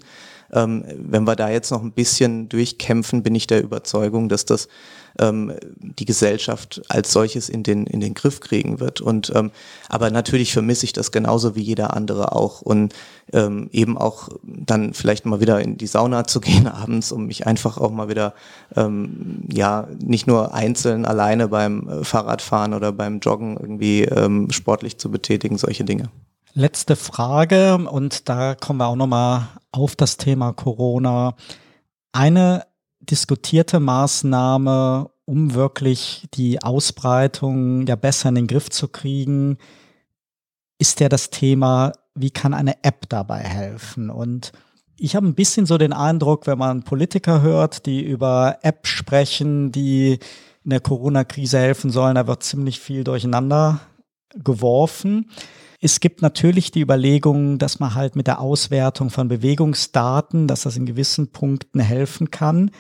Ähm, 0.52 0.86
wenn 0.98 1.26
wir 1.26 1.36
da 1.36 1.50
jetzt 1.50 1.72
noch 1.72 1.82
ein 1.82 1.92
bisschen 1.92 2.50
durchkämpfen, 2.50 3.22
bin 3.22 3.36
ich 3.36 3.48
der 3.48 3.62
Überzeugung, 3.62 4.30
dass 4.30 4.46
das 4.46 4.70
ähm, 5.20 5.54
die 5.78 6.06
Gesellschaft 6.06 6.82
als 6.90 7.12
solches 7.12 7.50
in 7.50 7.64
den, 7.64 7.86
in 7.86 8.00
den 8.00 8.14
Griff 8.14 8.40
kriegen 8.40 8.80
wird. 8.80 9.02
Und 9.02 9.32
ähm, 9.36 9.52
aber 9.90 10.10
natürlich 10.10 10.54
vermisse 10.54 10.86
ich 10.86 10.94
das 10.94 11.12
genauso 11.12 11.56
wie 11.56 11.62
jeder 11.62 11.96
andere 11.96 12.34
auch. 12.34 12.62
Und 12.62 12.94
ähm, 13.34 13.70
eben 13.74 13.98
auch 13.98 14.30
dann 14.44 14.94
vielleicht 14.94 15.26
mal 15.26 15.42
wieder 15.42 15.60
in 15.60 15.78
die 15.78 15.88
Sauna 15.88 16.26
zu 16.26 16.40
gehen 16.40 16.68
abends, 16.68 17.12
um 17.12 17.26
mich 17.28 17.46
einfach 17.46 17.78
auch 17.78 17.92
mal 17.92 18.10
wieder 18.10 18.34
ähm, 18.76 19.44
ja 19.52 19.88
nicht 20.08 20.28
nur 20.28 20.54
einzeln 20.54 21.06
alleine 21.06 21.50
beim 21.50 21.88
äh, 21.88 22.04
Fahrradfahren 22.04 22.74
oder 22.74 22.92
beim 22.92 23.20
Joggen 23.20 23.58
irgendwie 23.58 24.04
ähm, 24.04 24.50
sportlich 24.52 24.98
zu 24.98 25.12
betätigen, 25.12 25.58
solche 25.58 25.84
Dinge. 25.84 26.10
Letzte 26.54 26.96
Frage 26.96 27.78
und 27.78 28.30
da 28.30 28.56
kommen 28.56 28.80
wir 28.80 28.88
auch 28.88 28.96
nochmal 28.96 29.50
auf 29.72 29.96
das 29.96 30.18
Thema 30.18 30.54
Corona. 30.54 31.36
Eine 32.14 32.64
diskutierte 33.00 33.80
Maßnahme, 33.80 35.10
um 35.26 35.54
wirklich 35.54 36.28
die 36.34 36.64
Ausbreitung 36.64 37.86
ja 37.86 37.96
besser 37.96 38.30
in 38.30 38.36
den 38.36 38.48
Griff 38.48 38.70
zu 38.70 38.88
kriegen, 38.88 39.58
ist 40.80 41.00
ja 41.00 41.10
das 41.10 41.30
Thema, 41.30 41.94
wie 42.16 42.32
kann 42.32 42.54
eine 42.54 42.84
App 42.84 43.10
dabei 43.10 43.40
helfen? 43.40 44.10
Und 44.10 44.52
ich 45.00 45.16
habe 45.16 45.28
ein 45.28 45.36
bisschen 45.36 45.66
so 45.66 45.78
den 45.78 45.94
Eindruck, 45.94 46.48
wenn 46.48 46.58
man 46.58 46.84
Politiker 46.84 47.42
hört, 47.42 47.86
die 47.86 48.04
über 48.04 48.60
App 48.62 48.88
sprechen, 48.88 49.72
die 49.72 50.20
in 50.64 50.70
der 50.70 50.80
Corona-Krise 50.80 51.60
helfen 51.60 51.92
sollen, 51.92 52.16
da 52.16 52.28
wird 52.28 52.44
ziemlich 52.44 52.80
viel 52.80 53.04
durcheinander 53.04 53.80
geworfen. 54.36 55.30
Es 55.80 56.00
gibt 56.00 56.22
natürlich 56.22 56.72
die 56.72 56.82
Überlegung, 56.82 57.60
dass 57.60 57.80
man 57.80 57.94
halt 57.94 58.16
mit 58.16 58.28
der 58.28 58.42
Auswertung 58.42 59.10
von 59.10 59.28
Bewegungsdaten, 59.28 60.48
dass 60.48 60.64
das 60.64 60.76
in 60.76 60.86
gewissen 60.86 61.32
Punkten 61.32 61.80
helfen 61.80 62.32
kann. 62.32 62.72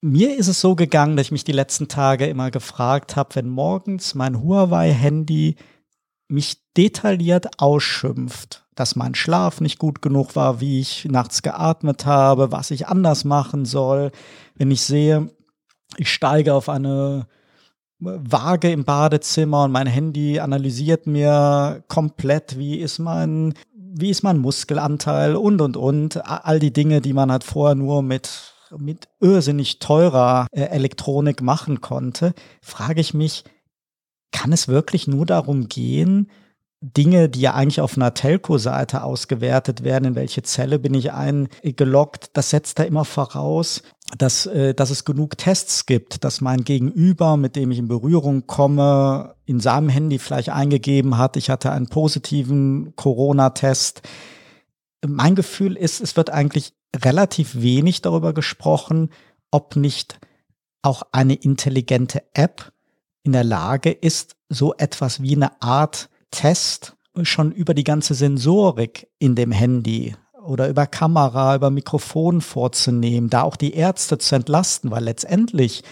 Mir 0.00 0.36
ist 0.36 0.48
es 0.48 0.60
so 0.60 0.74
gegangen, 0.74 1.16
dass 1.16 1.26
ich 1.26 1.32
mich 1.32 1.44
die 1.44 1.52
letzten 1.52 1.88
Tage 1.88 2.26
immer 2.26 2.50
gefragt 2.50 3.16
habe, 3.16 3.34
wenn 3.36 3.48
morgens 3.48 4.14
mein 4.14 4.42
Huawei-Handy 4.42 5.56
mich 6.28 6.56
detailliert 6.76 7.60
ausschimpft, 7.60 8.63
dass 8.74 8.96
mein 8.96 9.14
Schlaf 9.14 9.60
nicht 9.60 9.78
gut 9.78 10.02
genug 10.02 10.36
war, 10.36 10.60
wie 10.60 10.80
ich 10.80 11.04
nachts 11.04 11.42
geatmet 11.42 12.06
habe, 12.06 12.52
was 12.52 12.70
ich 12.70 12.88
anders 12.88 13.24
machen 13.24 13.64
soll, 13.64 14.10
wenn 14.56 14.70
ich 14.70 14.82
sehe, 14.82 15.30
ich 15.96 16.12
steige 16.12 16.54
auf 16.54 16.68
eine 16.68 17.26
Waage 18.00 18.70
im 18.70 18.84
Badezimmer 18.84 19.64
und 19.64 19.72
mein 19.72 19.86
Handy 19.86 20.40
analysiert 20.40 21.06
mir 21.06 21.84
komplett, 21.88 22.58
wie 22.58 22.76
ist 22.76 22.98
mein, 22.98 23.54
wie 23.72 24.10
ist 24.10 24.22
mein 24.22 24.38
Muskelanteil 24.38 25.36
und 25.36 25.60
und 25.60 25.76
und. 25.76 26.28
All 26.28 26.58
die 26.58 26.72
Dinge, 26.72 27.00
die 27.00 27.12
man 27.12 27.30
halt 27.30 27.44
vorher 27.44 27.74
nur 27.74 28.02
mit 28.02 28.54
mit 28.78 29.08
irrsinnig 29.20 29.78
teurer 29.78 30.46
äh, 30.50 30.62
Elektronik 30.62 31.42
machen 31.42 31.80
konnte, 31.80 32.34
frage 32.60 33.00
ich 33.00 33.14
mich, 33.14 33.44
kann 34.32 34.52
es 34.52 34.68
wirklich 34.68 35.06
nur 35.06 35.26
darum 35.26 35.68
gehen, 35.68 36.28
Dinge, 36.84 37.30
die 37.30 37.40
ja 37.40 37.54
eigentlich 37.54 37.80
auf 37.80 37.96
einer 37.96 38.12
Telco-Seite 38.12 39.04
ausgewertet 39.04 39.84
werden, 39.84 40.04
in 40.04 40.14
welche 40.14 40.42
Zelle 40.42 40.78
bin 40.78 40.92
ich 40.92 41.12
eingeloggt, 41.12 42.30
das 42.34 42.50
setzt 42.50 42.78
da 42.78 42.82
immer 42.82 43.06
voraus, 43.06 43.82
dass, 44.18 44.44
äh, 44.46 44.74
dass 44.74 44.90
es 44.90 45.06
genug 45.06 45.38
Tests 45.38 45.86
gibt, 45.86 46.24
dass 46.24 46.42
mein 46.42 46.62
Gegenüber, 46.62 47.38
mit 47.38 47.56
dem 47.56 47.70
ich 47.70 47.78
in 47.78 47.88
Berührung 47.88 48.46
komme, 48.46 49.34
in 49.46 49.60
seinem 49.60 49.88
Handy 49.88 50.18
vielleicht 50.18 50.50
eingegeben 50.50 51.16
hat, 51.16 51.38
ich 51.38 51.48
hatte 51.48 51.72
einen 51.72 51.88
positiven 51.88 52.94
Corona-Test. 52.96 54.02
Mein 55.06 55.34
Gefühl 55.34 55.76
ist, 55.76 56.02
es 56.02 56.16
wird 56.16 56.28
eigentlich 56.28 56.74
relativ 56.94 57.62
wenig 57.62 58.02
darüber 58.02 58.34
gesprochen, 58.34 59.10
ob 59.50 59.76
nicht 59.76 60.18
auch 60.82 61.02
eine 61.12 61.34
intelligente 61.34 62.22
App 62.34 62.72
in 63.22 63.32
der 63.32 63.44
Lage 63.44 63.90
ist, 63.90 64.36
so 64.50 64.74
etwas 64.74 65.22
wie 65.22 65.34
eine 65.34 65.62
Art 65.62 66.10
Test 66.30 66.96
schon 67.22 67.52
über 67.52 67.74
die 67.74 67.84
ganze 67.84 68.14
Sensorik 68.14 69.08
in 69.18 69.34
dem 69.34 69.52
Handy 69.52 70.14
oder 70.44 70.68
über 70.68 70.86
Kamera, 70.86 71.54
über 71.54 71.70
Mikrofon 71.70 72.40
vorzunehmen, 72.40 73.30
da 73.30 73.42
auch 73.42 73.56
die 73.56 73.74
Ärzte 73.74 74.18
zu 74.18 74.34
entlasten, 74.34 74.90
weil 74.90 75.04
letztendlich 75.04 75.82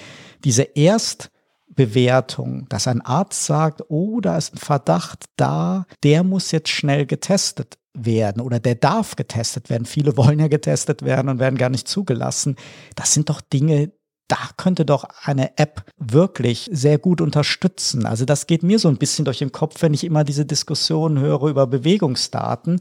diese 0.44 0.62
Erstbewertung, 0.62 2.68
dass 2.68 2.88
ein 2.88 3.00
Arzt 3.00 3.46
sagt, 3.46 3.82
oh, 3.88 4.20
da 4.20 4.36
ist 4.36 4.54
ein 4.54 4.58
Verdacht 4.58 5.24
da, 5.36 5.86
der 6.02 6.24
muss 6.24 6.50
jetzt 6.50 6.70
schnell 6.70 7.06
getestet 7.06 7.78
werden 7.94 8.42
oder 8.42 8.58
der 8.58 8.74
darf 8.74 9.16
getestet 9.16 9.70
werden. 9.70 9.84
Viele 9.84 10.16
wollen 10.16 10.40
ja 10.40 10.48
getestet 10.48 11.02
werden 11.02 11.28
und 11.28 11.38
werden 11.38 11.58
gar 11.58 11.70
nicht 11.70 11.88
zugelassen. 11.88 12.56
Das 12.96 13.14
sind 13.14 13.28
doch 13.28 13.40
Dinge, 13.40 13.92
da 14.32 14.48
könnte 14.56 14.86
doch 14.86 15.04
eine 15.24 15.58
App 15.58 15.84
wirklich 15.98 16.70
sehr 16.72 16.96
gut 16.96 17.20
unterstützen. 17.20 18.06
Also 18.06 18.24
das 18.24 18.46
geht 18.46 18.62
mir 18.62 18.78
so 18.78 18.88
ein 18.88 18.96
bisschen 18.96 19.26
durch 19.26 19.40
den 19.40 19.52
Kopf, 19.52 19.82
wenn 19.82 19.92
ich 19.92 20.04
immer 20.04 20.24
diese 20.24 20.46
Diskussionen 20.46 21.18
höre 21.18 21.48
über 21.48 21.66
Bewegungsdaten. 21.66 22.80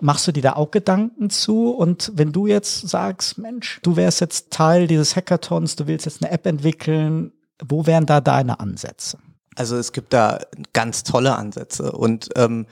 Machst 0.00 0.26
du 0.26 0.32
dir 0.32 0.42
da 0.42 0.52
auch 0.54 0.70
Gedanken 0.70 1.28
zu? 1.28 1.72
Und 1.72 2.10
wenn 2.14 2.32
du 2.32 2.46
jetzt 2.46 2.88
sagst, 2.88 3.36
Mensch, 3.36 3.80
du 3.82 3.96
wärst 3.96 4.22
jetzt 4.22 4.50
Teil 4.50 4.86
dieses 4.86 5.14
Hackathons, 5.14 5.76
du 5.76 5.86
willst 5.86 6.06
jetzt 6.06 6.24
eine 6.24 6.32
App 6.32 6.46
entwickeln, 6.46 7.32
wo 7.62 7.84
wären 7.84 8.06
da 8.06 8.22
deine 8.22 8.58
Ansätze? 8.58 9.18
Also 9.56 9.76
es 9.76 9.92
gibt 9.92 10.14
da 10.14 10.40
ganz 10.72 11.02
tolle 11.02 11.36
Ansätze 11.36 11.92
und 11.92 12.30
ähm, 12.34 12.64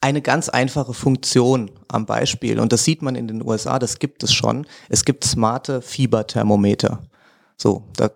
eine 0.00 0.22
ganz 0.22 0.48
einfache 0.48 0.94
Funktion 0.94 1.70
am 1.88 2.06
Beispiel, 2.06 2.58
und 2.58 2.72
das 2.72 2.84
sieht 2.84 3.02
man 3.02 3.16
in 3.16 3.28
den 3.28 3.46
USA, 3.46 3.78
das 3.78 3.98
gibt 3.98 4.22
es 4.22 4.32
schon. 4.32 4.66
Es 4.88 5.04
gibt 5.04 5.24
smarte 5.24 5.82
Fieberthermometer. 5.82 7.00
So, 7.60 7.82
da 7.94 8.08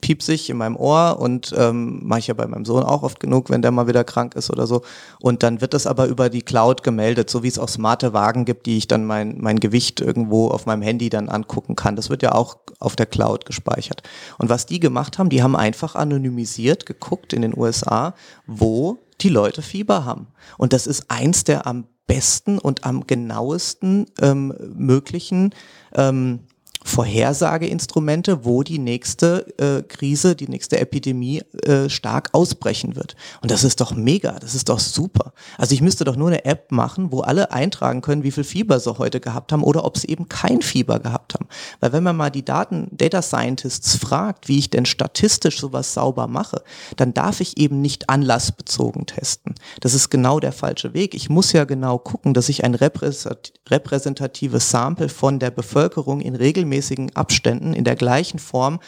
piepse 0.00 0.32
ich 0.32 0.50
in 0.50 0.56
meinem 0.56 0.74
Ohr 0.74 1.20
und 1.20 1.54
ähm, 1.56 2.00
mache 2.02 2.18
ich 2.18 2.26
ja 2.26 2.34
bei 2.34 2.48
meinem 2.48 2.64
Sohn 2.64 2.82
auch 2.82 3.04
oft 3.04 3.20
genug, 3.20 3.48
wenn 3.48 3.62
der 3.62 3.70
mal 3.70 3.86
wieder 3.86 4.02
krank 4.02 4.34
ist 4.34 4.50
oder 4.50 4.66
so. 4.66 4.82
Und 5.20 5.44
dann 5.44 5.60
wird 5.60 5.72
das 5.72 5.86
aber 5.86 6.06
über 6.06 6.28
die 6.28 6.42
Cloud 6.42 6.82
gemeldet, 6.82 7.30
so 7.30 7.44
wie 7.44 7.48
es 7.48 7.60
auch 7.60 7.68
smarte 7.68 8.12
Wagen 8.12 8.44
gibt, 8.44 8.66
die 8.66 8.76
ich 8.76 8.88
dann 8.88 9.04
mein, 9.04 9.36
mein 9.38 9.60
Gewicht 9.60 10.00
irgendwo 10.00 10.48
auf 10.48 10.66
meinem 10.66 10.82
Handy 10.82 11.10
dann 11.10 11.28
angucken 11.28 11.76
kann. 11.76 11.94
Das 11.94 12.10
wird 12.10 12.24
ja 12.24 12.32
auch 12.32 12.56
auf 12.80 12.96
der 12.96 13.06
Cloud 13.06 13.46
gespeichert. 13.46 14.02
Und 14.36 14.48
was 14.48 14.66
die 14.66 14.80
gemacht 14.80 15.16
haben, 15.16 15.28
die 15.28 15.44
haben 15.44 15.54
einfach 15.54 15.94
anonymisiert 15.94 16.84
geguckt 16.84 17.32
in 17.32 17.42
den 17.42 17.56
USA, 17.56 18.14
wo 18.48 18.98
die 19.20 19.28
Leute 19.28 19.62
Fieber 19.62 20.04
haben. 20.04 20.28
Und 20.56 20.72
das 20.72 20.86
ist 20.86 21.10
eins 21.10 21.44
der 21.44 21.66
am 21.66 21.86
besten 22.06 22.58
und 22.58 22.84
am 22.84 23.06
genauesten 23.06 24.06
ähm, 24.20 24.54
möglichen 24.74 25.54
ähm, 25.94 26.40
Vorhersageinstrumente, 26.84 28.44
wo 28.44 28.62
die 28.62 28.78
nächste 28.78 29.46
äh, 29.58 29.82
Krise, 29.82 30.34
die 30.34 30.48
nächste 30.48 30.78
Epidemie 30.78 31.42
äh, 31.64 31.88
stark 31.88 32.30
ausbrechen 32.32 32.96
wird. 32.96 33.16
Und 33.42 33.50
das 33.50 33.64
ist 33.64 33.80
doch 33.80 33.94
mega, 33.94 34.38
das 34.38 34.54
ist 34.54 34.68
doch 34.68 34.78
super. 34.78 35.32
Also 35.58 35.74
ich 35.74 35.82
müsste 35.82 36.04
doch 36.04 36.16
nur 36.16 36.28
eine 36.28 36.44
App 36.44 36.70
machen, 36.70 37.12
wo 37.12 37.20
alle 37.20 37.50
eintragen 37.52 38.00
können, 38.00 38.22
wie 38.22 38.30
viel 38.30 38.44
Fieber 38.44 38.80
sie 38.80 38.96
heute 38.96 39.20
gehabt 39.20 39.52
haben 39.52 39.64
oder 39.64 39.84
ob 39.84 39.98
sie 39.98 40.08
eben 40.08 40.28
kein 40.28 40.62
Fieber 40.62 40.98
gehabt 40.98 41.34
haben. 41.34 41.46
Weil 41.80 41.92
wenn 41.92 42.04
man 42.04 42.16
mal 42.16 42.30
die 42.30 42.44
Daten 42.44 42.88
Data 42.92 43.22
Scientists 43.22 43.96
fragt, 43.96 44.48
wie 44.48 44.58
ich 44.58 44.70
denn 44.70 44.86
statistisch 44.86 45.58
sowas 45.58 45.94
sauber 45.94 46.26
mache, 46.26 46.62
dann 46.96 47.12
darf 47.12 47.40
ich 47.40 47.58
eben 47.58 47.82
nicht 47.82 48.08
anlassbezogen 48.08 49.06
testen. 49.06 49.56
Das 49.80 49.94
ist 49.94 50.10
genau 50.10 50.40
der 50.40 50.52
falsche 50.52 50.94
Weg. 50.94 51.14
Ich 51.14 51.28
muss 51.28 51.52
ja 51.52 51.64
genau 51.64 51.98
gucken, 51.98 52.34
dass 52.34 52.48
ich 52.48 52.64
ein 52.64 52.74
repräsentatives 52.74 54.70
Sample 54.70 55.08
von 55.08 55.38
der 55.38 55.50
Bevölkerung 55.50 56.20
in 56.20 56.34
regelmäßigen 56.34 56.77
regelmäßigen 56.78 57.14
Abständen 57.16 57.74
in 57.74 57.84
der 57.84 57.96
gleichen 57.96 58.38
Form 58.38 58.80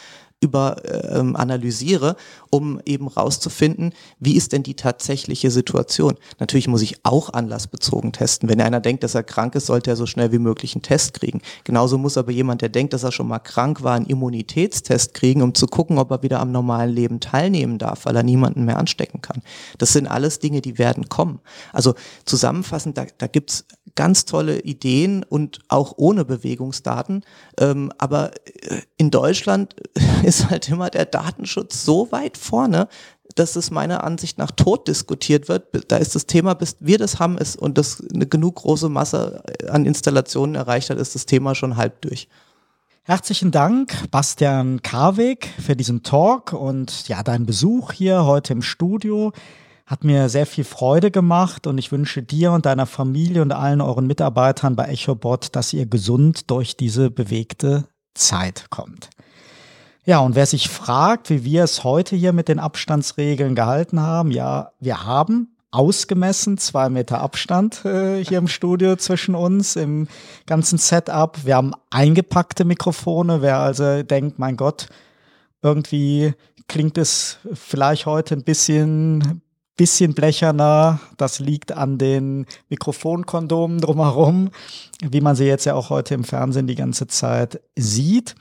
über 0.43 0.77
ähm, 1.13 1.35
analysiere, 1.35 2.15
um 2.49 2.81
eben 2.83 3.07
rauszufinden, 3.07 3.93
wie 4.19 4.35
ist 4.35 4.53
denn 4.53 4.63
die 4.63 4.73
tatsächliche 4.73 5.51
Situation. 5.51 6.15
Natürlich 6.39 6.67
muss 6.67 6.81
ich 6.81 7.05
auch 7.05 7.31
anlassbezogen 7.31 8.11
testen. 8.11 8.49
Wenn 8.49 8.59
einer 8.59 8.79
denkt, 8.79 9.03
dass 9.03 9.13
er 9.13 9.21
krank 9.21 9.53
ist, 9.53 9.67
sollte 9.67 9.91
er 9.91 9.95
so 9.95 10.07
schnell 10.07 10.31
wie 10.31 10.39
möglich 10.39 10.73
einen 10.73 10.81
Test 10.81 11.13
kriegen. 11.13 11.41
Genauso 11.63 11.99
muss 11.99 12.17
aber 12.17 12.31
jemand, 12.31 12.63
der 12.63 12.69
denkt, 12.69 12.93
dass 12.93 13.03
er 13.03 13.11
schon 13.11 13.27
mal 13.27 13.37
krank 13.37 13.83
war, 13.83 13.93
einen 13.93 14.07
Immunitätstest 14.07 15.13
kriegen, 15.13 15.43
um 15.43 15.53
zu 15.53 15.67
gucken, 15.67 15.99
ob 15.99 16.09
er 16.09 16.23
wieder 16.23 16.39
am 16.39 16.51
normalen 16.51 16.89
Leben 16.89 17.19
teilnehmen 17.19 17.77
darf, 17.77 18.05
weil 18.05 18.15
er 18.15 18.23
niemanden 18.23 18.65
mehr 18.65 18.79
anstecken 18.79 19.21
kann. 19.21 19.43
Das 19.77 19.93
sind 19.93 20.07
alles 20.07 20.39
Dinge, 20.39 20.61
die 20.61 20.79
werden 20.79 21.07
kommen. 21.07 21.39
Also 21.71 21.93
zusammenfassend, 22.25 22.97
da, 22.97 23.05
da 23.19 23.27
gibt's 23.27 23.65
ganz 23.95 24.25
tolle 24.25 24.61
Ideen 24.61 25.23
und 25.23 25.59
auch 25.67 25.93
ohne 25.97 26.25
Bewegungsdaten. 26.25 27.23
Ähm, 27.59 27.91
aber 27.97 28.31
äh, 28.45 28.81
in 28.97 29.11
Deutschland 29.11 29.75
ist 30.23 30.49
halt 30.49 30.69
immer 30.69 30.89
der 30.89 31.05
Datenschutz 31.05 31.83
so 31.83 32.11
weit 32.11 32.37
vorne. 32.37 32.87
dass 33.35 33.55
es 33.55 33.71
meiner 33.71 34.03
Ansicht 34.03 34.37
nach 34.37 34.51
tot 34.51 34.89
diskutiert 34.89 35.47
wird. 35.47 35.89
Da 35.89 35.95
ist 35.95 36.15
das 36.15 36.25
Thema, 36.25 36.53
bis 36.53 36.75
wir 36.81 36.97
das 36.97 37.17
haben 37.17 37.37
ist 37.37 37.55
und 37.55 37.77
das 37.77 38.03
eine 38.13 38.27
genug 38.27 38.55
große 38.55 38.89
Masse 38.89 39.41
an 39.69 39.85
Installationen 39.85 40.55
erreicht 40.55 40.89
hat, 40.89 40.97
ist 40.97 41.15
das 41.15 41.25
Thema 41.25 41.55
schon 41.55 41.77
halb 41.77 42.01
durch. 42.01 42.27
Herzlichen 43.03 43.49
Dank, 43.49 44.11
Bastian 44.11 44.83
Karweg, 44.83 45.49
für 45.59 45.75
diesen 45.75 46.03
Talk 46.03 46.53
und 46.53 47.07
ja, 47.07 47.23
deinen 47.23 47.47
Besuch 47.47 47.93
hier 47.93 48.25
heute 48.25 48.53
im 48.53 48.61
Studio. 48.61 49.31
Hat 49.91 50.05
mir 50.05 50.29
sehr 50.29 50.45
viel 50.45 50.63
Freude 50.63 51.11
gemacht 51.11 51.67
und 51.67 51.77
ich 51.77 51.91
wünsche 51.91 52.23
dir 52.23 52.53
und 52.53 52.65
deiner 52.65 52.85
Familie 52.85 53.41
und 53.41 53.51
allen 53.51 53.81
euren 53.81 54.07
Mitarbeitern 54.07 54.77
bei 54.77 54.85
EchoBot, 54.85 55.53
dass 55.53 55.73
ihr 55.73 55.85
gesund 55.85 56.49
durch 56.49 56.77
diese 56.77 57.11
bewegte 57.11 57.83
Zeit 58.13 58.67
kommt. 58.69 59.09
Ja, 60.05 60.19
und 60.19 60.35
wer 60.35 60.45
sich 60.45 60.69
fragt, 60.69 61.29
wie 61.29 61.43
wir 61.43 61.65
es 61.65 61.83
heute 61.83 62.15
hier 62.15 62.31
mit 62.31 62.47
den 62.47 62.57
Abstandsregeln 62.57 63.53
gehalten 63.53 63.99
haben, 63.99 64.31
ja, 64.31 64.71
wir 64.79 65.03
haben 65.03 65.57
ausgemessen, 65.71 66.57
zwei 66.57 66.87
Meter 66.87 67.19
Abstand 67.19 67.83
äh, 67.83 68.23
hier 68.23 68.37
im 68.37 68.47
Studio 68.47 68.95
zwischen 68.95 69.35
uns, 69.35 69.75
im 69.75 70.07
ganzen 70.45 70.77
Setup. 70.77 71.37
Wir 71.43 71.57
haben 71.57 71.73
eingepackte 71.89 72.63
Mikrofone. 72.63 73.41
Wer 73.41 73.57
also 73.57 74.03
denkt, 74.03 74.39
mein 74.39 74.55
Gott, 74.55 74.87
irgendwie 75.61 76.33
klingt 76.69 76.97
es 76.97 77.39
vielleicht 77.53 78.05
heute 78.05 78.35
ein 78.35 78.45
bisschen, 78.45 79.41
bisschen 79.81 80.13
blecherner. 80.13 80.99
Das 81.17 81.39
liegt 81.39 81.71
an 81.71 81.97
den 81.97 82.45
Mikrofonkondomen 82.69 83.81
drumherum, 83.81 84.51
wie 85.01 85.21
man 85.21 85.35
sie 85.35 85.45
jetzt 85.45 85.65
ja 85.65 85.73
auch 85.73 85.89
heute 85.89 86.13
im 86.13 86.23
Fernsehen 86.23 86.67
die 86.67 86.75
ganze 86.75 87.07
Zeit 87.07 87.59
sieht. 87.75 88.35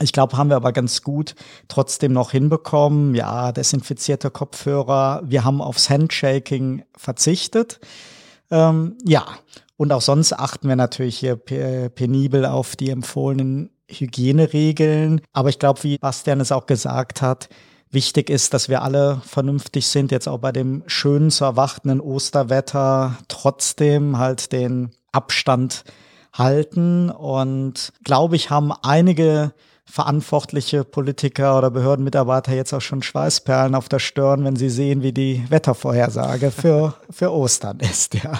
Ich 0.00 0.14
glaube, 0.14 0.38
haben 0.38 0.48
wir 0.48 0.56
aber 0.56 0.72
ganz 0.72 1.02
gut 1.02 1.34
trotzdem 1.68 2.14
noch 2.14 2.30
hinbekommen. 2.30 3.14
Ja, 3.14 3.52
desinfizierte 3.52 4.30
Kopfhörer. 4.30 5.20
Wir 5.26 5.44
haben 5.44 5.60
aufs 5.60 5.90
Handshaking 5.90 6.84
verzichtet. 6.96 7.78
Ähm, 8.50 8.96
ja, 9.04 9.26
und 9.76 9.92
auch 9.92 10.00
sonst 10.00 10.32
achten 10.32 10.68
wir 10.68 10.76
natürlich 10.76 11.18
hier 11.18 11.36
penibel 11.36 12.46
auf 12.46 12.76
die 12.76 12.88
empfohlenen 12.88 13.68
Hygieneregeln. 13.90 15.20
Aber 15.34 15.50
ich 15.50 15.58
glaube, 15.58 15.82
wie 15.82 15.98
Bastian 15.98 16.40
es 16.40 16.50
auch 16.50 16.64
gesagt 16.64 17.20
hat, 17.20 17.50
wichtig 17.92 18.30
ist, 18.30 18.54
dass 18.54 18.68
wir 18.68 18.82
alle 18.82 19.20
vernünftig 19.24 19.86
sind, 19.86 20.10
jetzt 20.10 20.28
auch 20.28 20.38
bei 20.38 20.52
dem 20.52 20.82
schönen 20.86 21.30
zu 21.30 21.44
erwartenden 21.44 22.00
Osterwetter 22.00 23.18
trotzdem 23.28 24.18
halt 24.18 24.52
den 24.52 24.90
Abstand 25.12 25.84
halten. 26.32 27.10
Und 27.10 27.92
glaube 28.04 28.36
ich, 28.36 28.50
haben 28.50 28.72
einige 28.82 29.52
verantwortliche 29.84 30.84
Politiker 30.84 31.58
oder 31.58 31.70
Behördenmitarbeiter 31.70 32.54
jetzt 32.54 32.72
auch 32.72 32.80
schon 32.80 33.02
Schweißperlen 33.02 33.74
auf 33.74 33.88
der 33.88 33.98
Stirn, 33.98 34.44
wenn 34.44 34.56
sie 34.56 34.70
sehen, 34.70 35.02
wie 35.02 35.12
die 35.12 35.44
Wettervorhersage 35.50 36.50
für, 36.50 36.94
für 37.10 37.32
Ostern 37.32 37.80
ist, 37.80 38.14
ja. 38.14 38.38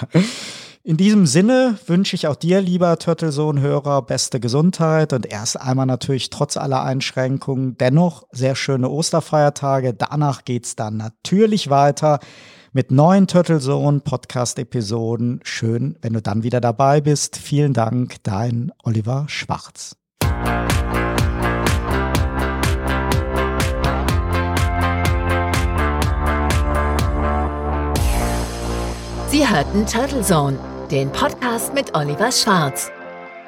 In 0.85 0.97
diesem 0.97 1.25
Sinne 1.25 1.77
wünsche 1.87 2.17
ich 2.17 2.27
auch 2.27 2.35
dir, 2.35 2.59
lieber 2.59 2.99
Turtlesohn-Hörer, 2.99 4.01
beste 4.01 4.41
Gesundheit 4.41 5.13
und 5.13 5.25
erst 5.25 5.61
einmal 5.61 5.85
natürlich 5.85 6.29
trotz 6.29 6.57
aller 6.57 6.83
Einschränkungen 6.83 7.77
dennoch 7.77 8.23
sehr 8.33 8.55
schöne 8.55 8.89
Osterfeiertage. 8.89 9.93
Danach 9.93 10.43
geht's 10.43 10.75
dann 10.75 10.97
natürlich 10.97 11.69
weiter 11.69 12.19
mit 12.73 12.91
neuen 12.91 13.27
Turtlesohn-Podcast-Episoden. 13.27 15.39
Schön, 15.43 15.95
wenn 16.01 16.11
du 16.11 16.21
dann 16.21 16.43
wieder 16.43 16.59
dabei 16.59 16.99
bist. 16.99 17.37
Vielen 17.37 17.71
Dank, 17.71 18.17
dein 18.23 18.73
Oliver 18.83 19.23
Schwarz. 19.29 19.95
Sie 29.33 29.49
hörten 29.49 29.87
Turtle 29.87 30.21
Zone, 30.21 30.59
den 30.93 31.11
Podcast 31.11 31.73
mit 31.73 31.95
Oliver 31.95 32.31
Schwarz. 32.31 32.91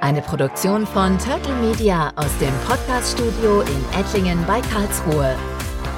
Eine 0.02 0.24
Produktion 0.24 0.88
von 0.88 1.16
Turtle 1.20 1.54
Media 1.62 2.12
aus 2.16 2.36
dem 2.40 2.52
Podcaststudio 2.68 3.62
in 3.62 4.00
Ettlingen 4.00 4.44
bei 4.48 4.62
Karlsruhe. 4.62 5.36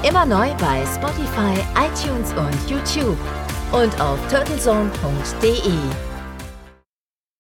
Immer 0.04 0.26
neu 0.26 0.54
bei 0.56 0.86
Spotify, 0.86 1.56
iTunes 1.80 2.34
und 2.34 2.70
YouTube 2.70 3.18
und 3.72 4.02
auf 4.02 4.20
turtlezone.de. 4.30 6.17